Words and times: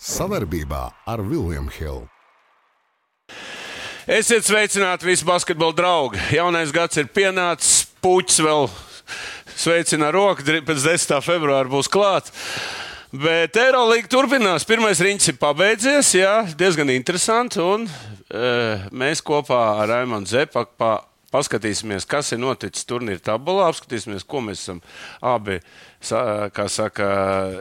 Savarbībā 0.00 0.86
ar 1.04 1.20
Vilniņu 1.20 1.72
Hildu. 1.76 2.06
Esiet 4.10 4.46
sveicināti 4.48 5.04
visi 5.04 5.26
basketbola 5.28 5.76
draugi. 5.76 6.22
Jaunais 6.32 6.72
gads 6.72 6.96
ir 7.02 7.10
pienācis, 7.12 7.84
puķis 8.00 8.40
vēl 8.40 8.64
sveicina 9.60 10.08
roku, 10.14 10.40
pēc 10.40 10.86
10. 10.86 11.20
februāra 11.20 11.68
būs 11.68 11.90
klāts. 11.92 12.32
Bet 13.12 13.58
Eirolandā 13.60 14.08
turpinās. 14.08 14.64
Pirmais 14.64 15.02
rīņķis 15.04 15.34
ir 15.34 15.38
pabeidzies, 15.42 16.14
jā, 16.16 16.34
diezgan 16.56 16.94
interesanti. 16.94 17.60
Un, 17.60 17.84
e, 17.84 18.50
mēs 18.88 19.20
kopā 19.20 19.60
ar 19.82 19.92
Raimonu 19.92 20.30
Zepaku 20.30 20.80
pa, 20.80 20.94
paskatīsimies, 21.34 22.08
kas 22.10 22.32
ir 22.34 22.42
noticis 22.42 22.88
turnīra 22.88 23.22
tabulā, 23.30 23.68
apskatīsimies, 23.70 24.26
ko 24.26 24.42
mēs 24.46 24.64
esam 24.64 24.82
abi 25.22 25.60
saka, 26.02 27.08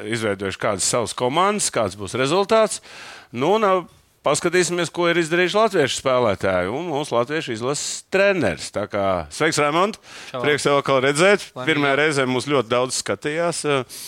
izveidojuši, 0.09 0.61
kādas 0.61 0.89
savas 0.89 1.15
komandas, 1.17 1.71
kāds 1.73 1.99
būs 1.99 2.17
rezultāts. 2.19 2.83
Nu, 3.31 3.55
un, 3.59 3.87
Paskatīsimies, 4.19 4.89
ko 4.91 5.05
ir 5.07 5.15
izdarījuši 5.21 5.55
latviešu 5.55 6.01
spēlētāji 6.01 6.71
un 6.75 6.89
mūsu 6.91 7.15
latviešu 7.15 7.53
izlases 7.53 8.01
treneris. 8.11 8.67
Kā, 8.91 9.05
sveiks, 9.31 9.61
Raimonds! 9.63 10.01
Prieks 10.33 10.67
tev 10.67 10.81
atkal 10.81 10.99
redzēt. 11.05 11.45
Pirmā 11.63 11.93
reize 11.95 12.25
mums 12.27 12.49
ļoti 12.51 12.67
daudz 12.73 12.99
skatījās. 12.99 13.63
Uh, 13.63 14.03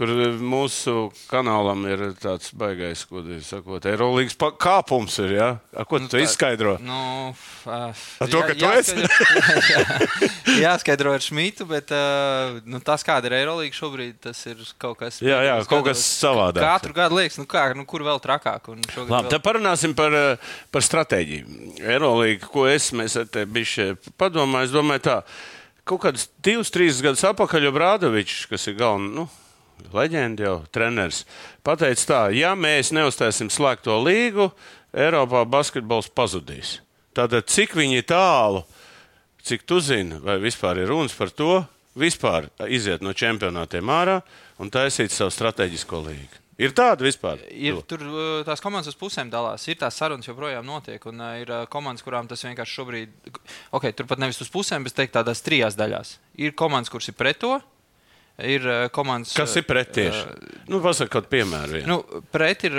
kur 0.00 0.10
mūsu 0.40 0.94
kanālam 1.28 1.82
ir 1.90 2.02
tāds 2.20 2.54
baisais, 2.56 3.02
ko 3.08 3.20
sakot, 3.44 3.84
aerolīgas 3.90 4.36
kāpums. 4.60 5.18
Ir, 5.20 5.34
ja? 5.36 5.48
Ar 5.76 5.88
ko 5.88 6.00
nu, 6.00 6.08
tu 6.08 6.16
tā, 6.16 6.22
izskaidro? 6.24 6.76
Nu, 6.84 7.00
uh, 7.34 7.74
ar 8.24 8.32
to, 8.32 8.40
ka 8.46 8.56
jā, 8.62 8.70
tu 8.70 8.80
esi? 8.80 10.30
jāskaidro 10.62 11.12
ar 11.16 11.24
Šmitu, 11.24 11.66
bet 11.68 11.92
uh, 11.92 12.56
nu, 12.64 12.80
tas, 12.84 13.04
kāda 13.06 13.28
ir 13.28 13.36
aerolīga 13.42 13.76
šobrīd, 13.76 14.16
tas 14.24 14.40
ir 14.48 14.62
kaut 14.80 14.96
kas. 15.02 15.20
Jā, 15.24 15.42
jā 15.44 15.58
kaut 15.68 15.84
kas 15.90 16.04
savādāk. 16.06 16.64
Katru 16.64 16.96
gadu 16.96 17.20
liekas, 17.20 17.36
nu, 17.40 17.48
kā, 17.50 17.68
nu, 17.76 17.84
kur 17.88 18.04
vēl 18.06 18.22
trakāk. 18.24 18.72
Labi, 18.72 19.04
vēl... 19.10 19.30
tad 19.34 19.44
parunāsim 19.44 19.96
par, 19.98 20.16
par 20.72 20.86
stratēģiju. 20.86 21.60
Aerolīga, 21.84 22.48
ko 22.48 22.64
es 22.70 22.90
mēs 22.96 23.18
ar 23.20 23.28
te 23.28 23.44
bišķi 23.44 24.14
padomāju, 24.20 24.70
es 24.70 24.74
domāju 24.74 25.06
tā. 25.10 25.20
Kaut 25.90 26.04
kādus 26.04 26.28
divus, 26.44 26.70
trīs 26.72 27.00
gadus 27.02 27.24
atpakaļ, 27.26 27.70
Brādovičs, 27.74 28.44
kas 28.50 28.68
ir 28.70 28.76
galvenais, 28.78 29.16
nu, 29.16 29.39
leģenda 29.94 30.46
jau 30.46 30.56
treneris, 30.74 31.24
pateica 31.66 32.06
tā, 32.08 32.20
ja 32.36 32.54
mēs 32.58 32.92
neuztaisīsim 32.96 33.52
slēgto 33.52 33.98
līgu, 34.04 34.50
Eiropā 34.90 35.44
basketbols 35.46 36.08
pazudīs. 36.10 36.80
Tātad, 37.14 37.46
cik 37.50 37.76
viņi 37.78 38.02
tālu, 38.10 38.64
cik 39.46 39.62
tu 39.66 39.78
zini, 39.82 40.18
vai 40.22 40.40
vispār 40.42 40.82
ir 40.82 40.90
runas 40.90 41.14
par 41.14 41.30
to, 41.30 41.60
vispār 41.98 42.48
iziet 42.70 43.02
no 43.02 43.14
čempionātiem 43.14 43.90
ārā 43.90 44.20
un 44.58 44.70
taisīt 44.70 45.14
savu 45.14 45.32
strateģisko 45.34 46.04
līgu. 46.06 46.40
Ir 46.60 46.74
tāda 46.76 47.06
vispār. 47.06 47.40
Ir, 47.56 47.78
tur 47.88 48.02
uh, 48.04 48.22
tās 48.44 48.60
komandas 48.60 48.92
uz 48.92 48.96
pusēm 49.00 49.30
dalās. 49.32 49.64
Ir 49.70 49.78
tās 49.80 49.96
sarunas 49.96 50.28
joprojām 50.28 50.66
notiek. 50.66 51.00
Un 51.08 51.22
uh, 51.22 51.38
ir 51.40 51.48
uh, 51.48 51.62
komandas, 51.72 52.04
kurām 52.04 52.28
tas 52.28 52.44
vienkārši 52.44 52.76
šobrīd, 52.76 53.14
ok, 53.78 53.86
turpat 53.96 54.20
nevis 54.20 54.42
uz 54.44 54.50
pusēm, 54.52 54.84
bet 54.84 54.98
teikt 54.98 55.14
tādās 55.16 55.40
trijās 55.46 55.78
daļās. 55.80 56.18
Ir 56.44 56.52
komandas, 56.58 56.92
kuras 56.92 57.08
ir 57.08 57.16
pret 57.16 57.40
to, 57.40 57.54
ir 58.38 58.66
uh, 58.68 58.86
komandas. 58.94 59.34
Kas 59.36 59.56
ir 59.58 59.66
pret 59.68 59.92
tieši? 59.96 60.22
Uh, 60.22 60.62
nu, 60.70 60.82
piemēru. 61.32 61.80
Vien. 61.80 61.90
Nu, 61.90 62.22
pret 62.32 62.68
ir, 62.68 62.78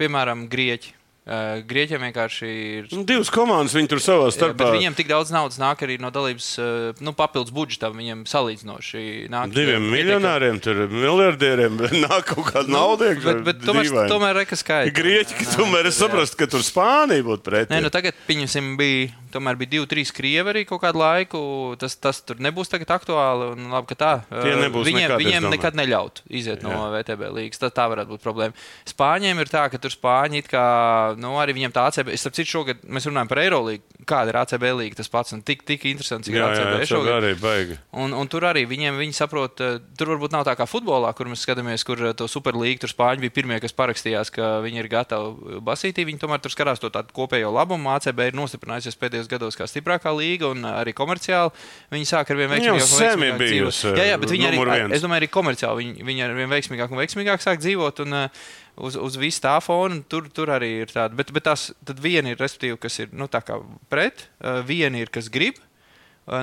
piemēram, 0.00 0.46
Grieķi. 0.52 0.97
Uh, 1.28 1.58
Grieķiem 1.68 2.00
vienkārši 2.06 2.46
ir. 2.48 2.86
Nu, 2.88 3.02
divas 3.04 3.28
komandas 3.28 3.74
viņi 3.76 3.90
tur 3.92 4.00
savā 4.00 4.30
starpā. 4.32 4.70
Viņiem 4.72 4.94
tik 4.96 5.10
daudz 5.10 5.28
naudas 5.34 5.58
nāk 5.60 5.82
arī 5.84 5.98
no 6.00 6.08
dalības, 6.14 6.46
uh, 6.56 7.02
nu, 7.04 7.12
papildus 7.12 7.52
budžetam. 7.52 7.98
Viņiem 8.00 8.22
salīdzinoši 8.30 9.28
nāk. 9.28 9.52
Diviem 9.52 9.84
uh, 9.84 9.92
miljonāriem, 9.92 10.56
tur 10.64 10.86
miljardieriem 10.88 11.76
nāk 12.06 12.30
kaut 12.32 12.48
kāda 12.48 12.64
nu, 12.64 12.78
nauda. 12.78 13.12
Bet, 13.20 13.44
bet 13.44 13.60
tomēr, 13.60 13.90
dīvaini. 13.90 14.12
tomēr 14.14 14.40
ir 14.40 14.48
kas 14.48 14.64
skaidrs. 14.64 14.96
Grieķi, 14.96 15.50
tomēr 15.52 15.92
es 15.92 16.00
saprastu, 16.00 16.40
ka 16.40 16.48
tur 16.48 16.64
Spānija 16.64 17.28
būtu 17.28 17.44
pretī. 17.44 17.74
Nē, 17.76 17.84
nu 17.84 17.92
tagad, 17.92 18.16
pieņemsim, 18.24 18.78
bija 18.80 19.12
tomēr 19.32 19.58
bija 19.60 19.72
divi, 19.74 19.88
trīs 19.90 20.12
krievi 20.14 20.52
arī 20.52 20.64
kaut 20.68 20.80
kādu 20.82 21.02
laiku. 21.02 21.40
Tas, 21.80 21.96
tas 22.00 22.20
tur 22.24 22.40
nebūs 22.42 22.70
tagad 22.72 22.92
aktuāli. 22.96 23.50
Labi, 23.68 23.96
tā, 23.98 24.12
viņiem 24.32 24.64
nekad, 24.64 25.14
viņiem 25.20 25.48
nekad 25.52 25.78
neļaut 25.78 26.22
iziet 26.28 26.64
Jā. 26.64 26.72
no 26.72 26.88
VTB 26.94 27.30
līnijas. 27.36 27.60
Tā, 27.62 27.70
tā 27.74 27.88
varētu 27.92 28.14
būt 28.14 28.24
problēma. 28.24 28.56
Spāņiem 28.88 29.42
ir 29.42 29.52
tā, 29.52 29.66
ka 29.72 29.80
tur 29.82 29.94
Spāņi 29.94 30.42
it 30.42 30.50
kā, 30.50 30.64
nu, 31.18 31.34
arī 31.40 31.54
viņiem 31.56 31.74
tā 31.74 31.84
ACB. 31.88 32.12
Es 32.14 32.24
saprotu, 32.24 32.46
šogad 32.48 32.82
mēs 32.86 33.08
runājam 33.08 33.30
par 33.30 33.40
Eirolīgu. 33.42 33.84
Kāda 34.08 34.32
ir 34.32 34.38
ACB 34.40 34.64
līnija? 34.78 34.98
Tas 35.00 35.10
pats 35.12 35.34
un 35.36 35.42
tik, 35.46 35.64
tik 35.68 35.84
interesants, 35.90 36.28
cik 36.28 36.38
jā, 36.38 36.46
ACB 36.48 36.82
jā, 36.82 36.88
šogad. 36.92 37.18
Arī 37.18 37.32
baigi. 37.40 37.78
Un, 37.98 38.14
un 38.16 38.30
tur 38.30 38.46
arī 38.48 38.64
viņiem, 38.70 38.98
viņi 39.00 39.16
saprot, 39.18 39.60
tur 39.98 40.12
varbūt 40.14 40.34
nav 40.34 40.46
tā 40.48 40.54
kā 40.58 40.66
futbolā, 40.68 41.10
kur 41.18 41.30
mēs 41.30 41.42
skatāmies, 41.44 41.84
kur 41.86 42.02
to 42.18 42.28
superlīgu 42.30 42.84
tur 42.84 42.92
Spāņi 42.92 43.24
bija 43.26 43.36
pirmie, 43.40 43.58
kas 43.62 43.76
parakstījās, 43.76 44.32
ka 44.34 44.50
viņi 44.64 44.82
ir 44.82 44.90
gatavi 44.92 45.62
basītī. 45.66 46.06
Viņi 46.08 46.22
tomēr 46.22 46.42
tur 46.44 46.54
skatās 46.54 46.82
to 46.82 46.92
tādu 46.94 47.14
kopējo 47.16 47.50
labumu. 47.54 47.92
ACB 47.96 48.28
ir 48.30 48.38
nostiprinājusies 48.38 48.98
pēdējos 49.00 49.30
gados 49.30 49.58
kā 49.58 49.68
stiprākā 49.68 50.14
līga 50.16 50.52
un 50.54 50.64
arī 50.70 50.94
komerciāli. 50.96 51.52
Viņi 51.94 52.08
sāk 52.08 52.32
ar 52.32 52.40
vien 52.40 52.52
veiksmīgāk 52.54 53.42
dzīvot. 53.42 53.98
Jā, 53.98 54.08
jā, 54.12 54.22
bet 54.22 54.32
viņi 54.34 54.48
arī, 54.52 54.62
viens. 54.64 54.96
es 54.96 55.04
domāju, 55.04 55.24
arī 55.24 55.32
komerciāli 55.32 55.84
viņi, 55.84 56.08
viņi 56.08 56.24
ar 56.26 56.34
vien 56.38 56.52
veiksmīgāk 56.52 56.94
un 56.94 57.02
veiksmīgāk 57.02 57.44
sāk 57.44 57.62
dzīvot. 57.64 58.04
Un, 58.06 58.18
Uz, 58.78 58.94
uz 58.94 59.16
visu 59.18 59.42
tā 59.42 59.56
fona 59.64 59.98
tur, 60.10 60.28
tur 60.30 60.52
arī 60.54 60.70
ir 60.84 60.92
tāda. 60.92 61.16
Bet, 61.18 61.32
bet 61.34 61.48
tās 61.48 61.68
viena 62.02 62.30
ir, 62.32 62.38
respektīvi, 62.38 62.78
kas 62.82 63.00
ir 63.02 63.14
nu, 63.16 63.26
pret, 63.90 64.28
viena 64.68 65.00
ir, 65.02 65.10
kas 65.14 65.30
grib, 65.34 65.58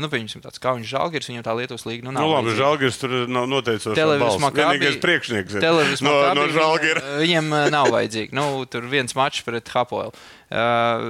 nu, 0.02 0.10
pieņemsim, 0.12 0.42
tāds 0.44 0.62
kā 0.62 0.74
viņš 0.78 0.92
žēlgars, 0.92 1.30
viņam 1.30 1.46
tā 1.46 1.54
Lietuvas 1.58 1.86
līga. 1.86 2.08
Nu, 2.08 2.14
nu, 2.16 2.26
labi, 2.32 2.54
žēlgars 2.58 3.00
tur 3.02 3.16
nav 3.32 3.48
noteicošs. 3.52 3.98
Televīzijas 3.98 4.56
vienīgais 4.58 4.98
priekšnieks. 5.04 5.58
Televīzijas 5.62 6.04
no, 6.06 6.16
no 6.38 6.48
žēlgara. 6.54 7.04
Viņam, 7.22 7.52
viņam 7.52 7.74
nav 7.74 7.92
vajadzīgi. 7.94 8.36
Nu, 8.36 8.48
tur 8.72 8.88
viens 8.92 9.16
mačs 9.18 9.46
pret 9.46 9.70
Hapoelu. 9.74 10.14
Uh, 10.46 11.02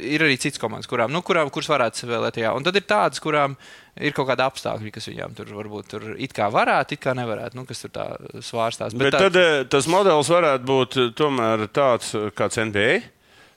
ir 0.00 0.22
arī 0.24 0.38
cits 0.40 0.60
komandas, 0.60 0.88
kurām, 0.90 1.12
nu, 1.12 1.20
kurām, 1.26 1.50
kuras 1.52 1.68
varētu 1.70 2.04
spēlēt. 2.04 2.40
Jā. 2.40 2.54
Un 2.56 2.64
tad 2.66 2.78
ir 2.80 2.86
tādas, 2.88 3.20
kurām 3.22 3.56
ir 4.00 4.14
kaut 4.16 4.30
kāda 4.30 4.46
apstākļa, 4.48 4.92
kas 4.94 5.10
viņām 5.10 5.36
tur 5.36 5.52
varbūt 5.58 5.90
tur 5.92 6.06
it 6.16 6.32
kā 6.36 6.48
varētu, 6.52 6.96
it 6.96 7.04
kā 7.04 7.14
nevarētu, 7.18 7.58
nu, 7.58 7.66
kas 7.68 7.84
tur 7.84 7.92
tā 7.94 8.06
svārstās. 8.46 8.96
Bet, 8.96 9.10
Bet 9.10 9.18
tad 9.28 9.40
eh, 9.40 9.64
tas 9.70 9.88
modelis 9.90 10.32
varētu 10.32 10.68
būt 10.70 11.00
tomēr 11.20 11.66
tāds 11.74 12.14
kāds 12.38 12.60
NBA. 12.60 13.02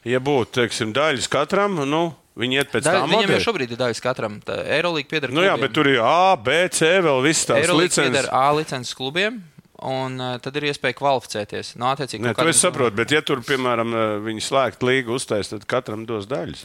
Ja 0.03 0.19
būtu, 0.19 0.57
teiksim, 0.57 0.91
daļas 0.91 1.29
katram, 1.31 1.79
nu, 1.87 2.09
Viņi 2.39 2.57
iet 2.57 2.73
pēc 2.73 2.87
tam. 2.87 3.07
Viņam 3.11 3.35
jau 3.35 3.41
šobrīd 3.47 3.75
ir 3.75 3.79
daļas 3.79 4.01
katram. 4.01 4.39
Eirolandā 4.49 5.09
pieder. 5.09 5.33
Nu, 5.33 5.43
jā, 5.45 5.53
bet 5.61 5.73
tur 5.75 5.89
ir 5.91 6.01
A, 6.01 6.33
B, 6.33 6.63
C, 6.73 6.95
vēl 7.05 7.21
viss 7.25 7.49
tāds- 7.49 7.73
licences. 7.83 8.29
A 8.33 8.47
licences 8.57 8.97
klubiem. 8.97 9.43
Un 9.83 10.15
uh, 10.21 10.37
tad 10.39 10.55
ir 10.55 10.69
iespēja 10.69 10.95
kvalificēties. 10.95 11.73
No, 11.75 11.89
nu, 11.91 12.07
ne, 12.23 12.31
to 12.37 12.45
es 12.47 12.59
saprotu, 12.63 12.95
bet, 12.95 13.11
ja 13.11 13.19
tur, 13.25 13.41
piemēram, 13.43 13.89
eh, 13.91 14.11
viņi 14.23 14.43
slēgt 14.45 14.85
līgu 14.85 15.17
uztais, 15.17 15.49
tad 15.51 15.65
katram 15.67 16.05
dos 16.07 16.27
daļas. 16.29 16.61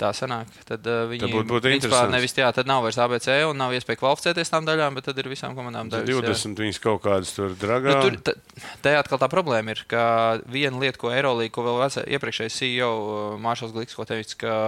Tā 0.00 0.10
sanāk. 0.16 0.50
Tad 0.68 0.84
uh, 0.84 1.06
viņi 1.08 1.22
tad 1.24 1.32
būtu 1.32 1.48
būt 1.54 1.68
interesanti. 1.70 2.16
Nevis 2.18 2.36
jā, 2.36 2.50
tad 2.52 2.68
nav 2.68 2.82
vairs 2.84 2.98
ABC 3.00 3.30
un 3.48 3.56
nav 3.62 3.72
iespēja 3.78 4.02
kvalificēties 4.02 4.52
tām 4.52 4.68
daļām, 4.68 5.00
bet 5.00 5.08
tad 5.08 5.22
ir 5.22 5.30
visām 5.32 5.56
komandām 5.56 5.88
daļas. 5.94 6.12
20 6.12 6.52
jā. 6.52 6.66
viņas 6.66 6.82
kaut 6.84 7.00
kādas 7.06 7.32
tur 7.38 7.56
dragā. 7.56 7.96
Nu, 8.02 8.12
tur, 8.18 8.36
te 8.84 8.94
atkal 9.00 9.22
tā 9.22 9.30
problēma 9.32 9.72
ir, 9.72 9.86
ka 9.88 10.04
viena 10.44 10.82
lieta, 10.82 11.00
ko 11.00 11.14
Eirolandā, 11.14 11.48
ko 11.54 11.64
vēl 11.70 12.04
iepriekšējais 12.18 12.60
CEO 12.60 12.92
Māršals 13.40 13.72
Gliks, 13.78 13.96
ko 13.96 14.04
teica, 14.08 14.42
ka 14.44 14.60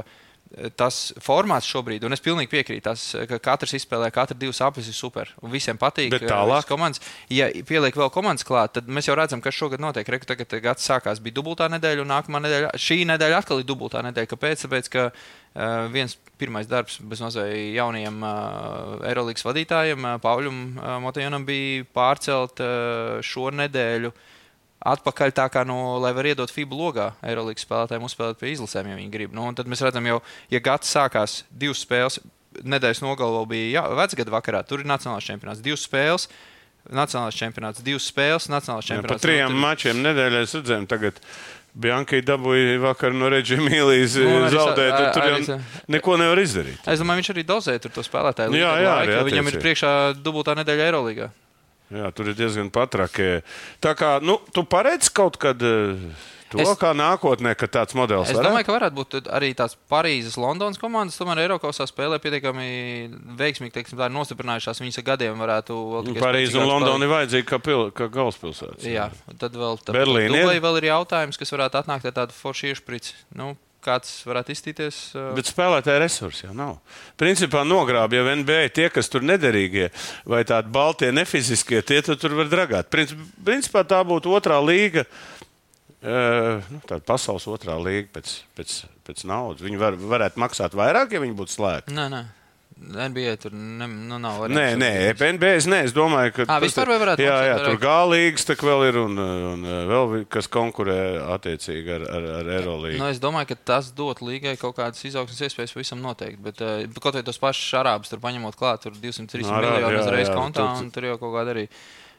tas 0.74 0.96
formāts 1.22 1.68
šobrīd, 1.70 2.02
un 2.06 2.14
es 2.14 2.22
pilnīgi 2.24 2.50
piekrītu, 2.50 2.82
tas, 2.88 3.04
ka 3.30 3.38
katrs 3.42 3.76
izspēlē, 3.78 4.08
katra 4.14 4.34
divas 4.38 4.58
aplis 4.66 4.88
ir 4.90 4.96
super. 4.96 5.30
Un 5.44 5.52
visiem 5.52 5.78
patīk. 5.78 6.10
Bet 6.14 6.26
tālāk, 6.26 6.66
komandas, 6.66 7.02
ja 7.30 7.46
pieliek 7.66 7.94
vēl 7.96 8.10
komandas 8.14 8.46
klāt, 8.46 8.74
tad 8.74 8.90
mēs 8.90 9.06
jau 9.06 9.14
redzam, 9.18 9.42
kas 9.44 9.54
šogad 9.54 9.82
notiek. 9.82 10.08
Reku, 10.10 10.26
tagad 10.26 10.56
gads 10.64 10.86
sākās, 10.86 11.22
bija 11.22 11.38
dubultā 11.38 11.70
nedēļa, 11.70 12.02
un 12.02 12.10
nākamā 12.10 12.42
nedēļa, 12.42 12.72
šī 12.82 13.04
nedēļa 13.12 13.38
atkal 13.44 13.62
ir 13.62 13.68
dubultā 13.68 14.02
nedēļa. 14.08 14.32
Kāpēc? 14.32 14.66
Tāpēc, 14.66 14.90
ka 14.90 15.06
uh, 15.12 15.86
viens 15.94 16.16
pirmais 16.40 16.66
darbs 16.70 16.98
bez 16.98 17.22
mazliet 17.22 17.76
jauniem 17.76 18.18
uh, 18.26 18.98
Eirolandes 19.06 19.46
vadītājiem, 19.46 20.02
uh, 20.02 20.18
Pauļam 20.24 20.60
Motojonam, 21.06 21.46
bija 21.46 21.86
pārcelt 21.94 22.58
šo 23.26 23.54
nedēļu 23.54 24.10
uh, 24.10 24.26
atpakaļ 24.80 25.34
tā 25.36 25.46
kā, 25.52 25.64
nu, 25.68 25.76
lai 26.00 26.12
var 26.16 26.28
iedot 26.30 26.52
FIBA 26.52 26.76
logā 26.76 27.08
Eirolandes 27.26 27.66
spēlētājiem 27.66 28.06
uzspēlēt 28.06 28.40
pie 28.40 28.54
izlasēm, 28.54 28.88
ja 28.90 28.98
viņi 28.98 29.12
grib. 29.12 29.34
Nu, 29.36 29.44
tad 29.56 29.68
mēs 29.70 29.84
redzam, 29.84 30.08
jau, 30.08 30.20
ja 30.52 30.62
gads 30.64 30.92
sākās 30.94 31.42
divas 31.50 31.82
spēles, 31.84 32.20
nedēļas 32.64 33.04
nogalē 33.04 33.44
bija 33.50 33.84
vecgada 33.98 34.34
vakarā, 34.34 34.64
tur 34.66 34.82
ir 34.82 34.90
nacionālais 34.90 35.28
čempionāts, 35.28 35.62
divas 35.64 35.84
spēles. 35.86 36.30
Nacionālais 36.90 37.36
čempionāts, 37.36 37.82
divas 37.84 38.06
spēles, 38.08 38.46
nacionālais 38.48 38.86
čempionāts. 38.88 39.12
Jā, 39.12 39.20
pa 39.20 39.22
trijām 39.22 39.52
no, 39.52 39.60
mačiem 39.60 39.98
nedēļā 40.00 40.38
redzējām, 40.46 40.86
tagad 40.88 41.18
Biankai 41.70 42.18
dabūja 42.26 42.80
vakar 42.82 43.12
no 43.14 43.28
Reģija 43.30 43.62
Mīlīs 43.62 44.16
nu, 44.18 44.48
zaudēt, 44.50 44.94
un 44.96 45.12
tur 45.14 45.26
jau 45.28 45.58
neko 45.92 46.16
nevar 46.18 46.40
izdarīt. 46.42 46.80
Es 46.88 47.02
domāju, 47.02 47.20
viņš 47.20 47.30
arī 47.34 47.44
dozē 47.46 47.76
tur 47.84 47.92
to 47.94 48.02
spēlētāju. 48.02 48.56
Jā, 48.58 48.72
jā, 48.82 48.96
laiku, 48.96 49.12
jā, 49.14 49.20
viņam 49.28 49.52
ir 49.52 49.58
priekšā 49.62 49.92
dubultā 50.18 50.56
nedēļa 50.58 50.88
Eirolandā. 50.88 51.28
Jā, 51.90 52.10
tur 52.14 52.30
ir 52.30 52.36
diezgan 52.38 52.68
patrakē. 52.70 53.40
Tā 53.82 53.96
kā 53.98 54.18
nu, 54.22 54.38
tu 54.54 54.62
paredz 54.68 55.10
kaut 55.10 55.40
kad. 55.42 55.58
Eh, 55.58 56.28
to 56.50 56.58
es, 56.62 56.70
kā 56.78 56.90
nākotnē, 56.98 57.52
ka 57.54 57.68
tāds 57.70 57.94
modelis 57.94 58.32
es 58.32 58.38
domāju, 58.38 58.66
ka 58.66 58.74
varētu 58.74 58.96
būt 58.96 59.28
arī 59.30 59.52
tās 59.54 59.76
Parīzes, 59.90 60.34
Londonas 60.40 60.80
komandas. 60.82 61.18
Tomēr 61.18 61.44
Eiropasā 61.44 61.86
spēlē 61.86 62.18
pietiekami 62.22 62.66
veiksmīgi, 63.38 63.74
teiksim, 63.76 63.98
tā 63.98 64.08
ir 64.10 64.14
nostiprinājušās. 64.16 64.82
Viņas 64.82 65.02
gadiem 65.06 65.38
varētu 65.38 65.78
vēl. 65.94 66.12
Parīze 66.18 66.58
un 66.58 66.66
Londona 66.70 67.06
ir 67.06 67.14
vajadzīga 67.14 67.48
kā, 67.52 67.62
pil, 67.62 67.86
kā 67.94 68.10
galvaspilsēta. 68.10 68.82
Jā, 68.90 69.08
tad 69.38 69.58
vēl 69.58 69.78
Berlīna. 69.90 70.42
Dubai 70.42 70.58
vēl 70.62 70.82
ir 70.82 70.90
jautājums, 70.90 71.38
kas 71.38 71.54
varētu 71.54 71.82
atnākt 71.84 72.10
ar 72.10 72.18
tādu 72.22 72.38
foršu 72.38 72.72
iešprici. 72.72 73.14
Nu, 73.38 73.54
kāds 73.84 74.12
varētu 74.28 74.54
iztīties. 74.54 74.98
Uh... 75.14 75.30
Bet 75.36 75.50
spēlētāja 75.50 76.02
resursi 76.02 76.46
jau 76.46 76.54
nav. 76.56 76.78
Principā 77.20 77.64
nogrāb 77.66 78.14
jau 78.16 78.24
NBA 78.28 78.70
tie, 78.76 78.88
kas 78.92 79.10
tur 79.12 79.24
nederīgie 79.26 79.90
vai 80.28 80.42
tādi 80.48 80.72
baltie, 80.72 81.10
nefiziskie, 81.14 81.82
tie 81.86 82.00
tur 82.06 82.36
var 82.38 82.50
dragāt. 82.52 82.90
Principā 82.92 83.84
tā 83.88 84.02
būtu 84.06 84.32
otrā 84.36 84.60
līga. 84.64 85.06
Uh, 86.00 86.64
nu, 86.72 86.78
tāda 86.88 87.04
pasaules 87.04 87.44
otrā 87.52 87.74
līga 87.76 88.08
pēc, 88.14 88.38
pēc, 88.56 88.76
pēc 89.04 89.24
naudas. 89.28 89.64
Viņi 89.66 89.80
var, 89.80 89.98
varētu 90.00 90.40
maksāt 90.40 90.76
vairāk, 90.78 91.12
ja 91.12 91.20
viņi 91.20 91.36
būtu 91.36 91.58
slēgti. 91.58 91.96
Nē, 91.96 92.06
nē. 92.12 92.22
NBA 92.80 93.36
tur 93.36 93.52
ne, 93.52 93.86
nu, 93.86 94.18
nav. 94.22 94.46
Nē, 94.48 94.64
nē, 94.80 94.90
NBA 95.14 95.50
es, 95.58 95.66
ne, 95.70 95.82
es 95.86 95.94
domāju, 95.94 96.32
ka. 96.38 96.46
Ah, 96.48 96.60
vispār 96.62 96.88
vai 96.90 96.96
varētu 97.02 97.24
jā, 97.24 97.36
jā, 97.46 97.58
tur 97.66 97.76
gālīgs 97.82 98.48
tak 98.48 98.64
vēl 98.64 98.86
ir 98.88 98.98
un, 99.02 99.20
un 99.20 99.68
vēl 99.90 100.14
kas 100.32 100.48
konkurē 100.52 100.96
attiecīgi 101.36 101.94
ar, 101.98 102.06
ar, 102.08 102.28
ar 102.40 102.50
Eirolīgu. 102.56 103.00
Nu, 103.02 103.10
es 103.12 103.20
domāju, 103.22 103.50
ka 103.52 103.58
tas 103.72 103.92
dot 103.96 104.24
līgai 104.24 104.56
kaut 104.60 104.78
kādas 104.80 105.04
izaugsmas 105.06 105.44
iespējas 105.46 105.76
visam 105.76 106.00
noteikti. 106.04 106.40
Bet 106.48 106.64
uh, 106.64 106.82
kaut 106.98 107.18
vai 107.18 107.24
tos 107.26 107.40
pašus 107.42 107.78
arābus 107.82 108.12
tur 108.12 108.22
paņemot 108.24 108.58
klāt, 108.58 108.86
tur 108.86 108.96
203 108.96 109.44
no, 109.46 109.60
miljonu 109.60 110.02
uzreiz 110.02 110.32
kontā 110.32 110.64
tur, 110.64 110.84
un 110.84 110.92
tur 110.94 111.10
jau 111.12 111.18
kaut 111.20 111.36
kāda 111.36 111.56
arī. 111.56 111.68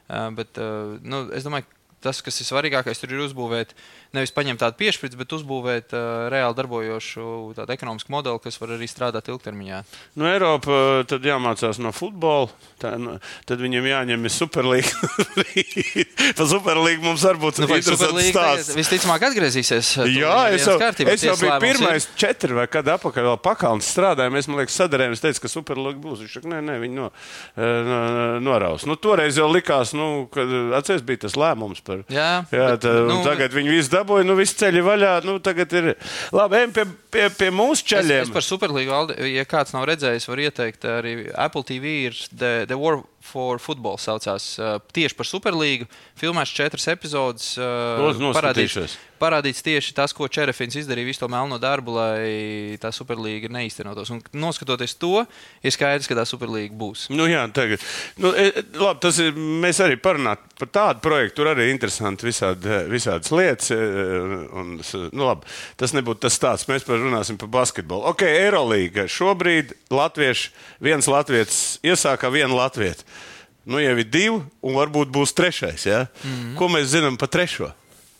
Uh, 0.06 0.28
bet 0.38 0.62
nu, 1.02 1.26
es 1.34 1.46
domāju, 1.46 1.66
tas, 2.02 2.22
kas 2.22 2.40
ir 2.42 2.48
svarīgākais, 2.48 2.98
tur 3.02 3.14
ir 3.14 3.26
uzbūvēt 3.26 3.74
uh, 3.74 4.01
nevis 4.16 4.32
paņemt 4.34 4.60
tādu 4.62 4.78
piešķirtu, 4.80 5.18
bet 5.20 5.34
uzbūvēt 5.38 5.94
uh, 5.96 6.26
reāli 6.32 6.56
darbojošu 6.58 7.24
ekonomisku 7.72 8.12
modeli, 8.12 8.40
kas 8.42 8.58
var 8.60 8.74
arī 8.76 8.88
strādāt 8.90 9.30
ilgtermiņā. 9.32 9.82
Nu, 10.20 10.28
Eiropa 10.28 11.02
tad 11.08 11.24
jāmācās 11.26 11.80
no 11.82 11.92
futbola. 11.96 12.50
Tā, 12.82 12.94
nu, 13.00 13.16
tad 13.48 13.62
viņam 13.62 13.86
jāņem 13.88 14.28
superlīga. 14.32 14.90
Par 16.38 16.48
superlīgu 16.50 17.04
mums 17.04 17.24
varbūt 17.26 17.62
nu, 17.62 17.68
interesants 17.70 18.28
stāsts. 18.32 18.74
Visticamāk 18.76 19.26
atgriezīsies. 19.28 19.92
Jā, 20.10 20.36
es 20.56 20.66
jau, 20.66 20.76
kārtībā, 20.80 21.14
es 21.16 21.26
jau 21.26 21.36
biju 21.38 21.58
pirmais 21.62 22.06
ir. 22.06 22.16
četri 22.18 22.56
vai 22.56 22.66
kad 22.70 22.88
apakaļ 22.96 23.28
vēl 23.30 23.38
pakalns 23.44 23.90
strādājām. 23.94 24.34
Mēs, 24.36 24.48
man 24.50 24.62
liekas, 24.62 24.76
sadarējām. 24.82 25.16
Es 25.16 25.22
teicu, 25.24 25.44
ka 25.44 25.52
superlīga 25.52 26.02
būs. 26.02 26.24
Viņš 26.24 26.36
saka, 26.38 26.50
nē, 26.52 26.60
nē, 26.66 26.78
viņi 26.82 26.98
no, 26.98 27.08
no, 27.56 28.00
noraus. 28.42 28.86
Nu, 28.88 28.98
toreiz 29.00 29.38
jau 29.38 29.48
likās, 29.52 29.94
nu, 29.96 30.26
ka 30.32 30.44
atceries 30.78 31.04
bija 31.06 31.24
tas 31.26 31.38
lēmums 31.38 31.82
par. 31.86 32.02
Jā, 32.12 32.30
jā 32.50 32.68
tā, 32.74 32.76
bet, 32.76 32.88
nu, 33.08 33.20
tagad 33.26 33.54
viņi 33.54 33.76
visu 33.76 33.94
dabūja, 34.02 34.26
nu 34.28 34.36
viss 34.38 34.58
ceļi 34.60 34.82
vaļā. 34.84 35.14
Nu, 35.26 35.38
tagad 35.44 35.72
ir 35.78 35.92
labi, 36.34 36.58
ejam 36.60 36.74
pie, 36.76 36.86
pie, 37.14 37.28
pie 37.38 37.50
mūsu 37.54 37.86
ceļiem. 37.94 38.26
Es, 38.26 38.28
es 38.28 38.34
par 38.34 38.46
Superlīgu, 38.46 38.98
ja 39.30 39.46
kāds 39.48 39.74
nav 39.76 39.86
redzējis, 39.90 40.28
var 40.28 40.44
ieteikt 40.44 40.86
arī 40.90 41.16
Apple 41.32 41.64
TV 41.68 41.96
ir 42.10 42.18
The, 42.34 42.52
the 42.68 42.78
War 42.78 43.00
for 43.22 43.62
Football 43.62 44.00
saucās 44.02 44.56
tieši 44.92 45.16
par 45.18 45.28
Superlīgu. 45.28 45.88
Filmēs 46.18 46.52
četras 46.52 46.88
epizodes. 46.90 47.54
Uh, 47.56 48.02
parādīts, 49.22 49.62
tieši 49.64 49.94
tas, 49.96 50.14
ko 50.16 50.26
Čerefins 50.30 50.76
izdarīja 50.80 51.08
visu 51.08 51.22
to 51.22 51.28
melno 51.30 51.58
darbu, 51.62 51.94
lai 51.96 52.76
tā 52.82 52.90
Superlīga 52.94 53.50
neīstenotos. 53.52 54.10
Un 54.14 54.22
noskatoties 54.42 54.96
to, 55.00 55.22
ir 55.62 55.74
skaidrs, 55.74 56.08
ka 56.10 56.18
tā 56.18 56.26
Superlīga 56.28 56.74
būs. 56.78 57.06
Nu, 57.14 57.28
jā, 57.30 57.44
tagad. 57.54 57.82
Nu, 58.20 58.32
e, 58.34 58.64
labi, 58.78 59.02
tas 59.04 59.20
ir, 59.22 59.34
mēs 59.36 59.80
arī 59.84 59.98
parunājam 60.02 60.46
par 60.58 60.72
tādu 60.74 61.04
projektu. 61.04 61.38
Tur 61.40 61.52
arī 61.52 61.68
ir 61.68 61.74
interesanti 61.76 62.28
visādi, 62.28 62.78
visādas 62.90 63.32
lietas. 63.34 63.72
E, 63.74 63.80
un, 64.62 64.76
nu, 64.82 65.26
labi, 65.26 65.50
tas 65.80 65.94
nebūtu 65.96 66.26
tas 66.26 66.38
stāsts. 66.38 66.70
Mēs 66.70 66.86
par 66.88 67.00
runāsim 67.02 67.38
par 67.40 67.50
basketbolu. 67.60 68.08
Ok, 68.12 68.26
Eirolīga. 68.28 69.08
Šobrīd 69.10 69.76
latvieši, 69.92 70.50
viens 70.82 71.10
latvietis 71.10 71.62
iesāka 71.86 72.32
vienu 72.32 72.58
latviešu. 72.58 73.06
Nu, 73.64 73.78
jau 73.78 73.94
ir 73.94 74.08
divi, 74.10 74.40
un 74.66 74.74
varbūt 74.74 75.12
būs 75.14 75.36
trešais. 75.38 75.86
Ja? 75.86 76.06
Mm 76.24 76.30
-hmm. 76.30 76.56
Ko 76.58 76.68
mēs 76.68 76.90
zinām 76.90 77.16
par 77.16 77.28
trešo? 77.28 77.70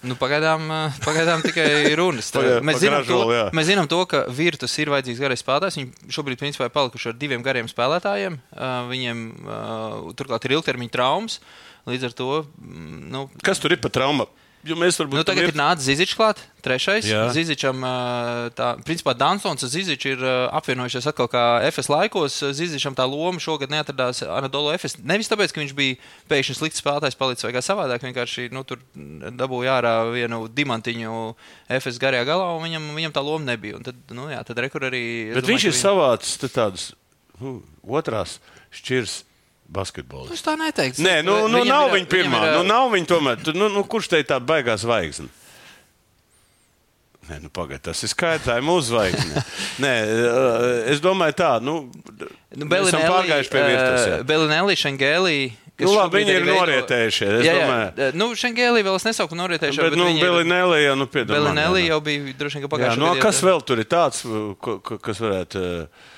Nu, 0.02 0.16
pagaidām, 0.18 0.64
eh, 0.66 1.00
pagaidām 1.04 1.44
tikai 1.44 1.94
runas. 1.98 2.32
Tā, 2.34 2.42
mēs, 2.64 2.80
zinām 2.82 3.04
to, 3.06 3.20
mēs 3.54 3.68
zinām 3.70 3.88
to, 3.90 4.00
ka 4.10 4.24
Virtus 4.34 4.74
ir 4.82 4.90
vajadzīgs 4.90 5.20
garais 5.22 5.42
spēlētājs. 5.44 5.78
Viņi 5.78 6.14
šobrīd 6.16 6.40
principā, 6.40 6.66
ir 6.66 6.74
palikuši 6.74 7.12
ar 7.12 7.18
diviem 7.20 7.44
gariem 7.46 7.70
spēlētājiem. 7.70 8.40
Uh, 8.50 8.72
viņiem 8.90 9.20
uh, 9.46 10.10
turklāt 10.18 10.48
ir 10.48 10.56
ilgtermiņa 10.58 10.94
traumas. 10.96 11.38
Līdz 11.86 12.08
ar 12.10 12.16
to. 12.18 12.30
Mm, 12.58 12.98
nu, 13.14 13.22
Kas 13.46 13.62
tur 13.62 13.74
ir 13.74 13.82
pa 13.82 13.90
traumu? 13.94 14.26
Jo 14.62 14.76
mēs 14.78 14.94
varbūt 15.00 15.18
nu, 15.18 15.24
tagad 15.26 15.48
ir 15.50 15.56
nācis 15.58 15.88
Zizičs 15.88 16.14
klāt, 16.14 16.38
trešais. 16.62 17.08
Jā. 17.10 17.24
Zizičam, 17.34 17.82
tā, 18.54 18.68
principā 18.86 19.10
Dansons 19.18 19.64
un 19.66 19.70
Zizičs 19.72 20.06
ir 20.12 20.22
apvienojušies 20.54 21.08
atkal 21.10 21.26
kā 21.32 21.42
FS 21.66 21.90
laikos. 21.90 22.36
Zizičam 22.54 22.94
tā 22.94 23.02
loma 23.10 23.42
šogad 23.42 23.72
neatradās 23.74 24.22
Anadolu 24.22 24.70
FS. 24.76 25.00
Nevis 25.02 25.30
tāpēc, 25.32 25.50
ka 25.50 25.64
viņš 25.64 25.74
bija 25.78 25.98
pēkšņi 26.30 26.56
slikts 26.60 26.78
spēlētājs, 26.78 27.18
palicis 27.18 27.48
vai 27.48 27.52
kā 27.56 27.64
savādāk. 27.66 28.06
Vienkārši 28.06 28.52
nu, 28.54 28.62
tur 28.68 28.78
dabūja 28.94 29.80
ārā 29.80 29.96
vienu 30.14 30.44
diamantiņu 30.46 31.24
FS 31.80 31.98
garajā 32.02 32.28
galā, 32.30 32.52
un 32.54 32.62
viņam, 32.62 32.88
viņam 33.00 33.16
tā 33.18 33.26
loma 33.26 33.50
nebija. 33.50 33.80
Un 33.80 33.90
tad, 33.90 33.98
nu, 34.14 34.30
jā, 34.30 34.44
tad 34.46 34.62
rekur 34.62 34.86
arī. 34.92 35.04
Bet 35.32 35.42
domāju, 35.42 35.56
viņš 35.56 35.66
ir 35.66 35.74
viņam... 35.74 35.82
savāds 35.82 36.38
tādus 36.46 36.88
nu, 37.42 37.58
otrās 37.82 38.38
šķirs 38.78 39.24
basketbolists. 39.72 40.38
Es 40.38 40.44
tā 40.44 40.56
neteiktu. 40.60 41.02
Nē, 41.04 41.20
nu, 41.26 41.46
nu 41.50 41.62
nav 41.68 41.92
viņa 41.94 42.10
pirmā. 42.10 42.42
Ir... 42.48 42.58
Nu, 42.60 42.66
nav 42.68 42.90
viņa 42.92 43.08
tomēr. 43.10 43.46
Nu, 43.56 43.70
nu, 43.72 43.84
kurš 43.88 44.12
te 44.12 44.20
ir 44.22 44.28
tā 44.28 44.38
baigā 44.42 44.76
zvaigzne? 44.80 45.30
Nē, 47.30 47.38
nu, 47.44 47.48
pagaid, 47.54 47.78
tas 47.86 48.00
ir 48.02 48.10
skaidrs, 48.10 48.48
tā 48.48 48.58
ir 48.58 48.64
mūsu 48.66 48.90
zvaigzne. 48.90 49.42
Nē, 49.82 49.92
es 50.90 51.02
domāju, 51.02 51.36
tā, 51.38 51.50
nu, 51.62 51.76
nu 52.58 52.68
esam 52.80 53.04
pārgājuši 53.06 53.52
pie 53.52 53.62
virtuves. 53.62 54.24
Belinelli, 54.26 54.78
Šengēlī. 54.80 55.36
Nu, 55.82 55.94
labi, 55.96 56.20
viņi 56.20 56.34
ir 56.34 56.46
norietējušies. 56.46 57.36
Jā, 57.46 57.54
jā. 57.54 57.62
Domāju... 57.62 58.08
Nu, 58.18 58.28
Šengēlī 58.38 58.82
vēl 58.86 58.98
es 58.98 59.06
nesaucu 59.06 59.38
norietējušies. 59.38 59.86
Bet, 59.86 59.94
bet 59.94 60.02
nu, 60.02 60.08
Belinelli 60.18 60.82
jau, 60.82 60.96
nu, 60.98 61.06
piedod. 61.10 61.32
Belinelli 61.38 61.86
jau 61.86 62.00
bija 62.04 62.34
droši 62.42 62.58
vien, 62.58 62.66
ka 62.66 62.72
pagājušajā 62.74 62.98
gadā. 63.00 63.14
Nu, 63.16 63.22
kas 63.22 63.40
vēl 63.46 63.62
tur 63.70 63.82
ir 63.82 63.88
tāds, 63.90 64.26
kas 65.06 65.22
varētu. 65.22 65.62
Uh, 65.62 66.10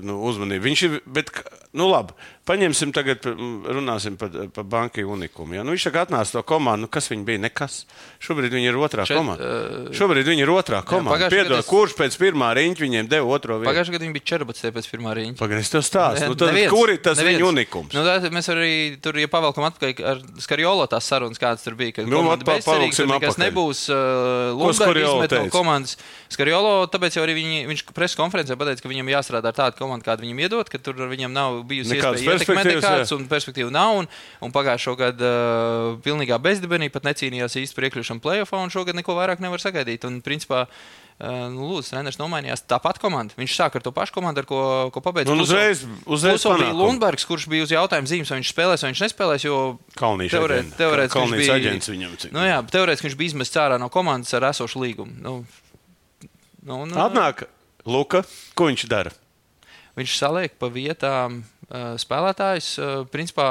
nu, 0.00 0.16
uzmanību. 0.24 0.64
Viņš 0.64 0.82
ir, 0.86 0.94
bet, 1.12 1.28
nu, 1.76 1.90
labi, 1.92 2.16
paņemsim 2.48 2.90
tagad, 2.94 3.26
runāsim 3.26 4.16
par, 4.18 4.32
par 4.54 4.66
banku 4.66 5.04
unikumu. 5.14 5.56
Ja? 5.56 5.62
Nu, 5.66 5.74
viņš 5.76 5.86
tagad 5.88 6.10
atnāca 6.10 6.38
to 6.38 6.42
komandu, 6.46 6.86
nu, 6.86 6.90
kas 6.92 7.08
viņi 7.12 7.26
bija? 7.26 7.42
Nekas. 7.42 7.82
Šobrīd 8.22 8.54
viņi 8.54 8.70
ir 8.70 8.78
otrā 8.82 9.06
Šeit, 9.06 9.18
komanda. 9.20 9.46
Uh, 9.46 9.92
Šobrīd 9.94 10.26
viņi 10.26 10.44
ir 10.44 10.52
otrā 10.52 10.82
komanda. 10.86 11.26
Jā, 11.26 11.30
Piedod, 11.32 11.58
es... 11.60 11.68
kurš 11.70 11.94
pēc 11.98 12.16
pirmā 12.18 12.50
riņķa 12.58 12.84
viņiem 12.84 13.10
deva 13.10 13.30
otro 13.36 13.60
vietu? 13.60 13.70
Pagājušajā 13.70 13.96
gadā 13.96 14.06
viņi 14.08 14.16
bija 14.16 14.28
14 14.32 14.74
pēc 14.78 14.90
pirmā 14.92 15.14
riņķa. 15.18 15.38
Pagaidzi, 15.42 15.72
tas 15.76 15.90
stāsts. 15.90 16.26
Nu, 16.26 16.38
tad, 16.38 16.52
neviens, 16.52 16.74
kur 16.74 16.92
ir 16.92 16.98
tas 17.04 17.20
neviens. 17.20 17.38
viņa 17.38 17.48
unikums? 17.52 17.94
Nu, 17.94 18.04
tā, 18.06 18.32
mēs 18.34 18.50
arī 18.52 18.72
tur, 19.02 19.18
ja 19.22 19.30
pavalkam 19.30 19.68
atpakaļ 19.70 20.02
ar 20.12 20.22
Skariolo 20.42 20.88
tās 20.90 21.06
sarunas, 21.10 21.40
kādas 21.42 21.62
tur 21.66 21.78
bija, 21.78 21.94
ka 21.98 22.06
nu, 22.06 22.22
komanda 22.22 22.48
bezcerīga, 22.48 22.98
tur 22.98 23.10
nekas 23.12 23.38
nebūs. 23.42 23.84
Uh, 23.92 24.50
Lundberg 24.58 25.02
izmet 25.02 25.36
no 25.38 25.44
komandas. 25.54 25.96
Skariolo, 26.32 26.86
tāpēc 26.90 27.18
jau 27.18 27.26
arī 27.26 27.36
viņi, 27.36 27.62
viņš 27.70 27.84
preses 27.92 28.16
konferencē 28.18 28.56
pateica, 28.58 28.82
ka 28.84 28.90
viņam 28.90 29.10
jāstrādā 29.12 29.52
ar 29.52 29.58
tādu 29.58 29.78
komandu, 29.82 30.06
kādu 30.06 30.24
viņam 30.24 30.40
iedod, 30.46 30.70
ka 30.72 30.80
tur 30.80 31.04
viņam 31.10 31.34
nav 31.34 31.58
bijusi 31.68 31.98
iespēja 31.98 32.31
ietekmēt 32.36 32.70
nekāds 32.70 33.14
un 33.16 33.28
perspektīva 33.30 33.72
nav. 33.74 34.00
Un, 34.02 34.10
un 34.42 34.54
pagājušo 34.54 34.96
gadu 35.00 35.28
uh, 35.28 35.92
pilnīgā 36.04 36.40
bezdibenī 36.42 36.90
pat 36.92 37.06
necīnījās 37.08 37.58
īsti 37.62 37.78
par 37.78 37.88
iekļūšanu 37.90 38.24
playoffā, 38.24 38.60
un 38.62 38.74
šogad 38.74 38.98
neko 38.98 39.16
vairāk 39.18 39.44
nevar 39.44 39.62
sagaidīt. 39.62 40.08
Un, 40.08 40.20
principā, 40.24 40.66
Uh, 41.22 41.44
nu, 41.52 41.68
Lūdzu, 41.68 41.92
treneris 41.92 42.16
nomainījās. 42.18 42.64
Tāpat 42.66 42.96
komanda. 42.98 43.36
Viņš 43.38 43.52
sāk 43.54 43.76
ar 43.78 43.82
to 43.84 43.92
pašu 43.94 44.14
komandu, 44.16 44.42
ar 44.42 44.46
ko, 44.48 44.60
ko 44.90 45.02
pabeidza. 45.04 45.30
Nu, 45.30 45.44
uzreiz, 45.44 45.84
uzreiz 46.02 46.42
bija 46.42 46.72
Lundbergs, 46.74 47.26
kurš 47.28 47.44
bija 47.52 47.66
uz 47.66 47.70
jautājumu 47.70 48.10
zīmes, 48.10 48.32
vai 48.32 48.40
viņš 48.40 48.50
spēlēs 48.50 48.82
vai 48.82 48.90
viņš 48.90 49.02
nespēlēs. 49.04 49.44
Teorētiski 49.94 50.80
teorēt, 50.80 51.14
viņš 51.14 51.36
bija 51.36 51.58
aģents 51.60 51.90
viņam. 51.92 52.16
Cik. 52.24 52.34
Nu, 52.34 52.42
jā, 52.48 52.58
teorētiski 52.74 53.06
viņš 53.06 53.18
bija 53.20 53.34
izmests 53.34 53.60
ārā 53.62 53.78
no 53.78 53.86
komandas 53.92 54.34
ar 54.34 54.48
esošu 54.50 54.82
līgumu. 54.82 55.14
Nu, 55.22 55.36
nu, 56.64 56.80
nu, 56.90 56.98
Atnāk 57.04 57.44
Luka, 57.86 58.24
ko 58.58 58.72
viņš 58.72 58.88
dara? 58.90 59.14
Viņš 60.00 60.16
saliek 60.16 60.58
pa 60.58 60.72
vietām 60.72 61.42
spēlētājs. 61.72 62.70
Uh, 62.78 62.94
principā 63.12 63.48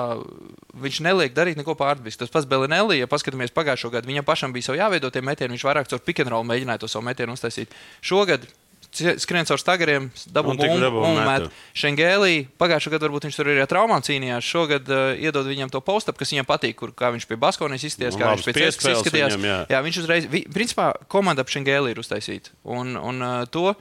viņš 0.82 1.02
neliek 1.06 1.36
darīt 1.38 1.60
neko 1.60 1.76
pārdabisku. 1.80 2.24
Tas 2.24 2.34
pats 2.34 2.50
Belinelli, 2.50 3.00
ja 3.02 3.10
paskatāmies 3.12 3.54
pagājušo 3.56 3.94
gadu, 3.94 4.12
viņam 4.12 4.28
pašam 4.28 4.56
bija 4.56 4.70
savi 4.70 4.82
jāveido 4.82 5.12
tie 5.14 5.24
metieni. 5.26 5.56
Viņš 5.56 5.68
vairāk 5.68 5.92
caur 5.92 6.04
pick 6.06 6.24
and 6.24 6.34
roll 6.34 6.48
mēģināja 6.48 6.84
to 6.84 6.92
savu 6.92 7.08
metienu 7.08 7.38
uztaisīt. 7.38 7.74
Šogad 8.06 8.46
skrien 8.92 9.48
caur 9.48 9.60
stagariem, 9.60 10.10
dabū 10.36 10.56
bumbu 10.60 11.04
un 11.06 11.20
met. 11.24 11.48
Šengēlī 11.78 12.48
pagājušajā 12.60 12.94
gadā 12.96 13.08
varbūt 13.08 13.28
viņš 13.28 13.38
tur 13.40 13.50
arī 13.52 13.64
ar 13.64 13.70
traumām 13.72 14.04
cīnījās. 14.04 14.44
Šogad 14.44 14.92
uh, 14.92 15.14
iedod 15.16 15.48
viņam 15.48 15.72
to 15.72 15.80
postu, 15.86 16.14
kas 16.18 16.34
viņam 16.34 16.50
patīk, 16.50 16.76
kur 16.82 16.92
kā 16.98 17.14
viņš 17.16 17.28
pie 17.30 17.40
Baskonijas 17.40 17.88
izskatījās, 17.88 18.18
nu, 18.18 18.22
kā 18.22 18.34
viņš 18.36 18.50
pēc 18.50 18.62
iespējas 18.66 19.00
izskatījās. 19.00 19.38
Viņam, 19.38 19.48
jā. 19.48 19.58
jā, 19.72 19.82
viņš 19.88 20.02
uzreiz, 20.04 20.28
vi, 20.32 20.44
principā 20.52 20.92
komanda 21.12 21.46
ap 21.46 21.54
Šengēlī 21.54 21.96
ir 21.96 22.04
uztaisīta. 22.04 22.56
Un, 22.68 22.98
un 23.00 23.24
uh, 23.24 23.38
to 23.52 23.72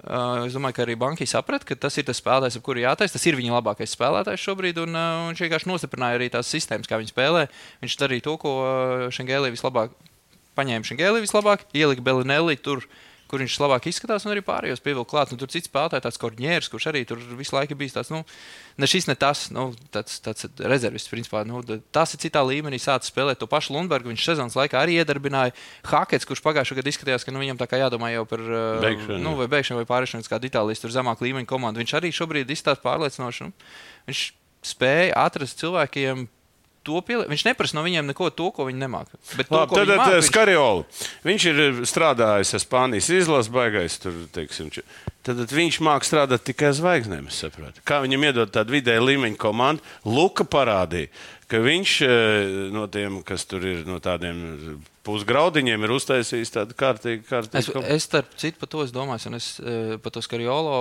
Uh, 0.00 0.46
es 0.46 0.54
domāju, 0.56 0.78
ka 0.78 0.84
arī 0.86 0.94
banka 0.96 1.26
saprata, 1.28 1.66
ka 1.68 1.76
tas 1.76 1.98
ir 2.00 2.06
tas 2.08 2.16
spēlētājs, 2.22 2.56
ar 2.56 2.64
kuru 2.64 2.80
jātaisa. 2.80 3.18
Tas 3.18 3.26
ir 3.28 3.36
viņa 3.36 3.52
labākais 3.58 3.92
spēlētājs 3.92 4.46
šobrīd, 4.46 4.80
un 4.80 4.96
uh, 4.96 5.26
viņš 5.28 5.42
vienkārši 5.44 5.68
nostiprināja 5.68 6.16
arī 6.16 6.30
tās 6.32 6.48
sistēmas, 6.48 6.88
kā 6.88 6.96
viņi 7.00 7.12
spēlē. 7.12 7.42
Viņš 7.84 7.98
darīja 8.00 8.24
to, 8.30 8.38
ko 8.40 8.54
uh, 8.62 9.04
Šengēlī 9.12 9.52
vislabāk 9.52 9.92
paņēma 10.56 10.88
Šengēli 10.88 11.24
vislabāk, 11.24 11.66
ielika 11.76 12.04
Belinelli 12.04 12.56
tur 12.60 12.86
kur 13.30 13.42
viņš 13.42 13.56
labāk 13.62 13.86
izskatās, 13.90 14.24
un 14.26 14.32
arī 14.34 14.42
pārējos 14.44 14.82
pievilkt 14.82 15.10
klāt. 15.12 15.30
Nu, 15.30 15.38
tur 15.38 15.50
cits 15.52 15.70
spēlētājs, 15.70 16.02
tāds 16.06 16.18
korģieris, 16.20 16.70
kurš 16.72 16.88
arī 16.90 17.04
tur 17.06 17.20
visu 17.38 17.54
laiku 17.54 17.76
bijis 17.78 17.94
tāds, 17.94 18.10
nu, 18.10 18.24
ne 18.80 18.88
šis, 18.90 19.06
ne 19.10 19.14
tas, 19.18 19.44
nu, 19.54 19.68
tāds, 19.94 20.18
tāds 20.24 20.48
rezervists. 20.58 21.10
Principā, 21.12 21.44
nu, 21.46 21.62
tas 21.94 22.16
ir 22.16 22.22
citā 22.24 22.42
līmenī, 22.46 22.80
sācis 22.82 23.12
spēlēt 23.12 23.38
to 23.42 23.48
pašu 23.50 23.76
Lundbergu. 23.76 24.10
Viņš 24.10 24.26
sezonas 24.32 24.58
laikā 24.58 24.82
arī 24.82 24.98
iedarbināja 24.98 25.54
Hakets, 25.90 26.26
kurš 26.28 26.42
pagājušajā 26.46 26.80
gadā 26.80 26.94
izskatījās, 26.94 27.26
ka 27.26 27.34
nu, 27.34 27.42
viņam 27.44 27.62
tā 27.62 27.70
kā 27.70 27.80
jādomā 27.80 28.10
jau 28.14 28.26
par 28.30 28.42
Beigšanu. 28.82 29.22
nu, 29.22 29.36
vai 29.38 29.46
beigšanu 29.54 29.82
vai 29.82 29.88
pārēšanu 29.88 30.26
uz 30.26 30.32
kādu 30.32 30.50
Itālijas 30.50 30.82
zemāku 30.90 31.28
līmeņu 31.28 31.50
komandu. 31.50 31.82
Viņš 31.82 31.96
arī 32.00 32.12
šobrīd 32.14 32.50
izstāsta 32.50 32.82
pārliecinoši. 32.86 33.46
Nu, 33.46 33.70
viņš 34.10 34.26
spēja 34.70 35.16
atrast 35.22 35.62
cilvēkiem 35.62 36.26
to 36.90 37.02
pielikt. 37.06 37.30
Viņš 37.30 37.46
neprasa 37.46 37.78
no 37.78 37.84
viņiem 37.86 38.10
neko 38.10 38.30
to, 38.34 38.50
ko 38.54 38.66
viņi 38.68 38.82
nemāca. 38.82 39.18
Tad 39.30 39.40
viņi 39.40 39.54
māk, 39.54 39.74
māk, 39.74 40.12
viņš... 40.12 40.28
Skariola. 40.28 40.84
Viņš 41.26 41.46
ir 41.52 41.60
strādājis 41.88 42.54
ar 42.56 42.64
Spānijas 42.64 43.10
izlases 43.14 43.52
baigais. 43.54 43.98
Tur, 44.02 44.16
teiksim, 44.34 44.70
tad, 45.26 45.42
viņš 45.54 45.80
māca 45.86 46.08
strādāt 46.08 46.46
tikai 46.50 46.70
ar 46.70 46.78
zvaigznēm. 46.78 47.30
Kā 47.86 48.00
viņam 48.04 48.26
iedod 48.30 48.54
tādu 48.54 48.76
vidēju 48.76 49.06
līmeņu 49.06 49.40
komandu, 49.40 49.86
Luka 50.08 50.46
parādīja, 50.48 51.12
ka 51.50 51.62
viņš 51.62 51.96
eh, 52.06 52.54
no 52.74 52.86
tiem, 52.92 53.20
kas 53.26 53.46
tur 53.50 53.64
ir 53.66 53.84
no 53.88 53.98
tādiem 54.02 54.80
pusgraudiņiem, 55.06 55.86
ir 55.86 55.94
uztaisījis 55.96 56.54
tādu 56.54 56.76
kārtīgu, 56.78 57.24
kārtīgu 57.28 57.80
Es, 57.82 57.96
es 57.96 58.06
starp 58.06 58.36
citu 58.40 58.60
par 58.60 58.70
to 58.70 58.84
es 58.84 58.94
domāju, 58.94 59.30
un 59.30 59.38
es 59.40 59.52
eh, 59.62 59.96
par 60.02 60.14
to 60.14 60.22
Skariolo. 60.24 60.76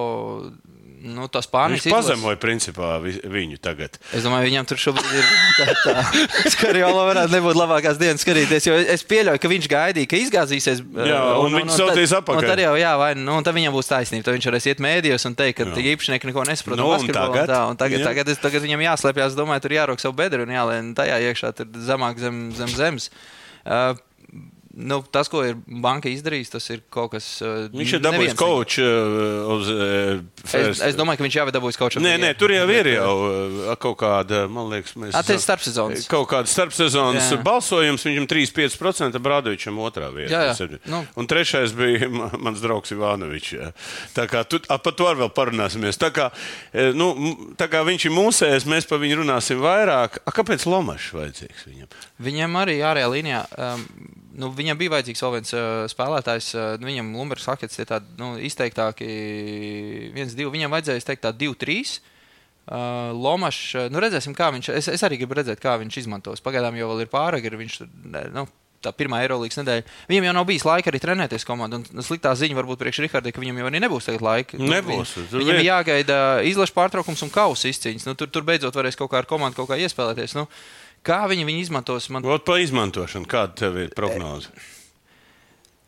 Nu, 1.02 1.28
tā 1.32 1.40
Spānijas 1.46 1.86
Viņš 1.88 1.94
pazemoja 1.96 2.38
principā 2.42 2.90
vi- 3.04 3.22
viņu 3.24 3.58
tagad. 3.64 3.96
Es 4.12 4.24
domāju, 4.26 4.50
viņam 4.50 4.66
tur 4.68 4.78
šobrīd 4.78 5.14
ir 5.16 5.28
tā, 5.56 5.68
tā. 5.86 5.94
Skariolo 6.52 7.06
varētu 7.08 7.32
nebūt 7.38 7.56
labākās 7.56 8.00
dienas 8.02 8.24
skatīties, 8.26 8.68
jo 8.68 8.76
es 8.76 9.04
pieļauju, 9.08 9.40
ka 9.40 9.52
viņš 9.54 9.70
gaidīja, 9.72 10.10
ka 10.12 10.20
izgāzīsies. 10.20 10.82
Jā, 10.84 11.22
un 11.40 11.56
viņš 11.56 11.72
tad- 11.72 11.80
sautīs 11.80 12.16
atpakaļ. 12.20 12.44
Un 12.44 12.50
tad 12.52 12.64
jau, 12.66 12.74
jā, 12.82 12.92
vai, 13.00 13.14
nu, 13.16 13.38
un 13.40 13.48
tad 13.48 13.56
viņam 13.56 13.76
būs 13.78 13.88
taisnība. 13.94 14.28
Tad 14.28 14.36
viņš 14.40 14.50
varēs 14.52 14.68
iet 14.74 14.84
mēdījos 14.84 15.26
un 15.32 15.36
teikt, 15.40 15.62
ka 15.62 15.64
īpašnieki 15.94 16.32
neko 16.34 16.44
nesaprot. 16.52 16.76
Nu, 16.78 16.90
no 16.90 17.00
un 17.00 17.08
tagad? 17.08 17.48
tā, 17.48 17.62
un 17.72 17.80
tagad, 17.80 18.00
Jā. 18.04 18.12
tagad, 18.12 18.28
es, 18.36 18.38
tagad 18.44 18.62
viņam 18.68 18.84
jāslēpjas. 18.90 19.40
Domāju, 19.40 19.62
tur 19.68 19.72
jārok 19.80 20.00
savu 20.04 20.16
bedru 20.20 20.44
un 20.44 20.52
jālien 20.52 20.92
tajā 21.00 21.18
iekšā, 21.32 21.56
tur 21.56 21.66
zemāk 21.80 22.20
zem, 22.20 22.52
zem 22.52 22.68
zemes. 22.76 23.10
Uh, 23.66 23.94
Nu, 24.80 25.02
tas, 25.04 25.28
ko 25.28 25.42
ir 25.44 25.58
banka 25.68 26.08
izdarījis, 26.08 26.54
tas 26.54 26.66
ir 26.72 26.80
kaut 26.94 27.12
kas. 27.12 27.26
Uh, 27.44 27.66
Viņš 27.76 27.94
ir 27.98 28.04
dabūjis 28.04 28.32
neviens- 28.32 28.40
koču 28.40 28.86
uz 29.56 29.72
uh, 29.74 30.22
Es, 30.80 30.96
domāju, 30.96 31.20
ka 31.20 31.26
viņš 31.26 31.36
jau 31.36 31.46
ir 31.50 31.54
dabūjis 31.56 31.80
kaut 31.82 31.98
ko 31.98 32.04
Nē, 32.04 32.14
nē, 32.22 32.30
tur 32.40 32.54
jau 32.54 32.64
ir 32.72 32.88
jau 32.94 33.10
uh, 33.28 33.74
kaut 33.82 33.98
kāda, 34.00 34.46
man 34.48 34.70
liekas, 34.72 34.94
mēs. 34.96 35.18
Attiecīgi 35.20 35.44
starpsezonas. 35.44 36.06
Kaut 36.12 36.30
kāda 36.32 36.48
starpsezonas 36.48 37.28
Jā. 37.34 37.42
balsojums, 37.44 38.06
viņam 38.08 38.28
35% 38.32 39.20
Brādovičam 39.26 39.82
otrā 39.84 40.08
vietā. 40.16 40.46
Jā, 40.48 40.56
jā. 40.56 40.80
Nu. 40.88 41.02
Un 41.20 41.28
trešais 41.28 41.76
bija 41.76 42.08
ma- 42.20 42.32
mans 42.40 42.64
draugs 42.64 42.96
Ivanovičs. 42.96 43.74
Tā 44.16 44.30
kā 44.32 44.46
tu, 44.48 44.62
a, 44.72 44.80
par 44.80 44.96
to 44.96 45.12
vēl 45.12 45.34
parunāsimies. 45.36 46.00
Tā 46.00 46.14
kā, 46.16 46.30
e, 46.72 46.92
nu, 46.96 47.12
tā 47.60 47.68
kā 47.68 47.84
viņš 47.88 48.08
ir 48.08 48.16
mūsējis, 48.16 48.70
mēs 48.70 48.88
par 48.88 49.04
viņu 49.04 49.20
runāsim 49.26 49.60
vairāk. 49.60 50.22
A, 50.24 50.32
kāpēc 50.36 50.64
Lomašs 50.72 51.12
vajadzīgs 51.20 51.68
viņam? 51.68 51.92
Viņam 52.30 52.58
arī 52.64 52.80
ārējā 52.86 53.12
līnijā. 53.18 53.44
Um, 53.60 53.86
nu, 54.40 54.52
viņam 54.56 54.80
bija 54.80 54.94
vajadzīgs 54.96 55.24
vēl 55.26 55.36
viens 55.38 55.52
uh, 55.56 55.66
spēlētājs. 55.92 56.52
Uh, 56.56 56.70
nu, 56.80 56.90
viņam 56.90 57.12
Lumbergs 57.18 57.50
Hakets 57.50 57.82
ir 57.82 57.90
tāds 57.90 58.16
nu, 58.20 58.34
izteiktāki, 58.50 59.10
viens, 60.16 60.38
divi. 60.38 60.54
Viņam 60.56 60.74
vajadzēja 60.76 61.06
teikt 61.12 61.26
tā, 61.28 61.34
divi, 61.36 61.58
trīs. 61.60 62.00
Uh, 62.70 63.12
Lomašs, 63.18 63.62
uh, 63.76 63.92
nu 63.94 64.02
redzēsim, 64.04 64.38
kā 64.38 64.52
viņš. 64.56 64.72
Es, 64.78 64.90
es 64.94 65.06
arī 65.06 65.22
gribu 65.22 65.40
redzēt, 65.40 65.62
kā 65.64 65.76
viņš 65.82 66.02
izmantos. 66.04 66.44
Pagaidām 66.46 66.78
jau 66.80 66.96
ir 67.02 67.12
pārāk, 67.12 67.48
viņš 67.60 67.80
tur. 67.82 67.94
Nu, 68.36 68.48
Tā 68.80 68.94
pirmā 68.96 69.20
Eirolandes 69.26 69.60
nedēļa. 69.60 69.84
Viņam 70.08 70.26
jau 70.30 70.34
nav 70.38 70.46
bijis 70.48 70.64
laika 70.64 70.88
arī 70.92 71.02
trenēties 71.04 71.44
komandā. 71.48 71.82
Un 71.82 72.06
sliktā 72.06 72.32
ziņa 72.40 72.56
varbūt 72.56 72.80
priekš 72.80 73.02
Rihardai, 73.04 73.34
ka 73.36 73.42
viņam 73.44 73.60
jau 73.60 73.66
arī 73.68 73.82
nebūs 73.84 74.08
laika. 74.24 74.60
Nu, 74.60 74.70
Nebūs. 74.72 75.18
Tur 75.32 75.42
Viņam 75.42 75.60
ir 75.60 75.68
jāgaida 75.68 76.20
izlaša 76.48 76.76
pārtraukums 76.78 77.26
un 77.26 77.34
kausa 77.34 77.68
izcīņas. 77.74 78.08
Nu, 78.08 78.16
tur, 78.20 78.32
tur 78.32 78.48
beidzot 78.48 78.80
varēs 78.80 78.96
kaut 79.00 79.12
kā 79.12 79.20
ar 79.20 79.28
komandu 79.28 79.60
kaut 79.60 79.74
kā 79.74 79.80
iespēlēties. 79.84 80.38
Nu, 80.40 80.48
kā 81.06 81.22
viņi 81.32 81.46
viņu 81.48 81.64
izmantos? 81.66 82.10
Man 82.14 82.26
Ot, 82.26 82.44
pa 82.48 82.58
izmantošanu, 82.62 83.28
kāda 83.30 83.56
tev 83.64 83.78
ir 83.82 83.94
prognoze? 83.96 84.52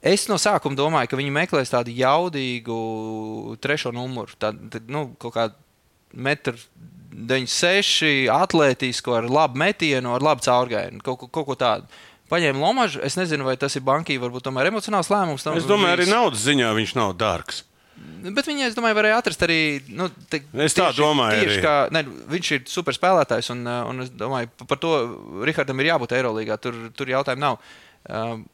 Es 0.01 0.23
no 0.31 0.37
sākuma 0.41 0.73
domāju, 0.77 1.11
ka 1.11 1.17
viņi 1.19 1.33
meklēs 1.35 1.69
tādu 1.69 1.93
jaudīgu 1.93 2.77
trešo 3.61 3.91
numuru. 3.93 4.33
Tādu, 4.41 4.81
nu, 4.89 5.03
kaut 5.21 5.35
kādu 5.35 5.53
metru 6.17 6.55
96, 7.11 8.25
atlētisku, 8.33 9.13
ar 9.13 9.27
labu 9.29 9.59
metienu, 9.61 10.13
ar 10.15 10.23
labu 10.25 10.41
caurgājienu. 10.45 11.03
Kaut, 11.05 11.19
ko- 11.21 11.27
kaut 11.29 11.45
ko 11.51 11.55
tādu. 11.59 11.85
Paņēma 12.31 12.63
Lomažu. 12.63 13.01
Es 13.03 13.17
nezinu, 13.19 13.43
vai 13.43 13.57
tas 13.59 13.75
ir 13.75 13.83
bankī, 13.83 14.15
varbūt 14.17 14.45
tomēr 14.47 14.69
emocionāls 14.71 15.09
lēmums. 15.11 15.43
Es 15.57 15.67
domāju, 15.67 15.97
arī 15.99 16.07
naudas 16.09 16.45
ziņā 16.47 16.69
viņš 16.77 16.95
nav 16.95 17.13
dārgs. 17.19 17.63
Bet 18.21 18.45
viņi, 18.45 18.67
es 18.67 18.75
domāju, 18.77 18.95
varēja 18.99 19.17
atrast 19.17 19.41
arī. 19.47 19.81
Nu, 19.89 20.05
te, 20.29 20.43
Es 20.53 20.75
tā 20.77 20.91
domāju 20.93 21.41
Tieši 21.41 21.61
kā, 21.63 21.75
ne, 21.91 22.03
viņš 22.29 22.51
ir 22.57 22.61
super 22.69 22.93
spēlētājs, 22.93 23.49
un, 23.55 23.63
uh, 23.65 23.79
un 23.89 24.01
es 24.05 24.11
domāju, 24.13 24.49
pa- 24.57 24.65
par 24.69 24.77
to 24.77 24.91
Rihardam 25.47 25.79
ir 25.81 25.89
jābūt 25.89 26.13
Eirolandā. 26.19 26.59
Tur, 26.61 26.77
tur 26.93 27.07
jautājumu 27.09 27.41
nav. 27.47 27.57
Um, 28.09 28.45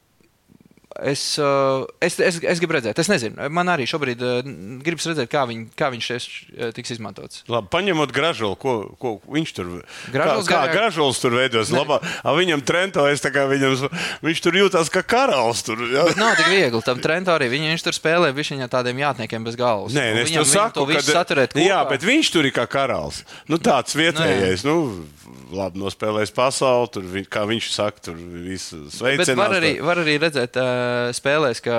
Es, 0.96 1.36
uh, 1.38 1.84
es, 2.00 2.16
es, 2.18 2.38
es 2.40 2.58
gribu 2.62 2.72
redzēt, 2.74 2.96
es 2.98 3.10
nezinu. 3.12 3.36
Man 3.54 3.68
arī 3.70 3.84
šobrīd 3.86 4.22
uh, 4.24 4.38
gribas 4.82 5.04
redzēt, 5.06 5.28
kā, 5.30 5.42
viņ, 5.46 5.66
kā 5.78 5.90
viņš 5.92 6.06
šeit 6.08 6.24
uh, 6.56 6.70
tiks 6.74 6.94
izmantots. 6.96 7.42
Labi, 7.52 7.68
paņemot 7.70 8.14
gražulu, 8.16 8.56
ko, 8.58 8.72
ko 8.98 9.12
viņš 9.28 9.52
tur 9.58 9.68
Gražuls 10.10 10.48
kā, 10.48 10.62
kā 10.64 10.72
gražulis 10.72 11.20
tur 11.20 11.36
veidos. 11.36 11.70
Labā, 11.76 12.00
viņam 12.24 12.64
trento, 12.66 13.04
es 13.12 13.22
tā 13.22 13.30
kā 13.34 13.44
viņam, 13.50 13.84
viņš 14.24 14.42
tur 14.42 14.58
jūtas 14.58 14.90
kā 14.90 15.04
karalis. 15.06 15.60
Tur, 15.68 15.84
ja? 15.92 16.06
Bet 16.08 16.18
nav 16.18 16.34
tik 16.40 16.48
viegli. 16.54 16.82
Tam 16.88 17.04
trendam 17.04 17.36
arī 17.36 17.50
viņi, 17.52 17.70
viņš 17.76 17.84
tur 17.84 17.98
spēlē 17.98 18.32
viņa 18.38 18.70
tādiem 18.72 19.04
jātniekiem 19.04 19.44
bez 19.44 19.60
galvas. 19.60 19.92
Nē, 19.92 20.08
es 20.24 20.32
viņam- 20.32 20.48
saku, 20.48 20.80
to 20.80 20.88
visu 20.88 21.12
saturēt. 21.12 21.52
Kopā. 21.52 21.68
jā, 21.68 21.82
bet 21.92 22.08
viņš 22.08 22.32
tur 22.32 22.48
ir 22.48 22.56
kā 22.56 22.64
karalis. 22.70 23.22
Nu, 23.46 23.60
tāds 23.60 23.92
vietējais, 23.98 24.64
nu, 24.64 25.04
labi 25.52 25.80
nospēlējis 25.84 26.32
pasauli, 26.34 26.90
tur, 26.96 27.06
vi- 27.12 27.26
kā 27.28 27.44
viņš 27.48 27.70
saka, 27.76 28.08
tur 28.08 28.16
viss 28.16 28.72
Bet 28.72 28.96
sveicinās. 28.96 29.36
var 29.36 29.56
arī, 29.60 29.72
var 29.84 30.00
arī 30.02 30.16
redzēt, 30.22 30.56
uh, 30.56 30.77
spēlēs, 31.16 31.60
ka, 31.64 31.76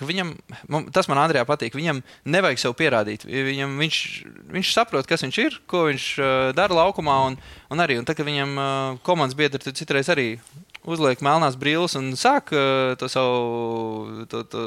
ka 0.00 0.08
viņam, 0.08 0.32
tas 0.94 1.08
man 1.10 1.20
Andrijā 1.22 1.44
patīk. 1.48 1.76
Viņam 1.78 2.02
nevajag 2.30 2.62
sev 2.62 2.74
pierādīt. 2.78 3.26
Viņam, 3.28 3.76
viņš, 3.80 4.00
viņš 4.56 4.72
saprot, 4.76 5.08
kas 5.10 5.24
viņš 5.26 5.38
ir, 5.44 5.60
ko 5.70 5.86
viņš 5.90 6.08
uh, 6.18 6.32
dara 6.56 6.80
laukumā. 6.82 7.16
Un, 7.30 7.38
un 7.72 7.84
arī, 7.84 8.00
un 8.00 8.08
tad, 8.08 8.18
kad 8.20 8.28
viņam 8.28 8.56
uh, 8.58 8.98
komandas 9.06 9.38
biedri 9.38 9.72
citreiz 9.74 10.10
arī 10.12 10.34
uzliek 10.88 11.20
melnās 11.20 11.58
brilles 11.60 11.92
un 11.98 12.14
sāk 12.16 12.54
to 12.96 13.08
savu. 13.12 14.24
To, 14.32 14.44
to, 14.48 14.66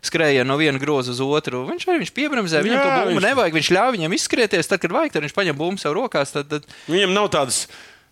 Skrēja 0.00 0.46
no 0.48 0.54
viena 0.56 0.78
groza 0.80 1.12
uz 1.12 1.18
otru. 1.20 1.58
Viņš 1.68 1.82
arī 1.84 1.98
viņš 2.00 2.10
piebremzē. 2.16 2.62
Viņam 2.64 2.78
Jā, 2.78 2.84
to 2.86 2.92
bumbu 3.02 3.18
viņš- 3.18 3.26
nevajag. 3.26 3.56
Viņš 3.58 3.68
ļauj 3.76 3.90
viņam 3.98 4.14
izskrieties. 4.16 4.70
Tad, 4.70 4.80
kad 4.80 4.94
vajag, 4.96 5.12
tad 5.12 5.26
viņš 5.26 5.34
paņem 5.36 5.58
bumbu 5.58 5.82
sev 5.82 5.92
rokās. 5.92 6.32
Tad, 6.32 6.48
tad, 6.48 6.64
Viņam 6.88 7.12
nav 7.12 7.28
tādas. 7.34 7.58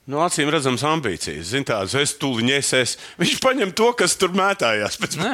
No 0.09 0.23
acīm 0.25 0.49
redzamas 0.49 0.81
ambīcijas. 0.89 1.51
Zin, 1.53 1.67
tādas, 1.69 1.93
es 2.01 2.15
tuliņi 2.17 2.55
es. 2.57 2.95
Viņš 3.21 3.35
paņem 3.45 3.75
to, 3.77 3.91
kas 3.99 4.17
tur 4.17 4.33
mētājās. 4.33 4.97
Nē. 5.21 5.33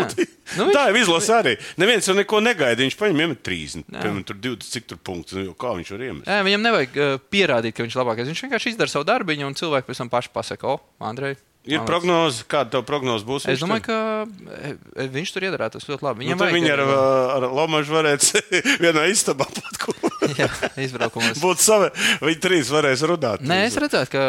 Nu, 0.59 0.67
viņš- 0.67 0.75
tā 0.75 0.83
jau 0.91 0.99
izlasa 0.99 1.39
arī. 1.45 1.55
Neviens 1.81 2.09
jau 2.11 2.17
neko 2.19 2.43
negaida. 2.43 2.83
Viņš 2.83 2.99
paņem 2.99 3.23
iemet 3.23 3.43
30, 3.47 3.87
Jā. 3.87 4.03
piemēram, 4.03 4.25
tur 4.27 4.37
20, 4.43 4.67
cik 4.75 4.89
tur 4.91 4.99
punktus. 4.99 5.39
Nu, 5.39 5.55
Kā 5.55 5.73
viņš 5.79 5.95
var 5.95 6.05
iemest? 6.09 6.27
Jā, 6.27 6.43
viņam 6.45 6.67
nevajag 6.67 6.99
uh, 6.99 7.17
pierādīt, 7.31 7.77
ka 7.79 7.87
viņš 7.87 7.95
ir 7.97 8.03
labākais. 8.03 8.31
Viņš 8.35 8.45
vienkārši 8.49 8.75
izdara 8.75 8.91
savu 8.91 9.07
darbu, 9.09 9.39
un 9.47 9.55
cilvēki 9.55 9.89
pēc 9.89 10.03
tam 10.03 10.11
paši 10.11 10.35
pasakā, 10.35 10.75
o, 10.75 10.81
Andrej. 11.01 11.39
Ir 11.65 11.79
malacis." 11.81 11.89
prognoze, 11.89 12.45
kāda 12.45 12.71
tev 12.75 12.83
prognoze 12.85 13.25
būs? 13.25 13.47
Es 13.49 13.63
domāju, 13.63 13.87
tur? 13.87 13.89
ka 13.89 14.75
e, 15.01 15.07
viņš 15.15 15.31
tur 15.33 15.47
iedarētos 15.49 15.87
ļoti 15.89 16.05
labi. 16.05 16.27
Nu, 16.27 16.35
Viņam 16.35 16.43
tad 16.43 16.53
viņi 16.53 16.73
ar, 16.75 16.83
ar 17.39 17.47
Lomaču 17.49 17.95
varētu 17.97 18.43
vienā 18.85 19.07
istabā 19.09 19.47
pat 19.49 19.79
ko. 19.81 19.95
jā, 20.41 20.49
izbraukumos. 20.87 21.41
Būtu 21.45 21.65
savi, 21.65 21.91
viņi 22.25 22.41
trīs 22.43 22.73
varēs 22.73 23.05
runāt. 23.09 23.45
Nē, 23.45 23.61
es 23.69 23.79
redzētu, 23.81 24.11
ka, 24.15 24.25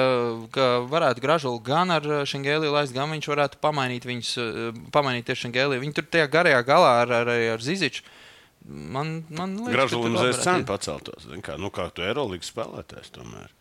ka 0.55 0.67
varētu 0.91 1.23
gražuli 1.23 1.63
gan 1.65 1.93
ar 1.95 2.05
Šengēliju 2.29 2.75
laist, 2.75 2.95
gan 2.95 3.11
viņš 3.15 3.29
varētu 3.31 3.61
pamainīt 3.63 4.07
viņus, 4.09 4.35
eh, 4.41 4.79
pamainīt 4.95 5.27
tieši 5.29 5.47
Šengēliju. 5.47 5.83
Viņi 5.83 5.97
tur 5.99 6.07
tajā 6.15 6.29
garajā 6.31 6.61
galā 6.67 6.93
ar, 7.03 7.17
ar, 7.23 7.33
ar 7.55 7.65
Ziziču. 7.65 8.05
Man, 8.65 9.19
man 9.29 9.59
liekas, 9.59 9.75
Gražulim 9.75 10.15
varētu 10.17 10.41
cenu 10.41 10.65
paceltos. 10.65 11.27
Kā, 11.45 11.59
nu, 11.61 11.69
kā 11.73 11.85
tu 11.93 12.01
Eirolandes 12.05 12.49
spēlētājs 12.49 13.13
tomēr. 13.13 13.51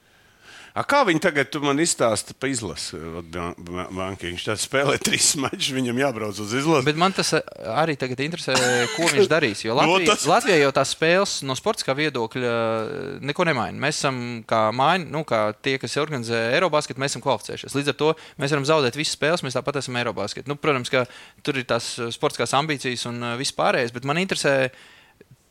A, 0.74 0.82
kā 0.82 1.04
viņi 1.06 1.20
tagad 1.22 1.54
man 1.62 1.78
izstāsta 1.78 2.34
par 2.34 2.50
izlasi? 2.50 2.98
Banki. 3.30 4.26
Viņš 4.32 4.46
tā 4.48 4.54
spēlē 4.58 4.96
trīs 4.98 5.28
mačus, 5.38 5.68
viņam 5.76 6.00
jābrauc 6.02 6.40
uz 6.42 6.54
izlasi. 6.58 6.86
Bet 6.88 6.98
man 6.98 7.14
tas 7.14 7.30
eh, 7.38 7.44
arī 7.70 7.94
tagad 8.00 8.18
interesē, 8.24 8.56
ko 8.96 9.06
viņš 9.12 9.28
darīs. 9.30 9.62
Jo 9.62 9.76
No, 9.78 9.84
Latvija, 9.92 10.10
tas- 10.10 10.26
Latvijā 10.26 10.56
jau 10.64 10.72
tās 10.74 10.94
spēles 10.96 11.34
no 11.46 11.54
sportiskā 11.54 11.94
viedokļa 11.94 12.50
eh, 12.50 13.04
neko 13.30 13.46
nemaina. 13.46 13.78
Mēs 13.86 14.00
esam 14.02 14.18
kā, 14.50 14.64
maini, 14.74 15.06
nu, 15.14 15.22
kā 15.28 15.44
tie, 15.62 15.76
kas 15.78 15.94
organizē 16.02 16.40
Eirobasketbu, 16.56 17.04
mēs 17.04 17.14
esam 17.14 17.22
kvalificējušies. 17.28 17.76
Līdz 17.78 17.92
ar 17.94 17.98
to 18.02 18.10
mēs 18.42 18.56
varam 18.56 18.66
zaudēt 18.72 18.98
visas 18.98 19.14
spēles, 19.14 19.46
mēs 19.46 19.54
tāpat 19.54 19.78
esam 19.78 20.00
Eirobasketā. 20.02 20.50
Nu, 20.50 20.58
protams, 20.58 20.90
ka 20.90 21.04
tur 21.46 21.62
ir 21.62 21.68
tās 21.70 21.92
sportiskās 22.18 22.56
ambīcijas 22.58 23.06
un 23.12 23.22
eh, 23.30 23.36
viss 23.38 23.54
pārējais, 23.54 23.94
bet 23.94 24.10
man 24.10 24.18
interesē. 24.24 24.56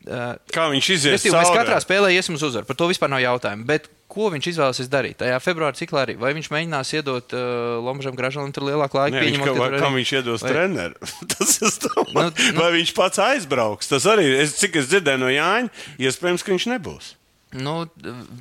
Uh, 0.08 0.34
Kā 0.52 0.68
viņš 0.72 0.88
izies 0.94 1.14
Restīvi, 1.18 1.34
mēs 1.36 1.52
katrā 1.54 1.78
spēlē 1.82 2.10
iesim 2.14 2.36
uz 2.38 2.42
uzvaru. 2.46 2.66
Par 2.68 2.76
to 2.76 2.88
vispār 2.90 3.10
nav 3.12 3.22
jautājumu. 3.24 3.64
Bet 3.68 3.88
ko 4.14 4.28
viņš 4.30 4.46
izvēlēsies 4.52 4.90
darīt 4.92 5.16
tajā 5.24 5.40
februāra 5.42 5.74
ciklā 5.74 6.04
arī? 6.06 6.14
Vai 6.20 6.30
viņš 6.36 6.50
mēģinās 6.54 6.92
iedot 7.00 7.34
uh, 7.34 7.80
Lomažam 7.82 8.14
Gražalam 8.14 8.52
tur 8.54 8.68
lielāku 8.68 9.00
laiku? 9.00 9.16
Nē, 9.16 9.24
viņš, 9.26 9.40
kā, 9.40 9.48
ka 9.48 9.54
tur 9.58 9.74
kā 9.74 9.80
arī- 9.88 9.96
viņš 9.98 10.12
iedos 10.20 10.44
vai- 10.44 10.52
treneru? 10.54 11.10
Tas 11.34 11.58
domāju. 11.82 12.14
Nu, 12.14 12.22
Nu, 12.30 12.52
nu- 12.52 12.60
Vai 12.62 12.70
viņš 12.78 12.94
pats 12.94 13.18
aizbrauks? 13.18 13.90
Tas 13.90 14.06
arī, 14.06 14.28
es, 14.44 14.54
cik 14.60 14.76
es 14.82 14.86
dzirdēju 14.92 15.18
no 15.24 15.32
Jāņa, 15.32 15.72
iespējams, 15.98 16.44
ka 16.46 16.52
viņš 16.54 16.68
nebūs. 16.76 17.14
Nu, 17.54 17.74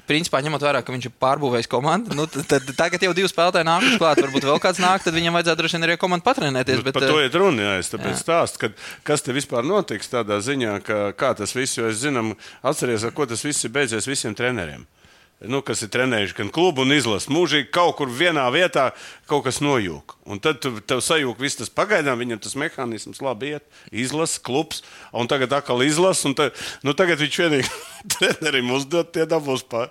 principā, 0.10 0.40
ņemot 0.42 0.64
vērā, 0.66 0.82
ka 0.82 0.94
viņš 0.94 1.08
ir 1.10 1.14
pārbūvējis 1.22 1.70
komandu, 1.70 2.16
nu, 2.18 2.26
tad, 2.32 2.48
tad 2.50 2.72
tagad 2.80 3.04
jau 3.06 3.12
divi 3.14 3.30
spēlētāji 3.30 3.68
nāk 3.68 3.86
uz 3.86 4.00
klāt. 4.02 4.22
Varbūt 4.26 4.48
vēl 4.50 4.62
kāds 4.64 4.82
nāk, 4.82 5.06
tad 5.06 5.14
viņam 5.14 5.38
vajadzētu 5.38 5.62
droši 5.62 5.78
vien 5.78 5.88
arī 5.88 5.98
komandu 6.02 6.26
patrenēties. 6.26 6.82
Bet, 6.82 6.90
Bet, 6.90 6.98
par 6.98 7.06
to 7.06 7.20
eh, 7.22 7.28
ir 7.30 7.38
runa. 7.38 7.68
Jā, 7.68 7.76
es 7.84 7.94
tāpēc 7.94 8.18
stāstu, 8.24 8.64
ka, 8.64 8.72
kas 9.06 9.26
te 9.26 9.36
vispār 9.36 9.68
notiks 9.68 10.10
tādā 10.10 10.40
ziņā, 10.42 10.80
ka, 10.88 11.00
kā 11.20 11.34
tas 11.38 11.54
viss, 11.54 11.78
jo 11.78 11.92
es 11.92 12.02
zinu, 12.02 12.34
atceries, 12.66 13.06
ar 13.06 13.14
ko 13.14 13.30
tas 13.30 13.46
viss 13.46 13.68
ir 13.68 13.74
beidzies 13.76 14.10
visiem 14.10 14.34
treneriem. 14.38 14.88
Nu, 15.44 15.60
kas 15.66 15.82
ir 15.84 15.90
trenējuši 15.92 16.36
gan 16.38 16.50
klubu, 16.54 16.84
gan 16.86 16.94
izlasi. 16.96 17.32
Mūžīgi 17.34 17.68
kaut 17.76 17.98
kur 18.00 18.12
vienā 18.12 18.46
vietā 18.54 18.90
kaut 19.28 19.44
kas 19.48 19.60
nojūg. 19.64 20.16
Un 20.32 20.40
tad 20.44 20.62
tu, 20.64 20.72
tev 20.88 21.02
sajūg, 21.04 21.36
viss 21.44 21.60
tas 21.60 21.72
pagaidām, 21.74 22.20
viņam 22.22 22.40
tas 22.46 22.56
mehānisms 22.60 23.20
labi 23.24 23.54
iet. 23.58 23.66
Izlase, 23.92 24.40
klubs, 24.46 24.84
un 25.12 25.28
tagad 25.32 25.52
atkal 25.60 25.84
izlase. 25.84 26.26
un 26.30 26.38
Ta, 26.40 26.50
nu, 26.88 26.96
tagad 26.96 27.20
viņš 27.24 27.40
vienīgi 27.44 27.72
trenerim 28.16 28.72
uzdod, 28.76 29.12
tie 29.16 29.28
dabūs 29.30 29.66
pa. 29.68 29.90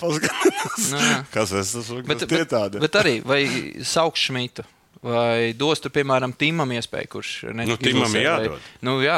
Paskatās, 0.00 0.90
Nu, 0.94 1.00
kas 1.34 1.50
es 1.52 1.74
esmu. 1.76 2.00
bet, 2.08 2.22
tie 2.24 2.38
bet, 2.40 2.48
tādi. 2.54 2.80
bet 2.80 2.94
arī, 2.96 3.18
vai 3.26 3.42
sauks 3.84 4.28
Šmitu? 4.30 4.64
Vai 5.00 5.54
dos, 5.56 5.80
tu, 5.80 5.88
piemēram, 5.92 6.34
Tīmam 6.36 6.74
iespēju, 6.76 7.08
kurš 7.14 7.30
ne, 7.56 7.64
Nu, 7.64 7.78
Timam 7.80 8.04
izlasē, 8.04 8.20
jādod. 8.20 8.52
Vai, 8.52 8.74
nu, 8.84 8.98
jā, 9.00 9.16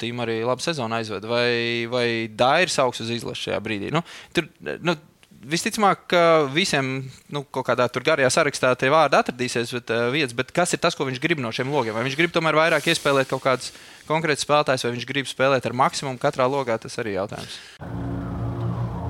Tīm 0.00 0.24
arī 0.24 0.40
labu 0.42 0.64
sezonu 0.64 0.96
aizved. 0.98 1.28
Vai, 1.30 1.86
vai 1.90 2.06
Dairis 2.34 2.74
sauks 2.80 3.04
uz 3.04 3.12
izlašu 3.14 3.46
šajā 3.46 3.60
brīdī? 3.62 3.92
Nu, 3.94 4.02
tur, 4.34 4.50
nu, 4.82 4.96
Visticamāk, 5.40 6.02
ka 6.12 6.22
visiem 6.52 6.88
nu, 7.32 7.40
kaut 7.48 7.64
kādā 7.64 7.86
tur 7.88 8.04
garajā 8.04 8.28
sarakstā 8.28 8.74
tie 8.76 8.90
vārdi 8.92 9.16
atradīsies, 9.16 9.70
bet, 9.72 9.88
uh, 9.88 10.10
vietas, 10.12 10.34
bet 10.36 10.50
kas 10.52 10.76
ir 10.76 10.82
tas, 10.82 10.92
ko 10.92 11.06
viņš 11.08 11.16
grib 11.22 11.40
no 11.40 11.48
šiem 11.48 11.70
logiem? 11.72 11.96
Vai 11.96 12.02
viņš 12.04 12.18
grib 12.18 12.34
tomēr 12.34 12.58
vairāk 12.58 12.90
iespēlēt 12.92 13.30
kaut 13.30 13.40
kādus 13.46 13.70
konkrētus 14.04 14.44
spēlētājus, 14.44 14.84
vai 14.84 14.92
viņš 14.98 15.08
grib 15.08 15.30
spēlēt 15.30 15.64
ar 15.64 15.78
maksimumu 15.80 16.20
katrā 16.20 16.44
logā, 16.44 16.76
tas 16.82 17.00
arī 17.00 17.14
ir 17.14 17.22
jautājums. 17.22 17.56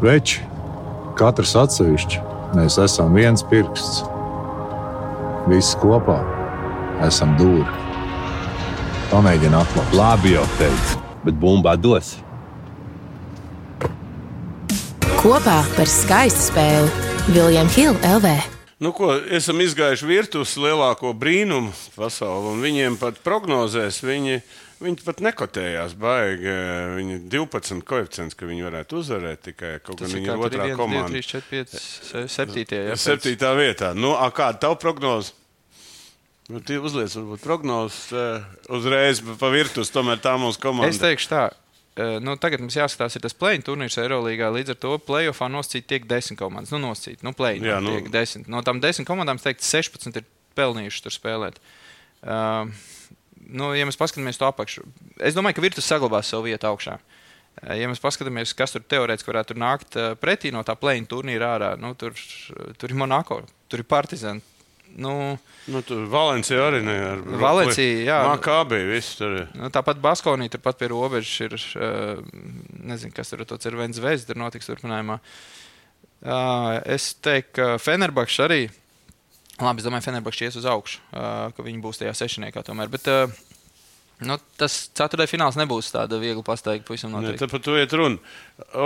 Veči, 0.06 0.46
katrs 1.18 1.58
atsevišķi, 1.64 2.22
mēs 2.54 2.78
esam 2.86 3.18
viens 3.18 3.42
pirksts. 3.50 4.04
Visi 5.50 5.74
kopā 5.82 6.18
esam 7.06 7.32
dūri. 7.38 7.64
Pamēģini 9.10 9.56
atklāt. 9.58 9.94
Labi 9.98 10.36
jau 10.36 10.44
teicu, 10.60 11.00
bet 11.24 11.38
bumbā 11.42 11.72
dos. 11.80 12.12
Kopā 15.20 15.58
par 15.74 15.90
skaistu 15.90 16.46
spēli 16.52 17.34
Viljams 17.34 17.74
Hilde 17.76 18.12
LV. 18.14 18.30
Nu, 18.80 18.94
ko, 18.96 19.10
esam 19.36 19.58
izgājuši 19.60 20.06
virtuves 20.08 20.54
lielāko 20.56 21.10
brīnumu 21.12 21.74
pasaulē, 21.98 22.54
un 22.54 22.62
viņiem 22.64 22.94
pat 23.02 23.18
prognozēs 23.26 23.98
viņi, 24.06 24.38
viņi 24.80 25.04
pat 25.04 25.20
nekotējās 25.26 25.92
baigi. 26.00 26.54
Viņi 26.94 27.18
12 27.34 27.82
koeficients, 27.90 28.38
ka 28.38 28.48
viņi 28.48 28.64
varētu 28.70 29.02
uzvarēt 29.02 29.42
tikai 29.50 29.74
kaut 29.84 30.00
viņi 30.06 30.22
ir 30.30 30.46
otrā 30.46 30.70
komanda. 30.78 31.10
3, 31.12 31.28
4, 31.34 31.44
5, 31.50 31.76
7. 32.38 32.64
Jā, 32.86 32.94
pēc- 32.94 33.04
Septītā 33.04 33.52
vietā. 33.58 33.92
Nu, 33.98 34.14
a, 34.14 34.30
kāda 34.32 34.56
ir 34.56 34.64
tava 34.64 34.80
prognoze? 34.80 35.34
Nu, 36.50 36.60
Tie 36.66 36.80
uzliek, 36.82 37.08
varbūt 37.14 37.42
prognozes 37.44 38.10
eh, 38.16 38.46
uzreiz 38.74 39.20
pa 39.38 39.50
virtuves, 39.52 39.92
tomēr 39.94 40.18
tā 40.22 40.32
mūsu 40.40 40.58
komanda. 40.62 40.90
Es 40.90 40.98
teikšu 41.02 41.30
tā. 41.30 41.42
eh, 41.94 42.16
Nu, 42.24 42.34
tagad 42.40 42.62
mums 42.64 42.74
jāskatās, 42.78 43.14
ir 43.16 43.22
tas 43.22 43.36
plēņu 43.38 43.66
turnīrs 43.68 43.98
Eirolandā. 44.02 44.50
Līdz 44.56 44.74
ar 44.74 44.80
to 44.82 44.96
plēsoņā 45.06 45.52
nosacīt 45.54 45.86
tiek 45.90 46.08
desmit 46.10 46.40
komandas. 46.40 46.72
Nu, 46.74 46.82
nosacīt, 46.82 47.22
nu, 47.26 47.32
plēņu 47.36 47.70
Jā, 47.70 47.78
nu. 47.84 47.94
tiek 47.96 48.10
desmit. 48.10 48.50
No 48.50 48.64
tām 48.66 48.82
desmit 48.82 49.08
komandām, 49.08 49.38
es 49.38 49.46
teiktu, 49.46 49.64
16 49.68 50.20
ir 50.22 50.26
pelnījuši 50.58 51.06
tur 51.06 51.14
spēlēt. 51.14 51.62
Uh, 52.20 52.66
nu, 53.48 53.70
ja 53.72 53.86
mēs 53.88 53.96
paskatāmies 53.96 54.36
to 54.36 54.44
apakšu, 54.50 54.82
es 55.24 55.32
domāju, 55.38 55.56
ka 55.56 55.62
Virtus 55.64 55.86
saglabās 55.88 56.28
savu 56.28 56.50
vietu 56.50 56.68
augšā. 56.68 56.98
Uh, 56.98 57.16
Ja 57.76 57.88
mēs 57.90 58.00
paskatāmies, 58.00 58.54
kas 58.56 58.72
tur 58.72 58.80
teorētiski 58.88 59.28
varētu 59.28 59.54
nākt 59.58 59.96
pretī 60.22 60.48
no 60.54 60.62
tā 60.64 60.72
plēņa 60.80 61.08
turnīra 61.10 61.48
ārā, 61.58 61.70
nu, 61.76 61.90
tur, 61.98 62.14
tur 62.80 62.92
ir 62.92 62.96
Monako, 62.96 63.42
tur 63.68 63.82
ir 63.82 63.88
Partizan. 63.90 64.40
Nu, 64.98 65.38
Nu, 65.70 65.82
tur 65.86 66.06
Valencija 66.10 66.64
arī 66.70 66.80
ar 66.88 67.20
Valencija, 67.40 68.02
jā. 68.06 68.18
Makābī, 68.30 68.80
viss 68.88 69.18
tur 69.18 69.36
ir. 69.42 69.48
Nu, 69.58 69.68
tāpat 69.72 70.00
Baskovnī, 70.02 70.48
turpat 70.50 70.80
pie 70.80 70.88
robežas 70.90 71.34
ir. 71.44 71.56
Nezinu, 72.90 73.12
kas 73.14 73.30
tur 73.30 73.44
ir. 73.44 73.54
Ir 73.60 73.96
zvezds, 73.96 74.26
tur 74.28 74.40
notiks 74.40 74.70
turpinājumā. 74.70 75.20
Es 76.90 77.12
teiktu, 77.22 77.52
ka 77.58 77.68
Fenerbakšs 77.82 78.40
arī. 78.46 78.62
Labi, 79.60 79.82
es 79.82 79.86
domāju, 79.86 80.06
Fenerbakšs 80.08 80.46
ies 80.48 80.58
uz 80.62 80.66
augšu, 80.68 81.02
ka 81.12 81.64
viņi 81.64 81.82
būs 81.84 82.00
tajā 82.00 82.16
sešniekā 82.16 82.64
tomēr. 82.64 82.88
Bet, 82.92 83.08
uh, 83.12 83.49
Nu, 84.20 84.36
tas 84.60 84.74
ceturtais 84.92 85.30
fināls 85.32 85.56
nebūs 85.56 85.88
tāda 85.94 86.18
viegla 86.20 86.42
pasteigta. 86.44 86.84
Pavisam 86.88 87.12
Ne, 87.14 87.22
noteikti. 87.22 87.46
Par 87.48 87.62
to 87.64 87.76
iet 87.80 87.92
runa. 87.96 88.18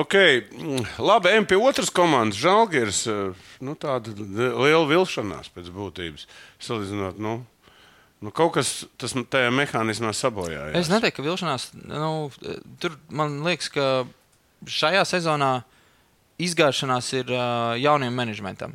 Okay. 0.05 0.45
mm, 0.53 0.85
Labi, 1.03 1.33
ejam 1.33 1.47
pie 1.51 1.59
otras 1.59 1.91
komandas. 1.91 2.39
Žalgiris. 2.39 3.01
eh, 3.11 3.49
Nu, 3.65 3.75
tāda 3.75 4.13
liela 4.15 4.85
vilšanās 4.87 5.51
pēc 5.55 5.73
būtības. 5.75 6.27
Salīdzinot, 6.63 7.19
nu, 7.19 7.35
nu, 8.23 8.31
kaut 8.31 8.55
kas 8.55 8.85
tas 9.01 9.13
tajā 9.17 9.51
mehānismā 9.51 10.13
sabojājās. 10.15 10.77
Es 10.85 10.93
neteiktu, 10.93 11.23
ka 11.23 11.29
vilšanās. 11.29 11.71
Nu, 11.89 12.31
tur 12.79 12.95
man 13.11 13.41
liekas, 13.47 13.69
ka 13.75 14.05
šajā 14.67 15.03
sezonā 15.09 15.53
izgāšanās 16.43 17.11
ir 17.15 17.29
uh, 17.31 17.75
jauniem 17.79 18.15
menedžmentam. 18.15 18.73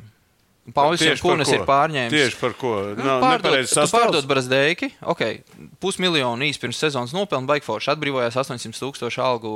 Pauļs 0.74 1.22
Kunis 1.22 1.50
ir 1.50 1.64
pārņēmis. 1.66 2.12
Tieši 2.12 2.36
par 2.38 2.52
ko? 2.58 2.74
Nu, 2.94 3.06
Nav 3.06 3.22
pārdod, 3.24 3.70
pārdod 3.90 4.26
Brasdeiki, 4.28 4.90
ok, 5.08 5.22
pusmiljonu 5.82 6.46
īsi 6.46 6.60
pirms 6.62 6.78
sezonas 6.84 7.14
nopelna 7.16 7.48
Baigforši, 7.48 7.90
atbrīvojās 7.94 8.36
800 8.38 8.78
tūkstošu 8.78 9.22
algu, 9.24 9.54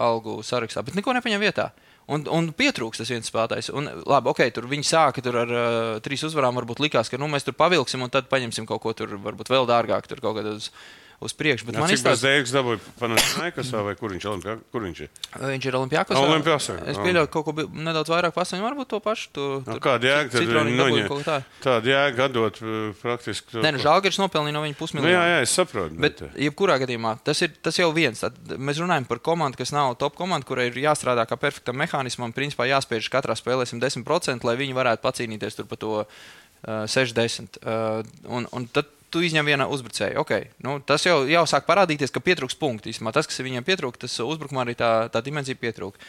algu 0.00 0.40
sarakstā, 0.46 0.82
bet 0.86 0.96
neko 0.98 1.14
nepaņem 1.18 1.44
vietā. 1.44 1.70
Un, 2.10 2.24
un 2.32 2.48
pietrūks 2.56 2.98
tas 2.98 3.10
viens 3.12 3.28
spēlētājs. 3.30 3.68
Un, 3.76 3.86
labi, 4.08 4.32
ok, 4.32 4.40
tur 4.56 4.66
viņi 4.70 4.88
sāka 4.88 5.22
tur 5.22 5.36
ar 5.44 5.52
uh, 5.54 6.00
trīs 6.02 6.24
uzvarām. 6.26 6.56
Varbūt 6.58 6.80
likās, 6.82 7.12
ka 7.12 7.20
nu, 7.20 7.28
mēs 7.30 7.46
tur 7.46 7.54
pavilksim 7.54 8.02
un 8.02 8.10
tad 8.10 8.26
paņemsim 8.32 8.66
kaut 8.66 8.82
ko 8.82 8.96
tur, 8.98 9.14
varbūt 9.22 9.52
vēl 9.52 9.68
dārgāk, 9.70 10.08
tur 10.10 10.24
kaut 10.24 10.40
kādā 10.40 10.56
uz, 11.20 11.32
priekšu. 11.36 11.66
Bet 11.68 11.76
Jā, 11.76 11.80
man 11.82 11.90
Cik 11.90 11.98
izstāsta, 11.98 12.16
bez 12.16 12.22
dēļas 12.24 12.52
dabūja 12.56 12.78
Panathinaikosā 13.00 13.82
vai 13.84 13.94
kur 13.98 14.12
viņš, 14.14 14.24
Olimpijā, 14.30 14.54
kur 14.72 14.84
viņš 14.86 15.00
ir? 15.04 15.10
viņš 15.36 15.66
ir 15.68 15.76
Olimpijākos. 15.80 16.16
Olimpiakos, 16.20 16.68
Es 16.90 16.96
jā. 16.96 17.04
pieļauju, 17.04 17.28
ka 17.28 17.32
kaut 17.42 17.44
ko 17.50 17.66
nedaudz 17.76 18.08
vairāk 18.12 18.32
pasaņem, 18.36 18.64
varbūt 18.64 18.88
to 18.94 19.00
pašu. 19.04 19.28
To, 19.36 19.44
Nu, 19.60 19.74
tur 19.74 19.80
kāda 19.84 20.08
jēga 20.10 20.30
tad 20.32 20.48
viņi 20.48 20.76
noņem? 20.80 21.08
tā. 21.26 21.36
Tāda 21.60 21.92
jēga 21.92 22.28
dot 22.32 22.60
eh, 22.62 22.92
praktiski. 23.02 23.52
to- 23.52 23.62
Nē, 23.64 23.72
nu, 23.76 23.82
Žalgiris 23.84 24.18
nopelnīja 24.22 24.52
no 24.56 24.62
viņa 24.64 24.74
Nu, 24.76 24.80
pusmiljonu. 24.80 25.12
jā, 25.12 25.24
jā, 25.34 25.40
es 25.42 25.50
saprotu. 25.56 25.98
Bet, 26.00 26.22
jebkurā 26.36 26.78
gadījumā, 26.80 27.18
tas 27.24 27.42
ir 27.42 27.52
tas 27.62 27.76
jau 27.76 27.90
viens. 27.92 28.20
Tad 28.20 28.34
mēs 28.56 28.80
runājam 28.80 29.06
par 29.08 29.18
komandu, 29.18 29.56
kas 29.60 29.72
nav 29.76 29.96
top 30.00 30.16
komanda, 30.16 30.46
kurai 30.46 30.68
ir 30.70 30.74
jāstrādā 30.80 31.26
kā 31.28 31.36
perfektam 31.36 31.76
mehānismam. 31.76 32.32
Principā 32.32 32.64
jāspiež 32.68 33.10
katrā 33.12 33.36
spēlē 33.36 33.66
110%, 33.68 34.44
lai 34.44 34.56
viņi 34.56 34.74
varētu 34.74 35.02
pacīnīties 35.04 35.56
tur 35.56 35.66
par 35.66 35.78
to 35.78 35.92
uh, 36.00 36.86
60. 36.86 37.58
Uh, 37.64 38.02
un, 38.28 38.46
un 38.52 38.66
tad 38.72 38.86
tu 39.12 39.22
izņem 39.26 39.46
vienu 39.46 39.66
uzbrucēju. 39.74 40.22
Okay. 40.22 40.48
Nu, 40.64 40.78
tas 40.86 41.04
jau, 41.06 41.22
jau 41.28 41.44
sāk 41.50 41.66
parādīties, 41.68 42.12
ka 42.14 42.22
pietrūks 42.24 42.58
punktu. 42.60 42.90
Īstenībā 42.92 43.12
tas, 43.16 43.28
kas 43.30 43.42
viņam 43.44 43.66
pietrūka, 43.66 44.04
tas 44.06 44.18
uzbrukumā 44.24 44.64
arī 44.64 44.76
tā, 44.78 44.90
tā 45.12 45.22
dimensija 45.26 45.58
pietrūka. 45.58 46.00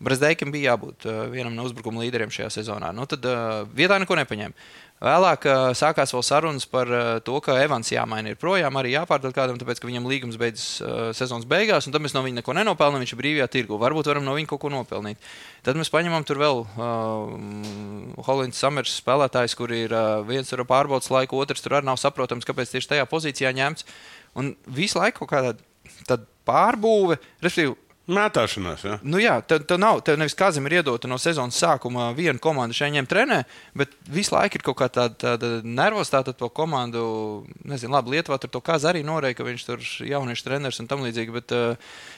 Brasdeikam 0.00 0.52
bija 0.52 0.72
jābūt 0.72 1.04
uh, 1.04 1.24
vienam 1.28 1.52
no 1.52 1.66
uzbrukuma 1.68 2.00
līderiem 2.00 2.30
šajā 2.32 2.48
sezonā. 2.54 2.88
Nu, 2.96 3.04
tad 3.08 3.26
uh, 3.28 3.66
vietā 3.76 3.98
neko 4.00 4.16
nepaņēma. 4.16 4.68
Vēlāk 5.00 5.46
uh, 5.48 5.70
sākās 5.72 6.10
vēl 6.12 6.22
sarunas 6.26 6.66
par 6.68 6.90
uh, 6.92 7.06
to, 7.24 7.38
ka 7.40 7.54
Evans 7.56 7.88
jāmaina 7.88 8.34
ir 8.34 8.36
projām, 8.36 8.76
arī 8.76 8.90
jāpārdod 8.92 9.32
kādam, 9.32 9.56
tāpēc 9.56 9.78
ka 9.80 9.88
viņam 9.88 10.08
līgums 10.10 10.36
beidzas 10.40 10.66
uh, 10.84 10.98
sezonas 11.16 11.48
beigās, 11.48 11.88
un 11.88 11.94
tad 11.94 12.04
mēs 12.04 12.12
no 12.12 12.20
viņa 12.26 12.42
neko 12.42 12.52
nenopelnām. 12.58 13.00
Viņš 13.00 13.14
ir 13.14 13.20
brīvajā 13.22 13.46
tirgu. 13.54 13.78
Varbūt 13.80 14.10
varam 14.12 14.28
no 14.28 14.36
viņa 14.36 14.50
kaut 14.50 14.60
ko 14.60 14.72
nopelnīt. 14.74 15.24
Tad 15.64 15.80
mēs 15.80 15.88
paņemam 15.94 16.26
tur 16.28 16.42
vēl 16.42 16.60
uh, 16.66 18.20
Holandas 18.28 18.60
Samers 18.60 18.98
spēlētājs, 19.00 19.56
kur 19.56 19.72
ir 19.72 19.96
uh, 19.96 20.20
viens 20.28 20.52
ar 20.52 20.66
pārbaudas 20.68 21.08
laiku, 21.08 21.40
otrs 21.40 21.64
tur 21.64 21.78
arī 21.78 21.88
nav 21.88 21.96
saprotams, 22.02 22.44
kāpēc 22.44 22.76
tieši 22.76 22.92
tajā 22.92 23.08
pozīcijā 23.08 23.56
ņemts. 23.56 23.88
Un 24.36 24.52
visu 24.68 25.00
laiku 25.00 25.24
kaut 25.24 25.32
kāda 25.32 26.20
pārbūve, 26.50 27.16
respektīvi, 27.40 27.79
Mētāšanās, 28.10 28.82
jā. 28.84 28.96
Nu 29.06 29.20
jā, 29.22 29.36
tev, 29.46 29.62
tev 29.70 29.78
nav, 29.78 30.00
tev 30.06 30.16
nevis 30.18 30.34
kādam 30.38 30.66
ir 30.66 30.80
iedota 30.80 31.06
no 31.10 31.18
sezonas 31.20 31.58
sākuma 31.60 32.08
viena 32.16 32.40
komanda 32.42 32.74
šeit 32.74 32.90
ņem 32.96 33.06
trenē, 33.10 33.38
bet 33.78 33.92
visu 34.10 34.34
laiku 34.34 34.58
ir 34.58 34.64
kaut 34.66 34.78
kā 34.80 34.88
tāda, 34.90 35.14
tāda 35.20 35.50
nervozitāte 35.62 36.34
to 36.34 36.48
komandu. 36.50 37.04
Nezinu, 37.70 37.94
labi, 37.94 38.16
Lietuvā 38.16 38.40
tur 38.42 38.50
to 38.50 38.62
kāds 38.64 38.88
arī 38.90 39.04
norēja, 39.06 39.38
ka 39.38 39.46
viņš 39.46 39.66
tur 39.68 39.84
ir 39.84 40.10
jauniešu 40.10 40.46
treneris 40.48 40.82
un 40.82 40.90
tam 40.90 41.06
līdzīgi, 41.06 41.36
bet 41.38 41.54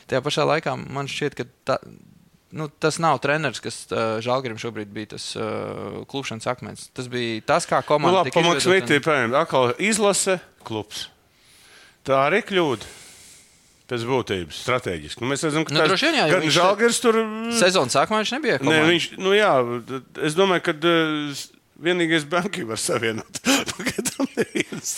tajā 0.09 0.23
pašā 0.25 0.49
laikā 0.49 0.75
man 0.81 1.11
šķiet, 1.13 1.37
ka 1.37 1.47
tā, 1.69 1.77
nu, 2.57 2.71
tas 2.81 2.99
nav 3.03 3.21
treneris, 3.25 3.61
kas 3.65 3.83
uh, 3.93 4.17
Žalgirim 4.25 4.59
šobrīd 4.61 4.91
bija 4.93 5.13
tas 5.15 5.31
uh, 5.37 6.03
klupšanas 6.09 6.49
akmens. 6.53 6.89
Tas 6.97 7.09
bija 7.13 7.41
tas, 7.53 7.69
kā 7.69 7.83
Nu, 7.85 7.89
komanda 7.93 8.23
labi, 8.23 8.33
tika 8.33 8.41
pamaks 8.41 8.65
izveidota 8.65 8.97
un- 8.99 9.07
piemēram, 9.07 9.77
izlase 9.93 10.41
klubs. 10.65 11.07
Tā 12.05 12.19
arī 12.27 12.41
kļūda. 12.49 12.89
Pēc 13.93 14.05
būtības, 14.09 14.61
strateģiski. 14.65 15.21
Nu, 15.21 15.29
mēs 15.29 15.43
redzam, 15.45 15.67
ka 15.69 15.75
Nu, 15.77 15.85
jā, 15.85 16.27
jo 16.31 16.39
gan 16.39 16.53
Žalgiris 16.57 17.01
tur. 17.05 17.19
Sezonas 17.59 17.93
sākumā 17.93 18.23
viņš 18.23 18.31
nebija. 18.39 18.55
Nē, 18.57 18.65
komandā. 18.65 18.87
viņš, 18.89 19.09
nu 19.21 19.35
jā, 19.37 19.51
es 20.25 20.37
domāju, 20.39 20.65
ka 20.65 20.73
uh, 20.81 21.43
vienīgais 21.83 22.25
banki 22.31 22.65
var 22.69 22.81
savienot. 22.81 23.43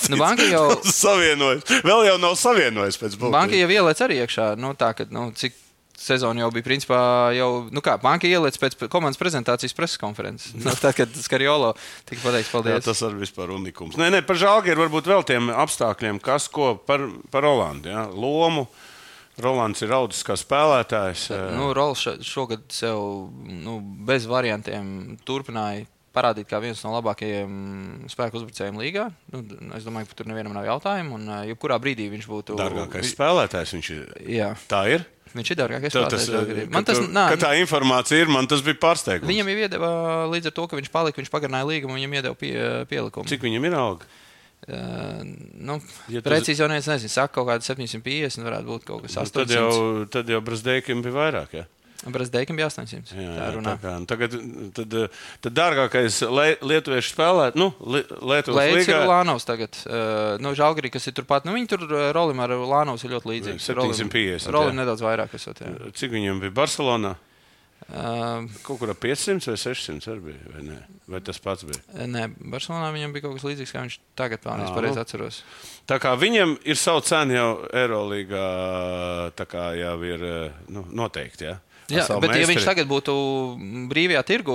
Nu, 0.09 0.17
banka 0.17 0.45
jau- 0.49 0.71
nav 0.71 0.87
savienojis. 0.89 1.65
Vēl 1.85 2.07
jau 2.09 2.15
nav 2.23 2.39
savienojis 2.41 2.97
pēc 3.01 3.17
būtības. 3.19 3.35
Banka 3.35 3.59
jau 3.59 3.69
ieliec 3.69 4.01
arī 4.05 4.17
iekšā. 4.23 4.47
Nu, 4.61 4.73
tā, 4.79 4.95
ka, 4.97 5.05
nu, 5.13 5.27
cik 5.37 5.57
sezona 6.05 6.43
jau 6.43 6.51
bija, 6.55 6.65
principā, 6.67 6.99
jau, 7.37 7.49
nu 7.73 7.83
kā, 7.85 7.95
banka 8.03 8.29
ieliec 8.29 8.57
pēc 8.61 8.77
komandas 8.93 9.21
prezentācijas 9.21 9.77
preses 9.77 10.01
konferences. 10.01 10.55
Nu, 10.65 10.73
tad, 10.73 10.97
kad 10.99 11.13
Skariolo 11.21 11.75
tika 12.09 12.25
pateikts, 12.25 12.51
Jā, 12.51 12.55
paldies. 12.57 12.87
tas 12.89 13.05
arī 13.07 13.23
vispār 13.25 13.53
unikums. 13.55 13.99
Nē, 14.01 14.11
nē, 14.15 14.23
par 14.27 14.41
žāģi 14.41 14.73
ir 14.75 14.81
varbūt 14.85 15.11
vēl 15.13 15.27
tiem 15.29 15.53
apstākļiem, 15.53 16.21
kas 16.25 16.49
ko 16.53 16.75
par, 16.89 17.07
par 17.33 17.47
Rolandu. 17.47 17.93
Ja? 17.93 18.07
Lomu. 18.09 18.67
Rolands 19.42 19.83
ir 19.83 19.90
audzis 19.97 20.23
kā 20.27 20.37
spēlētājs. 20.38 21.25
Nu, 21.57 21.73
Rols 21.75 22.05
še- 22.07 22.18
šogad 22.23 22.68
sev 22.70 23.01
nu, 23.49 23.81
bez 24.07 24.27
variantiem 24.31 25.16
turpināja 25.27 25.87
parādīt 26.14 26.47
kā 26.47 26.61
viens 26.62 26.79
no 26.85 26.92
labākajiem 26.94 28.05
spēku 28.07 28.38
uzbrucējiem 28.38 28.77
līgā. 28.79 29.09
Nu, 29.33 29.40
es 29.75 29.83
domāju, 29.83 30.07
ka 30.12 30.20
tur 30.20 30.29
nevienam 30.31 30.55
nav 30.55 30.68
jautājumu. 30.68 31.16
Un, 31.18 31.27
uh, 31.27 31.40
jebkurā 31.51 31.81
brīdī 31.83 32.07
viņš 32.12 32.29
būtu. 32.31 32.55
Dārgākais 32.61 33.11
spēlētājs 33.11 33.75
viņš 33.75 33.90
ir. 33.97 34.05
Jā, 34.37 34.53
Tā 34.70 34.85
ir. 34.94 35.03
viņš 35.35 35.51
ir 35.51 35.59
dārgākais 35.59 35.90
Tev 35.99 36.07
Tas, 36.14 36.29
spēlētājs. 36.29 36.70
man 36.70 36.70
Man 36.79 36.85
tas 36.87 36.99
tas, 37.03 37.09
nā, 37.11 37.25
tā 37.42 37.51
informācija 37.59 38.23
ir, 38.23 38.31
man 38.31 38.47
tas 38.47 38.62
bija 38.62 38.79
pārsteigums. 38.79 39.27
Viņam 39.27 39.51
jau 39.51 39.59
iedeva 39.66 39.90
līdz 40.31 40.47
ar 40.47 40.55
to, 40.61 40.68
ka 40.70 40.79
viņš 40.79 40.90
palika, 40.94 41.18
viņš 41.18 41.33
pagarināja 41.35 41.66
līgumu, 41.66 41.99
viņam 41.99 42.14
iedeva 42.20 42.38
pie, 42.38 42.55
pielikumu. 42.87 43.27
Cik 43.27 43.42
viņam 43.42 43.66
ir 43.66 43.75
alga? 43.75 44.07
Uh, 44.64 45.20
nu, 45.61 45.79
Ja 46.09 46.22
precīzi 46.24 46.62
jau 46.62 46.68
neviens 46.70 46.88
nezina. 46.88 47.12
Saka, 47.12 47.35
kaut 47.37 47.50
kāda 47.50 47.66
750, 47.66 48.44
varētu 48.46 48.70
būt 48.70 48.87
kaut 48.88 49.05
kas 49.05 49.16
Nu, 49.18 49.24
800. 49.27 49.38
Tad 49.40 49.57
jau, 49.57 49.70
tad 50.18 50.31
jau 50.33 50.40
Brazdēkim 50.44 51.03
bija 51.05 51.16
vairāk. 51.18 51.57
Ja? 51.61 51.66
Brazdeikim 52.05 52.57
bija 52.59 52.66
800. 52.68 53.12
Jā, 53.16 53.16
tā 53.16 53.24
jā, 53.24 53.35
tā 53.38 53.50
runā. 53.55 53.74
kā, 53.81 53.92
nu, 54.00 54.09
tagad, 54.09 54.35
tad, 54.77 54.96
tad 55.44 55.55
dārgākais 55.57 56.18
le- 56.29 56.59
lietuviešu 56.61 57.14
spēlētājs, 57.14 57.57
nu, 57.61 57.70
li, 57.81 58.03
Lietuvas 58.33 58.66
ir 58.68 58.81
līgā. 58.81 58.98
Lānovs 59.09 59.46
tagad. 59.48 59.79
Uh, 59.87 60.35
nu, 60.44 60.53
Žalgari, 60.59 60.90
kas 60.92 61.09
ir 61.09 61.16
turpat. 61.16 61.46
Nu, 61.48 61.55
viņi 61.57 61.70
tur 61.70 61.87
uh, 61.88 62.09
Rolim 62.16 62.42
ar 62.44 62.53
Lānovs 62.61 63.07
ir 63.07 63.14
ļoti 63.14 63.31
līdzīgi. 63.33 63.62
750, 63.68 64.53
Rolim 64.53 64.74
jā. 64.74 64.81
nedaudz 64.83 65.05
vairāk 65.07 65.33
esot. 65.38 65.62
Jā. 65.64 65.92
Cik 65.96 66.12
viņam 66.12 66.44
bija 66.44 66.57
Barcelonā? 66.61 67.14
Uh, 67.85 68.47
Kaut 68.65 68.79
kur 68.81 68.89
ap 68.91 69.01
500 69.03 69.45
vai 69.51 69.59
600 69.61 70.09
arī 70.09 70.23
bija. 70.31 70.53
Vai, 70.55 70.63
ne? 70.65 70.77
vai 71.13 71.21
tas 71.21 71.37
pats 71.43 71.67
bija? 71.69 71.83
nē, 72.09 72.23
Barcelonā 72.41 72.89
viņam 72.95 73.13
bija 73.13 73.27
kaut 73.27 73.37
kas 73.37 73.45
līdzīgs, 73.45 73.75
kā 73.75 73.83
viņš 73.85 73.99
tagad 74.17 74.41
pelnījis. 74.41 74.71
Ā, 74.73 74.77
Pareizi 74.79 74.97
nu. 74.97 75.03
atceros. 75.05 75.41
Tā 75.91 75.99
kā 76.01 76.15
viņam 76.17 76.57
ir 76.65 76.81
savu 76.81 77.05
cenu 77.05 77.37
jau 77.37 77.51
Eirolandā, 77.77 78.47
tā 79.37 79.47
kā 79.51 79.67
jau 79.77 79.95
ir 80.09 80.25
eh, 80.31 80.57
nu, 80.73 80.87
noteikti. 80.97 81.51
Ja? 81.51 81.59
Jā, 81.90 82.07
bet, 82.20 82.31
ja 82.31 82.37
meistari. 82.37 82.47
viņš 82.55 82.64
tagad 82.64 82.87
būtu 82.88 83.12
brīvajā 83.90 84.23
tirgu, 84.25 84.55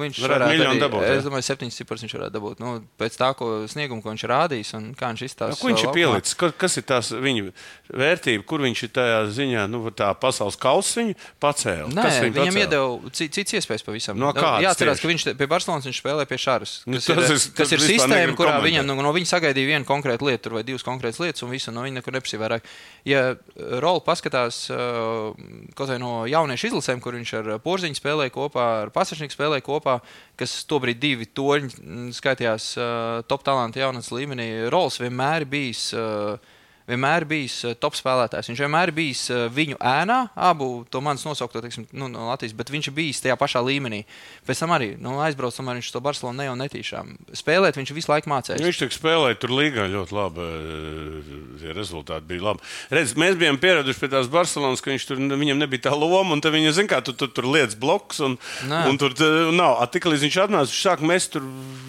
viņš 0.00 0.18
Varētu 0.24 0.48
miljonu 0.50 0.80
dabūt? 0.82 1.02
Es 1.06 1.24
domāju, 1.24 1.46
septiņas 1.46 1.76
ciprus 1.78 2.02
viņš 2.02 2.14
varētu 2.18 2.34
dabūt. 2.34 2.58
Nu, 2.60 2.72
pēc 2.98 3.14
tā, 3.20 3.28
ko 3.38 3.50
sniegumu, 3.70 4.02
ko 4.02 4.10
viņš 4.10 4.24
ir 4.26 4.30
rādījis 4.34 4.72
un 4.78 4.88
kā 4.98 5.12
viņš 5.12 5.22
Nu, 5.22 5.28
izstāsta. 5.30 5.60
ko 5.60 5.68
viņš 5.70 5.84
ir 5.86 5.92
pielicis? 5.94 6.34
Ka- 6.34 6.50
Kas 6.64 6.76
ir 6.76 6.82
tās 6.88 7.10
viņa 7.14 7.52
vērtība, 7.94 8.44
kur 8.46 8.60
viņš 8.64 8.82
ir 8.86 8.90
tajā 8.96 9.20
ziņā, 9.36 9.62
nu, 9.70 9.82
tā 9.94 10.10
pasaules 10.18 10.56
kausa 10.56 11.00
viņu 11.02 11.14
pacēla? 11.42 11.88
Nē, 11.94 12.04
viņam 12.26 12.34
pacēla? 12.34 12.62
iedeva 12.64 13.10
ci- 13.12 13.28
cits 13.28 13.52
iespējas 13.60 13.84
pavisam. 13.86 14.16
No 14.18 14.32
kādas 14.32 14.62
Jā, 14.64 14.70
atcerās, 14.74 14.98
tieši? 14.98 15.02
ka 15.02 15.08
viņš 15.12 15.38
pie 15.38 15.46
Barcelonas 15.46 15.84
viņš 15.86 16.00
spēlē 16.02 16.26
pie 16.26 16.36
Šāras. 16.38 16.82
Nu, 16.86 16.96
Kas, 16.98 17.06
tas 17.06 17.16
ir, 17.30 17.36
es- 17.36 17.46
kas 17.54 17.68
tas 17.68 17.72
ir 17.72 17.78
sistēma, 17.78 18.34
kurā 18.34 18.58
komentēt. 18.58 18.66
viņam 18.66 18.86
no, 18.86 18.94
no 19.02 19.12
viņa 19.12 19.28
sagaidīja 19.34 19.66
vienu 19.78 19.84
konkrētu 19.84 20.22
lietu 20.26 20.50
vai 20.50 20.62
divas 20.62 20.82
konkrētas 20.82 21.20
lietas, 21.20 21.42
un 21.42 21.50
visu 21.50 21.70
no 21.72 21.82
viņa 21.82 22.00
nekur 22.02 22.12
neprasīja 22.12 22.40
vairāk. 22.42 22.62
Ja 23.04 23.36
Rola 23.80 24.00
paskatās 24.00 24.70
uh, 24.70 25.34
kaut 25.74 25.88
vai 25.88 25.98
no 25.98 26.24
jauniešu 26.26 26.63
izlasēm, 26.68 27.00
kur 27.04 27.16
viņš 27.18 27.32
ar 27.40 27.50
Porziņu 27.64 27.98
spēlēja 27.98 28.32
kopā, 28.34 28.66
ar 28.84 28.92
Pasažnieku 28.94 29.36
spēlēja 29.36 29.64
kopā, 29.66 29.98
kas 30.40 30.56
tobrīd 30.70 31.00
divi 31.02 31.28
toņi 31.30 31.70
mm, 31.70 32.10
skaitījās 32.16 32.72
uh, 32.78 33.22
top 33.30 33.46
talantu 33.46 33.82
jaunatnes 33.82 34.12
līmenī, 34.14 34.48
Rols 34.72 35.00
vienmēr 35.02 35.48
bijis. 35.48 35.88
Uh, 35.96 36.53
vienmēr 36.88 37.24
bijis 37.28 37.56
uh, 37.64 37.74
top 37.80 37.96
spēlētājs. 37.96 38.50
Viņš 38.50 38.62
vienmēr 38.64 38.92
bijis 38.94 39.22
uh, 39.32 39.46
viņu 39.52 39.78
ēnā, 39.80 40.18
abu 40.36 40.84
to 40.92 41.00
manis 41.04 41.24
nosaukto 41.26 41.62
teiksim, 41.64 41.86
nu, 41.96 42.10
no 42.12 42.28
Latvijas, 42.28 42.54
bet 42.56 42.72
viņš 42.72 42.90
bijis 42.94 43.22
tajā 43.24 43.36
pašā 43.40 43.62
līmenī. 43.64 44.02
Pēc 44.44 44.60
tam 44.64 44.74
arī 44.76 44.92
nu, 45.00 45.16
aizbraucis, 45.24 45.60
tomēr 45.60 45.80
viņš 45.80 45.90
to 45.94 46.02
Barcelonu 46.04 46.40
ne 46.42 46.48
jau 46.50 46.56
netīšām. 46.60 47.14
Spēlēt 47.40 47.78
viņš 47.80 47.94
visu 47.96 48.12
laiku 48.12 48.32
mācījās. 48.32 48.60
Viņš 48.64 48.82
tur 48.82 48.94
spēlēja, 48.98 49.40
tur 49.40 49.54
līgā 49.56 49.88
ļoti 49.92 50.18
labi. 50.18 50.48
eh, 50.50 51.40
Tie 51.64 51.72
rezultāti 51.72 52.28
bija 52.28 52.44
labi. 52.50 52.64
Redz, 52.92 53.14
mēs 53.16 53.38
bijām 53.40 53.56
pieraduši 53.62 54.02
pie 54.02 54.10
tās 54.12 54.28
Barcelonas, 54.28 54.82
ka 54.84 54.92
tur, 55.08 55.16
viņam 55.16 55.62
nebija 55.62 55.86
tā 55.88 55.94
loma, 55.96 56.34
un 56.36 56.42
viņa 56.44 56.74
zina, 56.76 56.90
kā 56.90 57.00
tu, 57.04 57.14
tu 57.16 57.28
tur 57.32 57.48
lietas 57.48 57.78
bloks, 57.78 58.20
un, 58.20 58.36
Nē. 58.68 58.82
un 58.90 58.98
tur 59.00 59.14
nav. 59.54 59.78
A, 59.80 59.88
Tik 59.94 60.08
līdz 60.10 60.26
viņš 60.26 60.38
atnāca, 60.44 60.68
viņš 60.68 60.82
sāk 60.82 61.04
mest 61.06 61.32
tur 61.36 61.44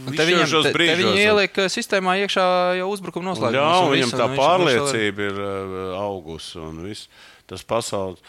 viņam, 0.05 0.45
šos 0.47 0.69
brīžos. 0.75 1.01
viņi 1.01 1.23
ieliek 1.25 1.59
sistēmā 1.73 2.15
iekšā 2.23 2.45
jau 2.79 2.87
uzbrukuma 2.93 3.31
noslēgumus. 3.33 3.57
Jā, 3.57 3.81
un 3.81 3.93
viņam 3.95 4.13
tā 4.13 4.27
un 4.29 4.84
pārliecība 4.85 5.29
ir 5.29 5.39
uh, 5.41 5.87
augusi 5.99 6.59
un 6.61 6.83
viss 6.85 7.09
tas 7.45 7.63
pasaules. 7.65 8.21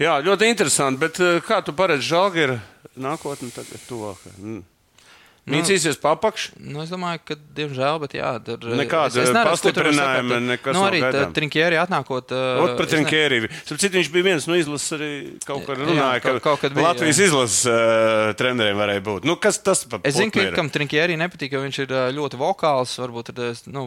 Jā, 0.00 0.16
ļoti 0.24 0.48
interesanti, 0.48 1.00
bet 1.02 1.20
uh, 1.20 1.40
kā 1.44 1.60
tu 1.64 1.74
paredzi 1.76 2.08
žāģi 2.12 2.44
ir 2.46 2.54
nākotnē 3.00 3.50
tagad 3.54 3.88
tuvākā? 3.88 4.36
Mm. 4.38 4.62
Nu, 5.42 5.56
Mīcīsies 5.56 5.96
papakš? 5.98 6.42
Nu, 6.62 6.84
es 6.84 6.90
domāju, 6.92 7.18
ka, 7.26 7.34
diemžēl, 7.34 7.96
bet 8.04 8.12
jā, 8.14 8.28
tur 8.46 8.62
Nekāda 8.78 9.24
pastiprinājuma, 9.48 10.36
nekas 10.38 10.76
nu, 10.76 10.84
arī 10.86 11.00
gaidām. 11.02 11.32
Trinkjēri 11.34 11.78
atnākot. 11.82 12.30
uh, 12.30 12.60
Ot, 12.62 12.74
pret 12.78 12.92
es 12.94 13.00
ne-. 13.02 13.48
Citu, 13.66 13.90
viņš 13.96 14.10
bija 14.14 14.26
viens 14.28 14.46
no 14.46 14.54
izlases 14.54 14.94
arī 14.94 15.08
kaut 15.42 15.64
kur 15.66 15.80
Jā, 15.82 15.88
runāja, 15.88 16.20
kaut- 16.22 16.38
ka 16.38 16.44
kaut 16.46 16.62
kad 16.62 16.76
bija, 16.76 16.92
Latvijas 16.92 17.18
jā. 17.18 17.26
izlases 17.26 17.64
uh, 17.66 18.30
treneriem 18.38 18.78
varēja 18.78 19.02
būt. 19.08 19.26
Nu, 19.26 19.34
kas 19.34 19.58
tas 19.66 19.82
par 19.90 20.04
Es 20.06 20.14
zinu, 20.14 20.30
ka 20.30 20.44
kam 20.54 20.70
Trinkjēri 20.70 21.18
nepatīk, 21.18 21.56
jo 21.58 21.64
viņš 21.66 21.80
ir 21.88 21.96
ļoti 22.20 22.38
vokāls, 22.38 22.94
varbūt 23.02 23.34
ir 23.34 23.42
nu, 23.74 23.84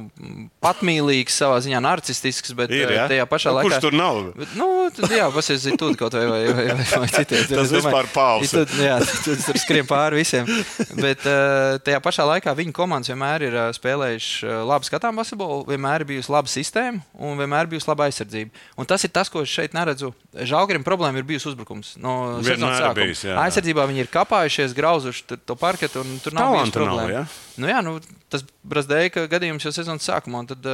patmīlīgs, 0.59 1.39
savā 1.39 1.61
ziņā 1.63 1.79
narcistisks, 1.87 2.51
bet 2.59 2.75
Ir, 2.75 2.91
jā? 2.97 3.07
tajā 3.07 3.29
pašā 3.31 3.55
Nu, 3.55 3.61
laikā. 3.61 3.69
Kurš 3.71 3.79
tur 3.87 3.95
nav? 3.95 4.19
Bet, 4.35 4.51
nu, 4.59 4.69
tad, 4.91 5.07
jā, 5.21 5.31
pasies, 5.31 5.69
tur 5.79 5.95
kaut 5.95 6.19
vai, 6.19 6.27
vai, 6.27 6.43
vai, 6.51 6.67
vai, 6.75 6.85
vai 7.05 7.09
citiem. 7.15 7.47
Tas 7.47 7.71
vispār. 7.71 8.11
Tur, 8.51 8.75
jā, 8.83 8.99
tur, 9.23 9.39
tur 9.47 9.63
skrien 9.63 9.87
pāri 9.87 10.19
visiem. 10.19 10.51
Bet 10.99 11.23
uh, 11.23 11.44
tajā 11.86 11.99
pašā 12.03 12.25
laikā 12.29 12.53
viņa 12.55 12.73
komandas 12.75 13.12
vienmēr 13.12 13.45
ir 13.47 13.55
uh, 13.58 13.67
spēlējuši 13.75 14.47
uh, 14.47 14.58
labi 14.69 14.88
skatām 14.88 15.17
basketbolu, 15.19 15.63
vienmēr 15.69 16.03
ir 16.03 16.10
bijusi 16.10 16.31
laba 16.34 16.51
sistēma 16.51 17.01
un 17.17 17.39
vienmēr 17.39 17.69
bijusi 17.71 17.89
laba 17.89 18.08
aizsardzība. 18.10 18.63
Un 18.79 18.89
tas 18.89 19.03
ir 19.08 19.13
tas, 19.15 19.31
ko 19.31 19.43
es 19.45 19.51
šeit 19.51 19.75
neredzu. 19.77 20.12
Žalgarim 20.36 20.86
problēma 20.86 21.21
ir 21.21 21.27
bijusi 21.27 21.49
uzbrukums. 21.51 21.95
No 22.01 22.15
bijis, 22.43 23.25
jā, 23.25 23.31
jā. 23.31 23.39
Aizsardzībā 23.45 23.88
viņi 23.89 24.05
ir 24.05 24.12
kapājušies, 24.13 24.75
grauzuši 24.77 25.39
to 25.45 25.58
parketu 25.60 26.03
un 26.03 26.17
tur 26.23 26.36
nav 26.38 26.53
bijusi 26.55 26.75
Talanta 26.75 26.84
nav, 26.84 26.89
problēma. 26.91 27.15
jā? 27.15 27.25
Nu, 27.62 27.71
jā, 27.71 27.81
nu, 27.86 27.97
tas 28.34 28.45
Brazdēka 28.65 29.27
gadījums 29.31 29.65
jau 29.67 29.73
sezonas 29.75 30.08
sākumā, 30.08 30.45
tad, 30.51 30.65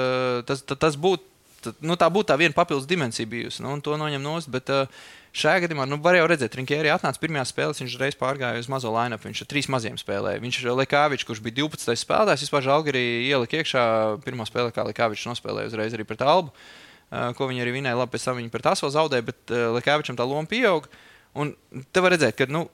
tas, 0.47 0.65
tad, 0.65 0.79
tas 0.87 0.99
būtu. 0.99 1.27
Tad, 1.61 1.75
nu, 1.85 1.93
tā 1.93 2.07
būtu 2.09 2.31
tā 2.31 2.39
viena 2.41 2.55
papildus 2.57 2.87
dimensija 2.89 3.29
bijusi, 3.29 3.61
nu, 3.61 3.75
to 3.85 3.93
noņem 3.93 4.23
nost. 4.25 4.49
Bet 4.49 4.71
uh, 4.73 4.89
šajā 5.35 5.63
gadījumā, 5.63 5.85
nu, 5.87 5.97
var 6.03 6.17
jau 6.17 6.25
redzēt, 6.27 6.55
Rinkēri 6.59 6.91
atnāca 6.91 7.21
pirmajā 7.21 7.45
spēlē, 7.49 7.75
viņš 7.77 7.97
reiz 8.01 8.17
pārgāja 8.19 8.59
uz 8.59 8.67
mazo 8.71 8.91
line-up. 8.91 9.23
Viņš 9.23 9.43
ar 9.45 9.49
trīs 9.51 9.69
maziem 9.71 9.99
spēlēja. 9.99 10.41
Viņš 10.43 10.59
ir 10.61 10.71
Lekāvičs, 10.75 11.27
kurš 11.27 11.43
bija 11.45 11.61
12. 11.63 11.95
spēlētājs, 12.03 12.45
vispār 12.45 12.65
Žalgarī 12.67 13.03
ielika 13.29 13.61
iekšā 13.61 13.83
pirmā 14.25 14.47
spēlē, 14.49 14.73
kā 14.75 14.85
Lekāvičs 14.89 15.29
nospēlēja 15.31 15.71
uzreiz 15.71 15.95
arī 15.95 16.07
pret 16.09 16.25
Albu, 16.25 16.51
ko 17.37 17.47
viņi 17.51 17.63
arī 17.63 17.77
vinēja. 17.77 18.01
Labi, 18.01 18.15
pēc 18.15 18.27
tam 18.27 18.41
viņi 18.41 18.51
pret 18.51 18.71
Aso 18.73 18.91
zaudēja, 18.91 19.27
bet 19.31 19.55
Lekāvičam 19.79 20.19
tā 20.19 20.27
loma 20.27 20.47
pieauga. 20.51 20.91
Un 21.39 21.53
te 21.95 22.03
var 22.03 22.11
redzēt, 22.11 22.35
ka 22.35 22.49
nu, 22.51 22.65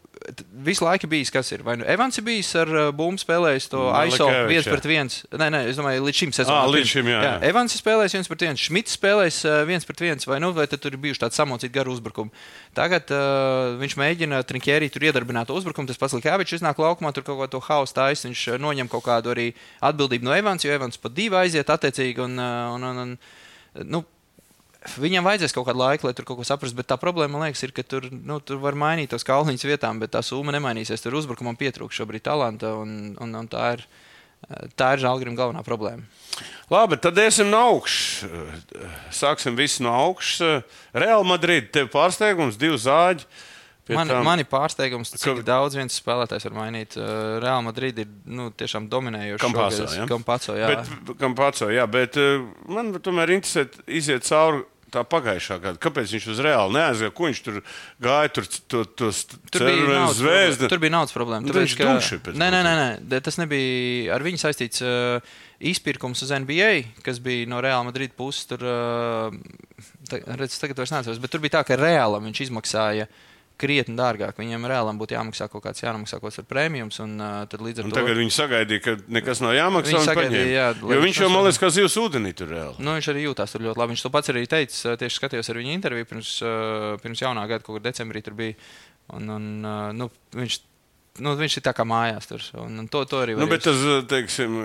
visu 0.51 0.83
laiku 0.85 1.07
bijis, 1.07 1.29
kas 1.31 1.49
ir. 1.51 1.63
Vai 1.63 1.77
nu 1.79 1.85
Evans 1.87 2.17
ir 2.19 2.25
bijis 2.27 2.49
ar 2.59 2.69
uh, 2.71 2.87
bumbu 2.95 3.21
spēlējis 3.21 3.69
to 3.71 3.83
ISO 4.09 4.27
Lekavičs, 4.27 4.49
viens 4.51 4.67
jā. 4.67 4.73
pret 4.73 4.87
viens. 4.89 5.17
Nē, 5.31 5.47
nē, 5.53 5.61
es 5.71 5.79
domāju, 5.79 6.03
līdz 6.07 6.21
šim 6.21 6.33
sezonam. 6.35 6.67
Ā, 6.67 6.73
līdz 6.75 6.91
šim, 6.91 7.11
jā, 7.11 7.21
jā. 7.23 7.33
Evans 7.47 7.75
ir 7.75 7.81
spēlējis 7.81 8.17
viens 8.17 8.31
pret 8.31 8.45
viens, 8.47 8.65
Šmits 8.67 8.97
spēlējis 8.97 9.39
uh, 9.47 9.59
viens 9.69 9.87
pret 9.87 10.03
viens, 10.03 10.27
vai, 10.27 10.41
nu, 10.43 10.51
vai 10.57 10.67
tur 10.71 10.91
ir 10.91 10.99
bijuši 11.05 11.23
tādi 11.23 11.39
samocīti 11.39 11.75
garu 11.77 11.95
uzbrukumi. 11.95 12.43
Tagad 12.77 13.13
uh, 13.15 13.77
viņš 13.79 13.97
mēģina 14.01 14.41
Trinkjērī 14.49 14.91
tur 14.91 15.07
iedarbināt 15.07 15.53
uzbrukumu. 15.53 15.87
Tas 15.87 16.01
pats 16.01 16.17
Likāvičs 16.17 16.59
iznāk 16.59 16.81
laukumā, 16.83 17.13
tur 17.15 17.25
kaut 17.27 17.39
ko 17.39 17.49
to 17.55 17.63
hausu 17.69 17.95
taisa. 17.95 18.27
Viņš 18.27 18.59
noņem 18.63 18.91
kaut 18.91 19.07
kādu 19.07 19.31
arī 19.35 19.49
atbildību 19.85 20.27
no 20.27 20.35
Evans, 20.35 20.67
jo 20.67 20.75
Evans 20.75 20.99
pat 20.99 21.15
divi 21.15 21.39
aiziet 21.39 21.71
attiecīgi. 21.71 22.27
Un, 22.27 22.35
un, 22.37 22.87
un, 22.91 23.03
un, 23.05 23.17
nu, 23.87 24.03
Viņam 24.95 25.25
vajadzēs 25.27 25.53
kaut 25.55 25.67
kādu 25.67 25.81
laiku, 25.83 26.07
lai 26.07 26.13
tur 26.15 26.25
kaut 26.25 26.39
ko 26.39 26.45
saprastu, 26.47 26.77
bet 26.79 26.87
tā 26.87 26.95
problēma, 27.01 27.35
man 27.35 27.43
liekas, 27.47 27.63
ir, 27.67 27.73
ka 27.75 27.83
tur, 27.83 28.07
nu, 28.11 28.39
tur 28.39 28.61
var 28.63 28.77
mainīt 28.79 29.11
tos 29.11 29.25
kalniņus 29.27 29.65
vietām, 29.67 29.99
bet 29.99 30.13
tā 30.15 30.21
summa 30.23 30.53
nemainīsies. 30.55 31.03
Tur 31.03 31.17
uzbrukumam 31.19 31.57
pietrūkst 31.59 31.99
šobrīd 32.01 32.23
talanta, 32.25 32.71
un, 32.79 33.11
un, 33.19 33.35
un 33.41 33.49
tā 33.51 33.73
ir, 33.75 33.83
tā 34.79 34.93
ir 34.95 35.03
Žalgrim 35.03 35.35
galvenā 35.37 35.65
problēma. 35.67 36.07
Labi, 36.71 36.97
tad 37.03 37.19
iesim 37.19 37.51
no 37.51 37.59
augšas. 37.73 38.25
Sāksim 39.15 39.55
visu 39.59 39.83
no 39.85 39.93
augšas. 39.95 40.63
Real 40.95 41.23
Madrid, 41.27 41.69
tev 41.75 41.91
pārsteigums, 41.93 42.57
divi 42.59 42.79
zāģi. 42.79 43.27
Man, 43.87 44.09
tam- 44.11 44.25
man 44.27 44.41
ir 44.41 44.47
pārsteigums, 44.51 45.13
cik 45.15 45.37
Ka- 45.39 45.43
daudz 45.47 45.77
viens 45.79 45.95
spēlētājs 45.95 46.43
var 46.49 46.55
mainīt. 46.57 46.97
Real 47.39 47.61
Madrid 47.63 47.99
ir 48.03 48.07
nu, 48.25 48.49
tiešām 48.51 48.89
dominējošs. 48.91 49.39
Campaso, 49.45 49.85
šogad. 49.85 49.95
ja? 49.95 50.07
Campaso, 50.11 50.55
jā. 50.59 50.67
Bet, 50.73 51.15
kam 51.21 51.35
pats, 51.39 51.61
jā, 51.71 51.85
bet 51.87 52.19
man 52.67 52.91
tomēr 52.99 53.31
interesē 53.37 53.63
iziet 53.87 54.27
cauri 54.27 54.65
tā 54.93 55.03
pagājušā 55.07 55.57
gada. 55.63 55.79
Kāpēc 55.81 56.13
viņš 56.15 56.27
uz 56.33 56.39
reāli 56.45 56.75
neaizgāja? 56.77 57.13
Ko 57.17 57.27
viņš 57.27 57.41
tur 57.45 57.59
gāja? 58.03 58.31
Tur, 58.37 58.47
to, 58.71 58.83
to 58.87 59.09
Tur 59.51 59.65
bija, 59.67 59.87
naudas 59.91 60.21
problēma. 60.21 60.69
tur 60.71 60.83
bija 60.83 60.93
naudas 60.95 61.15
problēma. 61.15 61.43
Nu, 61.47 61.55
Tāpēc, 61.55 61.75
ka, 61.79 62.31
nē, 62.37 62.47
nē, 62.53 62.61
nē, 62.67 62.73
nē, 63.03 63.19
tas 63.25 63.39
nebija 63.41 64.15
ar 64.15 64.25
viņu 64.27 64.41
saistīts. 64.43 64.83
Uh, 64.85 65.35
Izpirkums 65.57 66.21
uz 66.21 66.29
NBA, 66.29 67.01
kas 67.01 67.17
bija 67.23 67.47
no 67.49 67.57
Reāla 67.65 67.87
Madrid 67.87 68.11
puses, 68.13 68.45
tur, 68.45 68.61
uh, 68.61 69.33
tā, 70.05 70.19
redz, 70.37 70.59
tagad 70.61 70.77
vairs 70.77 70.93
neatceros, 70.93 71.21
bet 71.23 71.33
tur 71.33 71.41
bija 71.41 71.55
tā, 71.57 71.63
ka 71.65 71.79
Reālam 71.79 72.27
viņš 72.29 72.43
izmaksāja 72.45 73.07
krietni 73.59 73.97
dārgāk. 73.97 74.37
Viņam 74.39 74.67
reālam 74.69 74.99
būtu 75.01 75.15
jāmaksā 75.17 75.47
kaut 75.51 75.63
kāds 75.65 75.83
jāmaksā 75.83 76.19
kaut 76.21 76.29
kāds 76.31 76.47
prēmijums, 76.49 76.99
un 77.03 77.15
uh, 77.17 77.57
līdz 77.57 77.81
ar 77.81 77.87
Un 77.89 77.93
to. 77.93 77.99
tagad 77.99 78.19
viņi 78.21 78.33
sagaidīja, 78.35 78.83
ka 78.85 78.95
nekas 79.17 79.41
nav 79.43 79.55
jāmaksā. 79.57 79.93
Viņi 79.95 80.09
sagaidīja, 80.11 80.45
jā, 80.53 80.67
jo 80.93 80.99
viņš 81.03 81.21
jau, 81.23 81.29
man 81.33 81.45
liekas, 81.47 81.61
kā 81.63 81.71
zivs 81.73 81.97
ūdenī 82.01 82.33
tur 82.37 82.53
reāli. 82.53 82.77
Nu, 82.79 82.95
viņš 82.97 83.11
arī 83.13 83.25
jutās 83.25 83.55
tur 83.55 83.65
ļoti 83.65 83.81
labi. 83.81 83.95
Viņš 83.95 84.05
to 84.05 84.13
pats 84.13 84.33
arī 84.33 84.45
teica. 84.49 84.95
Tieši 85.01 85.21
skatījos 85.21 85.51
ar 85.53 85.61
viņu 85.61 85.75
interviju 85.77 86.09
pirms, 86.13 86.33
pirms 87.03 87.25
jaunā 87.25 87.47
gada, 87.49 87.65
kaut 87.65 87.79
kur 87.79 87.85
decembrī 87.85 88.23
tur 88.25 88.37
bija. 88.37 88.57
Un, 89.17 89.29
un, 89.31 89.45
nu, 89.95 90.09
viņš, 90.35 90.59
nu, 91.23 91.35
viņš 91.39 91.57
ir 91.59 91.63
tā 91.65 91.73
kā 91.77 91.85
mājās 91.87 92.27
tur. 92.29 92.43
Un, 92.63 92.79
un 92.83 92.87
to, 92.91 93.03
to 93.09 93.21
arī 93.23 93.35
Nu, 93.37 93.47
bet 93.49 93.63
tas, 93.65 93.77
teiksim, 94.09 94.57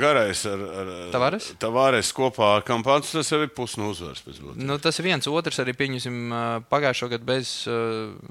garais 0.00 0.44
ar, 0.50 0.58
ar 0.82 0.92
Tavares? 1.14 1.50
Tavares 1.60 2.12
kopā 2.16 2.56
ar 2.58 2.66
Kampānu, 2.66 3.06
tas 3.06 3.30
jau 3.32 3.40
ir 3.44 3.52
pusnu 3.54 3.90
būtības. 3.92 4.56
Nu, 4.56 4.78
tas 4.82 4.98
ir 5.00 5.08
viens. 5.08 5.28
Otrs 5.28 5.60
arī 5.62 5.74
pieņemsim 5.76 6.18
pagājušo 6.72 7.10
gadu 7.12 7.28
bez 7.28 7.52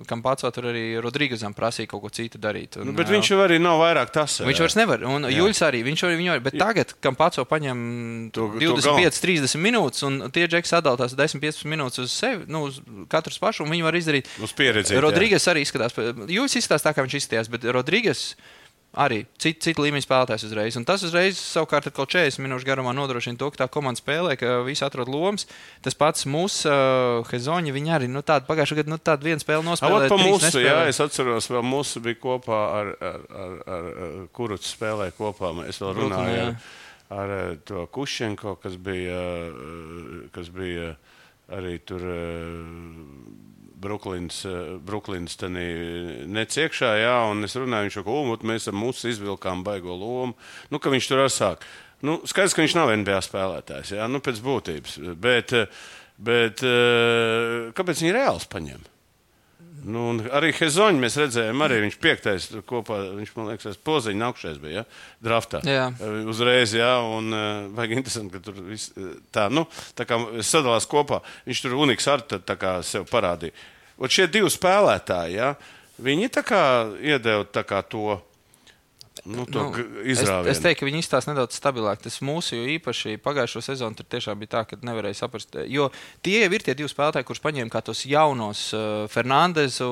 Kampāco. 0.09 0.51
Tur 0.53 0.69
arī 0.71 0.85
Rodrīgazam 1.03 1.55
prasīja 1.57 1.89
kaut 1.93 2.05
ko 2.05 2.11
citu 2.13 2.41
darīt. 2.41 2.77
Un, 2.79 2.91
Nu, 2.93 2.97
bet 2.97 3.09
viņš 3.09 3.31
jau 3.33 3.39
arī 3.43 3.59
nav 3.61 3.79
vairāk 3.81 4.11
tas. 4.13 4.39
Viņš 4.43 4.61
vairs 4.65 4.77
nevar. 4.79 5.05
Un 5.07 5.27
Juļs 5.31 5.63
arī. 5.65 5.83
Viņš 5.87 6.05
arī, 6.07 6.17
viņu, 6.19 6.31
arī- 6.35 6.43
bet 6.43 6.57
tagad, 6.59 6.93
kam 7.01 7.15
pats 7.15 7.41
paņem 7.43 8.31
To- 8.33 8.49
to 8.59 8.59
25, 8.59 9.19
30 9.21 9.57
minūtes, 9.59 10.03
un 10.05 10.29
tie 10.31 10.47
džeki 10.47 10.69
sadalās 10.69 11.15
10, 11.15 11.39
15 11.41 11.65
minūtes 11.65 11.99
uz 12.03 12.11
sevi, 12.11 12.45
nu, 12.47 12.65
uz 12.69 12.79
katru 13.09 13.33
pašu, 13.39 13.63
un 13.65 13.71
viņi 13.71 13.83
var 13.83 13.93
izdarīt. 13.97 14.27
Uz 14.41 14.53
pieredzi. 14.53 14.95
Rodrīgas 14.99 15.47
arī 15.51 15.63
izskatās. 15.65 15.93
Juļs 16.29 16.57
izskatās 16.59 16.85
tā, 16.85 16.93
kā 16.93 17.05
viņš 17.05 17.17
izskatījās, 17.19 17.49
bet 17.49 17.62
Rodrīgas. 17.71 18.33
Arī 18.93 19.23
cita 19.41 19.65
cit 19.65 19.79
līmeņa 19.81 20.05
spēlētājs 20.05 20.43
uzreiz. 20.45 20.75
Un 20.77 20.83
tas 20.85 21.01
uzreiz, 21.01 21.39
savukārt, 21.41 21.87
ar 21.89 21.93
kaut 21.97 22.11
40 22.13 22.43
minūšu 22.45 22.67
garumā 22.67 22.91
nodrošina 22.93 23.39
to, 23.41 23.47
ka 23.49 23.63
tā 23.63 23.67
komanda 23.73 23.97
spēlē, 23.97 24.35
ka 24.37 24.59
visi 24.67 24.85
atrod 24.85 25.09
lomas. 25.09 25.47
Tas 25.81 25.97
pats 25.97 26.27
mūsu 26.29 26.69
uh, 26.69 27.25
Hezoņa, 27.31 27.73
viņi 27.73 27.93
arī 27.95 28.09
nu, 28.11 28.21
tādu 28.21 28.45
pagājušā 28.45 28.77
gada 28.77 28.93
nu, 28.93 28.99
tādu 29.01 29.25
vienu 29.31 29.41
spēli 29.41 29.63
Avot 29.63 29.71
nospēlēja. 29.71 30.11
trīs 30.13 30.29
mūsu, 30.29 30.45
jā, 30.45 30.75
nespēlēja. 30.75 30.91
es 30.93 31.01
atceros, 31.07 31.49
vēl 31.55 31.65
mūsu 31.65 32.03
bija 32.05 32.19
kopā 32.21 32.59
ar, 32.83 32.91
ar, 33.09 33.25
ar, 33.33 33.57
ar, 33.79 33.89
Kurucu 34.37 34.69
spēlēja 34.69 35.17
kopā. 35.17 35.55
Es 35.65 35.81
vēl 35.81 35.97
runāju 35.97 36.37
jā. 36.37 36.45
ar, 36.45 36.69
ar 37.17 37.35
eh, 37.39 37.49
to 37.65 37.87
Kušenko, 37.97 38.59
kas 38.61 38.77
bija, 38.77 39.17
eh, 39.41 40.29
kas 40.37 40.53
bija 40.53 40.93
arī 41.49 41.79
tur 41.81 42.05
Brooklyns, 43.83 44.43
eh, 44.47 44.75
Brooklyns 44.79 45.35
neciekšā, 45.43 46.91
jā, 47.03 47.15
un 47.31 47.43
es 47.43 47.55
runāju, 47.59 47.89
viņš 47.89 47.97
jau 47.99 48.05
ko, 48.07 48.21
mēs 48.47 48.69
ar 48.71 48.77
mūsu 48.77 49.11
izvilkām 49.11 49.63
baigo 49.65 49.95
lomu. 49.97 50.37
Nu, 50.71 50.79
ka 50.79 50.93
viņš 50.93 51.09
tur 51.09 51.25
atsāk. 51.25 51.67
Nu, 52.03 52.19
skaidrs, 52.27 52.55
ka 52.55 52.63
viņš 52.63 52.75
nav 52.75 52.93
NBA 52.99 53.19
spēlētājs, 53.23 53.95
jā, 53.97 54.07
nu, 54.11 54.19
pēc 54.23 54.41
būtības. 54.43 54.97
Bet, 55.19 55.53
eh, 55.53 55.67
bet 56.17 56.63
eh, 56.63 57.71
kāpēc 57.75 58.03
viņi 58.03 58.15
reāls 58.15 58.47
paņem? 58.47 58.89
Nu, 59.83 60.13
arī 60.31 60.53
Hezoņu 60.55 61.01
mēs 61.01 61.17
redzējām, 61.19 61.59
arī 61.65 61.81
viņš 61.83 61.95
piektais 61.99 62.45
kopā, 62.69 63.01
viņš 63.17 63.33
man 63.35 63.49
liekas, 63.51 63.75
poziņā 63.83 64.29
augšais 64.29 64.61
bija, 64.63 64.83
ja? 64.83 64.83
draftā. 65.19 65.59
Jā. 65.67 65.89
Uzreiz, 66.31 66.71
jā, 66.77 66.93
un 67.03 67.35
vajag 67.75 67.97
interesanti, 67.97 68.31
ka 68.31 68.39
tur 68.45 68.61
viss 68.63 68.93
tā, 69.35 69.49
nu, 69.51 69.65
tā 69.97 70.07
kā 70.07 70.21
sadalās 70.39 70.87
kopā. 70.87 71.19
Viņš 71.49 71.65
tur 71.65 71.75
uniks 71.83 72.07
ar 72.07 72.23
tā 72.23 72.55
kā 72.55 72.77
sev 72.87 73.09
parādīja. 73.11 73.51
Un 74.01 74.13
šie 74.13 74.27
divi 74.31 74.49
spēlētāji, 74.51 75.37
jā, 75.37 75.53
viņi 76.03 76.31
tā 76.33 76.45
kā 76.47 76.61
iedeva 77.01 77.45
tā 77.45 77.65
kā 77.67 77.83
to, 77.85 78.17
nu, 78.17 78.31
Nu, 79.25 79.45
nu, 79.47 79.71
es, 80.03 80.19
izrāvienu. 80.19 80.51
es 80.51 80.59
teiktu, 80.59 80.81
ka 80.81 80.87
viņi 80.89 80.99
izstāsta 80.99 81.31
nedaudz 81.31 81.55
stabilāk. 81.55 82.01
Tas 82.03 82.17
mūsu 82.25 82.57
īpaši 82.75 83.15
pagājušo 83.23 83.61
sezonu 83.63 83.95
tur 83.95 84.07
tiešām 84.11 84.39
bija 84.41 84.51
tā, 84.55 84.63
ka 84.67 84.79
nevarēja 84.83 85.21
saprast. 85.21 85.55
Jo 85.71 85.87
tie 86.25 86.41
jau 86.43 86.49
ir 86.51 86.65
tie 86.65 86.75
divi 86.75 86.91
spēlētāji, 86.91 87.27
kurus 87.29 87.43
paņēma 87.43 87.71
kā 87.71 87.83
tos 87.85 88.03
jaunos 88.09 88.65
uh, 88.75 89.05
Fernandezu, 89.13 89.89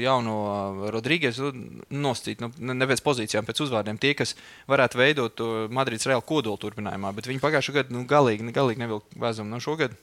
jauno 0.00 0.36
uh, 0.46 0.84
Rodrīgesu, 0.94 1.52
noscīt, 1.92 2.40
nu, 2.40 2.52
ne 2.56 2.88
pēc 2.88 3.04
pozīcijām, 3.04 3.48
pēc 3.48 3.64
uzvārdiem. 3.66 4.00
Tie, 4.00 4.14
kas 4.16 4.32
varētu 4.70 5.02
veidot 5.02 5.36
to 5.36 5.50
Madrides 5.74 6.08
reāli 6.08 6.24
kodolu 6.30 6.60
turpinājumā, 6.62 7.12
bet 7.16 7.28
viņi 7.28 7.42
pagājušo 7.42 7.76
gadu 7.76 7.98
nu, 7.98 8.06
galīgi, 8.08 8.48
galīgi 8.54 8.86
nevilka 8.86 9.20
vēzumu. 9.20 9.50
Nu, 9.52 9.60
šogad 9.60 9.98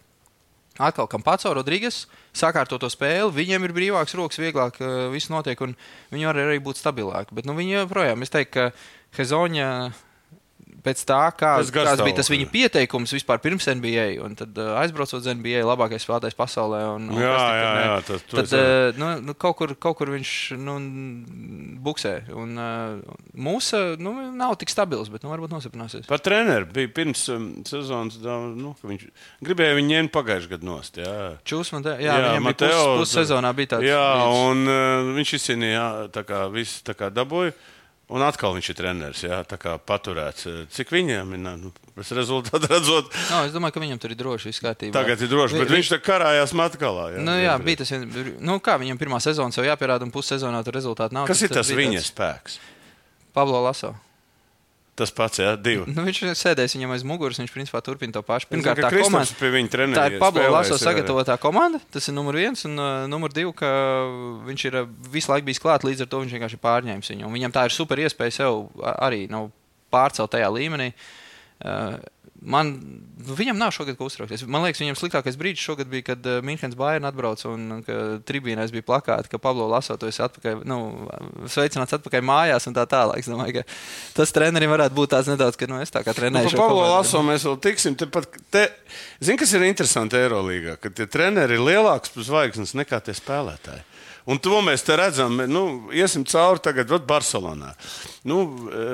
Atkal, 0.77 1.07
kam 1.09 1.23
pats 1.25 1.47
Rodrīgas 1.49 2.03
sakārto 2.37 2.77
to 2.77 2.89
spēli, 2.93 3.33
viņiem 3.33 3.65
ir 3.65 3.73
brīvāks 3.73 4.13
rokas, 4.17 4.37
vieglāk 4.41 4.77
uh, 4.83 5.07
viss 5.13 5.31
notiek, 5.33 5.61
un 5.65 5.73
viņi 6.13 6.29
var 6.29 6.41
arī 6.43 6.59
būt 6.61 6.77
stabilāki. 6.77 7.33
Bet 7.37 7.49
nu, 7.49 7.57
viņi 7.57 7.79
joprojām, 7.79 8.21
es 8.21 8.33
teiktu, 8.33 8.53
ka 8.53 9.17
Hezoņa 9.17 9.69
pēc 10.85 11.01
tā, 11.09 11.19
kā, 11.37 11.51
Pēc 11.61 11.71
kāds 11.73 12.01
bija 12.05 12.17
tas 12.19 12.29
viņa 12.31 12.47
pieteikums 12.53 13.13
vispār 13.15 13.39
pirms 13.43 13.65
NBA, 13.69 14.05
un 14.23 14.35
tad 14.37 14.57
aizbraucot 14.83 15.17
uz 15.19 15.27
NBA, 15.31 15.63
labākais 15.67 16.03
spēlētājs 16.05 16.37
pasaulē. 16.37 16.81
Un, 16.95 17.07
un 17.11 17.21
Jā, 17.21 17.33
tik 17.37 17.57
jā, 17.57 17.71
tur 17.71 17.81
jā, 17.81 17.97
tas- 18.07 18.25
to 18.27 18.43
tad 18.43 18.53
uh, 18.57 18.99
nu, 19.01 19.09
nu, 19.29 19.35
kaut, 19.35 19.57
kur, 19.59 19.73
kaut 19.75 19.97
kur 19.99 20.11
viņš 20.13 20.31
nu, 20.61 20.75
buksē. 21.85 22.13
Un, 22.35 22.53
uh, 22.57 23.17
mūsu 23.37 23.81
nu, 24.01 24.13
nav 24.37 24.55
tik 24.61 24.71
stabils, 24.73 25.09
bet 25.13 25.25
nu, 25.25 25.31
varbūt 25.33 25.53
nostiprināsies. 25.55 26.07
Par 26.09 26.21
treneru 26.23 26.69
bija 26.73 26.91
pirms 26.93 27.23
um, 27.33 27.49
sezonas, 27.67 28.19
nu, 28.57 28.73
viņš 28.83 29.07
gribēja 29.45 29.77
viņu 29.79 29.91
ņemt 29.93 30.13
pagājušajā 30.15 30.53
gadā 30.55 30.69
nost. 30.69 30.99
Jā. 31.01 31.15
Čūs 31.47 31.73
man 31.75 31.85
te, 31.87 31.95
jā, 32.03 32.11
jā, 32.13 32.33
viņam 32.33 32.47
Mateo, 32.49 32.67
bija 32.69 32.83
pus, 32.93 33.01
pussezonā 33.05 33.53
bija 33.57 33.73
tāds. 33.75 33.87
Jā, 33.89 34.03
brīdis. 34.13 34.43
un 34.51 34.75
uh, 34.75 35.15
viņš 35.17 35.33
izcīnīja, 35.39 35.85
tā 36.15 36.23
kā 36.27 36.45
viss 36.53 36.83
tā 36.87 36.95
kā 36.97 37.09
dabūja. 37.13 37.55
Un 38.07 38.23
atkal 38.23 38.53
viņš 38.55 38.69
ir 38.71 38.75
treneris, 38.79 39.21
jā, 39.25 39.41
tā 39.43 39.57
kā 39.59 39.73
paturēts. 39.83 40.45
Cik 40.71 40.93
viņam 40.95 41.33
ir? 41.35 41.41
Nu, 41.43 41.71
pēc 41.97 42.13
rezultātu 42.15 42.69
redzot, 42.71 43.09
No, 43.33 43.41
es 43.43 43.51
domāju, 43.51 43.75
ka 43.75 43.83
viņam 43.83 43.99
tur 43.99 44.13
ir 44.15 44.19
droši 44.21 44.47
viss 44.47 44.63
kārtībā. 44.63 44.93
tagad 44.95 45.19
ir 45.19 45.27
droši, 45.27 45.59
bet 45.59 45.67
vi- 45.67 45.75
viņš 45.81 45.89
tā 45.91 45.99
karājās 46.05 46.53
matkalā. 46.55 47.09
Jā, 47.17 47.19
Nu, 47.19 47.35
jā, 47.35 47.57
vienreiz. 47.59 47.65
bija 47.67 47.77
tas, 47.83 47.91
nu, 48.39 48.55
kā 48.63 48.77
viņam 48.79 48.97
pirmā 49.01 49.19
sezona 49.19 49.51
jau 49.51 49.67
jāpierāda, 49.67 50.07
un 50.07 50.11
pussezonā 50.15 50.63
tur 50.63 50.79
rezultāti 50.79 51.11
nav. 51.19 51.27
Kas 51.27 51.41
ir 51.43 51.51
tas 51.51 51.67
viņa 51.67 51.99
spēks? 52.07 52.59
Pablo 53.35 53.59
Laso. 53.67 53.91
Tas 54.97 55.11
pats, 55.13 55.37
jā, 55.37 55.51
divi. 55.61 55.83
Nu, 55.93 56.01
viņš 56.07 56.19
ir 56.23 56.31
sēdējis 56.39 56.73
viņam 56.73 56.93
aiz 56.95 57.03
muguras, 57.05 57.37
viņš 57.37 57.51
principā 57.53 57.83
turpina 57.85 58.15
to 58.15 58.23
pašu. 58.25 58.49
Pirmkārt, 58.49 58.81
tā 58.81 58.89
komanda. 58.89 59.35
pie 59.37 59.51
viņa 59.53 59.69
Tā 59.93 60.05
ir 60.09 60.15
Pablo 60.23 60.45
Laso 60.55 60.79
sagatavotā 60.81 61.35
komanda. 61.41 61.77
Tas 61.93 62.09
ir 62.09 62.15
numur 62.17 62.39
viens. 62.39 62.65
Un 62.65 62.81
uh, 62.81 63.05
numur 63.11 63.33
divi, 63.33 63.53
ka 63.59 63.69
viņš 64.47 64.65
ir 64.71 64.79
uh, 64.81 64.89
visu 65.13 65.29
laiku 65.29 65.45
bijis 65.51 65.61
klāt, 65.61 65.85
līdz 65.85 66.07
ar 66.07 66.09
to 66.09 66.23
viņš 66.23 66.33
vienkārši 66.33 66.57
ir 66.57 66.63
pārņēmis 66.65 67.13
viņu. 67.13 67.29
Un 67.29 67.37
viņam 67.37 67.53
tā 67.53 67.67
ir 67.69 67.77
super 67.77 68.01
iespēja 68.01 68.39
sev 68.39 68.63
arī 68.95 69.27
nu, 69.29 69.43
pārcelt 69.93 70.33
tajā 70.33 70.49
līmenī. 70.57 70.89
Uh, 71.61 71.99
Man, 72.41 72.69
nu, 73.17 73.33
viņam 73.35 73.57
nav 73.57 73.71
šogad 73.73 73.97
ko 73.97 74.05
uztraukties. 74.07 74.43
Man 74.45 74.61
liekas, 74.61 74.81
viņam 74.83 74.97
sliktākais 74.99 75.37
brīdis 75.39 75.63
šogad 75.65 75.89
bija, 75.89 76.05
kad 76.11 76.27
uh, 76.29 76.37
Minhens 76.45 76.77
Bayern 76.77 77.07
atbrauca 77.09 77.49
un 77.49 77.81
tribīnēs 78.27 78.71
bija 78.75 78.85
plakāti, 78.85 79.31
ka 79.31 79.39
Pablo 79.41 79.65
Laso 79.71 79.97
to 79.97 80.07
esi 80.07 80.21
atpakaļ, 80.21 80.61
nu, 80.69 80.77
sveicināts 81.49 81.97
atpakaļ 81.97 82.21
mājās 82.29 82.69
un 82.69 82.77
tā 82.77 82.85
tālāk. 82.89 83.23
Es 83.23 83.31
domāju, 83.31 83.57
ka 83.57 84.19
tas 84.19 84.35
trenerim 84.35 84.69
varētu 84.69 84.95
būt 84.99 85.15
tāds 85.15 85.31
nedaudz, 85.33 85.57
ka 85.57 85.69
nu, 85.71 85.81
es 85.81 85.93
tā 85.93 86.05
kā 86.05 86.13
Nu, 86.13 86.19
trenēju. 86.21 86.51
par 86.51 86.55
šo 86.55 86.61
Pablo. 86.61 86.85
Laso 86.93 87.23
mēs 87.25 87.47
vēl 87.49 87.59
tiksim. 87.65 87.97
Tepat, 87.97 88.39
te, 88.53 88.67
Zini, 89.17 89.41
kas 89.41 89.53
ir 89.57 89.65
interesanti 89.67 90.21
Eirolandā? 90.21 90.77
Ka 90.81 90.93
tie 90.93 91.09
treneri 91.09 91.57
ir 91.57 91.65
lielāks 91.65 92.13
par 92.13 92.23
zvaigznes 92.29 92.77
nekā 92.77 93.01
tie 93.01 93.17
spēlētāji. 93.17 93.81
Un 94.27 94.39
to 94.43 94.59
mēs 94.61 94.83
te 94.83 94.95
redzam. 94.99 95.39
Nu, 95.47 95.89
iesim 95.95 96.25
cauri 96.27 96.59
tagad 96.59 96.91
Barcelonā. 97.07 97.73
Nu, 98.27 98.41
e, 98.67 98.87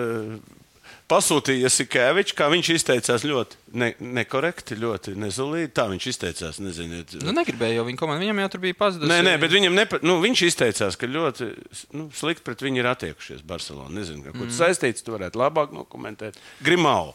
Pasūtīja 1.13 1.69
Sikēvičs, 1.69 2.33
kā 2.37 2.47
viņš 2.49 2.69
izteicās 2.73 3.25
ļoti 3.27 3.59
ne, 3.77 3.91
nekorekti, 4.17 4.77
ļoti 4.81 5.13
nezulīgi. 5.21 5.69
Tā 5.77 5.85
viņš 5.91 6.07
izteicās. 6.09 6.59
Neziniet, 6.63 7.13
Nu, 7.21 7.35
negribēju 7.37 7.77
jau 7.77 7.85
viņa 7.89 7.99
komandu. 8.01 8.25
Viņam 8.25 8.41
jau 8.41 8.49
tur 8.55 8.63
bija 8.63 8.77
pazudusi. 8.79 9.11
Nē, 9.11 9.19
nē, 9.27 9.35
bet 9.41 9.53
viņam 9.53 9.77
nepa, 9.77 9.99
nu, 10.05 10.17
viņš 10.23 10.45
izteicās, 10.49 10.97
ka 10.97 11.09
ļoti 11.09 11.49
nu, 11.97 12.07
slikti 12.17 12.45
pret 12.47 12.65
viņu 12.65 12.81
ir 12.81 12.89
attiekušies 12.93 13.45
Barcelona. 13.45 13.93
Nezinu, 13.99 14.25
ar 14.25 14.37
ko 14.37 14.49
tas 14.49 14.61
saistīts. 14.63 15.05
Tu 15.05 15.13
varētu 15.13 15.41
labāk 15.41 15.75
dokumentēt. 15.75 16.39
Grimau. 16.65 17.13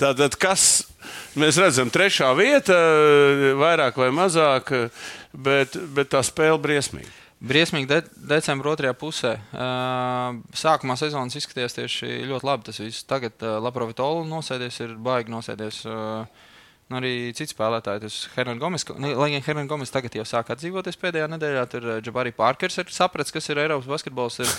Tātad, 0.00 0.34
kas 0.40 0.84
mēs 1.38 1.58
redzam, 1.60 1.90
trešā 1.92 2.30
vieta, 2.38 2.78
vairāk 3.58 3.98
vai 4.00 4.08
mazāk, 4.14 4.72
bet, 5.34 5.76
bet 5.94 6.14
tā 6.14 6.22
spēle 6.26 6.58
briesmīga. 6.62 7.21
Briesmīgi 7.42 7.88
de 7.90 7.98
decembra 8.30 8.70
otrajā 8.70 8.94
pusē. 8.94 9.32
Uh, 9.50 10.38
sākumā 10.54 10.94
sezonas 11.00 11.34
izskatījās 11.40 11.74
tieši 11.74 12.22
ļoti 12.30 12.46
labi. 12.46 12.68
Tas 12.68 12.78
viss 12.78 13.08
tagad 13.08 13.42
uh, 13.42 13.56
Laprovitola 13.64 14.22
nosēdies, 14.30 14.78
ir 14.84 14.94
baigi 15.02 15.34
nosēdies. 15.34 15.80
Uh, 15.90 16.46
nu, 16.86 17.00
arī 17.00 17.32
citi 17.34 17.56
spēlētāji, 17.56 18.04
tas 18.04 18.20
Hernan 18.36 18.62
Gomes, 18.62 18.86
lai 18.94 19.32
gan 19.34 19.44
Hernan 19.48 19.70
Gomes 19.70 19.90
tagad 19.90 20.14
jau 20.14 20.26
sāk 20.28 20.52
atdzīvoties 20.54 21.00
pēdējā 21.02 21.26
nedēļā, 21.34 21.66
tur 21.72 21.90
Jabari 21.98 22.34
Parkers 22.36 22.78
ir 22.78 22.94
sapratis, 22.94 23.34
kas 23.34 23.50
ir 23.50 23.62
Eiropas 23.64 23.90
basketbols. 23.90 24.38
Ir 24.44 24.54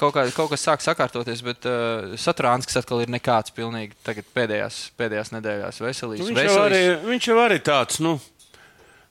kaut, 0.00 0.14
kā, 0.16 0.24
kaut 0.32 0.52
kas 0.54 0.64
sāk 0.64 0.84
sakārtoties, 0.84 1.42
bet 1.44 1.66
uh, 1.68 2.14
Satrāns, 2.20 2.68
kas 2.68 2.80
atkal 2.80 3.04
ir 3.04 3.12
nekāds 3.12 3.52
pilnīgi 3.52 3.98
tagad 4.06 4.28
pēdējās, 4.32 4.84
pēdējās 4.96 5.32
nedēļās 5.36 5.82
veselīgs. 5.84 6.24
Nu, 6.24 6.32
viņš, 6.32 6.48
jau 6.48 6.62
arī, 6.64 6.82
viņš 7.10 7.28
jau 7.28 7.38
arī 7.44 7.60
tāds, 7.66 8.00
nu, 8.04 8.16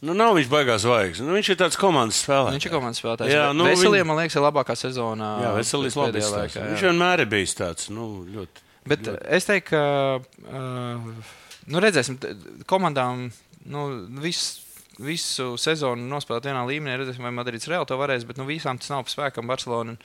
Nu, 0.02 0.16
nav 0.18 0.34
viņš 0.34 0.48
baigās 0.50 0.82
zvaigznes. 0.82 1.22
Nu, 1.28 1.36
viņš 1.38 1.50
ir 1.54 1.58
tāds 1.60 1.78
komandas 1.78 2.24
spēlētājs. 2.24 2.56
Viņš 2.58 2.66
ir 2.66 2.74
komandas 2.74 3.02
spēlētājs. 3.04 3.34
Jā, 3.36 3.44
nu, 3.54 3.68
Veseliem, 3.70 4.02
viņ- 4.02 4.10
man 4.10 4.18
liekas, 4.18 4.38
ir 4.40 4.46
labākā 4.48 4.76
sezonā. 4.80 5.30
Jā, 5.44 5.52
veselīgs 5.60 5.98
labi 6.00 6.24
laikā, 6.26 6.64
Viņš 6.72 6.86
vienmēr 6.88 7.22
ir 7.22 7.30
bijis 7.30 7.54
tāds, 7.60 7.92
nu, 7.94 8.08
ļoti. 8.34 8.66
Bet 8.90 9.06
uh, 9.12 9.20
es 9.30 9.46
teiktu, 9.46 9.76
ka 9.76 9.84
uh, 10.18 11.30
nu, 11.70 11.84
redzēsim, 11.86 12.18
komandām 12.66 13.28
nu, 13.70 13.84
visu, 14.24 14.64
visu 14.98 15.52
sezonu 15.62 16.10
nospēlēt 16.10 16.50
vienā 16.50 16.66
līmenī. 16.66 16.98
Redzēsim, 17.04 17.22
vai 17.30 17.36
Madrids 17.38 17.70
Reāli 17.70 17.86
to 17.86 18.00
varēs, 18.02 18.26
bet 18.26 18.42
nu, 18.42 18.48
visām 18.50 18.82
tas 18.82 18.90
nav 18.90 19.06
pa 19.06 19.14
spēkam. 19.14 19.46
Barcelona 19.54 20.00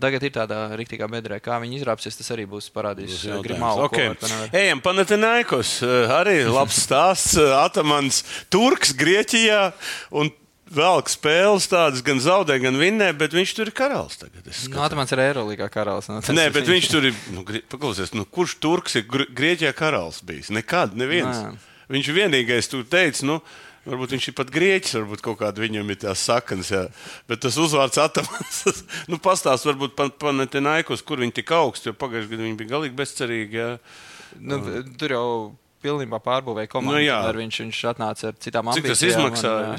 tagad 0.00 0.22
ir 0.22 0.30
tādā 0.34 0.60
rīktīgā 0.78 1.08
bedrē. 1.10 1.40
Kā 1.40 1.58
viņi 1.62 1.80
izrāpsies, 1.82 2.16
tas 2.16 2.30
arī 2.34 2.46
būs 2.48 2.70
parādījis 2.74 3.24
jautājums. 3.28 3.46
Grimālu. 3.46 3.88
Okay. 3.88 4.14
Ejam, 4.52 4.80
Panathinaikos. 4.80 5.82
eh, 5.82 6.12
Arī 6.12 6.36
labs 6.48 6.78
stāsts. 6.86 7.36
eh, 7.36 7.52
Atamans 7.64 8.22
Turks 8.50 8.92
Grieķijā. 8.92 9.72
Un 10.12 10.30
Velk 10.72 11.04
spēles 11.12 11.66
tādas, 11.68 12.00
gan 12.02 12.16
zaudē, 12.16 12.56
gan 12.62 12.72
vinnē, 12.80 13.10
bet 13.12 13.32
viņš 13.36 13.50
tur 13.58 13.66
ir 13.68 13.72
karalis 13.76 14.16
tagad. 14.16 14.46
Nu. 14.72 14.80
Atamans 14.80 15.12
ir 15.12 15.18
Eirolandā 15.20 15.68
karalis. 15.68 16.08
Nu, 16.08 16.22
tas 16.24 16.32
Nē, 16.32 16.46
bet 16.50 16.64
viņš 16.64 16.86
tur 16.88 17.04
ir. 17.04 17.14
Nu, 17.30 17.44
paklausies, 17.44 18.14
nu, 18.16 18.24
kurš 18.24 18.54
Turks 18.58 18.96
ir 18.96 19.02
Gr- 19.04 19.28
Grieķijā 19.28 19.74
karalis 19.76 20.22
bijis? 20.24 20.48
Nekad, 20.48 20.94
neviens. 20.96 21.36
Nē. 21.44 21.58
Viņš 21.92 22.08
vienīgais, 22.16 22.70
tur 22.72 22.84
teica, 22.88 23.20
nu, 23.28 23.42
varbūt 23.86 24.14
viņš 24.16 24.28
ir 24.30 24.36
pat 24.38 24.52
grieķis, 24.54 24.96
varbūt 25.00 25.24
kaut 25.24 25.40
kāda 25.42 25.62
viņam 25.62 25.90
ir 25.92 26.00
tās 26.04 26.26
saknes. 26.28 26.72
Jā. 26.74 26.84
Bet 27.30 27.42
tas 27.44 27.58
uzvārds 27.60 28.00
atamans, 28.02 28.84
nu, 29.10 29.18
pastāst 29.22 29.68
varbūt 29.68 29.96
pan, 29.98 30.12
Panathinaikos, 30.22 31.04
kur 31.06 31.22
viņi 31.24 31.40
tik 31.40 31.54
augsti, 31.56 31.90
jo 31.90 31.98
pagājušajā 31.98 32.34
gadā 32.34 32.46
viņi 32.48 32.60
bija 32.60 32.74
galīgi 32.76 32.98
bezcerīgi. 32.98 33.60
Jā. 33.62 33.72
Nu, 34.40 34.62
tur 35.00 35.16
jau 35.16 35.26
pilnībā 35.82 36.20
pārbūvēja 36.22 36.70
komandu. 36.70 37.00
Nu, 37.00 37.02
jā. 37.02 37.18
ar 37.26 37.38
viņš, 37.38 37.58
viņš 37.64 37.80
atnāca 37.90 38.30
ar 38.30 38.38
citām 38.42 38.70
Cik 38.76 38.86
tas 38.86 39.02
ambīcijām. 39.02 39.26
izmaksāja 39.26 39.72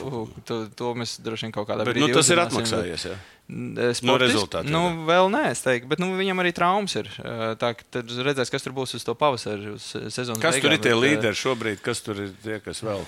un, 0.00 0.14
uh, 0.14 0.38
to, 0.48 0.60
to 0.76 0.92
mēs 0.96 1.18
droši 1.24 1.46
vien 1.46 1.54
kaut 1.56 1.68
kādā 1.68 1.84
Bet 1.84 1.98
brīdī 1.98 2.08
nu, 2.08 2.16
tas 2.16 2.32
ir 2.32 2.42
atmaksājies. 2.46 3.06
Jā. 3.10 3.18
Sportiski, 3.50 4.06
No 4.06 4.16
rezultātiem, 4.20 4.70
Nu, 4.72 4.82
jā. 4.86 4.96
vēl 5.08 5.30
nē, 5.34 5.42
es 5.50 5.62
teiktu, 5.64 5.88
bet 5.90 6.00
nu, 6.02 6.10
viņam 6.18 6.42
arī 6.42 6.52
traumas 6.54 6.94
ir. 7.00 7.10
Uh, 7.18 7.52
Tā 7.60 7.72
tad 7.92 8.12
redzēs, 8.26 8.52
kas 8.52 8.64
tur 8.64 8.74
būs 8.76 8.94
uz 8.98 9.06
to 9.06 9.14
pavasari, 9.18 9.74
uz 9.74 9.90
sezonas 10.12 10.42
Kas 10.42 10.58
tur 10.60 10.70
beigām, 10.70 10.76
ir 10.78 10.84
tie 10.84 10.92
bet, 10.92 10.96
uh, 10.96 11.04
līderi 11.04 11.40
šobrīd, 11.40 11.82
kas 11.84 12.02
tur 12.06 12.22
ir 12.26 12.32
tie, 12.44 12.60
kas 12.64 12.82
vēl? 12.86 13.02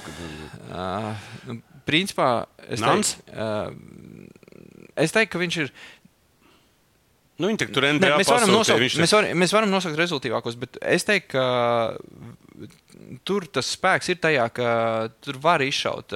Uh, 0.73 1.11
nu, 1.49 1.59
principā, 1.89 2.29
es 2.67 2.83
teiktu, 2.83 3.23
uh, 3.37 3.71
es 5.07 5.15
teiktu, 5.15 5.33
ka 5.37 5.43
viņš 5.43 5.61
ir. 5.67 5.75
Nu, 7.41 7.49
viņi 7.49 7.71
tur 7.73 7.87
Ne, 7.87 7.95
NBA 7.97 8.19
mēs, 8.21 8.31
varam 8.31 8.53
nosaukt, 8.53 8.99
mēs, 9.03 9.15
var, 9.15 9.27
mēs 9.35 9.55
varam 9.55 9.71
nosaukt 9.73 9.99
rezultātīvākos, 9.99 10.59
bet 10.61 10.77
es 10.85 11.07
teiktu, 11.09 11.33
ka 11.35 11.47
tur 13.29 13.47
tas 13.51 13.71
spēks 13.75 14.11
ir 14.13 14.19
tajā, 14.23 14.47
ka 14.55 14.73
tur 15.25 15.39
var 15.43 15.65
izšaut 15.65 16.15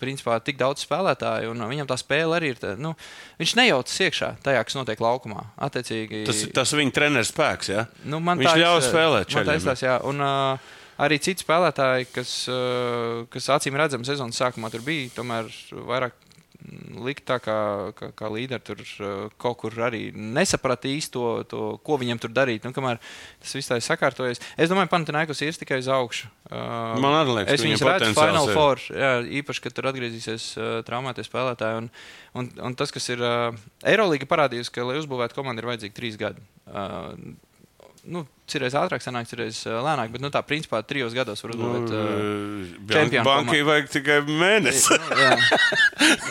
principā, 0.00 0.38
tik 0.44 0.58
daudz 0.60 0.84
spēlētāju, 0.86 1.52
un 1.54 1.64
viņam 1.70 1.90
tā 1.90 1.98
spēle 2.00 2.38
arī 2.38 2.52
ir. 2.54 2.60
Tā, 2.62 2.74
nu, 2.80 2.94
viņš 3.40 3.54
nejaucas 3.60 4.02
iekšā 4.08 4.32
tajā, 4.44 4.64
kas 4.66 4.78
notiek 4.78 5.02
laukumā. 5.04 5.46
Attiecīgi, 5.68 6.24
Tas 6.28 6.44
ir 6.44 6.54
tas 6.56 6.74
viņa 6.76 6.96
treneris 6.96 7.32
spēks. 7.34 7.72
Ja? 7.72 7.86
Nu, 8.04 8.22
man 8.24 8.40
Viņš 8.40 8.52
tā 8.52 8.58
ļauj 8.60 8.84
spēlēt. 8.88 9.38
Un, 10.10 10.24
uh, 10.24 10.76
arī 11.00 11.20
citi 11.22 11.44
spēlētāji, 11.44 12.10
kas, 12.14 12.34
kas 13.32 13.52
acīm 13.56 13.78
redzami 13.80 14.08
sezonas 14.08 14.40
sākumā 14.40 14.70
tur 14.72 14.84
bija, 14.86 15.08
tomēr 15.16 15.48
vairāk 15.88 16.16
likt 17.00 17.24
tā, 17.28 17.38
kā, 17.42 17.56
kā, 17.96 18.10
kā 18.16 18.30
līderi 18.32 18.64
tur 18.64 18.82
uh, 18.82 19.32
kaut 19.40 19.58
kur 19.62 19.76
arī 19.86 20.10
nesaprata 20.14 20.88
īsti 20.90 21.12
to, 21.14 21.24
to, 21.50 21.62
ko 21.86 21.98
viņam 22.00 22.20
tur 22.22 22.34
darīt. 22.36 22.66
Nu, 22.66 22.74
kamēr 22.76 23.00
tas 23.42 23.54
viss 23.56 23.70
tā 23.70 23.80
ir 23.80 23.86
sakārtojies. 23.86 24.42
Es 24.60 24.72
domāju, 24.72 24.90
ka 24.90 24.94
Panathinaikos 24.96 25.42
ies 25.46 25.60
tikai 25.60 25.80
uz 25.82 25.90
augšu. 25.90 26.30
Uh, 26.50 26.96
Man 27.02 27.18
arī 27.20 27.40
liekas, 27.40 27.56
es 27.56 27.66
viņus 27.66 27.84
redzu 27.86 28.14
Final 28.18 28.50
ir. 28.50 28.56
Four. 28.58 28.86
Jā, 28.92 29.12
īpaši, 29.40 29.64
kad 29.66 29.76
tur 29.76 29.90
atgriezīsies 29.92 30.48
uh, 30.58 30.72
traumētie 30.86 31.26
spēlētāji. 31.26 31.84
Un, 31.84 31.92
un, 32.40 32.50
un 32.70 32.78
tas, 32.78 32.92
kas 32.94 33.08
ir 33.12 33.22
Eirolandā 33.24 34.28
parādījusi, 34.30 34.74
ka, 34.74 34.86
lai 34.86 34.98
uzbūvētu 35.00 35.38
komandu, 35.38 35.62
ir 35.64 35.72
vajadzīgi 35.72 35.96
trīs 35.96 36.20
gadi. 36.20 36.44
Nu, 38.08 38.22
Cirreiz 38.50 38.74
ātrāk, 38.74 39.02
sanāk, 39.04 39.28
cirreiz 39.30 39.60
lēnāk, 39.68 40.08
bet 40.10 40.22
nu, 40.24 40.30
tā 40.34 40.40
principā 40.42 40.80
trijos 40.82 41.12
gados 41.14 41.38
var 41.44 41.52
uzbūvēt. 41.54 41.90
Uh, 41.94 42.70
čempionu 42.90 43.22
Bankai 43.28 43.60
vajag 43.68 43.90
tikai 43.92 44.16
mēnesi. 44.26 44.96
Nu, 44.96 45.18
jā. 45.20 45.36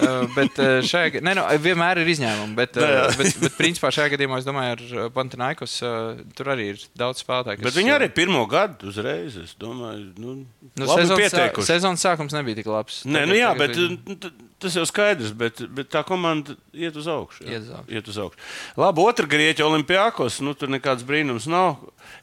Uh, 0.03 0.25
bet 0.35 0.59
uh, 0.59 0.79
šajā 0.83 1.13
gadījumā, 1.13 1.35
nu, 1.37 1.45
vienmēr 1.63 2.01
ir 2.01 2.11
izņēmumi. 2.15 2.57
Bet, 2.57 2.75
uh, 2.81 3.13
bet, 3.19 3.37
bet, 3.43 3.55
principā, 3.55 3.91
šajā 3.95 4.11
gadījumā, 4.15 4.41
es 4.41 4.47
domāju, 4.49 4.75
ar 5.05 5.13
Pantanaikos 5.15 5.77
uh, 5.85 6.19
tur 6.35 6.51
arī 6.55 6.71
ir 6.73 6.83
daudz 6.99 7.23
spēlētāju. 7.23 7.63
Bet 7.69 7.77
viņi 7.79 7.95
arī 7.95 8.09
pirmo 8.17 8.43
gadu 8.51 8.89
uzreiz, 8.91 9.37
es 9.45 9.55
domāju, 9.61 10.09
nu, 10.19 10.35
Nu, 10.75 10.89
labi 10.89 11.05
sezonas, 11.05 11.33
sā- 11.33 11.65
sezonas 11.71 12.03
sākums 12.03 12.35
nebija 12.35 12.59
tik 12.59 12.67
labs. 12.71 13.01
Nē, 13.07 13.23
nu 13.29 13.37
jā, 13.39 13.53
bet 13.57 13.77
viņi- 13.77 13.99
nu, 14.09 14.48
tas 14.61 14.75
jau 14.75 14.83
skaidrs, 14.87 15.31
bet, 15.37 15.61
bet 15.75 15.89
tā 15.93 16.01
komanda 16.07 16.55
iet 16.75 16.97
uz 16.99 17.07
augšu. 17.09 17.45
jā. 17.45 17.59
Iet 17.59 17.63
uz 17.63 17.71
augšu. 17.77 17.93
Iet 17.95 18.11
uz 18.11 18.19
augšu. 18.25 18.47
Labi, 18.79 19.05
otra 19.05 19.29
grieķa 19.29 19.67
olimpiākos, 19.67 20.41
nu 20.45 20.55
tur 20.57 20.71
nekāds 20.73 21.05
brīnums 21.07 21.47
nav. 21.49 21.79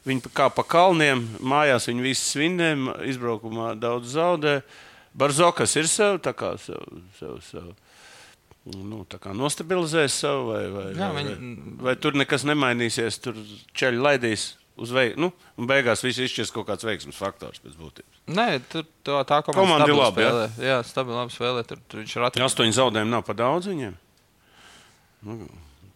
Viņi 0.07 0.31
kā 0.37 0.49
pa 0.53 0.65
kalniem, 0.67 1.25
mājās 1.41 1.89
viņi 1.89 2.05
visi 2.05 2.29
svinē, 2.33 2.69
izbraukumā 3.09 3.73
daudz 3.79 4.13
zaudē. 4.15 4.61
Barzokas 5.17 5.73
ir 5.79 5.89
sev, 5.89 6.19
tā 6.21 6.35
kā 6.37 6.53
sev, 6.61 6.83
sev, 7.17 7.41
sev. 7.47 7.73
Nu, 8.67 9.05
tā 9.07 9.17
kā 9.23 9.31
nostabilizēs 9.31 10.15
savu, 10.21 10.51
vai, 10.51 10.63
vai, 10.73 10.87
Jā, 10.91 11.09
vai, 11.15 11.23
vai, 11.23 11.51
vai 11.87 11.93
tur 11.95 12.17
nekas 12.19 12.43
nemainīsies, 12.47 13.21
tur 13.23 13.37
ceļš 13.79 14.01
laidīs 14.03 14.47
uz 14.77 14.93
veiksmu. 14.95 15.27
Nu, 15.27 15.51
un 15.57 15.69
beigās 15.69 16.03
viss 16.05 16.21
izšķirs 16.23 16.53
kaut 16.55 16.67
kāds 16.69 16.87
veiksmes 16.87 17.17
faktors 17.19 17.61
pēc 17.63 17.77
būtības. 17.79 18.23
Nē, 18.37 18.47
tur 18.71 18.87
tā, 19.05 19.21
tā 19.27 19.41
komanda, 19.47 19.85
ir 19.87 19.93
stabili 19.93 20.01
laba, 20.01 20.21
jā? 20.21 20.33
spēlē. 20.33 20.67
Jā, 20.69 20.81
stabili 20.87 21.17
labi 21.21 21.37
spēlē. 21.37 21.63
Tur, 21.69 21.85
tur 21.87 22.03
viņš 22.03 22.17
ir 22.17 22.27
atrast. 22.27 22.49
Astoņi 22.51 22.77
zaudējumi 22.77 23.13
nav 23.13 23.25
par 23.27 23.39
daudz 23.39 23.71
viņiem. 23.71 23.95
Nu, 25.27 25.39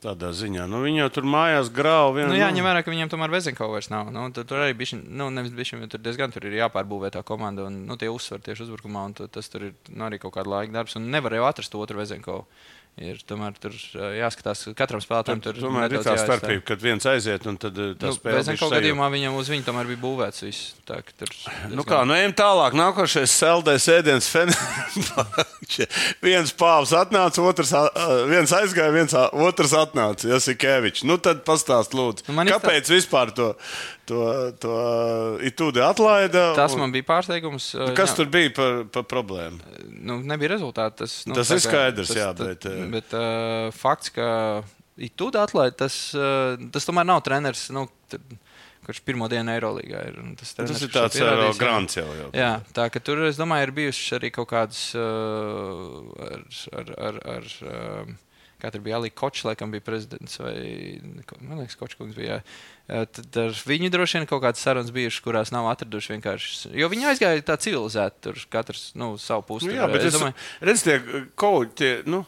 tādā 0.01 0.31
ziņā. 0.33 0.65
Nu, 0.69 0.81
viņi 0.81 1.03
jau 1.03 1.09
tur 1.17 1.27
mājās 1.29 1.69
grāva 1.73 2.09
vienu. 2.15 2.31
Nu, 2.33 2.39
jāņem 2.39 2.65
vērā, 2.65 2.81
ka 2.81 2.93
viņiem 2.93 3.11
tomēr 3.11 3.33
Vezenko 3.35 3.69
vairs 3.69 3.91
nav. 3.93 4.09
Nu, 4.13 4.25
tur, 4.33 4.47
tur 4.49 4.63
arī 4.63 4.73
bija, 4.77 4.97
nu, 4.97 5.29
nevis 5.33 5.53
bišķi, 5.55 5.81
bet 5.83 5.93
tur 5.93 6.01
diezgan 6.01 6.33
tur 6.33 6.47
ir 6.49 6.57
jāpārbūvē 6.57 7.11
tā 7.13 7.21
komanda 7.27 7.67
un 7.69 7.83
nu, 7.85 7.97
tie 8.01 8.09
uzsver 8.09 8.41
tieši 8.41 8.65
uzbrukumā. 8.65 9.05
un 9.09 9.17
Tas 9.21 9.51
tur 9.53 9.69
ir 9.69 9.75
nu, 9.89 10.05
arī 10.07 10.17
kaut 10.21 10.33
kāda 10.37 10.55
laika 10.55 10.79
darbs. 10.79 10.97
Un 10.97 11.11
nevar 11.13 11.37
jau 11.37 11.45
atrast 11.49 11.77
otru 11.77 12.01
Vezenko. 12.01 12.41
Ir 12.99 13.21
tomēr 13.23 13.56
tur 13.58 13.71
jāskatās, 13.71 14.65
katram 14.77 14.99
spēlētājam 15.01 15.39
tur 15.41 15.56
Tomēr 15.58 15.93
ir 15.95 16.04
tā 16.04 16.12
starpība, 16.19 16.62
kad 16.67 16.82
viens 16.84 17.06
aiziet 17.08 17.45
un 17.47 17.56
tad 17.58 17.73
tā 17.73 18.12
Nu, 18.12 18.17
Vezenko 18.19 18.51
bišķi 18.51 18.60
sajūt. 18.60 18.73
gadījumā 18.75 19.08
viņam 19.13 19.38
uz 19.39 19.47
viņu 19.49 19.63
tomēr 19.65 19.88
bija 19.89 20.01
būvēts 20.04 20.43
viss. 20.43 20.73
Tā, 20.86 20.99
tur 21.17 21.32
Nu 21.71 21.86
kā, 21.88 22.01
nu 22.06 22.13
ejam 22.13 22.36
tālāk. 22.38 22.75
Nākošais 22.77 23.32
saldēs 23.32 23.88
ēdiens 23.95 24.27
Fenerbahče. 24.30 25.88
viens 26.27 26.51
pāvs 26.60 26.91
atnāca, 26.99 27.41
otrs, 27.47 27.71
viens 28.30 28.54
aizgāja, 28.60 28.91
viens 28.93 29.15
otrs 29.15 29.73
atnāca. 29.80 30.27
Jasikevičs. 30.36 31.08
Nu 31.08 31.17
tad 31.17 31.45
pastāst 31.47 31.95
lūdzu. 31.97 32.27
Nu, 32.30 32.45
Kāpēc 32.51 32.91
vispār 32.91 33.32
to, 33.34 33.54
to, 34.12 34.19
to 34.63 34.76
itūdi 35.47 35.82
atlaida? 35.86 36.43
Tas 36.58 36.76
un- 36.76 36.84
man 36.84 36.91
bija 36.95 37.08
pārsteigums. 37.08 37.71
ā, 37.80 37.89
Kas 37.97 38.12
jā. 38.13 38.19
tur 38.21 38.30
bija 38.34 38.52
par, 38.58 38.84
par 38.97 39.08
problēmu? 39.15 39.60
nu, 40.02 40.19
nebija 40.28 40.54
rezultāti. 40.58 41.02
Tas, 41.06 41.15
nu, 41.30 41.36
Tas 41.39 41.50
ir 41.56 41.63
skaidrs, 41.63 42.12
jā, 42.17 42.30
tas- 42.36 42.47
bet, 42.52 42.67
eh, 42.69 42.86
bet 43.00 43.13
uh, 43.17 43.71
fakts, 43.76 44.12
ka 44.15 44.30
Itūda 45.02 45.45
atlaid, 45.47 45.78
tas, 45.80 45.95
uh, 46.13 46.60
tas 46.74 46.86
tomēr 46.86 47.08
nav 47.08 47.24
treneris. 47.26 47.69
Nu, 47.74 47.88
Kurš 48.82 48.97
pirmo 49.06 49.28
dienu 49.30 49.52
Eirolandā 49.54 50.00
ir? 50.10 50.15
Tas, 50.39 50.52
treneris, 50.58 50.80
Tas 50.80 50.82
ir 50.82 50.89
tāds 50.89 51.17
jā. 51.21 51.58
grants 51.62 51.95
jau. 52.00 52.06
jau. 52.17 52.30
Jā, 52.34 52.47
tā 52.74 52.88
ka 52.91 53.00
tur, 53.00 53.19
es 53.30 53.38
domāju, 53.38 53.67
ir 53.67 53.74
bijušas 53.78 54.15
arī 54.17 54.32
kaut 54.34 54.50
kādas 54.50 54.80
uh, 54.97 56.02
ar, 56.26 56.41
ar, 56.82 56.89
ar, 56.97 57.19
ar 57.36 57.45
um, 57.62 58.15
kā 58.62 58.71
tur 58.74 58.84
bija 58.86 59.00
Alīja 59.00 59.15
Kočs, 59.17 59.45
laikam 59.47 59.74
bija 59.74 59.84
prezidents, 59.86 60.38
vai 60.41 60.56
man 61.39 61.62
liekas, 61.62 61.78
Kočkungs 61.80 62.17
bija. 62.17 62.39
Jā. 62.88 63.04
Tad 63.15 63.38
ar 63.39 63.56
viņu 63.67 63.91
droši 63.93 64.19
vien 64.19 64.28
kaut 64.30 64.43
kādas 64.43 64.63
sarunas 64.63 64.91
bijušas, 64.93 65.24
kurās 65.24 65.54
nav 65.56 65.69
atraduši 65.71 66.15
vienkārši. 66.15 66.74
Jo 66.80 66.89
viņi 66.91 67.10
aizgāja 67.13 67.45
tā 67.47 67.58
civilizēti, 67.62 68.24
tur 68.28 68.39
katrs 68.52 68.89
nu, 69.00 69.13
savu 69.21 69.45
pusi. 69.47 69.69
Nu, 69.69 69.78
jā, 69.78 69.88
bet 69.88 70.02
varēja. 70.02 70.12
es 70.12 70.17
domāju, 70.17 70.38
redz, 70.69 70.86
tie 70.88 71.26
koči, 71.39 71.76
tie, 71.82 71.91
nu, 72.12 72.24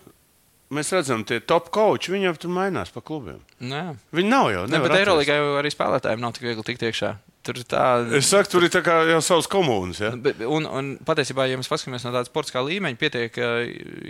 mēs 0.75 0.93
redzam, 0.95 1.25
tie 1.27 1.39
top 1.39 1.69
koči, 1.73 2.13
viņi 2.13 2.29
jau 2.31 2.37
tur 2.45 2.55
mainās 2.55 2.93
pa 2.93 3.03
klubiem. 3.05 3.41
Nu, 3.63 3.75
jā. 3.75 3.91
Viņi 4.15 4.33
nav 4.33 4.49
jau. 4.53 4.65
Ne, 4.71 4.81
bet. 4.83 4.97
Eirolandā 4.99 5.37
jau 5.39 5.53
arī 5.61 5.71
spēlētājiem 5.73 6.23
nav 6.23 6.35
tik 6.35 6.49
viegli 6.49 6.65
tikt 6.67 6.89
iekšā. 6.89 7.13
Tur 7.43 7.57
ir 7.59 7.65
tā. 7.67 7.81
Es 8.15 8.29
saku, 8.31 8.47
tur 8.53 8.63
ir 8.63 8.71
jau 9.11 9.19
savs 9.23 9.49
komunas. 9.51 9.99
Ja? 9.99 10.13
Un, 10.47 10.63
un 10.63 10.91
patiesībā, 11.03 11.43
ja 11.51 11.57
mēs 11.59 11.67
paskatāmies 11.67 12.05
no 12.07 12.13
tādas 12.13 12.31
sportiskā 12.31 12.61
līmeņa, 12.63 12.99
pietiek 13.01 13.39
uh, 13.41 13.65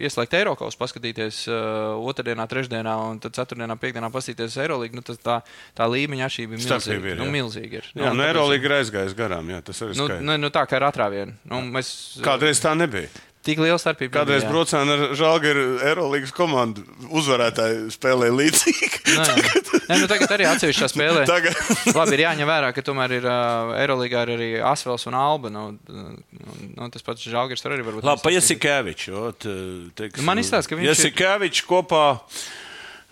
ieslēgt 0.05 0.35
Eiropas, 0.37 0.77
paskatīties 0.77 1.39
uh, 1.49 1.97
otrdienā, 2.05 2.45
trešdienā, 2.51 2.93
un 3.09 3.17
tad 3.23 3.33
ceturtdienā, 3.39 3.79
piekdienā 3.81 4.11
paskatīties 4.13 4.59
Eirolandā. 4.61 5.01
Nu, 5.01 5.17
tā, 5.17 5.39
tā 5.73 5.89
līmeņa 5.89 6.29
atšķirība 6.29 6.59
ir 6.59 6.61
milzīga. 6.61 6.99
ir, 6.99 7.19
nu, 7.23 7.25
jā. 7.25 7.33
milzīga 7.39 7.81
ir. 7.81 7.89
Jā, 7.89 8.05
nu, 8.05 8.21
tāpēc- 8.21 8.29
Eirolandā 8.29 8.69
ir 8.69 8.77
aizgājis 8.77 9.17
garām. 9.17 9.49
Jā, 9.49 9.65
tas 9.65 9.81
arī 9.81 9.97
Nu, 9.97 10.09
nu, 10.29 10.39
nu, 10.45 10.53
tā 10.53 10.67
kā 10.69 10.77
ar 10.77 10.91
atrāvienu. 10.91 11.33
Nu, 11.49 11.65
mēs, 11.73 11.93
Kādreiz 12.21 12.61
tā 12.61 12.77
nebija. 12.77 13.09
Tik 13.43 13.59
liela 13.59 13.75
starpība. 13.75 14.21
Kādreiz 14.21 14.45
braucām 14.47 14.87
ar 14.93 15.01
Žalgiru 15.19 15.63
Eirolandes 15.83 16.31
komandu. 16.35 16.85
Uzvarētāji 17.11 17.89
spēlēja 17.91 18.35
līdzīgi. 18.37 19.01
Nē, 19.17 19.25
Nē, 19.89 19.97
nu 19.99 20.07
tagad 20.07 20.31
arī 20.37 20.47
atsevišķā 20.47 20.87
spēlē. 20.93 21.25
Tagad. 21.33 21.57
Labi, 21.91 22.15
ir 22.15 22.23
jāņem 22.23 22.47
vērā, 22.47 22.69
ka 22.75 22.85
tomēr 22.87 23.17
ir 23.19 23.27
uh, 23.27 23.73
Eirolandā 23.81 24.23
ir 24.23 24.33
arī 24.37 24.49
Asvels 24.63 25.03
un 25.11 25.17
Alba. 25.19 25.51
Nu, 25.51 25.65
nu, 25.75 26.89
tas 26.93 27.03
pats 27.03 27.27
Žalgiris 27.27 27.65
tur 27.65 27.75
arī 27.75 27.83
var 27.83 27.99
būt. 27.99 28.07
Labi, 28.07 28.23
pa 28.23 28.31
Jasikeviču. 28.31 29.25
Man 30.23 30.39
izstāsta, 30.39 30.71
ka 30.71 30.79
viņš 30.79 30.87
ir- 30.87 30.93
Jasikevičs 30.95 31.67
kopā. 31.67 32.05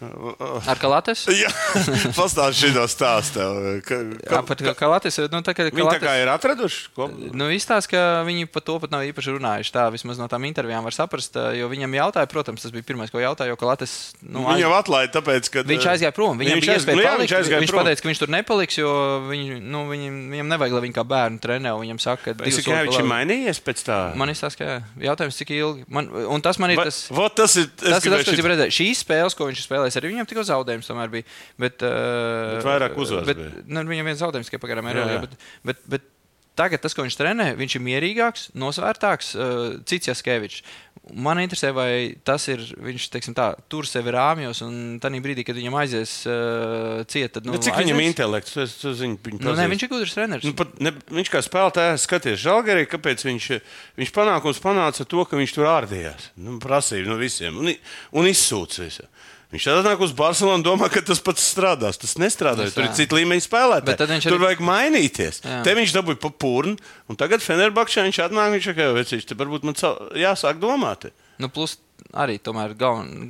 Ar 0.02 0.80
Kalates? 0.82 1.24
Jā, 1.30 1.50
pastāstiet 2.20 2.74
šo 2.76 2.86
stāstu. 2.90 3.44
Ka, 3.86 4.00
Jā, 4.26 4.42
pat 4.48 4.64
Kalates. 4.80 5.20
Nu, 5.32 5.42
tā, 5.46 5.54
kā 5.58 5.68
Viņi 5.70 5.78
tā 5.86 6.00
kā 6.00 6.00
Kalates 6.02 6.22
ir 6.24 6.32
atraduši. 6.34 6.82
Ko? 6.96 7.08
Nu, 7.38 7.50
izstāsta, 7.54 7.92
ka 7.94 8.02
viņi 8.28 8.48
par 8.52 8.64
to 8.66 8.78
pat 8.82 8.94
nav 8.94 9.06
īpaši 9.08 9.36
runājuši. 9.38 9.74
Tā 9.76 9.86
vismaz 9.94 10.20
no 10.22 10.28
tām 10.32 10.46
intervijām 10.50 10.86
var 10.88 10.96
saprast. 10.98 11.38
uh, 11.38 11.52
Jo 11.58 11.70
viņam 11.72 11.94
jautāja, 12.00 12.30
protams, 12.32 12.64
tas 12.66 12.74
bija 12.74 12.86
pirmais, 12.88 13.12
ko 13.14 13.22
jautāja, 13.22 13.52
jo 13.54 13.60
Kalates. 13.62 14.14
Nu, 14.26 14.46
Viņu 14.48 14.64
jau 14.66 14.72
atlaida, 14.78 15.14
tāpēc, 15.20 15.50
ka 15.54 15.64
Viņš 15.70 15.88
aizgāja 15.94 16.14
prom. 16.18 16.40
Viņam 16.42 16.58
Viņš 16.58 16.66
bija 16.66 16.74
aiz- 16.76 16.82
iespēja 16.86 17.06
palikt. 17.06 17.22
viņš 17.22 17.36
aizgāja 17.42 17.62
viņš 17.66 17.76
pateica, 17.78 18.02
ka 18.06 18.10
viņš 18.12 18.22
tur 18.24 18.34
nepaliks, 18.34 18.78
jo 18.82 18.92
viņu, 19.30 19.60
nu, 19.62 19.84
viņam, 19.92 20.18
viņam 20.34 20.52
nevajag, 20.56 20.76
lai 20.78 20.84
viņš 20.88 20.96
kā 20.98 21.06
bērnu 21.14 21.42
trenē. 21.44 21.76
Viņam 21.82 22.00
saka, 22.02 22.24
ka 22.26 22.34
divas 22.42 22.58
Jasikevičs 22.58 22.98
pa 22.98 23.04
ir 23.06 23.10
mainījies 23.12 23.62
pēc 23.66 23.84
tā. 23.88 24.00
Man 24.18 24.34
izstāsta, 24.34 24.58
ka 24.66 25.06
jautājums, 25.06 25.38
cik 25.38 25.54
ilgi. 25.56 25.86
Man, 25.92 26.10
un 26.10 26.42
tas 26.46 26.58
man 26.62 26.74
ir 26.74 26.82
Va- 26.82 26.88
tas. 26.90 27.04
Vot 27.14 27.36
tas 27.38 27.56
ir. 27.62 27.70
Tas 27.78 27.86
ir 27.88 27.92
tas, 27.92 28.04
gribēju 28.04 28.18
ko 28.18 28.22
es 28.24 28.28
šit- 28.32 28.40
gribu 28.40 28.52
redzēt. 28.54 28.74
Šīs 28.76 29.04
spēles, 29.06 29.36
ko 29.38 29.48
viņš 29.50 29.64
spēlēs, 29.92 30.00
arī 30.00 30.14
viņam 30.16 30.30
tikai 30.30 30.48
zaudējums 30.48 30.90
tomēr 30.90 31.12
bija. 31.12 31.28
Bet, 31.60 31.84
uh, 31.84 32.58
Bet 32.58 32.70
vairāk 32.70 32.98
uzvaras 32.98 33.30
bet. 33.32 33.68
Nu, 33.68 33.84
viņam 33.88 34.12
viens 34.12 34.24
zaudējums 34.24 34.52
tikai 34.52 34.64
pagaidām 34.64 34.92
ir. 34.92 35.04
Bet, 35.22 35.38
bet, 35.64 35.86
bet 35.88 36.10
tagad 36.60 36.82
tas, 36.84 36.94
ko 36.94 37.06
viņš 37.06 37.16
trenē, 37.18 37.52
viņš 37.58 37.76
ir 37.78 37.84
mierīgāks, 37.86 38.50
nosvērtāks, 38.60 39.36
uh, 39.36 39.60
cits 39.88 40.12
Jaskevičs. 40.12 40.64
Man 41.18 41.40
interesē, 41.42 41.72
vai 41.74 42.14
tas 42.28 42.44
ir 42.52 42.62
viņš 42.62 43.08
teiksim, 43.10 43.34
tā, 43.34 43.48
tur 43.72 43.88
sevi 43.90 44.12
rāmjos, 44.14 44.60
un 44.62 45.00
tajā 45.02 45.22
brīdī, 45.24 45.42
kad 45.48 45.58
viņam 45.58 45.78
aizies 45.80 46.12
uh, 46.30 47.02
ciet, 47.10 47.32
tad 47.34 47.48
nu, 47.48 47.56
Nu, 47.56 47.62
cik 47.64 47.80
viņam 47.80 47.98
aizies. 47.98 48.12
intelekts? 48.12 48.54
Es, 48.62 48.76
es 48.86 49.00
zinu, 49.00 49.18
viņu 49.26 49.42
Nu, 49.42 49.56
nē, 49.58 49.66
viņš 49.72 49.88
ir 49.88 49.92
gudrs 49.96 50.14
treneris. 50.14 50.46
Nu, 50.46 50.54
pat 50.60 50.76
ne, 50.84 50.94
viņš 51.10 51.34
kā 51.34 51.42
spēlētājs 51.48 52.06
skaties 52.06 52.44
žēlgarī, 52.44 52.86
kāpēc 52.92 53.26
viņš, 53.26 53.50
viņš 53.98 54.14
panākums 54.20 54.62
panāca 54.62 55.08
to, 55.10 55.26
ka 55.26 55.40
viņš 55.42 55.58
tur 55.58 55.72
ārdījās. 55.72 56.30
Nu, 56.38 56.60
prasīja 56.62 57.10
no 57.10 57.18
visiem 57.18 57.58
un, 57.64 57.74
un 58.22 58.30
izsūca 58.30 58.86
visu. 58.86 59.08
Viņš 59.52 59.66
tad 59.68 59.84
nāk 59.84 60.00
uz 60.00 60.14
Barcelonu 60.16 60.62
un 60.62 60.64
domā, 60.64 60.88
ka 60.92 61.02
tas 61.04 61.20
pats 61.20 61.44
strādās. 61.44 61.98
Tas 62.00 62.16
nestrādā. 62.16 62.70
Tas 62.70 62.76
Tur 62.78 62.86
ir 62.86 62.92
tā. 62.94 62.96
cita 63.02 63.18
līmeņa 63.18 63.44
spēlētāji. 63.44 63.98
Tur 64.24 64.38
arī- 64.38 64.46
vajag 64.46 64.62
mainīties. 64.64 65.42
Jā. 65.44 65.58
Te 65.66 65.74
viņš 65.76 65.96
dabūja 65.98 66.20
pa 66.24 66.32
pūnu, 66.32 66.78
un 67.12 67.20
tagad 67.20 67.44
Fenerbakčā 67.44 68.06
viņš 68.08 68.22
atnāk. 68.30 68.54
Viņš 68.56 68.70
saka, 68.72 68.88
vecīši, 68.96 69.28
te 69.28 69.36
varbūt 69.36 69.68
man 69.68 69.76
jāsāk 70.16 70.62
domāt. 70.64 71.12
Nu, 71.38 71.50
plus 71.50 71.78
arī 72.16 72.40
tomēr 72.40 72.76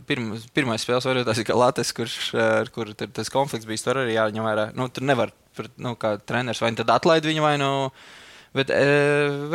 pirma, 0.05 0.37
pirmais 0.53 0.85
spēles 0.85 1.05
variants 1.09 1.41
ir 1.41 1.55
Latvijas, 1.57 1.93
kurš 1.97 2.15
ar 2.37 2.69
kuru 2.69 2.93
tur 2.93 3.07
tas 3.07 3.29
konflikts 3.33 3.65
bija. 3.65 3.81
Tur 3.81 4.01
arī 4.03 4.13
jāņem 4.13 4.45
vērā. 4.45 4.67
Nu, 4.75 4.89
tur 4.89 5.01
nevar, 5.03 5.31
nu, 5.77 5.95
kā 5.95 6.19
treneris, 6.21 6.61
vai 6.61 6.69
nu 6.69 6.83
tad 6.83 6.93
atlaid 6.93 7.25
viņu, 7.25 7.41
vai 7.41 7.57
nu. 7.57 7.91
Bet 8.53 8.69
e, 8.69 8.83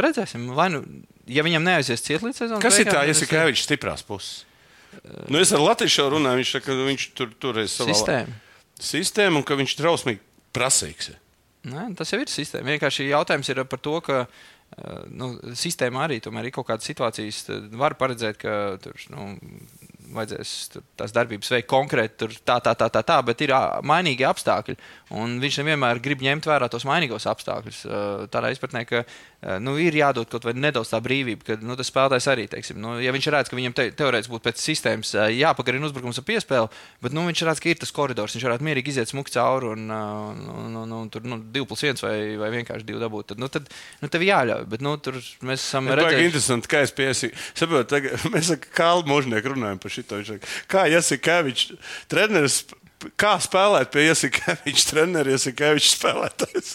redzēsim, 0.01 0.49
vai 0.57 0.71
nu, 0.73 0.83
ja 1.29 1.45
viņam 1.45 1.63
neaizies 1.63 2.01
ciet 2.03 2.23
līdz 2.25 2.39
sezonas. 2.43 2.63
Kas 2.65 2.79
ir 2.81 2.87
beigām, 2.89 2.97
tā, 2.97 3.03
tad 3.05 3.11
ja 3.13 3.17
Sikēvičs 3.19 3.67
stiprās 3.69 4.03
puses? 4.07 4.47
Nu, 5.29 5.41
es 5.41 5.53
ar 5.55 5.63
Latviju 5.63 6.09
runāju, 6.13 6.43
viņš 6.43 6.57
saka, 6.57 6.73
ka 6.73 6.89
viņš 6.91 7.07
tur 7.19 7.33
turēs 7.43 7.77
savu 7.79 7.93
Sistēma. 7.93 8.41
sistēmu 8.81 9.41
un 9.41 9.47
ka 9.47 9.59
viņš 9.59 9.77
drausmīgi 9.81 10.23
prasīgs. 10.57 11.15
Nē, 11.67 11.89
tas 11.99 12.13
jau 12.13 12.21
ir 12.23 12.31
sistēma. 12.31 12.77
Vienkārši 12.77 13.09
jautājums 13.11 13.51
ir 13.51 13.65
par 13.67 13.81
to, 13.83 13.97
ka 14.07 14.21
eh, 14.23 15.01
nu, 15.11 15.33
sistēma 15.59 16.05
arī 16.07 16.21
tomēr 16.23 16.49
ir 16.49 16.55
kaut 16.55 16.69
kādas 16.71 16.87
situācijas, 16.87 17.43
var 17.75 17.97
paredzēt, 17.99 18.39
ka 18.39 18.53
tur 18.83 18.95
nu, 19.11 19.33
vajadzēs 20.15 20.53
tur, 20.71 20.85
tās 20.99 21.15
darbības 21.15 21.51
veikt 21.51 21.69
konkrēti, 21.71 22.15
tur 22.23 22.35
tā, 22.47 22.59
tā, 22.63 22.77
tā, 22.79 22.89
tā, 22.93 23.03
tā, 23.07 23.17
bet 23.27 23.43
ir 23.43 23.55
mainīgi 23.87 24.27
apstākļi. 24.29 24.77
Un 25.19 25.39
viņš 25.43 25.61
nevienmēr 25.63 26.03
grib 26.05 26.23
ņemt 26.23 26.47
vērā 26.47 26.71
tos 26.73 26.87
mainīgos 26.89 27.27
apstākļus. 27.31 27.83
Tādā 28.33 28.53
izpratnē, 28.55 28.85
ka 28.87 29.03
nu, 29.63 29.77
ir 29.79 29.95
jādod 29.95 30.29
kaut 30.31 30.47
vai 30.47 30.55
nedaudz 30.57 30.91
tā 30.91 30.99
brīvība, 31.03 31.45
ka 31.47 31.57
nu, 31.63 31.77
tas 31.79 31.91
spēlētājs 31.91 32.27
arī, 32.33 32.47
teiksim, 32.51 32.81
nu, 32.83 32.97
ja 33.03 33.13
viņš 33.15 33.29
redz, 33.35 33.51
ka 33.51 33.59
viņam 33.59 33.77
te, 33.77 33.85
teorētiski 33.99 34.33
būtu 34.33 34.45
pēc 34.49 34.63
sistēmas 34.63 35.13
eh, 35.15 35.35
jāpagarina 35.39 35.87
uzbrukums 35.87 36.19
ar 36.21 36.27
piespēli, 36.27 36.71
bet 37.05 37.15
nu, 37.15 37.27
viņš 37.29 37.45
redz, 37.47 37.63
ka 37.63 37.71
ir 37.71 37.81
tas 37.83 37.95
koridors, 37.95 38.35
viņš 38.37 38.47
varētu 38.49 38.67
mierīgi 38.67 38.95
iziet 38.95 39.13
smuki 39.13 39.35
cauri 39.37 39.71
un, 39.75 39.85
eh, 39.95 40.55
un, 40.65 40.79
un, 40.83 40.97
un 40.99 41.13
tur 41.13 41.27
nu, 41.29 41.39
2 41.55 41.67
plus 41.71 41.85
1 41.87 42.03
vai, 42.03 42.17
vai 42.41 42.51
vienkārši 42.57 42.89
2 42.89 43.03
dabūt. 43.05 43.31
Tad, 43.33 43.43
nu, 43.43 43.51
tad 43.53 43.71
nu, 44.03 44.11
tev 44.13 44.27
jāļauj, 44.27 44.67
bet 44.73 44.83
nu, 44.87 44.97
tur 45.03 45.21
mēs 45.21 45.61
esam 45.61 45.91
Tas 45.91 45.95
ir 45.95 46.03
redzējuši. 46.03 46.31
interesanti, 46.31 46.73
kā 46.73 46.83
es 46.87 46.95
piesaku. 46.97 47.45
Saprotu, 47.53 47.91
tagad 47.95 48.27
mēs 48.35 48.51
ar 48.57 48.67
Kālu 48.67 49.07
Mūžnieku 49.11 49.55
runājam 49.55 49.83
par 49.83 49.95
šo. 49.95 50.41
Kā 50.71 50.89
Jasikevičs 50.91 51.77
treneris. 52.11 52.65
Kā 53.21 53.35
spēlēt 53.45 53.91
pie 53.93 54.07
Jasikeviča 54.07 54.85
treneru, 54.89 55.35
Jasikeviča 55.35 55.91
spēlētājs? 55.93 56.71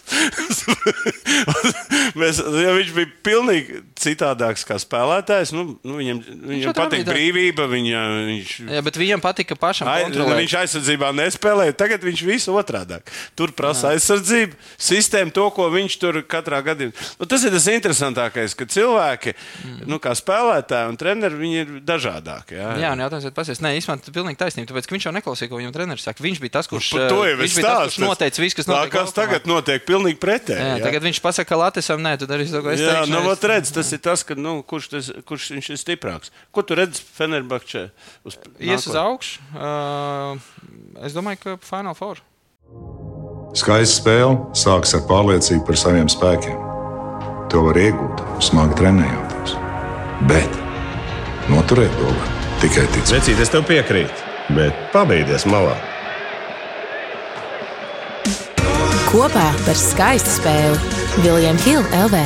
Mēs, 2.22 2.38
ja 2.62 2.76
viņš 2.78 2.92
bija 2.94 3.10
pilnīgi 3.26 3.80
citādāks 3.98 4.62
kā 4.70 4.78
spēlētājs, 4.82 5.50
nu, 5.56 5.80
nu 5.82 5.98
viņam, 5.98 6.20
viņam 6.52 6.76
patīk 6.78 7.08
brīvība, 7.10 7.66
viņa, 7.72 8.04
viņš, 8.28 8.54
Jā, 8.70 8.84
bet 8.86 9.00
viņam 9.02 9.24
patika 9.24 9.58
pašam 9.58 9.90
Ai, 9.90 10.04
kontrolēt. 10.06 10.44
viņš 10.44 10.56
aizsardzībā 10.62 11.10
nespēlēja. 11.18 11.76
Tagad 11.82 12.06
viņš 12.06 12.24
visu 12.28 12.54
otrādi. 12.60 13.02
Tur 13.38 13.56
prasa 13.58 13.96
aizsardzību, 13.96 14.60
sistēmu, 14.78 15.34
to, 15.34 15.48
ko 15.58 15.72
viņš 15.74 15.98
tur 16.06 16.22
katrā 16.30 16.62
gadījumā. 16.70 16.94
Nu, 17.18 17.30
tas 17.34 17.48
ir 17.48 17.56
tas 17.58 17.66
interesantākais, 17.74 18.54
ka 18.60 18.70
cilvēki, 18.70 19.34
mm. 19.34 19.82
nu, 19.90 19.98
kā 20.04 20.14
spēlētāji 20.18 20.94
un 20.94 21.02
treneri, 21.02 21.42
viņi 21.42 21.62
ir 21.66 21.76
dažādāki. 21.88 22.62
Jā, 22.62 22.78
Jā, 22.86 22.94
un 22.94 23.06
jautājums 23.08 23.30
ir 23.30 23.36
pasies. 23.42 23.66
Nē, 23.66 23.74
īstenībā 23.80 24.06
tas 24.06 24.14
ir 24.14 24.18
pilnīgi 24.22 24.42
taisnība. 24.42 24.70
Tāpēc, 24.72 24.90
ka 24.90 24.98
viņš 24.98 25.10
jau 25.10 25.16
neklausīja, 25.18 25.50
ko 25.52 25.62
viņam 25.62 25.76
treneris 25.76 26.06
saka. 26.06 26.11
Viņš 26.20 26.40
bija 26.44 26.52
tas, 26.58 26.68
kurš, 26.68 26.90
Par 26.92 27.08
to 27.10 27.22
jau 27.26 27.38
viņš 27.40 27.52
es 27.52 27.56
bija 27.56 27.68
tas, 27.68 27.84
kurš 27.86 27.98
noteica 28.04 28.42
visu, 28.42 28.56
kas 28.60 28.68
notiek. 28.68 28.92
kas 28.92 29.14
tagad 29.16 29.46
notiek 29.48 29.86
pilnīgi 29.88 30.20
pretēji. 30.20 30.60
Jā, 30.60 30.78
jā. 30.78 30.84
tagad 30.84 31.02
viņš 31.08 31.22
pasaka, 31.24 31.48
ka 31.48 31.56
Latvijam 31.62 32.02
nē, 32.04 32.18
tad 32.20 32.30
arī 32.36 32.44
es 32.44 32.52
to 32.52 32.62
es 32.70 32.80
Jā, 32.80 32.90
teikšu, 32.92 33.12
nu, 33.14 33.20
es- 33.22 33.26
vot 33.30 33.44
redz, 33.54 33.72
tas 33.72 33.92
ir 33.92 34.00
tas, 34.00 34.24
ka, 34.24 34.36
nu, 34.36 34.64
kurš, 34.64 34.90
tas, 34.92 35.12
kurš 35.26 35.52
viņš 35.56 35.70
ir 35.72 35.78
stiprāks. 35.78 36.32
Ko 36.52 36.62
tu 36.62 36.76
redzi 36.76 37.02
Fenerbahčē? 37.18 37.92
Uz, 38.26 38.36
Ies 38.60 38.88
uz 38.88 38.96
augšu. 38.96 39.40
Uh, 39.56 40.36
es 41.06 41.14
domāju, 41.16 41.40
ka 41.44 41.58
Final 41.62 41.94
Four. 41.96 42.20
Skaista 43.58 44.00
spēle 44.00 44.38
sākas 44.56 44.94
ar 44.96 45.02
pārliecību 45.10 45.66
par 45.68 45.76
saviem 45.80 46.08
spēkiem. 46.12 46.56
To 47.52 47.66
var 47.68 47.76
iegūt, 47.76 48.22
smagi 48.40 48.78
trenējoties. 48.80 49.58
Bet 50.30 50.54
noturēt 51.52 51.92
to 52.00 52.08
var 52.16 52.30
tikai 52.62 52.86
ticēt. 52.94 53.12
Vecīt, 53.18 53.42
es 53.44 53.52
tev 53.52 53.66
piekrītu, 53.68 54.30
bet 54.56 54.78
pabeigties 54.94 55.44
malā. 55.52 55.74
Kopā 59.12 59.50
par 59.66 59.76
skaistu 59.76 60.32
spēli 60.40 60.78
Viljams 61.26 61.66
Hilde 61.68 62.00
LV. 62.06 62.22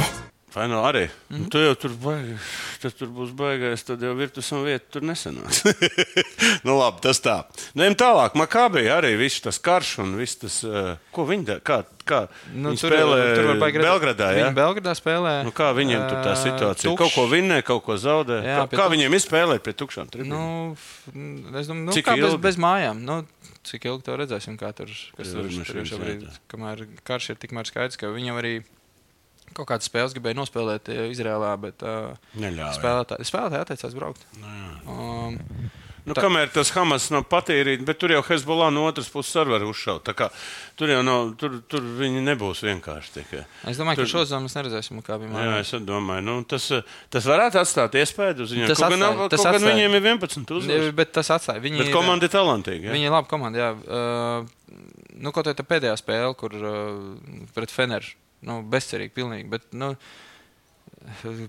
Vai 0.55 0.67
nu 0.71 0.77
arī? 0.87 1.09
Mm. 1.29 1.35
-hmm. 1.37 1.49
Tu 1.49 1.57
jau 1.59 1.75
tur 1.75 1.91
baigi. 2.03 2.35
Tas 2.81 2.93
tur 2.93 3.07
būs 3.07 3.31
baigais, 3.35 3.83
tad 3.83 4.01
jau 4.01 4.13
virtuves 4.15 4.51
un 4.51 4.63
vieta 4.63 4.85
tur 4.91 5.01
nesenās. 5.01 5.63
nu, 6.65 6.77
labi, 6.77 7.01
tas 7.01 7.19
tā. 7.21 7.43
Nu, 7.73 7.83
ejam 7.83 7.95
tālāk. 7.95 8.35
Makābī 8.35 8.85
arī 8.87 9.17
viss 9.17 9.41
tas 9.41 9.59
karš 9.59 9.97
un 9.99 10.15
viss 10.15 10.35
tas, 10.35 10.63
uh, 10.63 10.95
ko 11.11 11.25
viņi 11.25 11.45
dara. 11.45 11.59
Kā, 11.59 11.83
kā 12.05 12.27
Nu, 12.53 12.69
viņi 12.69 12.77
spēlē 12.77 13.35
tur 13.35 13.59
baigi 13.59 13.77
redzēt. 13.77 13.91
Belgradā? 13.91 14.29
Viņi 14.35 14.53
Belgradā 14.55 14.95
spēlē. 14.95 15.43
Nu, 15.43 15.51
kā 15.51 15.73
viņiem 15.75 16.07
tur 16.09 16.17
tā 16.23 16.31
ā, 16.31 16.43
situācija? 16.43 16.89
tukšs. 16.91 16.97
Kaut 16.97 17.13
ko 17.15 17.27
vinnē, 17.27 17.61
kaut 17.61 17.83
ko 17.83 17.97
zaudē. 17.97 18.39
Jā, 18.45 18.57
kā 18.57 18.67
kā 18.67 18.77
tukšs. 18.77 18.91
viņiem 18.91 19.13
izspēlēt 19.19 19.59
pie 19.59 19.73
tukšām 19.73 20.07
tribīnēm? 20.07 20.29
Nu, 20.29 20.77
es 21.59 21.67
domāju, 21.67 21.85
nu, 21.85 21.91
Cik 21.91 22.05
kā 22.05 22.15
bez, 22.15 22.31
ilgi? 22.31 22.41
bez 22.41 22.55
mājām. 22.55 23.03
Nu, 23.03 23.25
cik 23.67 23.87
ilgi 23.89 24.05
to 24.07 24.15
redzēsim, 24.21 24.57
kā 24.61 24.71
tur, 24.77 24.89
kas 25.17 25.31
Jā, 25.31 25.35
tur, 25.35 25.51
tur 25.67 25.81
ir 25.81 25.89
šobrīd. 25.89 26.25
Kamēr 26.51 26.85
karš 27.07 27.31
ir 27.33 27.39
tikmēr 27.41 27.69
skaidrs, 27.69 27.99
ka 28.01 28.11
viņam 28.13 28.39
arī 28.41 28.53
kaut 29.55 29.69
kādas 29.69 29.87
spēles 29.89 30.15
gribēja 30.15 30.39
nospēlēt 30.39 30.89
eh, 30.93 31.05
Izrēlā, 31.13 31.51
bet 31.61 31.83
uh, 31.85 32.15
Neļāva, 32.41 32.71
jā. 32.71 32.77
spēlētāji, 32.79 33.27
spēlētāji 33.29 33.65
atteicās 33.67 33.97
braukt. 33.97 34.25
Um, 34.41 35.37
Nu, 36.05 36.13
kamēr 36.13 36.51
tas 36.53 36.69
Hamas 36.75 37.07
nav 37.09 37.23
patīrīts, 37.31 37.81
bet 37.85 37.97
tur 37.97 38.11
jau 38.13 38.19
Hezbollah 38.27 38.69
no 38.73 38.83
otras 38.85 39.07
puses 39.09 39.33
arī 39.41 39.55
var 39.55 39.63
uzšaut. 39.65 40.03
Tā 40.05 40.29
Tur 40.77 40.91
jau 40.91 40.99
nav, 41.01 41.31
tur, 41.39 41.55
tur 41.67 41.81
viņi 41.81 42.21
nebūs 42.21 42.61
vienkārši 42.61 43.11
tikai. 43.15 43.45
es 43.71 43.77
domāju, 43.79 43.95
Tur- 43.95 44.05
ka 44.05 44.11
šo 44.11 44.25
zonu 44.29 44.45
mēs 44.45 44.55
neredzēsim, 44.59 45.01
kā 45.01 45.17
bija 45.17 45.31
Jā, 45.31 45.35
mājās. 45.35 45.73
es 45.73 45.81
domāju, 45.87 46.23
nu, 46.27 46.43
tas, 46.43 46.67
tas 47.09 47.25
varētu 47.25 47.57
atstāt 47.61 47.95
iespēju 47.97 48.41
uz 48.45 48.51
viņiem. 48.53 48.67
Tas 48.67 48.79
gan, 48.83 48.91
atstāja, 48.91 49.15
nav- 49.17 49.29
tas 49.29 49.43
gan 49.43 49.55
atstāja. 49.55 49.71
viņiem 49.73 49.95
ir 49.95 50.01
11 50.11 50.51
uzvaras. 50.59 50.91
Bet 50.95 51.11
tas 51.13 51.29
atstāja. 51.29 51.61
Viņi 51.63 51.77
Bet 51.77 51.87
ir- 51.87 51.93
komanda 51.95 52.23
ir 52.29 52.29
talantīga. 52.29 52.83
jā. 52.85 52.91
Viņa 52.93 53.05
ir 53.09 53.15
laba 53.17 53.27
komanda. 53.27 53.57
Jā. 53.57 53.71
Uh, 53.87 54.45
nu, 55.15 55.31
kaut 55.31 55.45
kā 55.47 55.55
tā 55.55 55.65
pēdējā 55.65 55.95
spēle, 55.97 56.35
kur 56.37 56.51
uh, 56.53 57.47
pret 57.55 57.71
Feneru. 57.71 58.05
Nu, 58.45 58.61
bezcerīgi, 58.61 59.09
pilnīgi. 59.15 59.49
Bet, 59.49 59.63
nu, 59.73 59.95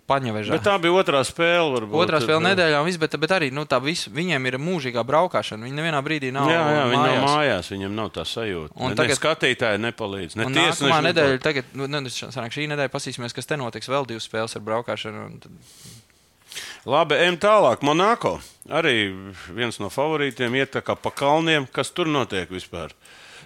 Paņevežā. 0.08 0.52
Bet 0.54 0.62
tā 0.66 0.74
bija 0.80 0.92
otrā 1.00 1.20
spēle. 1.26 1.72
Varbūt, 1.76 1.96
Otrā 2.04 2.20
spēle 2.22 2.42
nedēļā, 2.44 2.80
viss, 2.86 3.00
bet, 3.02 3.16
bet 3.20 3.34
arī 3.36 3.48
nu, 3.52 3.64
tā 3.68 3.80
visu, 3.82 4.10
viņiem 4.14 4.46
ir 4.50 4.58
mūžīgā 4.62 5.02
braukšana. 5.06 5.66
Viņi 5.66 5.76
nevienā 5.78 6.00
brīdī 6.06 6.30
nav. 6.34 6.48
Jā, 6.52 6.62
jā 6.76 6.84
viņi 6.92 7.02
nav 7.02 7.26
mājās, 7.26 7.70
viņam 7.74 7.94
nav 7.98 8.10
tā 8.16 8.24
sajūta. 8.28 8.72
Un 8.76 8.92
ne, 8.92 8.98
tagad- 8.98 9.14
ne 9.14 9.20
skatītāji 9.20 9.82
nepalīdz. 9.86 10.36
Ne 10.36 10.48
tiesneši 10.52 10.86
nākamā 10.86 11.02
nedēļa, 11.10 11.40
tagad, 11.42 11.64
nu, 11.74 11.86
ne, 11.86 12.00
sanāk, 12.08 12.52
šī 12.56 12.68
nedēļa 12.72 12.92
pasīsimies, 12.92 13.34
kas 13.34 13.46
te 13.46 13.56
notiks. 13.56 13.88
Vēl 13.88 14.06
divas 14.06 14.28
spēles 14.28 14.56
ar 14.56 14.62
braukšanu. 14.62 15.40
tad- 15.40 15.52
Labi, 16.86 17.14
ejam 17.18 17.36
tālāk. 17.36 17.82
Monako 17.82 18.38
arī 18.70 19.10
viens 19.50 19.80
no 19.82 19.88
favorītiem 19.90 20.54
iet 20.54 20.78
kā 20.86 20.94
pa 20.96 21.10
kalniem. 21.10 21.66
Kas 21.72 21.90
tur 21.90 22.06
notiek 22.06 22.48
vispār? 22.48 22.92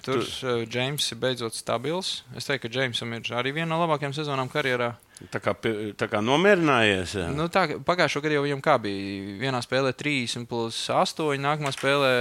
Tur 0.04 0.24
Džeims 0.70 1.10
ir 1.12 1.20
beidzot 1.20 1.56
stabils. 1.56 2.20
Es 2.36 2.48
teiktu, 2.48 2.66
ka 2.66 2.74
Džeimsam 2.74 3.14
ir 3.16 3.32
arī 3.36 3.54
viena 3.56 3.72
no 3.72 3.80
labākajām 3.84 4.14
sezonām 4.16 4.50
karjerā. 4.52 4.94
Tā 5.28 5.40
kā, 5.44 5.52
tā 6.00 6.06
kā 6.08 6.22
nomierinājies. 6.24 7.18
Jā. 7.20 7.26
Nu, 7.36 7.50
tā, 7.52 7.66
pagājušo 7.84 8.22
gadu 8.24 8.38
jau 8.38 8.44
viņam 8.46 8.62
kā 8.64 8.78
bija. 8.80 9.34
Vienā 9.42 9.60
spēlē 9.64 9.92
3 9.92 10.46
plus 10.48 10.78
8, 10.88 11.36
nākamā 11.44 11.74
spēlē 11.76 12.14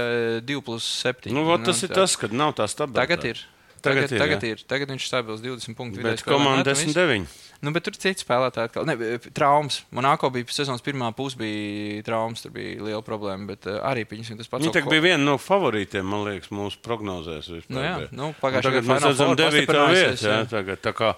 2 0.44 0.60
plus 0.66 0.84
7. 1.06 1.32
Nu, 1.32 1.46
vot 1.48 1.64
tas 1.64 1.80
ir 1.86 1.94
tas, 1.96 2.18
kad 2.20 2.36
nav 2.36 2.52
tā 2.60 2.68
stabilitāte. 2.68 3.00
Tagad 3.00 3.30
ir. 3.32 3.42
Tagad 3.80 4.10
Tagad, 4.10 4.12
ir, 4.12 4.20
tagad, 4.20 4.44
ir, 4.44 4.64
tagad 4.68 4.90
viņš 4.92 5.04
ir 5.04 5.10
stabils 5.10 5.44
20 5.44 5.76
punktu. 5.78 6.02
Bet 6.04 6.24
komanda 6.26 6.74
10-9. 6.74 7.26
Nu, 7.60 7.72
bet 7.76 7.84
tur 7.84 7.92
ir 7.92 8.00
citi 8.00 8.24
spēlētāji. 8.24 8.70
Atkal. 8.70 8.86
Ne, 8.88 8.96
traumas. 9.36 9.82
Monako 9.92 10.30
bija 10.32 10.48
sezonas 10.52 10.84
pirmā 10.84 11.10
puse, 11.16 11.36
bija 11.40 12.00
traumas. 12.06 12.40
Tur 12.44 12.54
bija 12.54 12.80
liela 12.86 13.02
problēma. 13.04 13.50
Bet 13.52 13.68
uh, 13.68 13.82
arī 13.90 14.06
pieņemsim 14.08 14.40
tas 14.40 14.48
pats. 14.48 14.64
Viņa 14.64 14.76
tā 14.78 14.84
bija 14.88 15.04
viena 15.10 15.20
no 15.22 15.36
favorītiem, 15.40 16.06
man 16.08 16.24
liekas, 16.28 16.52
mūsu 16.56 16.80
prognozēs. 16.84 17.50
vispār 17.58 17.76
Nu 17.76 17.84
jā, 17.84 17.94
bija. 18.00 18.12
nu, 18.16 18.30
Un 18.30 18.36
pagājušajā 18.40 18.76
gadā 18.78 18.92
mēs 18.94 19.06
redzam 19.10 19.32
Four 19.32 19.40
9. 19.42 19.50
pastiprinājusies, 19.50 20.08
vietu. 20.16 20.28
Jā, 20.30 20.38
jā. 20.38 20.50
tagad 20.54 20.84
tā 20.86 20.94
kā, 20.96 21.12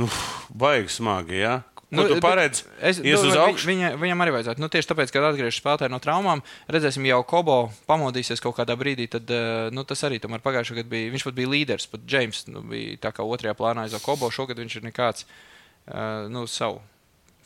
nu, 0.00 0.08
baigi 0.64 0.96
smagi, 0.96 1.40
jā. 1.44 1.54
Ko 1.86 2.02
Nu, 2.02 2.08
tu 2.10 2.16
paredz? 2.18 2.64
Es 2.82 2.98
Ies 2.98 3.20
uz 3.20 3.30
domāju, 3.30 3.52
augšu? 3.52 3.68
Viņa, 3.70 3.88
viņam 4.02 4.22
arī 4.24 4.32
vajadzētu. 4.34 4.58
Nu, 4.58 4.66
tieši 4.66 4.88
tāpēc, 4.90 5.12
kad 5.14 5.28
atgriežas 5.28 5.60
spēlētāji 5.60 5.92
no 5.92 6.00
traumām, 6.02 6.42
redzēsim, 6.66 7.06
jau 7.06 7.20
Kobo 7.30 7.58
pamodīsies 7.86 8.42
kaut 8.42 8.56
kādā 8.58 8.74
brīdī. 8.74 9.06
Tad, 9.12 9.30
eh, 9.30 9.68
nu, 9.70 9.86
tas 9.86 10.02
arī 10.02 10.18
tomēr 10.18 10.42
pagājušajā 10.42 10.80
gadā 10.80 10.90
bija. 10.96 11.12
Viņš 11.14 11.26
pat 11.28 11.38
bija 11.38 11.52
līderis, 11.52 11.86
pat 11.92 12.02
Džeims 12.02 12.48
nu, 12.50 12.64
bija 12.66 12.98
tā 13.06 13.14
kā 13.14 13.22
otrajā 13.22 13.54
plānā 13.54 13.86
aiz 13.86 13.94
Kobo. 14.02 14.32
Šogad 14.34 14.58
viņš 14.58 14.80
ir 14.80 14.88
nekāds 14.88 15.28
uh, 15.86 16.26
nu, 16.26 16.42
savu 16.50 16.82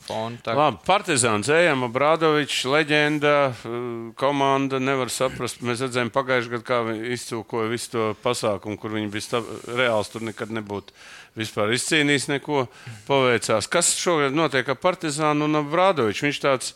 fonu. 0.01 0.41
Tā, 0.41 0.55
Labi, 0.57 0.81
Partizāns, 0.87 1.49
Ejam, 1.53 1.85
Brādovičs, 1.93 2.65
leģenda, 2.65 3.35
eh, 3.53 3.79
komanda. 4.17 4.81
Nevar 4.81 5.13
saprast. 5.13 5.61
Mēs 5.61 5.85
redzējām 5.85 6.09
pagājušajā 6.17 6.55
gadā, 6.57 6.65
kā 6.65 6.81
viņi 6.89 7.13
izcūkoja 7.13 7.69
visu 7.69 7.93
to 7.93 8.09
pasākumu, 8.25 8.81
kur 8.81 8.97
viņi 8.97 9.13
bija 9.13 9.27
stab... 9.29 9.53
reāls. 9.69 10.09
Tur 10.09 10.25
nekad 10.25 10.49
nebūtu 10.49 10.97
vispār 11.37 11.73
izcīnījis 11.77 12.29
neko. 12.35 12.65
Paveicās. 13.07 13.69
Kas 13.71 13.93
šogad 13.99 14.35
notiek 14.35 14.67
ar 14.71 14.79
Partizānu 14.81 15.47
un 15.47 15.61
Brādoviču? 15.71 16.27
Viņš 16.29 16.41
tāds. 16.43 16.73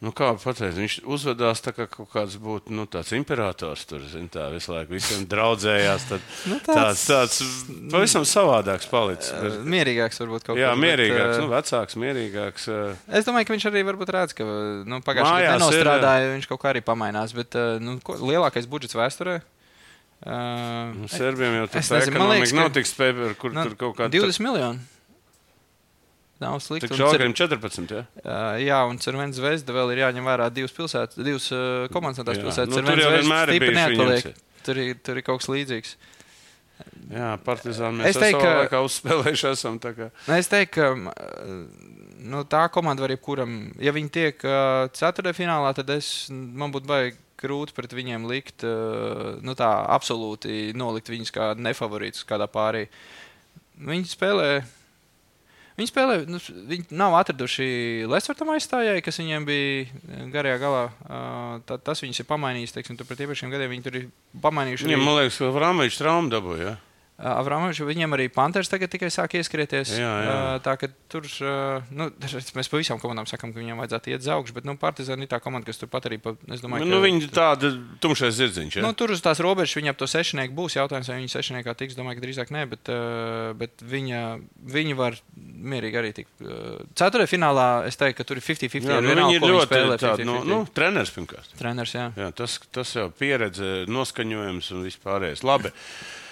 Nu, 0.00 0.14
kā 0.16 0.30
pateikt, 0.40 0.78
viņš 0.78 0.94
uzvedās 1.12 1.60
tā, 1.60 1.74
kā 1.76 1.84
kaut 1.84 2.08
kāds 2.08 2.38
būtu 2.40 2.72
nu, 2.72 2.86
tāds 2.88 3.10
imperators. 3.12 3.82
Tur 3.84 4.00
zin, 4.08 4.30
tā, 4.32 4.46
visu 4.48 4.72
laiku 4.72 4.94
visiem 4.96 5.26
draudzējās. 5.28 6.06
Tad, 6.08 6.24
nu, 6.48 6.56
tāds, 6.64 7.02
tāds 7.04 7.42
pavisam 7.92 8.24
savādāks 8.24 8.88
palicis. 8.88 9.28
Bet, 9.36 9.60
mierīgāks 9.76 10.22
varbūt 10.22 10.48
kaut 10.48 10.56
jā, 10.56 10.72
kur, 10.72 10.80
bet, 10.80 10.86
mierīgāks, 10.86 11.34
eh, 11.36 11.44
nu, 11.44 11.52
vecāks, 11.52 12.00
mierīgāks. 12.00 12.68
eh. 12.72 13.04
Es 13.20 13.28
domāju, 13.28 13.50
ka 13.50 13.58
viņš 13.58 13.68
arī 13.68 13.84
varbūt 13.90 14.16
redz, 14.16 14.36
ka 14.40 14.48
nu, 14.88 15.02
pagājušajā 15.04 15.36
gadā 15.36 15.52
ir, 15.52 15.60
nenostrādāja. 15.60 16.34
Viņš 16.38 16.48
kaut 16.54 16.64
kā 16.64 16.72
arī 16.72 16.86
pamainās. 16.88 17.36
Bet 17.36 17.60
nu, 17.84 18.00
ko, 18.00 18.16
lielākais 18.24 18.72
budžets 18.72 18.96
vēsturē. 18.96 19.42
Uh, 20.20 20.92
Nu, 21.00 21.06
Serbiem 21.08 21.54
jau 21.62 21.66
tā 21.72 21.80
nezinu, 21.80 22.18
man 22.20 22.34
liekas, 22.34 22.52
nav 22.52 22.72
tik 22.76 22.84
spēcīga, 22.88 23.34
kur 23.40 23.54
nu, 23.56 23.62
tur 23.64 23.76
kaut 23.80 23.94
kāda 23.96 24.12
20 24.12 24.42
miljoni. 24.44 24.82
Nav 26.40 26.58
slikti. 26.64 26.88
Un 26.92 26.96
cer- 26.96 27.20
šādi 27.20 27.34
14. 27.36 27.90
Ja? 27.96 28.02
Uh, 28.20 28.58
jā, 28.64 28.78
un 28.88 29.00
Cervena 29.00 29.32
zvezda 29.36 29.74
vēl 29.76 29.92
ir 29.94 30.02
jāņem 30.06 30.28
vērā 30.28 30.46
divas 30.56 30.72
pilsētas, 30.76 31.18
divas 31.20 31.50
uh, 31.52 31.88
komandas 31.92 32.20
no 32.22 32.24
tās 32.28 32.40
pilsētas. 32.40 32.72
Nu, 32.72 32.84
tur 32.84 33.00
jau 33.00 33.10
vienmēr 33.16 33.52
ir 33.56 33.66
neatpaliek. 33.76 34.30
Tur 34.64 34.80
ir, 34.80 34.94
tur 35.04 35.20
ir 35.20 35.24
kaut 35.24 35.40
kas 35.42 35.50
līdzīgs. 35.52 35.94
Jā, 37.12 37.34
Partizāni 37.44 38.00
mēs 38.00 38.12
Es 38.12 38.16
es 38.16 38.22
teiktu, 38.22 38.52
ka 38.72 38.80
uzspēlējuši 38.86 39.48
esam. 39.52 39.76
tā 39.80 39.92
kā- 39.96 40.10
Nu, 40.28 40.34
Es 40.36 40.48
teiktu, 40.48 40.80
ka 40.80 40.86
nu, 42.20 42.42
tā 42.48 42.66
komanda 42.72 43.04
var 43.04 43.14
jebkuram, 43.14 43.56
ja 43.80 43.92
viņi 43.94 44.12
tiek 44.12 44.44
uh, 44.46 44.88
ceturtajā 44.96 45.36
finālā, 45.36 45.72
tad 45.76 45.90
es, 45.94 46.28
man 46.30 46.72
būtu 46.74 46.90
baigi 46.90 47.16
grūti 47.40 47.74
pret 47.76 47.94
viņiem 47.96 48.26
likt, 48.28 48.66
uh, 48.68 49.38
nu, 49.44 49.56
tā 49.58 49.70
absolūti 49.94 50.74
nolikt 50.76 51.08
viņus 51.12 51.32
kā 51.34 51.52
nefavorītus 51.56 52.26
kādā 52.28 52.50
pārī. 52.50 52.86
Viņi 53.80 54.12
spēlē. 54.12 54.50
Viņi 55.78 55.88
spēlē, 55.88 56.16
nu, 56.28 56.36
viņi 56.68 56.92
nav 56.92 57.14
atraduši 57.22 58.04
Lesvartam 58.10 58.50
aizstājēju, 58.52 59.00
kas 59.06 59.20
viņiem 59.22 59.46
bija 59.48 60.26
garajā 60.34 60.58
galā. 60.60 60.84
Uh, 61.06 61.78
tas 61.80 62.04
viņus 62.04 62.20
ir 62.20 62.28
pamainījis, 62.28 62.76
teiksim, 62.76 63.00
pret 63.00 63.24
iepriekšējiem 63.24 63.54
gadiem. 63.54 63.72
Viņi 63.72 63.86
tur 63.86 63.96
ir 64.02 64.06
pamainījuši. 64.44 64.90
Viņam, 64.90 65.06
man 65.08 65.20
liekas, 65.22 65.40
ka 65.40 65.48
Vrāmeļš 65.56 66.00
traumu 66.02 66.34
dabūja. 66.34 66.74
Ja? 66.74 66.76
Avramovičs, 67.20 67.82
viņiem 67.84 68.16
arī 68.16 68.28
Panthers 68.32 68.70
tagad 68.72 68.88
tikai 68.92 69.10
sāk 69.12 69.34
ieskrieties. 69.36 69.92
Jā, 69.98 70.12
jā. 70.24 70.32
Ā, 70.32 70.58
Tā 70.64 70.74
ka 70.80 70.88
tur, 71.12 71.26
ā, 71.44 71.54
nu, 71.92 72.08
mēs 72.56 72.70
pa 72.72 72.80
visām 72.80 73.00
komandām 73.02 73.28
sakām, 73.28 73.52
ka 73.52 73.60
viņiem 73.60 73.80
vajadzētu 73.82 74.12
iet 74.14 74.24
uz 74.24 74.30
augšu, 74.32 74.56
bet, 74.56 74.68
nu, 74.68 74.76
Partizāna 74.80 75.26
ir 75.26 75.30
tā 75.30 75.40
komanda, 75.42 75.68
kas 75.68 75.80
turpat 75.80 76.08
arī, 76.08 76.16
pa, 76.22 76.32
es 76.48 76.62
domāju, 76.64 76.88
Nu, 76.88 77.00
ka, 77.00 77.04
viņi 77.04 77.30
tāda 77.34 77.72
tumšais 78.00 78.38
zirdziņš. 78.38 78.78
Ja? 78.78 78.84
Nu, 78.86 78.92
tur 78.96 79.12
uz 79.12 79.20
tās 79.24 79.42
robežas 79.44 79.76
viņam 79.76 79.98
to 80.00 80.08
sešnieku 80.08 80.56
būs. 80.56 80.78
Jautājums, 80.78 81.10
vai 81.12 81.18
viņi 81.20 81.32
sešniekā 81.34 81.74
tiks. 81.76 81.98
Domāju, 81.98 82.20
ka 82.20 82.24
drīzāk 82.24 82.52
nē, 82.54 82.64
bet, 82.70 82.92
bet 83.60 83.84
viņa, 83.84 84.22
viņi 84.76 84.96
var 84.96 85.18
mierīgi 85.36 86.00
arī 86.00 86.12
tikt. 86.16 86.32
Ceturtajā 86.96 87.28
finālā 87.34 87.66
es 87.90 88.00
teiktu, 88.00 88.20
ka 88.22 88.28
tur 88.28 88.40
ir 88.40 88.46
50-50. 88.46 88.88
Jā, 88.88 88.96
ar 88.96 89.04
nu, 89.04 89.12
viņi 89.18 89.36
ir 89.36 89.44
ļoti 89.44 89.68
spēlē, 89.68 89.98
tādi, 90.00 90.28
nu, 90.28 90.38
50-50. 90.40 90.54
nu, 90.54 90.62
treneris 90.78 91.12
pirmkārt. 91.16 91.52
Treneris, 91.60 91.94
jā. 91.98 92.06
Jā, 92.16 92.30
tas, 92.40 92.56
tas 92.72 92.94
jau 92.96 93.10
pieredze, 93.12 93.84
noskaņojums 93.90 94.72
un 94.76 94.88
vispārējais. 94.88 95.44
Labi. 95.44 95.74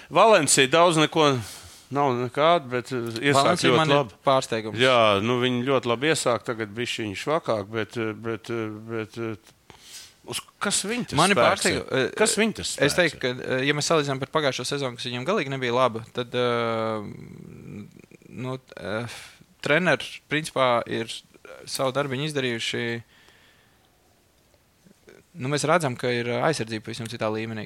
Valencija 0.09 0.67
daudz 0.73 0.97
neko 0.97 1.25
nav 1.93 2.11
nekāda, 2.17 2.65
bet 2.69 2.91
uh, 2.93 3.07
iesāk 3.17 3.37
Valencija 3.43 3.71
ļoti 3.73 3.89
ir 3.89 3.95
labi. 3.95 4.17
pārsteigums. 4.25 4.81
Jā, 4.81 4.97
nu 5.25 5.39
viņi 5.41 5.63
ļoti 5.67 5.89
labi 5.89 6.11
iesāk, 6.11 6.43
tagad 6.45 6.73
bija 6.75 6.91
šī 6.95 7.07
švakāk, 7.17 7.69
bet, 7.73 7.97
uh, 7.97 8.11
bet, 8.13 8.49
uh, 8.53 8.67
bet 8.89 9.17
uh, 9.21 9.55
uz 10.29 10.41
kas 10.61 10.83
viņi 10.85 11.11
tas 11.11 11.17
Man 11.17 11.33
ir 11.33 11.39
pārsteigums. 11.39 11.89
ir? 12.03 12.11
Kas 12.19 12.35
viņi 12.37 12.57
tas 12.59 12.73
Es 12.77 12.93
spēks 12.93 12.97
teiktu, 12.99 13.17
ir? 13.17 13.21
ka, 13.41 13.53
eh, 13.57 13.63
ja 13.69 13.73
mēs 13.77 13.89
salīdzinām 13.89 14.21
par 14.21 14.29
pagājušo 14.37 14.65
sezonu, 14.69 14.99
kas 14.99 15.07
viņam 15.09 15.25
galīgi 15.29 15.53
nebija 15.53 15.73
laba, 15.77 16.03
tad 16.13 16.35
uh, 16.37 17.05
nu, 18.29 18.57
uh, 18.59 19.19
treneri 19.65 20.21
principā 20.29 20.69
ir 20.85 21.09
savu 21.65 21.93
darbu 21.95 22.17
izdarījuši. 22.29 22.83
Nu, 25.39 25.47
mēs 25.47 25.63
redzam, 25.63 25.95
ka 25.95 26.09
ir 26.11 26.27
aizsardzība 26.35 26.83
pavisam 26.89 27.07
citā 27.07 27.29
līmenī. 27.31 27.63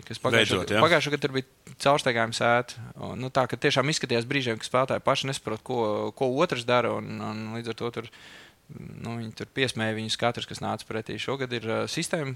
pagājušā 0.83 1.17
tur 1.23 1.33
bija 1.33 1.73
caursteigājums 1.81 2.37
sēta. 2.37 2.83
Nu, 3.17 3.31
tā 3.33 3.47
ka 3.49 3.57
tiešām 3.57 3.89
izskatījās 3.89 4.27
brīžiem, 4.29 4.59
ka 4.61 4.67
spēlētāji 4.67 5.01
paši 5.07 5.29
nesaprot, 5.31 5.63
ko, 5.65 5.77
ko 6.13 6.29
otrs 6.43 6.67
dara. 6.69 6.91
Un, 6.99 7.17
un 7.17 7.41
līdz 7.57 7.73
ar 7.73 7.79
to 7.81 7.89
tur, 7.97 8.09
nu, 8.77 9.15
viņi 9.17 9.33
tur 9.41 9.49
piesmēja 9.57 9.97
viņus 9.97 10.19
katrs, 10.21 10.49
kas 10.49 10.61
nāca 10.61 10.85
pretī. 10.85 11.17
Šogad 11.17 11.55
ir 11.57 11.65
uh, 11.65 11.81
sistēma. 11.89 12.35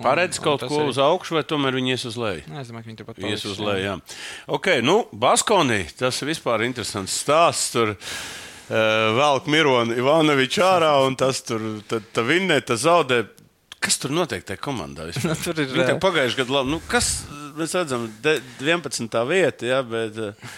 Paredz 0.00 0.40
kaut 0.42 0.64
ko 0.64 0.80
arī- 0.80 0.88
uz 0.90 0.98
augšu, 0.98 1.36
vai 1.36 1.44
tomēr 1.46 1.76
viņi 1.76 1.92
ies 1.94 2.08
uz 2.08 2.16
leju? 2.18 2.42
Nē, 2.50 2.64
es 2.64 2.72
domāju, 2.72 2.82
ka 2.82 2.90
viņi 2.90 2.98
turpat 2.98 3.20
Ies 3.30 3.44
uz 3.46 3.60
leju. 3.62 3.84
jā. 3.84 3.92
Ok, 4.50 4.66
nu, 4.82 5.04
Baskonī 5.12 5.84
tas 5.94 6.18
ir 6.24 6.32
vispār 6.32 6.64
interesants 6.66 7.14
stāsts. 7.22 7.70
Tur 7.76 7.92
uh, 7.94 9.14
velk 9.20 9.46
Mironu 9.46 9.94
Ivanoviču 9.94 10.64
ārā 10.66 10.96
un 11.06 11.14
tas 11.20 11.44
tur 11.46 11.60
vinnē, 12.26 12.58
tas 12.64 12.82
zaudē. 12.88 13.26
Kas 13.84 13.98
tur 14.00 14.14
notiek 14.16 14.44
tajā 14.48 14.60
komandā? 14.64 15.10
Nu, 15.26 15.34
tur 15.36 15.58
ir, 15.60 15.68
tā 15.76 15.92
eh, 15.92 16.00
pagājušajā 16.00 16.40
gadā, 16.40 16.54
labi, 16.56 16.72
nu, 16.72 16.80
kas 16.88 17.10
mēs 17.58 17.74
redzam, 17.76 18.06
de, 18.24 18.38
11. 18.64 19.18
vieta, 19.28 19.68
jā, 19.68 19.82
bet, 19.86 20.16
eh, 20.16 20.56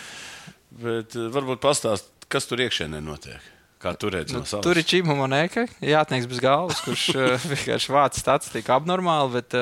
bet 0.85 1.16
eh, 1.18 1.27
varbūt 1.35 1.61
pastāst, 1.64 2.09
kas 2.33 2.47
tur 2.47 2.62
iekšēnē 2.64 3.03
notiek. 3.05 3.53
Kā 3.83 3.91
tur 4.01 4.14
redz 4.16 4.33
Nu, 4.33 4.41
no 4.41 4.49
savas? 4.49 4.64
tur 4.64 4.79
ir 4.81 4.87
čīma 4.89 5.12
monēta, 5.18 5.66
jāatnieks 5.85 6.27
bez 6.31 6.39
galvas, 6.41 6.79
kurš 6.87 7.03
vienkārši 7.53 7.93
vāc 7.93 8.16
statistiku 8.16 8.72
abnormāli, 8.79 9.35
bet 9.37 9.53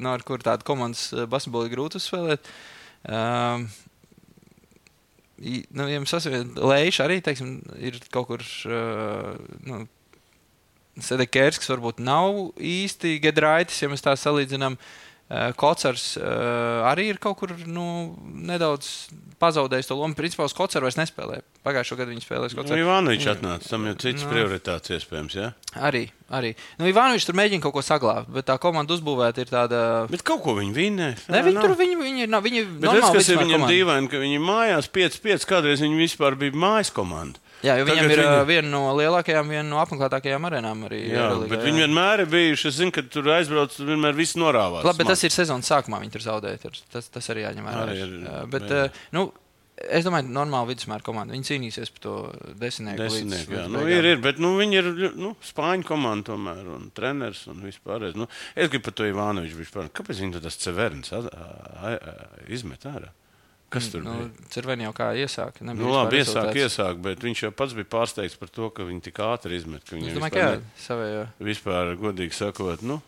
no 0.00 0.14
ar 0.16 0.24
kur 0.24 0.40
tādu 0.46 0.64
komandas 0.64 1.10
basketbolu 1.28 1.68
ir 1.68 1.74
grūti 1.76 2.00
uzspēlēt. 2.00 2.48
Um, 3.04 3.66
i- 5.44 5.66
Nu, 5.76 5.86
ja 5.92 6.00
mums 6.00 6.12
sasvien, 6.12 6.54
Lēša 6.56 7.04
arī 7.06 7.20
teiksim, 7.24 7.58
ir 7.80 8.00
kaut 8.12 8.30
kur. 8.32 8.42
Uh, 8.64 9.36
nu, 9.68 9.84
Sedekērs, 11.04 11.60
kas 11.60 11.70
varbūt 11.72 12.02
nav 12.04 12.50
īsti 12.56 13.18
gedraitis, 13.24 13.82
ja 13.82 13.88
mēs 13.92 14.04
tā 14.04 14.16
salīdzinām. 14.18 14.78
Kocars 15.30 16.16
arī 16.90 17.04
ir 17.12 17.18
kaut 17.22 17.36
kur 17.38 17.52
nu, 17.70 17.84
nedaudz 18.18 18.88
pazaudējis 19.38 19.86
to 19.86 19.94
lomu. 19.94 20.16
Principā 20.18 20.42
uz 20.42 20.54
Kocaru 20.58 20.88
vairs 20.88 20.96
nespēlē. 20.98 21.36
Pagājušo 21.62 21.94
gadu 22.00 22.10
viņš 22.10 22.24
spēlēja 22.26 22.50
uz 22.50 22.56
Nu. 22.66 22.78
Ivanovičs 22.80 23.28
atnāca, 23.30 23.68
tam 23.70 23.86
jau 23.86 23.94
cits 24.02 24.24
Nu. 24.24 24.30
prioritāts 24.32 24.90
iespējams, 24.90 25.36
jā. 25.38 25.52
Arī, 25.78 26.02
arī. 26.34 26.50
Nu, 26.80 26.88
Ivanovičs 26.90 27.28
tur 27.28 27.38
mēģina 27.38 27.62
kaut 27.62 27.76
ko 27.78 27.84
saglabāt, 27.86 28.26
bet 28.26 28.48
tā 28.50 28.58
komanda 28.58 28.90
uzbūvēta 28.96 29.44
ir 29.44 29.52
tāda. 29.54 29.84
Bet 30.10 30.26
kaut 30.26 30.42
ko 30.42 30.56
viņi 30.58 30.74
vinnē. 30.74 31.12
Ne, 31.30 31.44
viņi 31.46 31.62
tur 31.62 31.76
viņi, 31.78 32.00
viņi, 32.02 32.26
nav, 32.26 32.42
viņi 32.42 32.64
Bet 32.80 32.90
tas, 32.98 33.14
kas 33.14 33.30
ir 33.30 33.38
viņam 33.38 33.68
dīvaini, 33.70 34.10
ka 34.10 34.18
viņi 34.18 34.42
mājās 34.42 34.90
5-5, 34.90 35.46
kādreiz 35.46 35.86
viņi 35.86 36.02
vispār 36.08 36.34
bija 36.34 36.58
mājas 36.58 36.90
komanda. 36.90 37.38
Jā, 37.60 37.74
jo 37.76 37.84
Tagad 37.84 38.06
ir 38.06 38.10
viņi- 38.10 38.28
viņi... 38.30 38.46
viena 38.48 38.70
no 38.72 38.82
lielākajām, 38.96 39.50
viena 39.52 39.66
no 39.68 39.80
apmeklētākajām 39.82 40.46
arēnām 40.48 40.86
arī. 40.88 41.02
Jā, 41.10 41.26
Eurolīgā, 41.26 41.50
bet 41.52 41.66
viņi 41.66 41.82
vienmēr 41.84 42.22
ir 42.24 42.30
bijuši. 42.32 42.70
Es 42.70 42.78
zinu, 42.80 42.94
ka 42.96 43.02
tur 43.04 43.28
aizbrauc, 43.36 43.74
tur 43.76 43.90
vienmēr 43.92 44.16
viss 44.16 44.38
norāvās. 44.40 44.86
Labi, 44.88 45.02
bet 45.02 45.12
tas 45.12 45.24
ir 45.28 45.34
sezonas 45.34 45.68
sākumā, 45.68 46.00
viņi 46.00 46.14
tur 46.16 46.24
zaudēja. 46.24 46.72
Tas, 46.92 47.12
tas 47.12 47.30
arī 47.34 47.44
jāņem 47.44 47.68
vērā. 47.68 47.84
Arī 47.84 48.00
ir, 48.00 48.16
Jā, 48.24 48.40
bet, 48.48 48.64
jā. 48.70 48.84
eh, 48.88 49.04
nu, 49.12 49.28
Es 49.80 50.04
domāju, 50.04 50.26
ka 50.28 50.34
normāla 50.36 50.68
vidusmēra 50.68 51.00
komanda. 51.00 51.32
Viņi 51.32 51.46
cīnīsies 51.48 51.88
par 51.94 52.02
to 52.04 52.14
desmitnieku. 52.60 53.00
Desmitnieki, 53.00 53.54
jā. 53.56 53.62
Nu, 53.72 53.86
ir, 53.88 54.04
ir, 54.04 54.18
bet 54.20 54.36
nu, 54.36 54.50
viņi 54.58 54.76
ir 54.76 54.88
nu, 55.16 55.30
spāņu 55.40 55.86
komanda 55.88 56.34
tomēr 56.34 56.68
un 56.68 56.90
treneris 56.92 57.46
un 57.48 57.62
vispār. 57.64 58.10
Nu, 58.12 58.26
es 58.52 58.68
gribu 58.68 58.90
par 58.90 58.92
to 59.00 59.08
Ivānoviču. 59.08 59.88
Kāpēc 59.96 60.20
viņi 60.20 60.42
tas 60.44 60.60
Ceverns 60.60 61.14
izmet 62.52 62.84
ārā? 62.92 63.08
Kas 63.70 63.86
tur 63.92 64.02
nu, 64.02 64.16
bija? 64.18 64.48
Cerveni 64.50 64.82
jau 64.82 64.92
kā 64.96 65.12
iesāka. 65.14 65.62
Nu, 65.62 65.74
labi, 65.78 66.18
vispār 66.18 66.18
iesāk, 66.18 66.48
rezultāts. 66.48 66.64
iesāk, 66.64 67.02
bet 67.04 67.22
viņš 67.22 67.42
jau 67.44 67.50
pats 67.54 67.76
bija 67.78 67.90
pārsteigts 67.92 68.38
par 68.40 68.50
to, 68.50 68.70
ka 68.74 68.86
viņi 68.88 69.04
tik 69.06 69.20
ātri 69.22 69.60
izmet. 69.60 69.86
Viņam 69.94 70.18
vispār, 70.18 70.58
ne, 70.90 71.22
vispār 71.46 71.92
godīgi 72.00 72.34
sakot, 72.34 72.82
nu, 72.82 72.98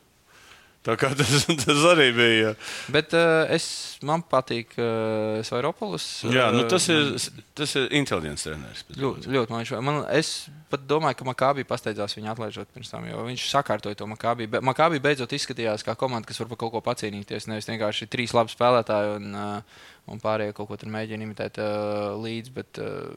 tā 0.87 0.97
kā 1.01 1.12
tas, 1.18 1.47
tas 1.47 1.85
arī 1.93 2.09
bija. 2.16 2.55
Bet 2.93 3.14
uh, 3.16 3.45
es, 3.53 3.66
man 4.07 4.24
patīk 4.26 4.74
uh, 4.78 5.43
Svairopolis. 5.47 6.07
Jā, 6.26 6.51
nu, 6.55 6.64
uh, 6.64 6.70
tas 6.70 6.89
ir, 6.93 7.14
tas 7.59 7.76
ir 7.78 7.89
inteliģents 8.01 8.47
treneris. 8.49 8.85
Ļoti, 8.99 9.30
ļoti 9.33 9.55
man 9.55 9.62
viņš, 9.62 9.72
man, 9.87 10.01
es 10.14 10.33
pat 10.72 10.87
domāju, 10.89 11.18
ka 11.20 11.28
Makābi 11.28 11.66
pasteidzās 11.68 12.16
viņu 12.16 12.33
atlaižot 12.33 12.70
pirms 12.74 12.93
tam, 12.93 13.07
jo 13.09 13.24
viņš 13.28 13.47
sakārtoja 13.53 13.99
to 13.99 14.09
Makābi. 14.11 14.49
Makābi 14.64 15.03
beidzot 15.05 15.35
izskatījās 15.37 15.85
kā 15.87 15.95
komanda, 15.99 16.28
kas 16.28 16.41
var 16.43 16.51
par 16.53 16.62
kaut 16.64 16.74
ko 16.74 16.83
pacīnīties. 16.87 17.49
Nevis 17.51 17.68
vienkārši 17.70 18.09
trīs 18.12 18.35
labi 18.37 18.55
spēlētāji 18.55 19.16
un, 19.18 19.35
uh, 19.37 19.85
un 20.11 20.22
pārējie 20.22 20.57
kaut 20.57 20.70
ko 20.70 20.80
tur 20.80 20.93
mēģina 20.95 21.28
imitēt 21.28 21.61
uh, 21.62 22.16
līdzi. 22.22 22.55
Bet 22.57 22.80
uh, 22.83 23.12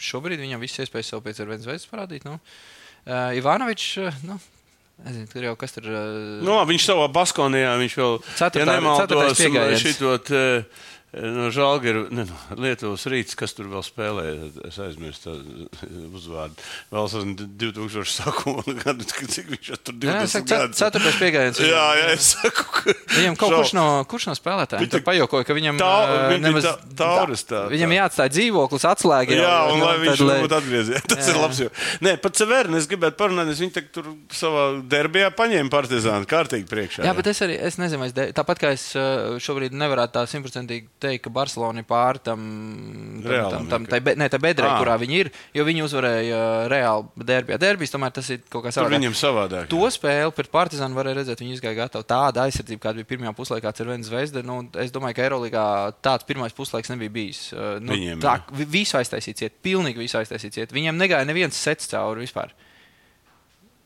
šobrīd 0.00 0.40
viņam 0.42 0.62
viss 0.62 0.80
iespējas 0.80 1.12
sev 1.12 1.24
pēc 1.26 1.42
ar 1.42 1.50
viens 1.52 1.68
veids 1.68 1.90
parādīt. 1.90 2.24
Nu. 2.28 2.38
Uh, 3.00 3.32
Ivanovičs, 3.36 3.90
uh, 4.00 4.24
nu, 4.28 4.38
nezinu, 5.06 5.26
tur 5.32 5.42
jau 5.48 5.56
kas 5.60 5.72
tur. 5.76 5.86
Uh, 5.88 6.40
Nu, 6.44 6.54
labi, 6.56 6.74
viņš 6.74 6.86
savā 6.90 7.06
Baskonijā 7.14 7.72
viņš 7.80 7.94
vēl 8.00 8.16
Ceturtā- 8.36 8.60
ja 8.60 8.64
nemaldos, 8.74 9.06
eh, 10.30 10.62
No 11.10 11.48
Žalgiru, 11.50 12.04
ne, 12.14 12.22
no 12.22 12.36
Lietuvas 12.62 13.02
rīts, 13.10 13.34
kas 13.34 13.50
tur 13.56 13.66
vēl 13.66 13.82
spēlēja, 13.82 14.50
es 14.68 14.76
aizmirsu 14.78 15.24
tā 15.24 15.32
uzvārdu. 16.14 16.54
Vēl 16.92 17.08
esmu 17.08 17.32
2000 17.58 18.12
sākumā 18.12 18.62
gadu, 18.78 19.06
cik 19.10 19.48
viņš 19.50 19.70
tur 19.82 19.96
Jā, 20.06 20.20
es 20.22 20.30
20 20.30 20.36
saku, 20.36 20.46
cet- 20.46 20.60
gadus. 20.62 20.78
ceturtais 20.78 21.16
piegājiens. 21.18 21.58
Jā, 21.66 21.86
jā, 21.98 22.04
es 22.14 22.28
saku, 22.36 22.62
ka 22.76 22.94
Viņam 23.16 23.38
kaut 23.40 23.56
kurš 23.56 23.72
no, 23.74 23.86
kurš 24.06 24.28
no 24.30 24.34
spēlētājiem 24.38 24.92
tur 24.92 25.02
pajokoja, 25.08 25.48
ka 25.48 25.56
viņam 25.58 25.80
tā- 25.82 25.88
ā, 25.90 26.20
viņa 26.30 26.44
nemaz 26.46 26.68
tā- 26.68 26.94
tauras 27.02 27.42
tā- 27.50 27.64
Viņam 27.74 27.90
tā. 27.90 27.98
jāatstāj 27.98 28.30
dzīvoklis, 28.36 28.86
atslēga. 28.92 29.34
Jā, 29.40 29.56
un 29.72 29.82
nu, 29.82 29.88
lai 29.90 29.96
viņš 30.04 30.22
lai- 30.30 30.38
būtu 30.46 30.58
atgriezies. 30.60 31.02
Tas 31.10 31.26
Jā. 31.26 31.34
ir 31.34 31.40
labs. 31.42 31.58
Jo. 31.64 31.68
Nē, 32.06 32.14
pat 32.22 32.38
Severnu 32.38 32.78
es 32.78 32.86
gribētu 32.86 33.18
parunāt, 33.18 33.50
es 33.50 33.58
viņu 33.58 33.82
tur 33.90 34.12
savā 34.30 34.68
derbijā 34.86 35.34
paņēmu 35.34 35.74
partizānu 35.74 36.30
kārtīgi 36.30 36.70
priekšā. 36.70 37.02
Jā, 37.02 37.16
bet 37.18 37.26
es 37.34 37.42
arī 37.42 37.58
es 37.58 37.76
nezinu, 37.82 38.06
es 38.06 38.14
de... 38.14 38.30
tāpat 38.36 38.62
kā 38.62 38.70
es 38.78 38.86
šobrīd 39.42 39.74
nevarētu 39.74 40.14
tā 40.20 40.24
simtprocentīgi 40.30 40.86
teikt, 41.00 41.24
ka 41.24 41.32
Barcelona 41.34 41.82
ir 41.82 41.86
pār 41.88 42.18
tam, 42.22 42.44
tam, 43.24 43.48
tam, 43.54 43.66
tam 43.72 43.86
tai, 43.90 44.00
ne, 44.20 44.28
tai 44.30 44.40
bedrē, 44.42 44.68
Ā. 44.68 44.76
kurā 44.80 44.96
viņi 45.00 45.18
ir, 45.24 45.30
jo 45.56 45.64
viņi 45.66 45.84
uzvarēja 45.86 46.38
ā, 46.38 46.68
Reāli 46.70 47.26
derbijā. 47.30 47.58
Derbijs 47.60 47.94
tomēr 47.94 48.14
tas 48.14 48.30
ir 48.30 48.42
kaut 48.52 48.66
kā 48.66 48.74
savādāk. 48.74 48.96
viņam 48.98 49.16
savādāk. 49.18 49.68
To 49.72 49.82
spēli 49.92 50.36
pret 50.36 50.52
Partizānu 50.52 50.98
varēja 50.98 51.20
redzēt. 51.22 51.42
Viņi 51.42 51.58
izgāja 51.58 51.78
gatavi. 51.82 52.08
Tāda 52.10 52.46
aizsardzība, 52.46 52.84
kāda 52.86 53.00
bija 53.00 53.10
pirmajā 53.14 53.34
puslaikā, 53.40 53.74
ir 53.80 53.92
viena 53.94 54.06
zvezda. 54.06 54.44
Nu, 54.46 54.60
es 54.78 54.92
domāju, 54.94 55.16
ka 55.18 55.26
Eirolandā 55.26 55.66
tāds 56.04 56.26
pirmais 56.28 56.54
puslaiks 56.56 56.92
nebija 56.92 57.16
bijis. 57.16 57.44
Uh, 57.56 57.78
Nu, 57.80 57.94
Viņiem, 57.96 58.20
tā 58.20 58.36
visu 58.70 58.98
aiztaisīt, 58.98 59.40
iet, 59.46 59.54
pilnīgi 59.64 60.02
visu 60.02 60.18
aiztaisīt. 60.20 60.58
Iet. 60.60 60.72
Viņiem 60.74 60.98
negāja 61.00 61.26
neviens 61.28 61.56
sets 61.56 61.88
cauri 61.90 62.26
vispār. 62.26 62.52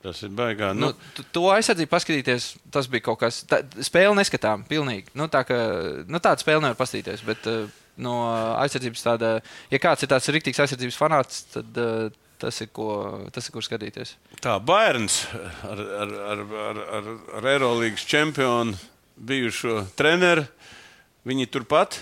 Tas 0.05 0.21
ir 0.27 0.35
baigā. 0.37 0.73
Nu, 0.77 0.93
Nu, 0.93 1.25
to 1.33 1.47
aizsardzību 1.55 1.89
paskatīties, 1.89 2.51
tas 2.75 2.89
bija 2.93 3.07
kaut 3.07 3.23
kas. 3.23 3.41
Tā, 3.49 3.63
spēle 3.87 4.13
neskatām, 4.19 4.67
pilnīgi. 4.69 5.09
Nu, 5.17 5.31
tā, 5.33 5.41
ka, 5.49 5.57
nu, 6.05 6.21
tāda 6.21 6.45
spēle 6.45 6.61
nevar 6.61 6.77
paskatīties. 6.77 7.25
Bet 7.25 7.49
uh, 7.49 7.65
no 8.05 8.19
aizsardzības 8.61 9.07
tāda, 9.07 9.31
ja 9.73 9.81
kāds 9.81 10.05
ir 10.05 10.13
tāds 10.13 10.29
rīktīgs 10.29 10.61
aizsardzības 10.65 11.01
fanāts, 11.01 11.41
tad 11.55 11.81
uh, 11.81 12.13
tas 12.45 12.61
ir, 12.61 12.69
ko, 12.77 12.89
tas 13.33 13.49
ir 13.49 13.55
kur 13.55 13.65
skatīties. 13.65 14.17
tā 14.45 14.59
Bērns 14.61 15.23
ar, 15.65 15.81
ar, 15.81 16.15
ar, 16.35 16.45
ar, 16.69 16.83
ar, 16.99 17.11
ar 17.41 17.49
Eirolandes 17.55 18.05
čempionu 18.11 18.77
bijušo 19.17 19.87
treneru. 19.97 20.45
Viņi 21.25 21.49
turpat. 21.49 21.97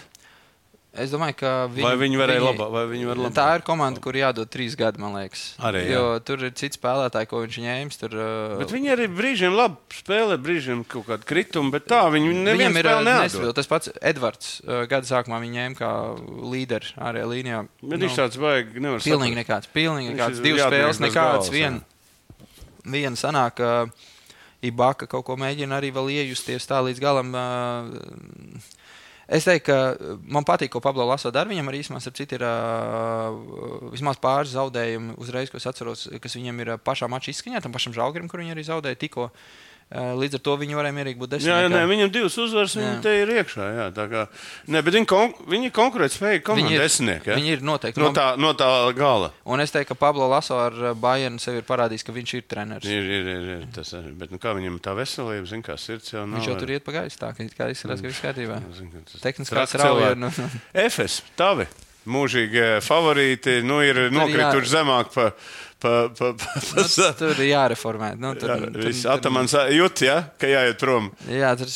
Es 0.92 1.08
domāju, 1.08 1.38
ka 1.40 1.50
viņi, 1.72 1.84
Vai 1.86 1.94
viņi 1.96 2.18
varēja 2.20 2.40
labāk? 2.44 2.68
Vai 2.74 2.82
viņi 2.90 3.06
var 3.08 3.16
labāk? 3.16 3.32
Tā 3.38 3.44
ir 3.56 3.62
komanda, 3.64 4.00
kur 4.04 4.12
jādod 4.12 4.50
trīs 4.52 4.74
gadi, 4.76 5.00
man 5.00 5.14
liekas. 5.16 5.44
Arī, 5.64 5.86
jā. 5.88 5.94
jo 5.96 6.18
tur 6.20 6.42
ir 6.44 6.50
cits 6.52 6.76
spēlētāji, 6.76 7.28
ko 7.30 7.40
viņš 7.40 7.56
ņēmis. 7.64 7.96
Tur, 8.02 8.16
uh, 8.20 8.56
Bet 8.60 8.74
viņi 8.74 8.90
arī 8.92 9.06
brīžiem 9.08 9.56
labi 9.56 9.96
spēlē, 9.96 10.36
brīžiem 10.44 10.82
kaut 10.84 11.06
kādu 11.08 11.24
kritumu, 11.30 11.72
bet 11.72 11.86
tā 11.88 12.02
viņi 12.12 12.34
nevienam 12.42 12.76
ir 12.76 12.90
nestabils. 12.90 13.08
neatdod. 13.08 13.54
Tas 13.56 13.70
pats 13.72 13.88
Edvards. 14.04 14.50
Uh, 14.66 14.82
gada 14.90 15.08
sākumā 15.08 15.40
viņu 15.40 15.56
ņēma 15.56 15.80
kā 15.80 15.92
līderi 16.52 16.92
ārējā 17.08 17.30
līnijā. 17.32 17.62
Bet 17.80 18.04
viņš 18.04 18.20
tāds 18.20 18.40
vajag, 18.44 18.76
nevar 18.76 19.00
Nu, 19.00 19.06
Pilnīgi 19.08 19.32
saprast. 19.32 19.40
nekāds. 19.40 19.72
Pilnīgi 19.72 20.12
nekāds. 20.12 20.44
Divas 20.44 20.68
spēles, 20.68 21.00
nekāds. 21.08 21.48
Viena 21.56 21.80
vien 22.84 23.16
sanāk, 23.16 23.56
ka 23.62 23.72
Ibaka 24.62 25.08
kaut 25.10 25.24
ko 25.26 25.40
mēģina 25.40 25.80
arī 25.80 25.88
vēl 25.90 26.12
iejusties 26.20 26.68
tā 26.68 26.84
līdz 26.84 27.00
galam. 27.00 27.32
Uh, 27.32 28.70
Es 29.32 29.46
teiktu, 29.48 29.72
ka 29.72 30.12
man 30.28 30.44
patīk, 30.44 30.68
ko 30.74 30.82
Pablo 30.84 31.06
Laso 31.08 31.30
dara. 31.32 31.48
Viņam 31.48 31.70
arī 31.72 31.80
citu 31.82 32.36
ir 32.36 32.44
uh, 32.44 33.32
vismaz 33.94 34.20
pāris 34.20 34.52
zaudējumi 34.52 35.16
uzreiz, 35.16 35.48
ko 35.48 35.56
es 35.56 35.66
atceros, 35.70 36.08
kas 36.20 36.36
viņam 36.36 36.60
ir 36.60 36.74
uh, 36.74 36.80
pašā 36.80 37.08
mačā 37.08 37.32
izskaņā, 37.32 37.62
tam 37.64 37.72
pašam 37.72 37.96
žaugrim, 37.96 38.28
kur 38.28 38.42
viņi 38.42 38.52
arī 38.52 38.66
zaudēja 38.68 39.00
tikko. 39.00 39.30
Uh, 39.30 39.71
līdz 39.92 40.38
ar 40.38 40.42
to 40.46 40.54
viņi 40.56 40.76
varēja 40.78 40.94
mierīgi 40.96 41.20
būt 41.20 41.32
desmit. 41.34 41.50
Jā, 41.50 41.58
jā, 41.64 41.68
nē, 41.72 41.82
viņam 41.90 42.12
divas 42.14 42.36
uzvaras, 42.40 42.74
Jā. 42.76 42.82
viņi 42.82 43.02
te 43.04 43.12
ir 43.20 43.32
iekšā. 43.36 43.66
Jā, 43.76 43.86
kā, 44.08 44.22
ne, 44.72 44.82
bet 44.82 44.94
viņi, 44.96 45.08
kon, 45.10 45.34
viņi 45.52 45.70
Viņi 45.72 46.42
komandi 46.46 46.74
ir- 46.74 46.80
desmitnieki. 46.80 47.34
Viņi 47.36 47.52
ir 47.56 47.60
noteikti. 47.66 48.00
No 48.00 48.12
tā, 48.16 48.26
no 48.40 48.54
tā 48.54 48.70
gala. 48.96 49.32
Un 49.44 49.60
es 49.60 49.70
teiktu, 49.70 49.92
ka 49.92 49.94
Pablo 49.94 50.28
Laso 50.32 50.56
ar 50.58 50.72
uh, 50.72 50.94
Bayernu 50.94 51.38
sev 51.38 51.60
ir 51.60 51.68
parādījis, 51.68 52.04
ka 52.06 52.12
viņš 52.16 52.34
ir 52.38 52.42
treneris. 52.48 52.88
Ir, 52.88 53.02
ir, 53.04 53.30
ir, 53.36 53.46
ir 53.58 53.66
tas, 53.74 53.92
arī. 53.98 54.14
bet 54.16 54.32
nu, 54.32 54.38
kā 54.42 54.54
viņam 54.56 54.80
tā 54.80 54.96
veselība, 54.96 55.46
zina, 55.46 55.62
kā 55.62 55.76
sirds 55.76 56.12
jau 56.12 56.24
nav. 56.26 56.40
Viņš 56.40 56.48
jau 56.52 56.58
tur 56.58 56.74
iet 56.74 56.84
pa 56.84 56.92
gaisu, 56.98 57.18
tā 57.20 57.32
ka 57.36 57.42
izskatās, 57.44 58.00
ka 58.00 58.08
viss 58.08 58.24
kārtībā. 58.24 58.60
Zin, 58.78 58.92
Tehniskā 59.20 59.66
strauja. 59.68 60.14
cilvēki. 60.16 60.20
Nu, 60.24 60.32
Efes, 60.72 61.20
tavi 61.36 61.68
mūžīgie 62.08 62.80
favorīti, 62.82 63.60
nu, 63.66 63.78
ir 63.84 64.08
nokrituši 64.14 64.72
zemāk 64.72 65.12
pa, 65.14 65.28
pa, 65.82 65.92
pa, 66.14 66.30
pa, 66.38 66.52
pa, 66.62 66.84
nu, 66.86 67.06
tur 67.18 67.32
ir 67.42 67.48
jāreformē. 67.50 68.12
Nu, 68.22 68.32
tur, 68.38 68.52
Jā, 68.52 68.56
tur, 68.62 68.84
viss 68.86 69.04
Atamans 69.10 69.54
jūt, 69.74 70.04
ja, 70.06 70.16
ka 70.40 70.48
jāiet 70.50 70.78
prom. 70.80 71.10
jā, 71.28 71.50
tur 71.58 71.70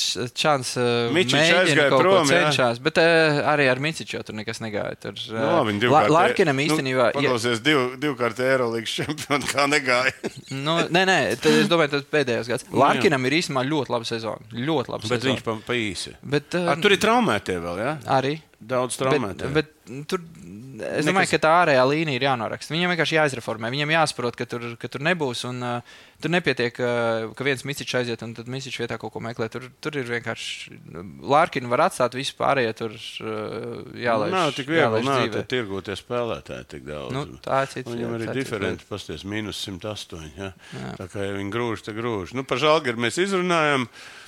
Mičičs 1.16 1.34
mēģina 1.36 1.60
aizgāja 1.64 1.88
kaut 1.92 2.02
prom, 2.04 2.14
ko 2.30 2.36
jā. 2.36 2.68
bet 2.86 3.00
arī 3.02 3.66
ar 3.72 3.82
Mičiču 3.82 4.22
tur 4.26 4.38
nekas 4.38 4.62
negāja. 4.64 4.94
Tur, 5.02 5.18
uh, 5.30 5.36
Nu, 5.36 5.46
labi, 5.58 5.72
viņi 5.72 5.82
La, 5.90 6.00
divkārt- 6.06 6.14
Larkinam 6.16 6.62
īstenībā. 6.64 7.08
Nu, 7.12 7.20
Paklausies, 7.20 7.62
div, 7.66 7.82
divkārt 8.02 8.40
Eirolandes 8.46 8.94
čempionu, 8.96 9.50
kā 9.50 9.66
negāja. 9.70 10.14
nu, 10.66 10.78
nē, 10.88 11.04
nē, 11.10 11.18
tad 11.42 11.58
es 11.60 11.70
domāju, 11.72 11.94
tas 11.96 12.06
pēdējais 12.12 12.50
gads. 12.52 12.66
Nu, 12.70 12.78
jā. 12.78 12.82
Larkinam 12.86 13.26
ir 13.28 13.38
īstenībā 13.40 13.66
ļoti 13.68 13.94
laba 13.96 14.08
sezona. 14.08 14.50
Ļoti 14.54 14.94
laba 14.94 15.02
Bet 15.04 15.12
sezona. 15.16 15.32
viņš 15.34 15.46
pa, 15.50 15.56
pa 15.66 15.78
īsi. 15.80 16.14
Bet, 16.22 16.54
uh, 16.58 16.70
Ar, 16.74 16.82
tur 16.82 16.94
ir 16.96 17.02
traumētie 17.02 17.58
vēl, 17.62 17.82
ja? 17.84 17.96
arī. 18.18 18.36
Daudz 18.56 18.96
Bet, 18.96 19.02
traumētie. 19.04 19.48
bet 19.52 19.74
tur 20.08 20.22
es 20.98 21.06
domāju, 21.06 21.30
ka 21.32 21.38
tā 21.42 21.52
ārējā 21.62 21.84
līnija 21.88 22.18
ir 22.18 22.24
jānoraksta. 22.26 22.74
Viņam 22.74 22.92
vienkārši 22.92 23.16
jāizreformē. 23.18 23.70
Viņam 23.72 23.92
jāsaprot, 23.94 24.36
ka 24.38 24.46
tur, 24.50 24.64
ka 24.80 24.90
tur 24.92 25.04
nebūs. 25.06 25.44
Un, 25.48 25.62
uh, 25.64 25.94
tur 26.22 26.32
nepietiek, 26.34 26.80
uh, 26.82 27.28
ka 27.38 27.46
viens 27.46 27.64
misičs 27.68 27.96
aiziet 28.00 28.24
un 28.26 28.34
tad 28.36 28.50
misičs 28.52 28.80
vietā 28.82 28.98
kaut 29.00 29.14
ko 29.14 29.22
meklē. 29.24 29.48
Tur, 29.52 29.68
tur 29.84 29.98
ir 30.00 30.10
vienkārši 30.10 30.78
Lārkina 31.26 31.70
var 31.72 31.86
atstāt 31.86 32.18
visu 32.18 32.36
pārējo. 32.38 32.74
Tur 32.82 32.98
uh, 32.98 33.86
jālaiž. 34.02 34.34
Nav 34.34 34.52
tik 34.58 34.70
viegli, 34.72 35.02
nav 35.06 35.24
tur 35.32 35.48
tirgoties 35.54 36.04
spēlētāji 36.04 36.68
tik 36.76 36.86
daudz. 36.90 37.16
Nu, 37.16 37.24
tā 37.44 37.62
ir 37.64 37.72
cita 37.72 37.94
Viņam 37.94 38.18
arī 38.18 38.30
diferenti, 38.36 38.90
pasties, 38.90 39.26
mīnus 39.28 39.62
108. 39.66 40.28
Ja? 40.36 40.52
Tā 40.98 41.08
kā 41.12 41.24
ja 41.30 41.38
viņi 41.38 41.54
grūž, 41.54 41.86
tad 41.88 41.98
grūž. 41.98 42.36
Nu, 42.36 42.46
par 42.48 42.62
žālgaru 42.62 43.06
mēs 43.06 43.20
izrunājam. 43.22 43.88
Par 43.88 44.24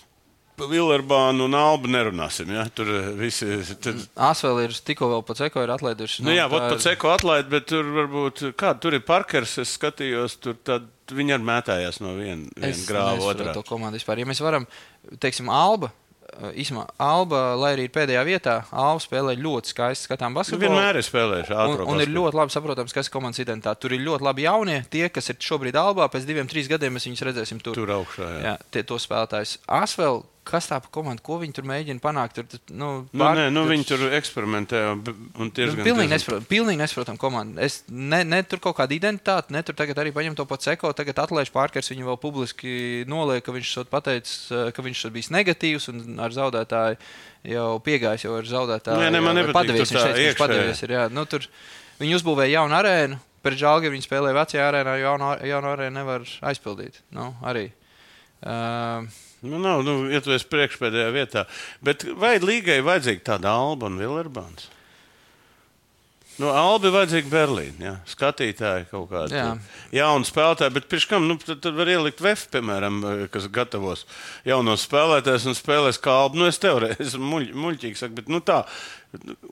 Vilerbānu 0.67 1.45
un 1.47 1.55
Albu 1.55 1.87
nerunāsim. 1.93 2.51
Ja? 2.55 2.65
Tur 2.75 2.89
eh, 2.91 3.09
visi. 3.21 3.47
Tad, 3.85 4.03
Asvēl 4.17 4.65
ir 4.65 4.75
tikko 4.75 5.09
vēl 5.13 5.23
pa 5.29 5.35
ceko 5.39 5.63
ir 5.63 5.71
atlaiduši. 5.77 6.25
nu, 6.27 6.31
jā, 6.35 6.49
tā 6.51 6.59
ir- 6.59 6.75
pat 6.75 6.81
seko 6.89 7.13
atlaid, 7.15 7.49
bet 7.53 7.67
tur 7.71 7.85
varbūt, 7.85 8.53
kā 8.59 8.75
tur 8.81 8.95
ir 8.99 9.01
Parkers, 9.07 9.59
es 9.59 9.77
skatījos, 9.79 10.39
tur 10.41 10.55
tad 10.65 10.89
viņi 11.09 11.37
arī 11.39 11.45
mētājās 11.53 12.01
no 12.01 12.17
viena 12.19 12.49
vien 12.57 12.85
grāva 12.89 13.31
otrā. 13.33 13.55
to 13.55 13.63
komandu 13.63 13.97
vispār. 14.01 14.19
Ja 14.19 14.27
mēs 14.27 14.41
varam, 14.43 14.67
teiksim, 15.19 15.49
Alba. 15.49 15.93
Īsumā, 16.55 16.83
Alba, 17.01 17.55
lai 17.57 17.71
arī 17.75 17.87
ir 17.89 17.91
pēdējā 17.91 18.21
vietā, 18.29 18.53
Alba 18.71 19.01
spēlē 19.01 19.33
ļoti 19.41 19.73
skaisti 19.73 20.07
skatām 20.07 20.31
Nu, 20.35 20.39
basketbolu. 20.39 20.61
vienmēr 20.69 20.99
ir 21.01 21.03
spēlējuši 21.03 21.51
Un, 21.51 21.57
ātrāk. 21.57 21.89
un 21.89 22.01
ir 22.05 22.07
ļoti 22.13 22.35
labi 22.37 22.53
saprotams, 22.53 22.93
kas 22.95 23.09
ir 23.09 23.11
komandas 23.17 23.41
identitāte. 23.41 23.81
Tur 23.81 23.95
ir 23.97 24.05
ļoti 24.05 24.21
labi 24.23 24.43
jaunie. 24.45 24.85
Tie, 24.91 25.09
kas 25.09 25.31
ir 25.31 25.37
šobrīd 25.41 25.73
Albā, 25.75 26.07
pēc 26.13 26.27
diviem, 26.29 26.47
trīs 26.47 26.69
gadiem 26.69 26.93
mēs 26.95 27.09
viņus 27.09 27.25
redzēsim 27.33 27.63
tur. 27.65 27.75
tur 27.75 27.89
augšā. 27.97 28.29
Jā. 28.29 28.43
Jā, 28.45 28.59
tie, 28.71 28.83
to 28.85 28.95
spēlētājs. 29.01 29.57
Asvēl 29.67 30.23
kas 30.49 30.67
tā 30.71 30.79
pa 30.81 30.89
komandu, 30.95 31.21
ko 31.27 31.37
viņi 31.43 31.55
tur 31.59 31.67
mēģina 31.69 32.01
panākt. 32.01 32.35
Tur, 32.39 32.47
tas, 32.49 32.61
nu, 32.73 32.89
Nu, 33.13 33.21
pār- 33.21 33.37
nē, 33.37 33.45
nu, 33.53 33.63
tur- 33.67 33.73
viņi 33.75 33.87
tur 33.91 34.05
eksperimentē 34.17 34.81
un, 34.95 35.03
un 35.37 35.47
Nu, 35.47 35.51
diezgan. 35.53 35.85
pilnīgi 35.85 36.09
nesaprotam, 36.15 36.47
pilnīgi 36.49 36.81
nesaprotam 36.81 37.19
komandu. 37.21 37.61
Es 37.61 37.83
ne, 37.89 38.23
ne 38.25 38.43
tur 38.49 38.59
kaut 38.65 38.77
kāda 38.81 38.97
identitāte, 38.97 39.53
ne 39.53 39.63
tur 39.63 39.75
tagad 39.77 40.01
arī 40.01 40.13
paņem 40.17 40.35
to 40.41 40.47
pats 40.49 40.67
eko. 40.73 40.93
Tagad 40.97 41.21
atlaiž 41.27 41.53
pārkars 41.53 41.93
viņu 41.93 42.09
vēl 42.09 42.19
publiski 42.23 43.05
noliek, 43.07 43.45
ka 43.45 43.53
viņš 43.53 43.69
esot 43.75 43.91
pateicis, 43.93 44.51
eh, 44.51 44.73
ka 44.73 44.83
viņš 44.83 45.05
esot 45.05 45.13
bijis 45.13 45.31
negatīvs 45.31 45.89
un 45.93 46.19
ar 46.19 46.31
zaudētāju 46.31 46.97
jau 47.45 47.69
piegājis, 47.85 48.25
jau 48.25 48.35
ar 48.41 48.43
zaudētāju. 48.49 48.99
Nē, 49.05 49.13
nē, 49.13 49.23
man 49.23 49.37
jau 49.37 49.47
nepatīk 49.47 49.59
padevies, 49.61 49.89
tur 49.89 50.01
viņš 50.01 50.07
teica, 50.09 50.17
ka 50.17 50.29
viņš 50.33 50.43
padevies 50.43 50.83
ir, 50.83 50.89
jā. 50.97 51.05
nu, 51.13 51.25
tur, 51.25 51.47
viņi 52.01 52.17
uzbūvēja 52.23 52.51
jaunu 52.59 52.75
arēnu. 52.75 53.21
Pret 53.39 53.55
žāli, 53.55 53.87
viņi 53.93 54.03
spēlēja 54.03 54.35
vecajā 54.35 54.65
arēnā, 54.73 54.97
jaunu, 54.99 55.29
jaunu 55.47 55.69
arēnu 55.71 55.95
nevar 55.95 56.25
aizpildīt. 56.43 56.99
Nu, 57.15 57.35
arī. 57.47 57.71
Uh, 58.43 59.07
Nu, 59.41 59.61
nav, 59.63 59.85
nu, 59.87 60.01
ja 60.11 60.19
tu 60.25 60.33
esi 60.35 60.49
priekšpēdējā 60.51 61.13
vietā. 61.15 61.45
Bet 61.85 62.03
vai 62.19 62.39
līgai 62.43 62.81
vajadzīga 62.87 63.25
tāda 63.33 63.55
Alba 63.55 63.87
un 63.87 64.01
Vilerbāns? 64.01 64.67
Nu, 66.39 66.51
Alba 66.55 66.87
ir 66.87 66.95
vajadzīga 66.95 67.31
Berlīna. 67.31 67.79
Ja? 67.83 67.93
Skatītāji 68.07 68.87
kaut 68.93 69.09
kāda 69.11 69.35
Jā. 69.35 69.47
jauna 69.95 70.27
spēlētāja, 70.27 70.75
bet 70.75 70.87
pirms 70.91 71.07
kam 71.11 71.27
nu, 71.27 71.35
tad, 71.43 71.59
tad 71.65 71.75
var 71.79 71.91
ielikt 71.91 72.23
VF, 72.23 72.45
piemēram, 72.55 73.01
kas 73.35 73.49
gatavos 73.51 74.05
jaunos 74.47 74.87
spēlētājus 74.87 75.49
un 75.51 75.59
spēlēs 75.59 75.99
kā 76.03 76.15
Alba. 76.25 76.39
Nu, 76.39 76.47
es 76.51 76.63
teorētiski 76.63 77.11
esmu 77.11 77.33
muļ, 77.33 77.49
muļķīgi, 77.59 77.99
saku, 77.99 78.19
bet 78.21 78.31
nu, 78.31 78.39
tā, 78.43 78.61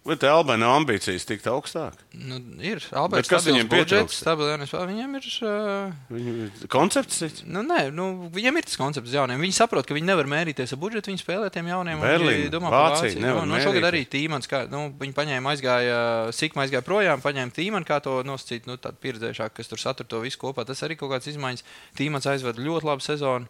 vai 0.05 0.17
te 0.21 0.29
Albai 0.29 0.59
nav 0.61 0.75
ambīcijas 0.83 1.25
tikt 1.25 1.47
augstāk? 1.49 1.97
nu, 2.13 2.37
ir 2.61 2.83
Bet 2.83 2.99
Alberts, 3.01 3.31
kas 3.31 3.47
viņam 3.49 3.63
ir? 3.65 3.71
pietrūkst? 3.73 4.19
Stabils, 4.21 4.73
viņam 4.75 5.15
ir. 5.17 5.29
Uh, 5.41 5.95
Viņu 6.13 6.49
koncepts 6.73 7.21
cits. 7.23 7.45
Nu, 7.49 7.63
nē, 7.65 7.87
nu, 7.97 8.29
viņiem 8.35 8.61
ir 8.61 8.67
tas 8.69 8.77
koncepts 8.81 9.15
jauniem. 9.17 9.41
Viņi 9.41 9.57
saprot, 9.57 9.89
ka 9.89 9.97
viņi 9.97 10.11
nevar 10.11 10.29
mērīties 10.29 10.77
ar 10.77 10.81
budžetu. 10.83 11.09
Viņi 11.13 11.23
spēlē 11.23 11.49
tiem 11.55 11.71
jauniem. 11.73 12.03
un 12.03 12.05
Berlīna, 12.05 12.51
domā 12.53 12.73
Vācija 12.75 13.09
Vāciju. 13.09 13.23
nevar 13.25 13.47
Nu, 13.47 13.55
nu, 13.55 13.63
šogad 13.65 13.89
arī 13.89 14.03
Tīmans, 14.13 14.51
kā, 14.51 14.67
nu, 14.73 14.83
viņi 15.01 15.17
paņēma, 15.17 15.55
aizgāja, 15.57 16.03
Sikma 16.37 16.67
aizgāja 16.67 16.85
projām, 16.85 17.25
paņēma 17.25 17.57
Tīmanu, 17.57 17.89
kā 17.89 18.03
to 18.05 18.19
nosacīt, 18.29 18.69
nu, 18.69 18.77
tādu 18.77 19.01
pieredzējušāku, 19.07 19.57
kas 19.57 19.73
tur 19.73 19.81
satur 19.81 20.11
to 20.11 20.21
visu 20.25 20.43
kopā. 20.43 20.67
Tas 20.69 20.85
arī 20.85 20.99
kaut 21.01 21.15
kāds 21.15 21.33
izmaiņas. 21.33 21.65
Tīmans 21.97 22.29
aizvada 22.29 22.61
ļoti 22.61 22.91
labu 22.93 23.09
sezonu. 23.09 23.49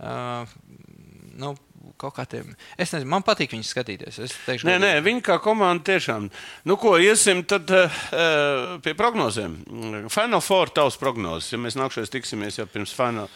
Uh, 0.00 0.46
nu, 1.36 1.54
kaut 2.00 2.14
kā 2.16 2.26
tiem. 2.28 2.52
Es 2.78 2.92
nezinu, 2.94 3.10
man 3.10 3.24
patīk 3.26 3.54
viņus 3.54 3.70
skatīties. 3.74 4.18
Es 4.26 4.34
teikšu, 4.46 4.68
Nē, 4.68 4.76
nē, 4.82 4.90
viņi 5.06 5.24
kā 5.26 5.38
komanda 5.42 5.84
tiešām. 5.90 6.28
Nu, 6.68 6.76
ko 6.80 6.96
iesim 7.00 7.42
tad 7.48 7.70
uh, 7.74 8.02
pie 8.84 8.94
prognozēm? 8.98 9.56
Final 10.12 10.44
Four 10.44 10.72
tavs 10.76 10.98
prognozes. 11.00 11.50
Ja 11.54 11.60
mēs 11.62 11.78
nākšais 11.80 12.12
tiksimies 12.12 12.60
jau 12.60 12.68
pirms 12.70 12.94
Final. 12.96 13.30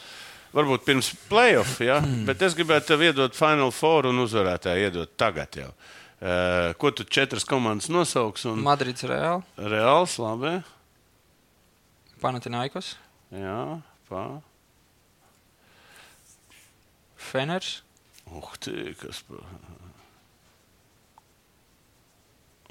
Varbūt 0.55 0.85
pirms 0.87 1.11
playoff, 1.27 1.81
ja? 1.83 1.99
Hmm. 1.99 2.23
bet 2.29 2.43
es 2.47 2.55
gribētu 2.55 2.93
tev 2.93 3.03
iedot 3.03 3.35
Final 3.35 3.73
Four 3.75 4.07
un 4.13 4.23
uzvarētāju 4.23 4.87
iedot 4.87 5.17
tagad 5.19 5.59
jau. 5.59 5.73
Uh, 6.25 6.71
ko 6.79 6.93
tu 6.95 7.05
četras 7.05 7.45
komandas 7.45 7.91
nosauks? 7.91 8.47
Un... 8.49 8.63
Madrids 8.65 9.03
Reāli, 9.05 9.43
Reāls, 9.59 10.15
labi. 10.23 10.61
Panathinaikos, 12.23 12.95
Jā, 13.35 13.81
pā. 14.09 14.23
Feners, 17.19 17.83
Tī, 18.65 18.95
kas. 18.97 19.21
pa- 19.29 19.43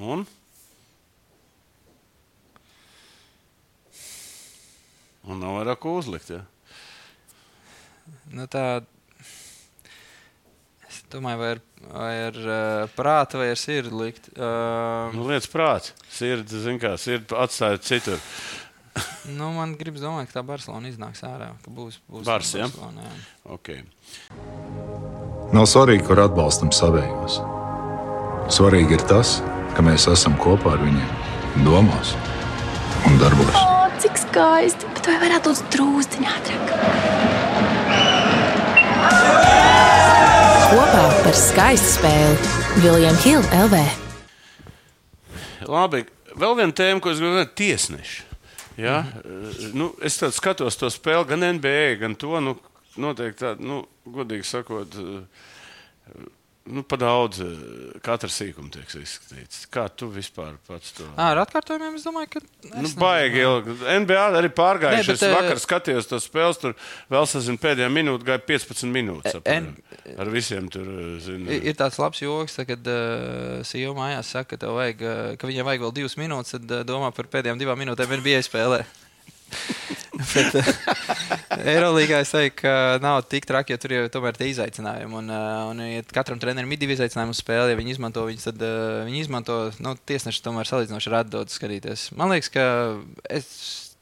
Un? 0.04 0.26
Un 5.24 5.40
nav 5.40 5.54
vairāk 5.60 5.80
ko 5.86 5.94
uzlikt. 6.02 6.32
Ja? 6.34 6.42
Nu, 8.34 8.48
tā, 8.52 8.64
es 10.90 10.98
domāju, 11.14 11.40
vai 11.40 11.52
ar, 11.54 11.62
vai 11.94 12.12
ar 12.26 12.40
uh, 12.44 12.90
prātu 12.98 13.40
vai 13.40 13.52
ar 13.54 13.62
sirdi 13.62 13.94
likt. 13.96 14.28
Uh, 14.36 15.14
Nu, 15.16 15.30
lietas 15.30 15.48
prāts. 15.54 15.94
Sirds, 16.12 16.52
zin 16.66 16.82
kā, 16.82 16.96
sirds 17.00 17.32
atstāja 17.38 17.80
citur. 17.86 18.20
nu, 19.38 19.54
man 19.56 19.78
gribas 19.80 20.04
domāt, 20.04 20.28
ka 20.34 20.42
tā 20.42 20.46
Barcelona 20.50 20.92
iznāks 20.92 21.24
ārā. 21.30 21.54
ka 21.64 21.72
Būs, 21.72 22.02
būs 22.10 22.28
Bars, 22.28 22.52
ja? 22.58 22.68
Barcelona, 22.68 23.08
jā. 23.08 23.16
Okay. 23.56 25.23
Nav 25.54 25.68
svarīgi, 25.70 26.02
kur 26.08 26.18
atbalstam 26.18 26.72
savējos. 26.74 27.36
Svarīgi 28.56 28.96
ir 28.98 29.04
tas, 29.06 29.36
ka 29.78 29.84
mēs 29.86 30.08
esam 30.10 30.34
kopā 30.42 30.72
ar 30.74 30.82
viņiem, 30.82 31.12
domās 31.62 32.16
un 33.06 33.20
darbos. 33.22 33.54
O, 33.60 33.84
cik 34.02 34.18
skaisti! 34.18 34.90
Bet 34.96 35.12
vai 35.12 35.20
varētu 35.22 35.54
būt 35.54 35.70
drūzdiņā 35.76 36.34
ātrāk? 36.40 36.74
Kopā 40.74 41.06
par 41.22 41.38
skaistu 41.38 42.00
spēli 42.00 42.82
Viljams 42.82 43.30
Hilde 43.30 43.64
LV. 43.68 43.86
Labi, 45.70 46.02
vēl 46.34 46.62
viena 46.64 46.80
tēma, 46.82 46.98
ko 46.98 47.14
es 47.14 47.22
gribu 47.22 47.36
runāt, 47.36 47.54
tiesneši. 47.62 48.24
Ja? 48.82 49.04
Mm 49.06 49.22
-hmm. 49.22 49.74
nu, 49.78 49.94
es 50.02 50.18
skatos 50.34 50.82
to 50.82 50.90
spēli, 50.90 51.30
gan 51.30 51.46
NBA, 51.62 52.00
gan 52.02 52.16
to. 52.16 52.40
Nu, 52.42 52.58
noteikti 53.02 53.46
tādu, 53.46 53.66
nu, 53.68 53.82
godīgi 54.14 54.46
sakot, 54.46 54.96
eh, 55.00 56.24
nu, 56.74 56.84
pa 56.88 56.96
daudz 57.00 57.42
eh, 57.44 57.54
katra 58.06 58.30
sīkuma 58.32 58.70
tiek 58.72 58.88
izskatīts. 59.02 59.66
Kā 59.74 59.88
tu 59.92 60.08
vispār 60.14 60.54
pats 60.68 60.94
to? 60.96 61.08
Ā, 61.18 61.32
Ar 61.34 61.42
atkārtojumiem 61.44 61.98
es 62.00 62.06
domāju, 62.08 62.30
ka. 62.38 62.42
es 62.70 62.76
Nu, 62.86 62.92
baigi 63.02 63.42
ilgi. 63.44 63.76
NBA 64.06 64.28
arī 64.40 64.52
pārgājuši. 64.56 65.04
Nē, 65.04 65.08
bet, 65.12 65.26
Es 65.28 65.36
vakar 65.36 65.58
eh, 65.58 65.64
skatījos 65.66 66.08
to 66.12 66.20
spēles, 66.24 66.62
tur 66.62 66.78
vēl 67.12 67.28
sazinu 67.28 67.60
pēdējā 67.64 67.90
minūtē, 67.92 68.28
gāja 68.32 68.44
15 68.48 68.94
minūtes. 68.96 69.36
En- 69.44 69.74
apmēram. 69.74 70.20
Ar 70.20 70.30
visiem 70.30 70.66
tur, 70.72 70.88
zinu. 71.24 71.52
Ir 71.64 71.76
tāds 71.80 71.96
labs 72.00 72.20
joks, 72.22 72.58
kad 72.68 72.90
uh, 72.92 73.62
Sīva 73.68 73.96
mājās 73.98 74.32
saka, 74.36 74.58
ka, 74.60 74.72
vajag, 74.76 75.04
ka 75.40 75.48
viņam 75.50 75.68
vajag 75.72 75.86
vēl 75.88 75.94
divas 76.00 76.16
minūtes, 76.20 76.56
tad 76.58 76.72
uh, 76.76 76.84
domā 76.88 77.10
par 77.16 77.28
pēdējām 77.32 77.60
divām 77.62 77.80
minūtēm 77.80 78.20
NBA 78.20 78.44
spēlē. 78.46 78.84
Bet, 80.34 80.56
uh, 80.56 80.68
Eirolandā 81.66 82.20
es 82.22 82.32
teiktu, 82.34 82.64
ka 82.64 82.74
nav 83.02 83.24
tik 83.30 83.48
traki, 83.50 83.74
jo 83.74 83.82
tur 83.82 83.96
jau 83.96 84.04
tomēr 84.14 84.38
ir 84.38 84.52
izaicinājumi. 84.52 85.18
Un, 85.20 85.32
uh, 85.34 85.72
un 85.72 85.82
ja 85.88 86.04
katram 86.14 86.42
trenerim 86.42 86.72
ir 86.74 86.82
divi 86.82 86.96
izaicinājumi 86.98 87.34
uz 87.34 87.42
spēli. 87.42 87.74
Ja 87.74 87.80
viņi 87.80 87.96
izmanto 87.96 88.26
viņus, 88.28 88.48
tad 88.52 88.62
uh, 88.66 89.02
viņi 89.08 89.24
izmanto 89.26 89.58
nu, 89.84 89.96
tiesneši 90.10 90.44
tomēr 90.46 90.70
salīdzinoši 90.70 91.14
reti 91.14 91.34
dod 91.34 91.54
skatīties. 91.54 92.12
Man 92.20 92.34
liekas, 92.34 92.52
ka 92.54 92.68
es, 93.30 93.50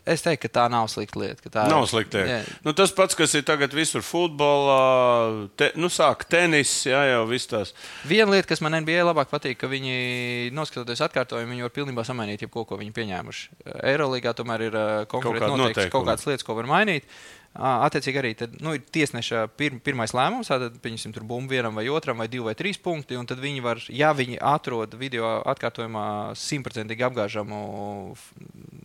es 0.06 0.24
teiktu, 0.26 0.48
ka 0.48 0.54
tā 0.60 0.66
nav 0.72 0.88
slikta 0.92 1.20
lieta. 1.22 1.50
Tā, 1.52 1.66
Nav 1.70 1.86
slikti. 1.90 2.22
Jā. 2.26 2.40
Nu, 2.66 2.74
tas 2.78 2.94
pats, 2.96 3.18
kas 3.18 3.36
ir 3.38 3.44
tagad 3.48 3.74
visur 3.76 4.04
futbolā, 4.06 5.50
te, 5.60 5.72
nu, 5.80 5.90
sāk 5.94 6.26
tenis, 6.32 6.72
jā, 6.90 7.02
jau 7.12 7.26
viss 7.30 7.50
tās. 7.52 7.74
Viena 8.08 8.32
lieta, 8.34 8.50
kas 8.52 8.64
man 8.66 8.78
NBA 8.82 9.04
labāk 9.08 9.30
patīk, 9.34 9.60
ka 9.62 9.70
viņi, 9.72 10.52
noskatoties 10.58 11.04
atkārtojumu, 11.08 11.54
viņi 11.54 11.68
var 11.68 11.76
pilnībā 11.76 12.06
samainīt 12.08 12.46
jebko, 12.48 12.66
ko 12.70 12.80
viņi 12.82 12.96
pieņēmuši. 12.98 13.46
Eirolandā 13.92 14.34
tomēr 14.38 14.66
ir 14.70 14.80
uh, 14.80 14.90
konkrēti 15.12 15.44
kādi 15.46 15.54
noteikti 15.54 15.86
noteikumi. 15.86 15.94
kaut 15.98 16.10
kādas 16.10 16.28
lietas, 16.30 16.48
ko 16.48 16.58
var 16.58 16.70
mainīt. 16.72 17.06
Ā, 17.06 17.20
Attiecīgi 17.52 18.20
arī 18.22 18.30
tad, 18.40 18.54
nu, 18.64 18.72
ir 18.78 18.84
tiesneša 18.96 19.42
pir, 19.60 19.74
pirmais 19.84 20.14
lēmums, 20.16 20.48
tad 20.48 20.78
pieņemsim 20.84 21.12
tur 21.12 21.26
bumbu 21.28 21.52
vienam 21.52 21.76
vai 21.76 21.84
otram, 21.92 22.22
vai 22.24 22.30
divi 22.32 22.46
vai 22.46 22.54
trīs 22.56 22.80
punkti. 22.80 23.18
un 23.20 23.28
Tad 23.28 23.42
viņi 23.44 23.64
var, 23.66 23.82
ja 23.92 24.14
viņi 24.16 24.40
atrod 24.40 24.96
video 25.00 25.34
atkārtojumā 25.52 26.06
simtprocentīgi 26.40 27.04
apgāžamu 27.10 27.60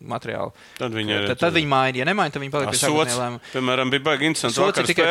materiālu, 0.02 0.50
Tad 0.80 0.98
viņi 0.98 1.20
tad, 1.30 1.38
tad 1.44 1.54
viņi 1.54 1.70
maina. 1.70 2.02
Ja 2.02 2.08
nemaina, 2.10 2.34
tad 2.34 2.42
viņi 2.42 2.54
paliek 2.56 2.74
pie 2.74 2.82
sākotnējā 2.82 3.20
lēmuma. 3.22 3.44
piemēram, 3.54 3.94
bija 3.94 4.06
baigi 4.10 4.30
interesanti. 4.32 4.62
Vakar 4.64 4.82
ir 4.82 4.90
tikai 4.90 5.08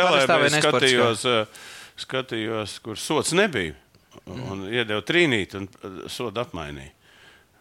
es 0.50 0.60
nesportiskā? 0.60 1.40
skatījos, 1.96 2.80
kur 2.84 3.00
sots 3.00 3.32
nebija. 3.38 3.76
Un 4.32 4.66
iedeva 4.72 5.04
trīnīt 5.06 5.56
un 5.60 5.68
sodu 6.12 6.44
apmainīja. 6.44 6.95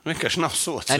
Vienkārši 0.05 0.41
nav 0.43 0.53
sots. 0.53 0.91
Jā, 0.93 0.99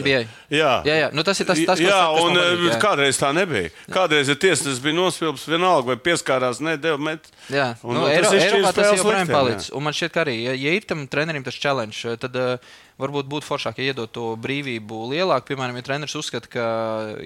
Jā, 0.49 0.81
jā. 0.83 1.09
Nu, 1.13 1.21
tas 1.21 1.37
ir 1.39 1.45
tas- 1.45 1.59
kas- 1.61 1.79
jā, 1.79 1.89
kas 1.93 2.21
man 2.23 2.31
un 2.31 2.37
patīk, 2.37 2.53
eh, 2.57 2.71
jā. 2.71 2.79
kādreiz 2.81 3.19
tā 3.21 3.29
nebija. 3.37 3.69
Kādreiz 3.93 4.29
ir 4.33 4.35
tiesnesis 4.41 4.79
bija 4.81 4.95
nospilps 4.97 5.45
vienalga 5.45 5.91
vai 5.93 5.95
pieskārās, 5.97 6.57
nedēļa 6.59 6.99
met. 6.99 7.29
Jā, 7.53 7.75
Un, 7.83 7.93
nu, 7.93 7.99
nu, 8.01 8.07
Eiro, 8.07 8.31
Eiropā 8.33 8.73
tas 8.73 8.97
joprojām 8.97 9.29
palicis. 9.29 9.69
Un 9.71 9.83
man 9.83 9.93
šķiet, 9.93 10.11
ka 10.11 10.23
arī, 10.25 10.35
ja, 10.47 10.53
ja 10.57 10.71
ir 10.73 10.81
tam 10.89 11.05
trenerim 11.07 11.43
tas 11.45 11.53
challenge, 11.53 12.01
tad 12.17 12.35
uh, 12.35 12.57
varbūt 13.01 13.27
būtu 13.27 13.43
foršāk, 13.43 13.79
ja 13.81 13.91
iedot 13.91 14.11
to 14.15 14.35
brīvību 14.39 14.99
lielāku. 15.11 15.49
Piemēram, 15.51 15.75
ja 15.75 15.83
treneris 15.83 16.15
uzskata, 16.15 16.47
ka 16.47 16.65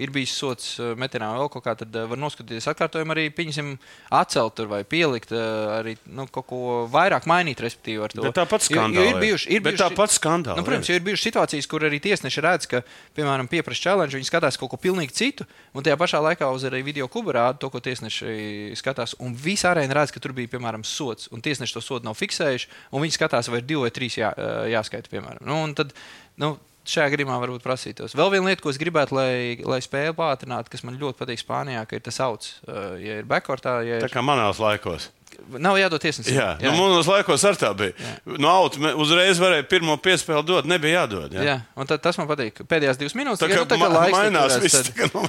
ir 0.02 0.10
bijis 0.16 0.34
sots 0.34 0.72
uh, 0.82 0.96
metienā 0.98 1.28
vēl 1.38 1.50
kaut 1.54 1.64
kā, 1.68 1.76
tad 1.78 1.94
uh, 1.94 2.08
var 2.10 2.18
noskatīties 2.18 2.66
atkārtojumu 2.72 3.14
arī, 3.14 3.28
pieņemsim, 3.38 3.76
atcelt 4.18 4.56
tur 4.58 4.70
vai 4.72 4.82
pielikt, 4.90 5.30
uh, 5.36 5.76
arī 5.78 5.94
nu, 6.10 6.26
kaut 6.34 6.48
ko 6.50 6.62
vairāk 6.90 7.28
mainīt, 7.30 7.62
respektīvi. 7.62 8.02
ar 8.08 8.16
to. 8.16 8.24
Bet 8.26 8.38
tāpat 8.40 8.66
Jo- 8.66 8.74
jo 8.74 8.82
skandāli. 8.82 9.12
Ir 9.14 9.22
bijuši, 9.22 9.50
ir 9.54 9.62
bijuši, 9.62 9.84
tāpat 9.84 10.16
skandāli, 10.16 10.58
Nu, 10.58 10.66
protams, 10.66 10.90
jo 10.90 10.96
ir 10.98 11.06
bijušas 11.06 11.28
situācijas, 11.30 11.68
kur 11.70 11.86
arī 11.86 12.00
tiesneši 12.02 12.42
redz, 12.48 12.66
ka, 12.68 12.82
piemēram, 13.16 13.48
pieprasa 13.52 13.82
challenge, 13.90 14.18
viņi 14.18 14.30
skatās 14.32 14.58
kaut 14.58 14.72
ko 14.74 14.78
pilnīgi 14.82 15.14
citu, 15.14 15.46
un 15.74 15.84
tajā 15.86 15.96
pašā 16.02 16.20
laikā 16.26 16.50
uz 16.54 16.64
arī 16.66 16.82
video 16.84 17.08
klubu 17.08 17.32
rāda 17.38 17.60
to, 17.62 17.70
ko 17.70 17.80
tiesneši 17.80 18.74
skatās. 18.80 19.14
Un 19.20 19.36
visā 19.38 19.74
arēnā 19.76 19.94
redz, 19.94 20.12
ka 20.12 20.20
tur 20.20 20.34
bija, 20.34 20.50
piemēram, 20.58 20.82
sots, 20.84 21.30
un 21.32 21.42
tiesneši 21.46 21.74
to 21.78 21.82
sodu 21.86 22.06
nav 22.10 22.18
fiksējuši, 22.18 22.68
un 22.92 23.02
viņi 23.06 23.18
skatās, 23.20 23.50
vai 23.54 23.62
ir 23.62 23.68
divi 23.70 23.86
vai 23.86 23.92
trīs 23.94 24.18
jā, 24.18 24.34
jāskaita, 24.74 25.10
piemēram. 25.14 25.46
Nu, 25.46 25.59
un 25.66 25.78
tad, 25.78 25.96
nu, 26.42 26.56
Šajā 26.90 27.12
gadījumā 27.14 27.36
varbūt 27.38 27.62
prasītos. 27.62 28.16
Vēl 28.18 28.32
viena 28.34 28.50
lieta, 28.50 28.64
ko 28.64 28.72
es 28.72 28.80
gribētu, 28.82 29.14
lai, 29.14 29.60
lai 29.68 29.78
spēle 29.84 30.16
pātrinātu, 30.18 30.72
kas 30.74 30.82
man 30.88 30.96
ļoti 30.98 31.20
patīk 31.20 31.42
Spānijā, 31.42 31.84
ir 31.94 32.02
tas 32.02 32.18
augs. 32.26 32.56
Ja 32.66 33.20
ir 33.20 33.28
backcourtā, 33.30 33.76
ja 33.86 34.00
Tā 34.02 34.10
ir 34.10 34.16
kā 34.16 34.24
manās 34.26 34.62
laikos. 34.64 35.10
Nav 35.60 35.78
jādod 35.80 36.02
tiesnesim. 36.04 36.36
Jā, 36.36 36.50
jā. 36.62 36.70
Nu, 36.70 36.78
mūnos 36.78 37.08
laikos 37.10 37.44
ar 37.50 37.56
tā 37.58 37.70
bija. 37.78 37.94
Jā. 37.98 38.38
No 38.42 38.50
auta 38.52 38.80
me- 38.82 38.92
uzreiz 38.94 39.40
varēja 39.42 39.66
pirmo 39.70 39.96
piespēli 39.98 40.44
dot, 40.46 40.66
nebija 40.70 41.04
jādod. 41.04 41.34
Jā. 41.34 41.42
Jā, 41.48 41.56
un 41.80 41.88
tad, 41.90 42.02
tas 42.06 42.18
man 42.20 42.28
patīk. 42.30 42.62
Pēdējās 42.70 43.00
divas 43.00 43.16
minūtes, 43.18 43.42
ja, 43.50 43.62
nu, 43.62 43.66
tā 43.66 43.78
kā 43.78 43.80
ma 43.82 43.90
laiks 43.96 44.18
mainās 44.18 44.58
viss 44.62 44.90
tad- 44.92 45.14
no. 45.14 45.24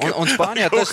Un, 0.00 0.12
un 0.22 0.30
Spānijā 0.30 0.70
tas 0.74 0.92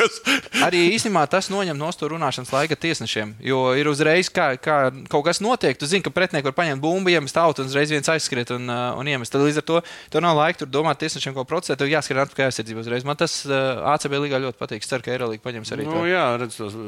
arī 0.67 0.81
īstenībā 0.97 1.23
tas 1.31 1.47
noņem 1.53 1.77
no 1.79 1.87
stūra 1.95 2.15
runāšanas 2.17 2.51
laika 2.53 2.75
tiesnešiem. 2.75 3.35
Jo 3.45 3.73
ir 3.79 3.87
uzreiz, 3.91 4.29
kā, 4.33 4.49
kā 4.59 4.77
kaut 5.11 5.25
kas 5.29 5.39
notiek, 5.43 5.77
tu 5.79 5.87
zini, 5.87 6.03
ka 6.03 6.11
pretinieks 6.13 6.47
var 6.49 6.55
paņemt 6.57 6.81
bumbu, 6.83 7.11
iemest 7.13 7.37
autu 7.39 7.63
un 7.63 7.71
uzreiz 7.71 7.91
viens 7.93 8.09
aizskriet 8.11 8.51
un, 8.55 8.67
uh, 8.69 8.97
un 8.99 9.07
iemest. 9.07 9.31
Tad 9.31 9.41
līdz 9.45 9.61
ar 9.61 9.67
to 9.69 9.81
tur 10.13 10.25
nav 10.25 10.35
laika 10.39 10.63
tur 10.63 10.71
domāt 10.71 10.99
tiesnešiem, 11.03 11.35
ko 11.37 11.45
procesēt. 11.47 11.79
Tev 11.81 11.91
jāskrien 11.91 12.23
atpakaļ 12.25 12.49
aizsardzībā 12.51 12.83
uzreiz. 12.83 13.05
Man 13.07 13.15
tas 13.19 13.39
uh, 13.47 13.83
ACB 13.93 14.17
līgā 14.25 14.41
ļoti 14.43 14.59
patīk. 14.59 14.85
Ceru, 14.87 15.03
ka 15.05 15.13
Eirolīga 15.15 15.43
paņems 15.43 15.73
arī 15.75 15.87
Nu, 15.87 15.93
to. 15.99 16.05
jā, 16.09 16.25
redz, 16.41 16.57
tos, 16.59 16.75
uh, 16.75 16.83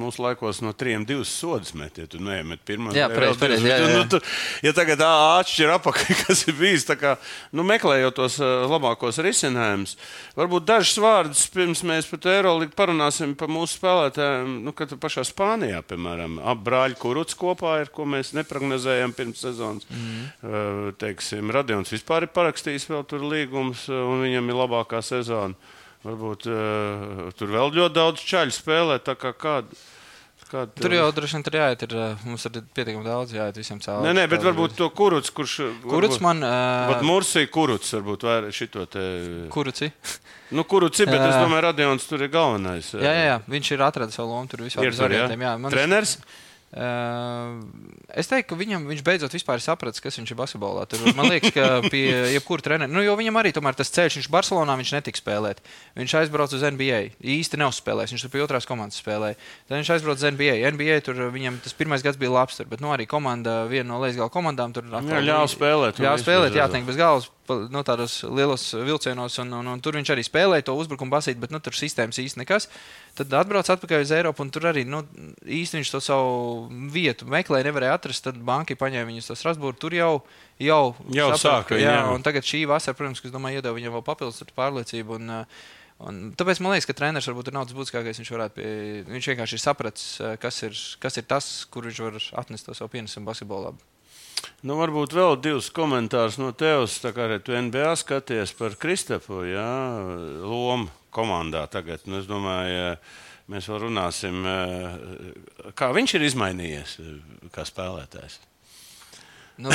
mūsu 0.00 0.22
laikos 0.24 0.60
no 0.64 0.72
trim 0.76 0.99
divas 1.08 1.30
sodas 1.32 1.72
met, 1.76 1.98
ja 2.00 2.08
tu 2.10 2.20
neiemet 2.22 2.62
pirmā. 2.66 2.92
Bet, 2.92 3.54
jā. 3.64 3.78
Nu, 3.90 4.02
tu, 4.10 4.20
ja 4.64 4.72
tagad 4.76 5.02
ā, 5.04 5.10
atšķir 5.40 5.72
apakaļ, 5.76 6.10
kas 6.24 6.44
ir 6.50 6.56
bijis, 6.58 6.86
kā, 7.00 7.14
nu, 7.56 7.64
meklējot 7.66 8.18
tos 8.18 8.38
uh, 8.42 8.66
labākos 8.70 9.20
risinājumus, 9.24 9.96
varbūt 10.38 10.68
dažus 10.68 11.00
vārdus 11.02 11.46
pirms 11.54 11.84
mēs 11.86 12.08
par 12.10 12.30
Eirolīgu 12.34 12.76
parunāsim 12.78 13.34
par 13.38 13.50
mūsu 13.52 13.78
spēlētājiem, 13.78 14.60
nu, 14.66 14.74
kad 14.76 14.94
pašā 15.00 15.24
Spānijā, 15.28 15.82
piemēram, 15.90 16.38
ap 16.52 16.62
brāļu 16.66 17.00
kuruts 17.00 17.38
kopā 17.38 17.80
ir, 17.84 17.92
ko 17.94 18.06
mēs 18.08 18.34
neprognozējām 18.38 19.14
pirms 19.16 19.44
sezonas. 19.46 19.88
Mm. 19.90 20.94
Teiksim, 21.00 21.50
Radions 21.54 21.92
vispār 21.94 22.26
ir 22.26 22.34
parakstījis 22.34 22.88
vēl 22.90 23.04
tur 23.10 23.26
līgums, 23.30 23.86
uh, 23.90 24.04
un 24.10 24.24
viņam 24.26 24.50
ir 24.50 24.60
labākā 24.64 25.02
sezona. 25.04 25.56
Varbūt 26.00 26.46
uh, 26.48 27.26
tur 27.36 27.50
vēl 27.52 27.74
ļoti 27.76 27.92
daudz 27.92 28.22
čaļu 28.24 28.54
spēlē. 28.56 28.96
kā 29.04 29.34
Kāda, 29.36 29.76
kāda 30.50 30.82
Tur 30.82 30.94
jau 30.96 31.06
droši 31.14 31.38
vien 31.38 31.44
tur 31.46 31.56
jāiet. 31.60 31.84
Ir, 31.86 31.94
uh, 31.96 32.26
mums 32.26 32.44
ir 32.48 32.58
pietiekami 32.76 33.06
daudz 33.06 33.32
jāiet 33.36 33.60
visiem 33.60 33.80
cauri. 33.82 34.04
Nē, 34.08 34.16
nē, 34.18 34.26
bet 34.32 34.44
varbūt 34.44 34.76
to 34.78 34.90
kuruts, 34.96 35.32
kurš. 35.34 35.56
Kuruts 35.86 36.20
man. 36.24 36.42
Uh, 36.46 37.06
Mursija 37.06 37.48
kuruts, 37.52 37.94
varbūt 37.96 38.26
vairāk 38.28 38.56
šito 38.56 38.84
te. 38.90 39.06
Kuruci? 39.54 39.92
Nu, 40.50 40.66
kuruts 40.66 40.98
ir, 40.98 41.06
bet 41.06 41.22
es 41.22 41.36
Jā. 41.36 41.44
domāju, 41.44 41.62
Radions 41.68 42.06
tur 42.10 42.26
ir 42.26 42.30
galvenais. 42.32 42.92
Jā, 42.98 43.14
jā, 43.14 43.26
jā, 43.28 43.40
viņš 43.52 43.74
ir 43.76 43.84
atradis 43.86 44.18
savu 44.18 44.32
lomu 44.34 44.50
tur 44.50 44.64
visā 44.66 44.82
Ir 44.82 44.96
tur, 44.98 45.14
jā. 45.14 45.28
Uh, 46.70 47.58
es 48.14 48.28
teiktu, 48.30 48.52
ka 48.52 48.56
viņam, 48.60 48.84
viņš 48.86 49.00
beidzot 49.02 49.32
vispār 49.34 49.58
ir 49.58 49.64
sapratis, 49.64 49.98
kas 50.02 50.14
viņš 50.20 50.30
ir 50.30 50.38
basketbolā. 50.38 50.84
Tur, 50.86 51.02
man 51.18 51.26
liekas, 51.26 51.50
ka 51.56 51.80
pie 51.92 52.04
jebkura 52.36 52.62
treneru, 52.62 52.92
nu, 52.94 53.02
jo 53.02 53.16
viņam 53.18 53.40
arī 53.40 53.50
tomēr 53.56 53.74
tas 53.74 53.90
ceļš, 53.90 54.20
viņš 54.20 54.28
Barcelonā 54.30 54.76
viņš 54.78 54.92
netika 54.94 55.18
spēlēt. 55.18 55.64
Viņš 55.98 56.14
aizbrauca 56.20 56.54
uz 56.54 56.62
NBA. 56.62 57.00
Īsti 57.34 57.58
neuzspēlēs, 57.58 58.14
viņš 58.14 58.26
tur 58.26 58.34
pie 58.36 58.44
otrās 58.46 58.70
komandas 58.70 59.02
spēlēja. 59.02 59.34
Tad 59.66 59.80
viņš 59.80 59.92
aizbrauca 59.96 60.22
uz 60.22 60.30
NBA. 60.36 60.60
NBA 60.76 61.00
tur 61.08 61.18
viņam 61.34 61.58
tas 61.64 61.74
pirmais 61.74 62.06
gads 62.06 62.20
bija 62.22 62.36
labs, 62.38 62.60
tur, 62.60 62.70
bet 62.70 62.84
nu, 62.84 62.94
arī 62.94 63.08
komanda, 63.10 63.64
viena 63.70 63.90
no 63.90 63.98
lejas 64.04 64.20
gala 64.22 64.30
komandām 64.30 64.70
tur 64.76 64.86
Jā, 64.86 65.26
ļāva 65.26 65.50
spēlēt, 65.50 65.98
Ļāva 66.06 66.22
spēlēt, 66.22 66.54
jāteikt, 66.60 66.86
bez 66.86 67.02
galvas. 67.02 67.30
Nu, 67.72 67.82
tādos 67.86 68.20
lielos 68.24 68.64
vilcienos, 68.74 69.38
un, 69.42 69.52
un, 69.58 69.70
un 69.72 69.82
tur 69.82 69.96
viņš 69.98 70.12
arī 70.14 70.24
spēlēja 70.26 70.68
to 70.68 70.76
uzbrukumu 70.78 71.12
basīt, 71.12 71.40
bet 71.42 71.52
nu, 71.54 71.60
tur 71.64 71.76
sistēmas 71.76 72.20
īsti 72.22 72.42
nekas. 72.42 72.68
Tad 73.18 73.34
atbrauc 73.40 73.70
atpakaļ 73.74 74.04
uz 74.04 74.12
Eiropu, 74.14 74.44
un 74.44 74.52
tur 74.54 74.68
arī 74.70 74.84
nu, 74.88 75.02
īsti 75.44 75.80
viņš 75.80 75.92
to 75.94 76.02
savu 76.04 76.86
vietu 76.94 77.28
meklēja, 77.30 77.66
nevarēja 77.70 77.98
atrast. 77.98 78.24
Tad 78.28 78.38
banka 78.46 78.78
paņēma 78.78 79.10
viņus 79.10 79.32
uz 79.34 79.42
Strasbūru. 79.42 79.78
Tur 79.80 79.96
jau, 79.98 80.12
jau, 80.62 80.80
Jau 81.16 81.28
sāka 81.40 81.80
jā, 81.80 81.98
jā. 81.98 82.06
un 82.14 82.24
tagad 82.26 82.46
šī 82.46 82.64
vasara, 82.70 82.98
protams, 82.98 83.22
es 83.24 83.34
domāju, 83.34 83.60
iedeva 83.60 83.76
viņam 83.76 83.98
vēl 83.98 84.06
papildus 84.06 84.56
pārliecību. 84.56 85.20
Un, 85.20 85.44
Un 86.00 86.30
tāpēc 86.32 86.62
man 86.64 86.72
liekas, 86.72 86.86
ka 86.88 86.94
treneris 86.96 87.26
varbūt 87.28 87.50
ir 87.50 87.56
naudas 87.58 87.76
būtiskākais. 87.76 88.16
Viņš, 88.22 88.30
pie, 88.56 88.68
viņš 89.04 89.26
vienkārši 89.34 89.58
ir 89.58 89.60
sapratis, 89.60 90.06
kas 90.40 90.62
ir, 90.64 90.78
kas 91.02 91.20
ir 91.20 91.26
tas, 91.28 91.48
kur 91.68 91.84
viņš 91.84 92.00
var 92.06 92.16
atnest 92.40 92.70
to 92.70 92.76
savu 92.78 92.88
pienesumu 92.94 93.28
basketbolā. 93.28 93.74
Nu, 94.60 94.76
varbūt 94.76 95.14
vēl 95.16 95.38
divus 95.40 95.70
komentārus 95.72 96.36
no 96.40 96.50
tevis. 96.52 96.98
Tā 97.00 97.14
kā 97.16 97.26
arī 97.26 97.40
tu 97.44 97.56
NBA 97.56 97.94
skaties 98.00 98.52
par 98.58 98.76
Kristofu 98.80 99.42
jā, 99.48 99.70
lomu 100.44 100.90
komandā 101.14 101.64
tagad. 101.72 102.04
Nu, 102.06 102.20
es 102.20 102.28
domāju, 102.28 102.94
mēs 103.50 103.70
vēl 103.70 103.82
runāsim, 103.86 104.44
eh, 104.46 105.72
kā 105.78 105.90
viņš 105.96 106.16
ir 106.18 106.28
izmainījies 106.28 106.96
eh, 107.00 107.16
kā 107.54 107.66
spēlētājs. 107.68 108.38
Nu, 109.60 109.72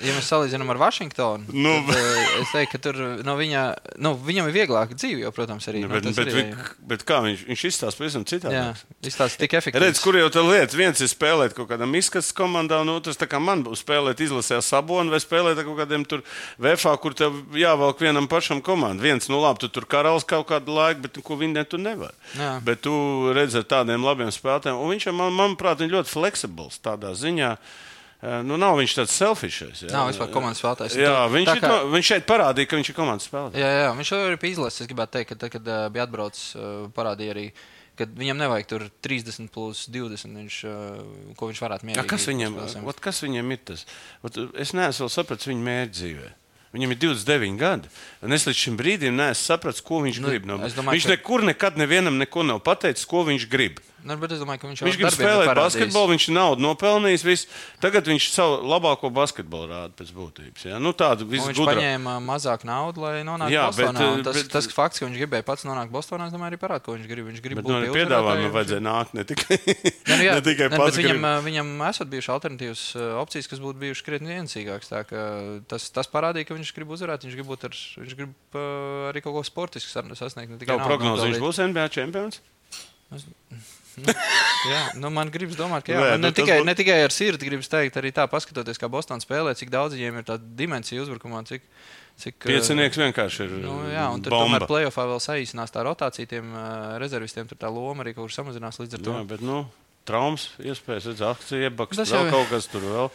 ja 0.00 0.14
mēs 0.16 0.28
salīdzinām 0.30 0.70
ar 0.72 0.78
Vašingtonu, 0.80 1.52
Nu, 1.54 1.74
tad, 1.86 1.98
uh, 1.98 2.30
es 2.42 2.52
teiktu, 2.54 2.72
ka 2.74 2.80
tur 2.86 2.98
no 3.26 3.36
viņa, 3.38 3.62
nu, 4.02 4.14
viņam 4.18 4.48
ir 4.48 4.56
vieglāk 4.56 4.94
dzīve, 4.96 5.22
jo, 5.24 5.32
protams, 5.34 5.66
arī. 5.70 5.84
Nu, 5.84 5.90
nu, 5.90 5.98
bet, 5.98 6.08
bet, 6.08 6.30
arī 6.32 6.44
bet, 6.50 6.72
bet 6.92 7.04
kā 7.08 7.20
viņš, 7.24 7.44
viņš 7.50 7.64
izstāsta 7.70 8.00
pavisam 8.00 8.26
citādi? 8.28 8.56
jā, 8.56 8.64
izstāsta 9.04 9.44
tik 9.44 9.56
efektīvi. 9.60 9.84
Redz, 9.84 10.00
kur 10.02 10.18
jau 10.18 10.30
tā 10.34 10.44
lieta, 10.46 10.78
viens 10.78 11.04
ir 11.04 11.10
spēlēt 11.10 11.56
kaut 11.56 11.70
kādam 11.70 11.94
izskats 11.98 12.32
komandā, 12.36 12.80
un 12.84 12.94
otrs 12.96 13.20
kā 13.20 13.40
man 13.42 13.64
būs 13.66 13.84
spēlēt 13.84 14.24
izlasē 14.24 14.60
sabonu 14.64 15.14
vai 15.14 15.22
spēlēt 15.22 15.62
kaut 15.62 15.78
kādiem 15.82 16.06
tur 16.08 16.24
VFā, 16.62 16.96
kur 17.02 17.16
tev 17.16 17.38
jāvelk 17.58 18.02
vienam 18.04 18.28
pašam 18.30 18.62
komandai. 18.64 19.10
Viens, 19.10 19.30
nu 19.32 19.40
labi, 19.42 19.64
tu 19.64 19.72
tur 19.72 19.88
karalis 19.90 20.26
kaut 20.28 20.48
kādu 20.50 20.76
laiku, 20.76 21.04
bet 21.06 21.22
ko 21.24 21.38
viņi 21.40 21.58
ne 21.60 21.64
tu 21.68 21.80
nevar. 21.80 22.14
Jā. 22.38 22.56
Bet 22.64 22.84
tu 22.86 22.94
redzi 23.36 23.60
ar 23.60 23.68
tādiem 23.68 24.04
labiem 24.04 24.32
spēlētājiem, 24.34 24.80
un 24.80 24.94
viņš, 24.94 25.10
man, 25.16 25.34
manuprāt, 25.36 25.84
ir 25.84 25.92
ļoti 25.92 26.12
fleksibls 26.16 26.80
tādā 26.84 27.12
ziņā. 27.18 27.54
Eh, 27.54 27.82
Nu, 28.46 28.56
nav 28.60 28.78
viņš 28.80 28.94
tāds 29.00 29.14
selfišs. 29.20 29.84
Nav 29.92 30.08
vispār 30.12 30.30
komandas 30.32 30.60
spēlētājs. 30.62 30.96
Jā, 30.96 31.14
Tu- 31.26 31.34
viņš, 31.34 31.48
tā 31.50 31.56
kā... 31.60 31.68
no, 31.72 31.78
viņš 31.92 32.10
šeit 32.12 32.26
parādīja, 32.28 32.70
ka 32.70 32.78
viņš 32.80 32.90
ir 32.92 32.96
komandas 32.96 33.26
spēlētājs. 33.28 33.60
Jā, 33.60 33.70
jā, 33.82 33.88
viņš 33.98 34.12
jau 34.14 34.20
ir 34.32 34.38
izlases. 34.50 34.80
Es 34.84 34.90
gribētu 34.90 35.16
teikt, 35.18 35.28
ka 35.32 35.38
tad, 35.44 35.52
kad 35.56 35.68
uh, 35.68 35.80
bija 35.92 36.06
atbraucis, 36.08 36.44
uh, 36.56 36.86
parādīja 36.96 37.34
arī, 37.34 37.46
ka 37.98 38.06
viņam 38.10 38.40
nevajag 38.40 38.70
tur 38.70 38.86
30 39.06 39.50
plus 39.54 39.84
20, 39.92 40.38
viņš, 40.40 40.56
ko 41.38 41.50
viņš 41.50 41.60
varētu 41.66 41.84
Ja, 41.84 41.90
mierīgi. 41.92 42.08
kas, 42.14 42.24
viņam, 42.30 42.56
ot, 42.90 43.02
kas 43.04 43.20
viņam 43.22 43.52
ir 43.54 43.60
tas? 43.70 43.84
Ot, 44.26 44.40
es 44.64 44.72
neesmu 44.74 45.10
sapratis 45.12 45.46
viņa 45.50 45.62
mērķa 45.68 45.94
dzīvē. 46.00 46.30
Viņam 46.74 46.90
ir 46.90 46.98
29 47.04 47.58
gadi. 47.60 47.90
Un 48.26 48.34
es 48.34 48.48
līdz 48.48 48.58
šim 48.64 48.74
brīdim 48.80 49.14
neesmu 49.14 49.44
sapratis, 49.46 49.78
ko 49.86 50.00
viņš 50.02 50.16
Nu, 50.24 50.32
grib. 50.32 50.48
No... 50.50 50.56
domāju, 50.58 50.96
Viņš 50.96 51.06
ka- 51.06 51.12
nekur 51.14 51.44
nekad 51.46 51.76
nevienam 51.78 52.16
neko 52.18 52.42
nav 52.42 52.58
pateicis, 52.66 53.06
ko 53.06 53.22
viņš 53.28 53.44
grib. 53.52 53.78
Nu, 54.04 54.16
bet 54.20 54.32
es 54.36 54.40
domāju, 54.42 54.60
ka 54.60 54.68
viņš 54.68 54.80
jau 54.82 54.86
Viņš 54.86 54.94
ar 54.94 55.00
grib 55.00 55.08
ir 55.08 55.14
spēlēt 55.16 55.48
parādījis. 55.48 55.64
basketbolu, 55.64 56.08
viņš 56.12 56.24
ir 56.28 56.34
naudu 56.36 56.60
nopelnījis. 56.60 57.22
Visu. 57.24 57.46
Tagad 57.80 58.04
viņš 58.10 58.24
savu 58.34 58.58
labāko 58.68 59.08
basketbolu 59.16 59.68
rāda 59.70 59.94
pēc 59.96 60.10
būtības. 60.12 60.64
Ja? 60.68 60.78
Nu, 60.78 60.92
tādu 60.92 61.24
Un 61.24 61.30
Viņš 61.32 61.46
visgudrāko. 61.48 61.78
paņēma 61.80 62.14
mazāk 62.20 62.66
naudas, 62.68 63.00
lai 63.00 63.22
nonāktu 63.24 63.54
Bostonā. 63.72 64.02
bet, 64.16 64.24
tas, 64.28 64.36
bet- 64.42 64.50
tas 64.52 64.66
fakts, 64.76 65.00
ka 65.00 65.06
viņš 65.08 65.18
gribēja 65.24 65.44
pats 65.48 65.64
nonākt 65.64 65.88
Bostonā, 65.90 66.26
es 66.28 66.32
domāju, 66.36 66.52
arī 66.52 66.58
parāda, 66.60 66.82
ko 66.84 66.92
viņš 66.98 67.08
grib. 67.08 67.24
Viņš 67.32 67.40
grib 67.40 67.56
Bet 67.56 67.64
būt 67.64 67.72
no 67.72 67.80
pie 67.80 67.94
piedāvājuma 67.96 68.44
uzvarētāja. 68.44 68.54
vajadzēja 68.58 68.84
nākt 68.84 69.14
ne 69.16 69.24
tikai, 69.24 69.58
Ja, 70.10 70.16
nu 70.16 70.22
jā, 70.28 70.32
ne 70.38 70.42
tikai 70.44 70.68
ne, 70.68 70.76
pats. 70.76 70.96
viņam, 71.00 71.24
viņam 71.48 71.68
esat 71.88 72.08
bijušas 72.12 72.34
alternatīvas 72.36 72.82
opcijas, 73.24 73.48
kas 73.48 73.58
būtu 73.64 73.80
bijušas 73.80 74.04
krietni 74.04 74.36
ka 75.08 75.20
Tas, 75.68 75.88
tas 75.90 76.06
parādīja, 76.12 76.44
ka 76.46 76.54
viņš 76.54 76.74
grib 76.76 76.92
uzvarēt. 76.92 77.24
Viņš 77.24 77.34
grib, 77.40 77.48
ar, 77.56 77.72
viņš 78.04 78.14
grib 78.20 78.34
arī 79.08 79.22
kaut 79.24 79.32
ko 79.38 79.42
sportisku 79.48 79.88
sasniegt. 80.18 80.50
ne 80.52 80.58
naudu 80.60 80.84
prognozi 80.84 81.30
viņš 81.32 81.40
būs 81.40 81.62
NBA 81.72 81.88
čempions? 81.88 82.40
Jā, 84.64 84.80
nu 84.98 85.10
man 85.12 85.28
gribas 85.30 85.56
domāt, 85.58 85.84
ka 85.86 85.92
jā, 85.92 86.00
Nē, 86.00 86.10
ne, 86.14 86.18
nu 86.22 86.30
tas 86.30 86.38
tikai, 86.40 86.56
būtu- 86.60 86.66
ne 86.70 86.74
tikai 86.78 86.96
ar 87.04 87.12
sirdi 87.14 87.46
gribas 87.50 87.68
teikt, 87.70 87.98
arī 88.00 88.10
tā 88.16 88.24
paskatoties, 88.32 88.80
kā 88.80 88.88
Bostonā 88.90 89.20
spēlē, 89.22 89.52
cik 89.58 89.70
daudz 89.70 89.94
viņiem 89.98 90.18
ir 90.22 90.24
tāda 90.30 90.42
dimensija 90.56 91.04
uzbrukumā. 91.04 91.44
Cik, 91.46 91.62
cik, 92.18 92.38
ā, 92.40 92.48
Piecinieks 92.48 92.96
vienkārši 92.98 93.44
ir. 93.46 93.54
Nu, 93.64 93.76
jā, 93.92 94.06
un 94.14 94.22
tur 94.24 94.34
bomba. 94.34 94.58
tomēr 94.58 94.66
plēsoņā 94.70 95.08
vēl 95.12 95.20
saīsinās 95.28 95.74
tā 95.74 95.84
rotācija, 95.84 96.26
tiem 96.32 96.50
uh, 96.56 96.96
rezervistiem 97.02 97.46
tur 97.50 97.58
tā 97.60 97.68
loma 97.70 98.02
arī 98.06 98.14
kaut 98.16 98.26
kur 98.30 98.36
samazinās 98.40 98.80
līdz 98.82 98.98
ar 98.98 99.04
to. 99.04 99.16
Jā, 99.20 99.24
bet, 99.34 99.44
nu, 99.44 99.64
traumas, 100.04 100.50
iespējas, 100.60 101.06
redzēt, 101.10 101.24
akciju 101.30 101.66
iebaks, 101.68 101.96
Tas 101.96 102.10
vēl 102.12 102.26
jau- 102.26 102.32
kaut 102.34 102.48
kas 102.50 102.66
tur 102.68 102.82
vēl. 102.84 103.06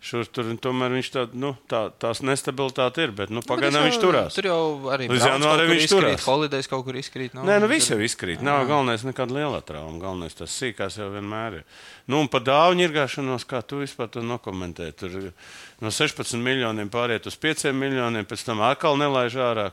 Šur, 0.00 0.26
tur, 0.30 0.44
tomēr 0.62 0.94
viņš 0.94 1.08
tā, 1.14 1.24
nu, 1.34 1.56
tā, 1.68 1.90
tās 1.98 2.22
nestabilitāte 2.22 3.02
ir, 3.02 3.10
bet, 3.10 3.30
nu, 3.30 3.40
Nu, 3.40 3.42
pagaidām 3.42 3.82
tas 3.82 3.88
viņš 3.90 3.98
turās. 4.02 4.34
Tur 4.38 4.48
jau 4.48 4.60
arī 4.94 5.08
Līdz 5.10 5.26
janvārim 5.26 5.72
viņš 5.74 5.88
turās. 5.90 6.24
Holidays 6.24 6.66
kaut 6.70 6.84
kur 6.86 6.94
izkrīt. 6.94 7.34
Nu, 7.34 7.42
Nē, 7.42 7.58
nu 7.60 7.66
viss 7.68 7.90
jau 7.90 7.98
izkrīt. 7.98 8.40
Nav 8.46 8.66
galvenais 8.70 9.02
nekāda 9.02 9.34
liela 9.34 9.60
trauma. 9.60 9.98
Galvenais 10.00 10.34
tas 10.38 10.54
sīkās 10.54 10.96
jau 10.98 11.10
vienmēr 11.10 11.60
ir. 11.60 11.64
Nu, 12.06 12.20
un 12.20 12.28
par 12.28 12.40
dāvanu 12.46 12.86
irgāšanos, 12.86 13.44
kā 13.44 13.60
tu 13.66 13.82
vispār 13.82 14.08
to 14.08 14.22
nokomentē. 14.22 14.92
Tur 14.96 15.32
no 15.80 15.90
16 15.90 16.38
miljoniem 16.40 16.88
pāriet 16.88 17.26
uz 17.26 17.36
5 17.36 17.72
miljoniem, 17.74 18.24
pēc 18.24 18.44
tam 18.46 18.60
atkal 18.62 18.96
nelaiž 18.96 19.34
ārā. 19.34 19.72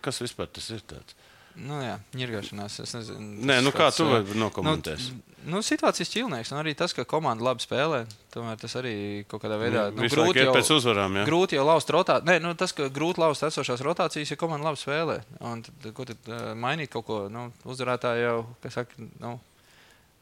Kas 0.00 0.22
vispār 0.22 0.46
tas 0.46 0.70
ir 0.70 0.80
tāds? 0.86 1.14
Nu, 1.56 1.78
jā, 1.80 1.94
ņirgāšanās. 2.16 2.74
Es 2.84 2.92
nezinu. 2.92 3.46
Nē, 3.48 3.62
nu 3.64 3.72
kā 3.72 3.86
kāds, 3.86 4.00
tu 4.00 4.06
vari 4.08 4.36
nokomentēt? 4.36 5.00
Nu, 5.00 5.36
nu, 5.54 5.60
situācijas 5.64 6.10
ķilnieks, 6.12 6.50
un 6.52 6.60
arī 6.60 6.74
tas, 6.76 6.92
ka 6.96 7.06
komanda 7.08 7.46
labi 7.46 7.64
spēlē, 7.64 8.02
tomēr 8.34 8.58
tas 8.60 8.76
arī 8.76 8.92
kaut 9.30 9.40
kādā 9.44 9.56
veidā 9.60 9.86
Nu, 9.94 10.04
visu 10.04 10.20
laiku 10.20 10.42
iet 10.42 10.52
pēc 10.52 10.70
uzvarām, 10.76 11.16
jā. 11.20 11.24
Grūti 11.28 11.56
jau 11.56 11.64
laust 11.64 11.92
rotāciju. 11.96 12.28
Nē, 12.28 12.36
nu, 12.44 12.52
tas, 12.60 12.76
ka 12.76 12.90
grūti 12.92 13.22
laust 13.24 13.46
esošās 13.48 13.84
rotācijas, 13.86 14.34
ja 14.34 14.40
komanda 14.40 14.68
labi 14.68 14.82
spēlē. 14.82 15.16
Un 15.48 15.64
tad, 15.64 15.88
ko 15.96 16.08
tad 16.08 16.28
uh, 16.28 16.50
mainīt 16.60 16.92
kaut 16.92 17.08
ko? 17.08 17.20
Nu, 17.32 17.48
uzvarētāji 17.64 18.26
jau, 18.26 18.36
kas 18.64 18.76
saka, 18.82 19.08
nu, 19.24 19.36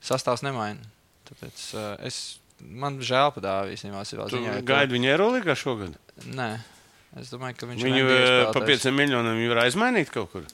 sastāvs 0.05 0.47
nemaina. 0.47 0.87
Tāpēc 1.27 1.67
uh, 1.75 1.89
es, 2.07 2.21
man 2.63 3.03
žēl 3.03 3.35
padāvā 3.35 3.75
īstenībā. 3.75 4.07
savā 4.07 4.31
Tu 4.31 4.39
ziņā, 4.39 4.61
gaidi 4.69 5.01
viņu 5.01 5.11
Eirolandā 5.17 5.59
šogad? 5.59 5.97
Nē, 6.31 6.51
es 7.19 7.33
domāju, 7.35 7.59
ka 7.59 7.71
viņš 7.73 7.89
Viņu 7.89 8.05
pa. 8.55 8.63
5 8.69 8.93
miljoniem 8.95 9.41
jau 9.43 9.55
var 9.57 9.65
aizmainīt 9.65 10.15
kaut 10.15 10.31
kur. 10.31 10.47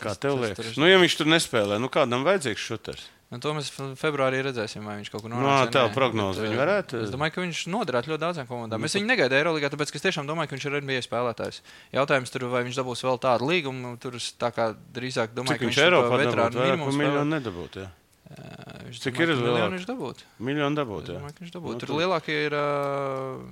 Kā 0.00 0.12
Tas- 0.14 0.18
tev 0.18 0.36
tas 0.38 0.40
liekas? 0.44 0.56
tur 0.56 0.64
ir- 0.72 0.78
Nu, 0.78 0.86
ja 0.86 0.98
viņš 0.98 1.16
tur 1.16 1.26
nespēlē, 1.26 1.80
nu 1.80 1.88
kādam 1.88 2.24
vajadzīgs 2.24 2.62
šuters? 2.68 3.04
Un 3.34 3.40
to 3.40 3.50
mēs 3.52 3.66
fe- 3.72 3.96
februārī 3.98 4.44
redzēsim, 4.46 4.84
vai 4.84 5.00
viņš 5.00 5.10
kaut 5.10 5.22
kur 5.22 5.30
Nu, 5.30 5.36
nonāks. 5.40 5.64
vai 5.64 5.72
tā 5.74 5.88
nē. 5.88 5.94
prognoze 5.94 6.38
viņa 6.44 6.54
eh, 6.54 6.60
varētu- 6.62 7.02
Es 7.02 7.10
domāju, 7.10 7.32
ka 7.34 7.40
viņš 7.40 7.60
noderētu 7.66 8.06
ļoti 8.12 8.22
daudzām 8.22 8.46
komandām. 8.46 8.84
Es 8.84 8.94
viņu 8.94 9.06
negaidu 9.10 9.34
Eirolandā, 9.34 9.70
tāpēc 9.74 9.90
ka 9.90 9.96
es 9.98 10.02
tiešām 10.06 10.26
domāju, 10.28 10.48
ka 10.48 10.54
viņš 10.56 10.66
ir 10.66 10.80
NBA 10.80 11.00
spēlētājs. 11.02 11.60
Jautājums 11.92 12.30
tur, 12.30 12.46
vai 12.48 12.62
viņš 12.62 12.76
dabūs 12.78 13.02
vēl 13.02 13.18
tādu 13.18 13.48
līgumu, 13.50 13.98
tur 13.98 14.14
es 14.14 14.34
tā 14.38 14.52
kā 14.54 14.76
drīzāk 14.92 15.34
domāju, 15.34 15.58
Cik 15.58 15.58
ka 15.58 15.66
viņš 15.66 15.82
Eiropā 15.82 16.14
veterānu 16.20 16.54
minimumu 16.62 16.92
miljonu 16.94 17.30
nedabūtu. 17.40 17.88
Viņš 18.86 18.98
Cik 19.00 19.14
domāju, 19.14 19.28
ir 19.30 19.36
miljonu? 19.36 19.78
Viņš 19.78 19.86
dabūtu. 19.86 20.22
Miljonu 20.40 20.76
dabūtu. 20.76 21.10
domāju, 21.18 21.38
viņš 21.42 21.50
dabūtu. 21.50 21.72
Nu, 21.74 21.78
Tur 21.78 21.88
lielākie 21.98 22.46
ir, 22.46 22.52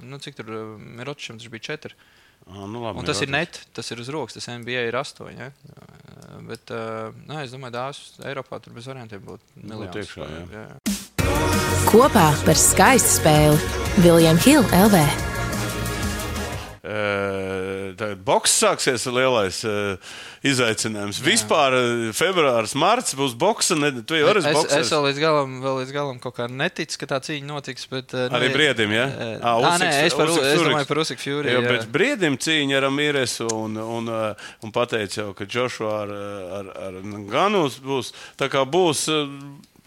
nu, 0.02 0.18
cik 0.18 0.34
tur 0.36 0.44
Miročam 0.78 1.38
tas 1.38 1.48
bija 1.48 1.60
četri. 1.60 1.92
Ā, 2.50 2.66
nu, 2.68 2.82
labi, 2.82 2.98
Un 2.98 3.04
tas 3.04 3.20
ir 3.22 3.28
net, 3.28 3.66
tas 3.72 3.88
ir 3.92 3.98
uz 3.98 4.08
rokas, 4.08 4.34
tas 4.34 4.46
NBA 4.48 4.88
ir 4.88 4.92
astoņi. 4.94 5.38
Ja? 5.38 5.50
Bet, 6.48 6.72
uh, 6.72 7.12
nē, 7.28 7.42
es 7.44 7.52
domāju, 7.52 7.74
dāvis 7.76 8.00
Eiropā 8.24 8.60
tur 8.62 8.72
bez 8.76 8.88
variantiem 8.88 9.20
būtu 9.26 9.66
miljons. 9.68 9.98
iekšā, 10.00 10.28
jā. 10.32 10.44
jā. 10.56 10.64
Kopā 11.90 12.30
par 12.46 12.58
skaistu 12.58 13.18
spēli 13.18 13.58
Viljams 14.00 14.46
Hilde 14.48 14.80
LV. 14.86 15.04
Eh, 16.82 17.51
Tagad 17.98 18.20
boks 18.26 18.54
sāksies 18.62 19.04
lielais 19.12 19.58
uh, 19.68 20.12
izaicinājums. 20.46 21.20
Jā. 21.20 21.26
Vispār 21.26 21.76
uh, 21.76 22.04
februāris, 22.16 22.74
marts 22.78 23.16
būs 23.18 23.34
boks. 23.38 23.72
Tu 23.72 24.18
jau 24.20 24.28
esi 24.32 24.42
Es, 24.42 24.46
es 24.48 24.58
boks. 24.58 24.92
vēl 24.94 25.06
līdz 25.08 25.20
galam, 25.22 25.56
vēl 25.64 25.78
līdz 25.82 25.94
galam 25.96 26.20
kaut 26.22 26.36
kā 26.38 26.48
neticu, 26.50 27.00
ka 27.02 27.10
tā 27.14 27.20
cīņa 27.28 27.48
notiks. 27.48 27.88
Bet, 27.92 28.14
uh, 28.16 28.28
Arī 28.38 28.52
briedim, 28.54 28.94
ja? 28.96 29.06
Uh, 29.08 29.34
Ā, 29.38 29.54
ah, 29.54 29.78
nē, 29.82 29.90
es, 30.06 30.16
par, 30.18 30.32
Usyks 30.32 30.48
es 30.52 30.62
domāju 30.62 30.90
par 30.92 31.02
Usiku 31.04 31.24
Fjūri. 31.26 31.52
Jā, 31.54 31.64
bet 31.66 31.88
brīdim 31.94 32.38
cīņa 32.42 32.80
ar 32.80 32.88
Amīresu 32.88 33.48
un, 33.56 33.78
un, 33.82 34.12
uh, 34.12 34.52
un 34.64 34.74
pateica 34.74 35.22
jau, 35.22 35.30
ka 35.38 35.48
Džošua 35.48 35.94
ar, 36.04 36.16
ar, 36.60 36.72
ar 36.88 37.00
Ganus 37.32 37.78
būs. 37.82 38.14
Tā 38.40 38.50
kā 38.52 38.64
būs 38.68 39.08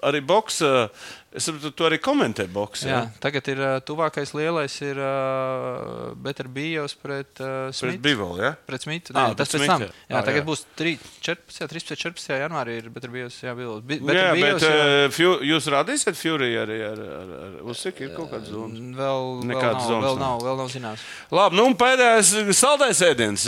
arī 0.05 0.21
boks. 0.25 0.61
uh, 0.65 1.13
Es 1.35 1.43
saprotu, 1.49 1.71
tu 1.75 1.83
arī 1.83 1.97
komentē 1.99 2.45
boks. 2.47 2.85
Jā, 2.87 2.91
Ja? 2.95 2.99
tagad 3.19 3.47
ir 3.51 3.59
uh, 3.59 3.73
tuvākais 3.83 4.29
lielais, 4.37 4.71
ir 4.85 4.95
uh, 5.03 6.13
Better 6.15 6.47
Bijos 6.47 6.93
pret 6.95 7.27
uh, 7.43 7.67
Pret 7.67 7.75
Smitu. 7.75 8.01
Bivolu, 8.05 8.37
ja? 8.39 8.53
Pret 8.67 8.85
Smitu. 8.85 9.11
Nē, 9.15 9.25
tas 9.35 9.51
pret 9.51 9.65
pēc 9.65 9.67
tam. 9.67 9.83
Jā, 9.83 10.15
Ā, 10.15 10.21
tagad 10.23 10.39
jā. 10.39 10.45
būs 10.47 10.63
3, 10.79 10.93
14, 11.27 11.67
13, 11.73 11.99
14. 12.05 12.37
janvārī 12.45 12.77
ir 12.79 12.87
Better 12.95 13.11
Bijos. 13.11 13.35
Jā, 13.43 13.51
Bijos. 13.57 13.83
Bi- 13.83 13.99
Jā, 13.99 14.05
Better 14.05 14.31
bet 14.31 14.39
Bijos, 14.39 14.63
jā. 14.63 15.09
Fju- 15.17 15.41
jūs 15.51 15.67
radīsiet 15.75 16.19
Fury 16.21 16.51
arī 16.63 16.79
ar, 16.87 17.03
ar, 17.19 17.33
ar 17.49 17.59
Usyku? 17.73 18.07
Ir 18.07 18.15
kaut 18.15 18.31
kāds 18.31 18.49
zonas. 18.53 18.79
Vēl, 18.79 18.95
vēl, 18.95 19.45
Nekādas 19.51 19.83
nav, 19.83 19.89
zonas 19.91 20.07
vēl, 20.07 20.17
nav. 20.21 20.23
nav, 20.25 20.47
vēl 20.47 20.57
nav 20.63 20.71
zināms. 20.71 21.05
Labi, 21.35 21.59
nu 21.59 21.67
un 21.67 21.75
pēdējais 21.83 22.33
saldais 22.55 23.03
ēdiens. 23.11 23.47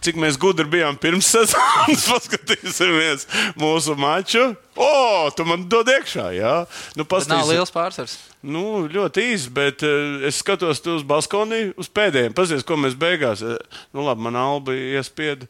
Cik 0.00 0.16
mēs 0.24 0.40
gudri 0.40 0.64
bijām 0.78 0.96
pirms 1.02 1.28
sezonas, 1.36 2.08
paskatīsimies 2.08 3.28
mūsu 3.60 3.96
maču. 4.00 4.52
O, 4.72 5.28
tu 5.36 5.44
man 5.44 5.66
dod 5.68 5.90
iekšā, 5.92 6.30
jā. 6.32 6.52
Nu, 6.96 7.01
Bet 7.04 7.28
nav 7.28 7.42
paskatīsimies. 7.44 7.52
liels 7.54 7.72
pārsvars. 7.74 8.16
Nu, 8.42 8.62
ļoti 8.88 9.24
īsi, 9.32 9.50
bet 9.54 9.82
uh, 9.86 10.22
es 10.28 10.38
skatos 10.42 10.80
uz 10.86 11.02
balkoni, 11.08 11.72
uz 11.78 11.88
pēdējiem. 11.88 12.34
Pazies, 12.34 12.62
ko 12.64 12.76
mēs 12.76 12.94
beigās. 12.98 13.42
eh, 13.42 13.58
Nu, 13.92 14.04
labi, 14.06 14.20
man 14.28 14.36
alba 14.36 14.72
iespieda. 14.72 15.46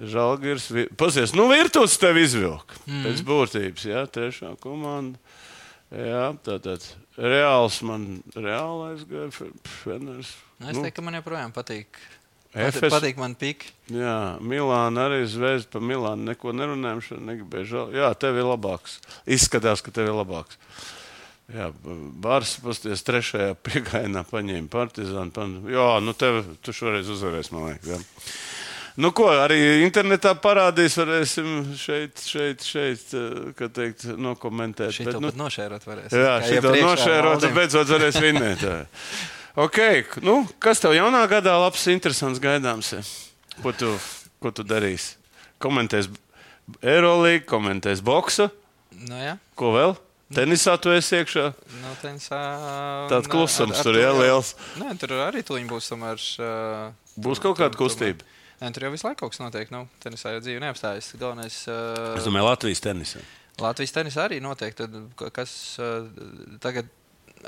Žalgiris. 0.00 0.70
vi- 0.72 0.88
Pazies, 0.96 1.34
nu, 1.36 1.48
virtuves 1.48 1.98
tev 2.00 2.16
izvilka. 2.16 2.74
Mm. 2.86 3.02
Pēc 3.04 3.20
būtības, 3.26 3.84
jā, 3.84 4.06
trešā 4.08 4.54
komanda. 4.58 5.18
Jā, 5.92 6.30
tātad 6.46 6.84
reāls 7.18 7.82
man, 7.82 8.22
reālais 8.34 9.02
gājums. 9.04 9.40
Nu, 9.86 10.68
es 10.70 10.76
teiktu, 10.78 10.94
ka 10.94 11.02
man 11.02 11.14
joprojām 11.18 11.52
patīk. 11.52 11.98
Efes. 12.50 12.90
Patīk, 12.90 13.18
man 13.20 13.36
pik. 13.38 13.68
Jā, 13.94 14.36
Milāna 14.42 15.04
arī 15.06 15.20
zvērs 15.30 15.68
par 15.70 15.84
Milānu. 15.86 16.26
Neko 16.32 16.54
nerunājam, 16.56 17.02
šodien 17.06 17.28
negribēju 17.30 17.68
žēl. 17.70 17.92
Jā, 18.00 18.08
tev 18.18 18.40
ir 18.40 18.48
labāks. 18.48 18.98
Izskatās, 19.30 19.84
ka 19.86 19.94
tev 19.94 20.10
ir 20.10 20.18
labāks. 20.18 20.58
Jā, 21.50 21.70
Bārs 22.22 22.56
pasties 22.62 23.06
trešajā 23.06 23.54
piegājienā 23.66 24.24
paņēma 24.26 24.70
partizānu. 24.72 25.34
Pan... 25.34 25.56
Jā, 25.70 25.92
nu 26.02 26.14
tev, 26.18 26.42
tu 26.66 26.74
šoreiz 26.74 27.10
uzvarēsi, 27.14 27.54
man 27.54 27.70
liekas. 27.70 27.94
Jā. 27.94 28.02
Nu, 29.00 29.12
ko 29.14 29.28
arī 29.30 29.84
internetā 29.86 30.32
parādīs, 30.42 30.96
varēsim 30.98 31.70
šeit, 31.78 32.18
šeit, 32.26 32.64
šeit, 32.66 33.12
eh, 33.14 33.68
teikt, 33.70 34.08
nokomentēt. 34.18 34.90
Šī 34.96 35.06
Bet, 35.06 35.20
nu, 35.22 35.30
nošērot 35.38 35.86
varēs. 35.86 36.16
Jā, 36.18 36.40
šī 36.44 36.58
nošērot, 36.66 37.44
tad 37.46 37.54
beidzot 37.56 37.92
varēs 37.94 38.18
vinēt. 38.26 38.66
Jā. 39.60 39.66
ok, 39.66 40.20
nu, 40.24 40.36
kas 40.58 40.80
tev 40.80 40.94
jaunā 40.96 41.22
gadā 41.30 41.54
labs, 41.60 41.86
interesants 41.92 42.40
gaidāms? 42.42 42.92
ir? 42.96 43.10
Ko 43.62 43.72
tu, 43.76 43.92
ko 44.40 44.50
tu 44.54 44.64
darīsi? 44.64 45.16
Komentēs 45.60 46.08
Eirolandu, 46.82 47.44
komentēs 47.50 48.00
boksu, 48.04 48.48
Nu, 49.00 49.16
jā. 49.16 49.36
ko 49.58 49.72
vēl? 49.74 49.96
Tenisā 50.30 50.76
tu 50.78 50.92
esi 50.94 51.16
iekšā. 51.18 51.48
Nu, 51.82 51.92
tenisā, 52.02 52.38
Tāds 53.10 53.26
un, 53.26 53.32
klusums 53.32 53.72
ar- 53.74 53.80
ar 53.80 53.86
tur, 53.88 53.96
jau- 53.98 54.18
liels. 54.20 54.52
Nē, 54.78 54.92
tur 55.00 55.08
arī 55.26 55.42
tuliņi 55.42 55.66
būs 55.66 55.88
tomēr. 55.90 56.20
Uh, 56.38 56.92
Būs 57.18 57.40
kaut 57.42 57.58
kāda 57.58 57.74
kustība. 57.74 58.22
Nē, 58.60 58.70
tur 58.72 58.84
jau 58.86 58.92
visu 58.92 59.08
laiku 59.08 59.24
kaut 59.24 59.32
kas 59.34 59.40
notiek. 59.42 59.70
Nu, 59.74 59.88
tenisā 60.04 60.30
jau 60.36 60.40
dzīve 60.44 60.60
neapstājas. 60.62 61.16
Galvenais. 61.18 61.56
Uh, 61.66 62.14
Es 62.16 62.22
domāju, 62.28 62.46
Latvijas 62.46 62.80
tenisā. 62.84 63.18
Latvijas 63.58 63.90
tenisā 63.96 64.28
arī 64.28 64.38
notiek. 64.40 64.74
Tad, 64.78 64.94
kas 65.34 65.78
uh, 65.82 66.06
tagad 66.62 66.86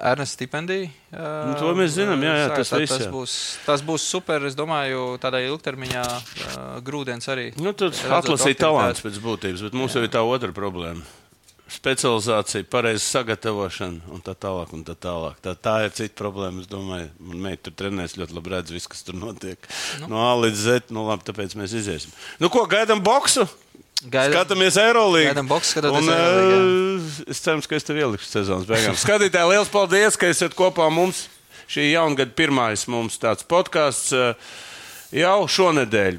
Ernsts 0.01 0.37
stipendija? 0.39 0.89
Nu, 1.13 1.55
to 1.61 1.73
mēs 1.77 1.97
zinām, 1.99 2.23
jā, 2.25 2.33
jā, 2.41 2.47
tas 2.57 2.71
Tad 2.73 2.81
viss, 2.81 2.95
tas, 2.95 3.05
jā. 3.05 3.11
būs, 3.13 3.33
tas 3.67 3.83
būs 3.85 4.07
super. 4.09 4.47
Es 4.49 4.57
domāju, 4.57 5.19
tādai 5.21 5.45
ilgtermiņā 5.51 6.05
uh, 6.05 6.61
grūdienis 6.85 7.29
arī. 7.33 7.49
Nu, 7.61 7.75
Redzot 7.77 8.01
atlasīt 8.09 8.63
talants 8.63 9.05
pēc 9.05 9.19
būtības, 9.21 9.67
bet 9.69 9.77
mums 9.77 9.97
jau 9.97 10.05
ir 10.07 10.13
tā 10.13 10.25
otra 10.25 10.55
problēma. 10.57 11.05
Specializācija, 11.73 12.67
pareiza 12.69 13.01
sagatavošana 13.01 14.13
un 14.13 14.21
tā 14.25 14.35
tālāk. 14.37 14.75
Un 14.77 14.83
tā, 14.85 14.93
tālāk. 14.93 15.39
Tā, 15.45 15.55
tā 15.57 15.77
ir 15.87 15.95
cita 15.97 16.19
problēma. 16.19 16.61
Es 16.61 16.69
domāju, 16.69 17.09
man 17.25 17.41
meita 17.47 17.71
tur 17.71 17.77
trenēs 17.81 18.19
ļoti 18.21 18.37
labi 18.37 18.53
redz, 18.53 18.75
viss, 18.75 18.91
kas 18.93 19.05
tur 19.07 19.17
notiek. 19.17 19.69
Nu. 20.03 20.11
No 20.13 20.25
A 20.27 20.35
līdz 20.43 20.59
Z. 20.67 20.93
Nu, 20.93 21.07
labi, 21.09 21.25
tāpēc 21.31 21.57
mēs 21.57 21.73
iziesim. 21.81 22.13
Nu, 22.43 22.53
ko 22.53 22.67
gaidām 22.69 23.01
boksu? 23.05 23.47
Gaidām- 24.11 24.35
Skatāmies 24.35 24.77
Eirolandā. 24.81 26.17
Eurolīgu, 26.17 27.31
Es 27.31 27.41
ceru, 27.41 27.63
ka 27.69 27.77
es 27.77 27.85
tev 27.87 27.97
ielikšu 28.01 28.27
sezonas 28.27 28.67
beigās. 28.67 29.05
Skatītāji, 29.05 29.51
liels 29.53 29.71
paldies, 29.71 30.17
ka 30.19 30.27
esat 30.27 30.55
kopā 30.59 30.91
mums. 30.93 31.29
Šī 31.71 31.93
jaungada 31.93 32.35
pirmais 32.37 32.87
mums 32.91 33.17
tāds 33.23 33.47
podkāsts 33.49 34.13
eh, 34.13 34.35
jau 35.23 35.47
šonadēļ. 35.49 36.19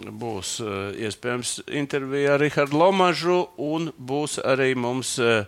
Būs 0.00 0.60
uh, 0.62 0.92
iespējams 0.96 1.64
intervija 1.76 2.34
ar 2.36 2.40
Rahardu 2.40 2.78
Lomažu, 2.78 3.38
un 3.58 3.90
būs 3.98 4.38
arī 4.42 4.74
mums 4.78 5.18
uh, 5.18 5.44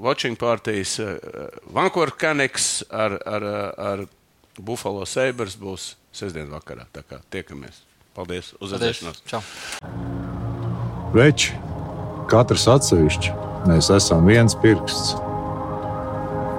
watching 0.00 0.36
partijas 0.38 0.98
uh, 1.02 1.16
Vankūver 1.74 2.14
Kaneks 2.16 2.84
ar, 2.90 3.18
ar, 3.26 3.48
ar 3.76 4.04
Buffalo 4.56 5.04
Sabres 5.04 5.58
būs 5.60 5.94
sestdien 6.14 6.48
vakarā. 6.48 6.86
Tā 6.94 7.02
kā 7.04 7.20
tiekamies. 7.30 7.82
Paldies! 8.16 8.54
Uz 8.64 8.72
redzēšanos! 8.72 9.18
Veči, 11.12 11.52
katrs 12.32 12.64
atsevišķi, 12.72 13.34
mēs 13.68 13.90
esam 13.92 14.24
viens 14.24 14.56
pirksts. 14.62 15.12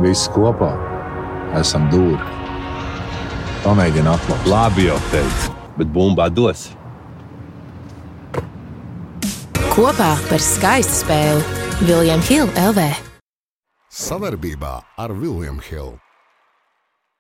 Visi 0.04 0.30
kopā 0.36 0.70
esam 1.58 1.90
dūri. 1.90 2.22
Pamēģini 3.66 4.14
atklāt. 4.14 4.48
Labi, 4.54 4.86
jau 4.92 5.02
teicu, 5.10 5.58
bet 5.82 5.90
bumbā 5.98 6.30
dos. 6.30 6.68
Kopā 9.74 10.14
par 10.30 10.42
skaistu 10.42 11.02
spēli 11.02 11.64
Viljams 11.90 12.30
Hilde 12.30 12.70
LV. 12.70 12.90
Savarbībā 13.90 14.78
ar 15.02 15.18
Vilniņu 15.18 15.72
Hildu. 15.72 16.07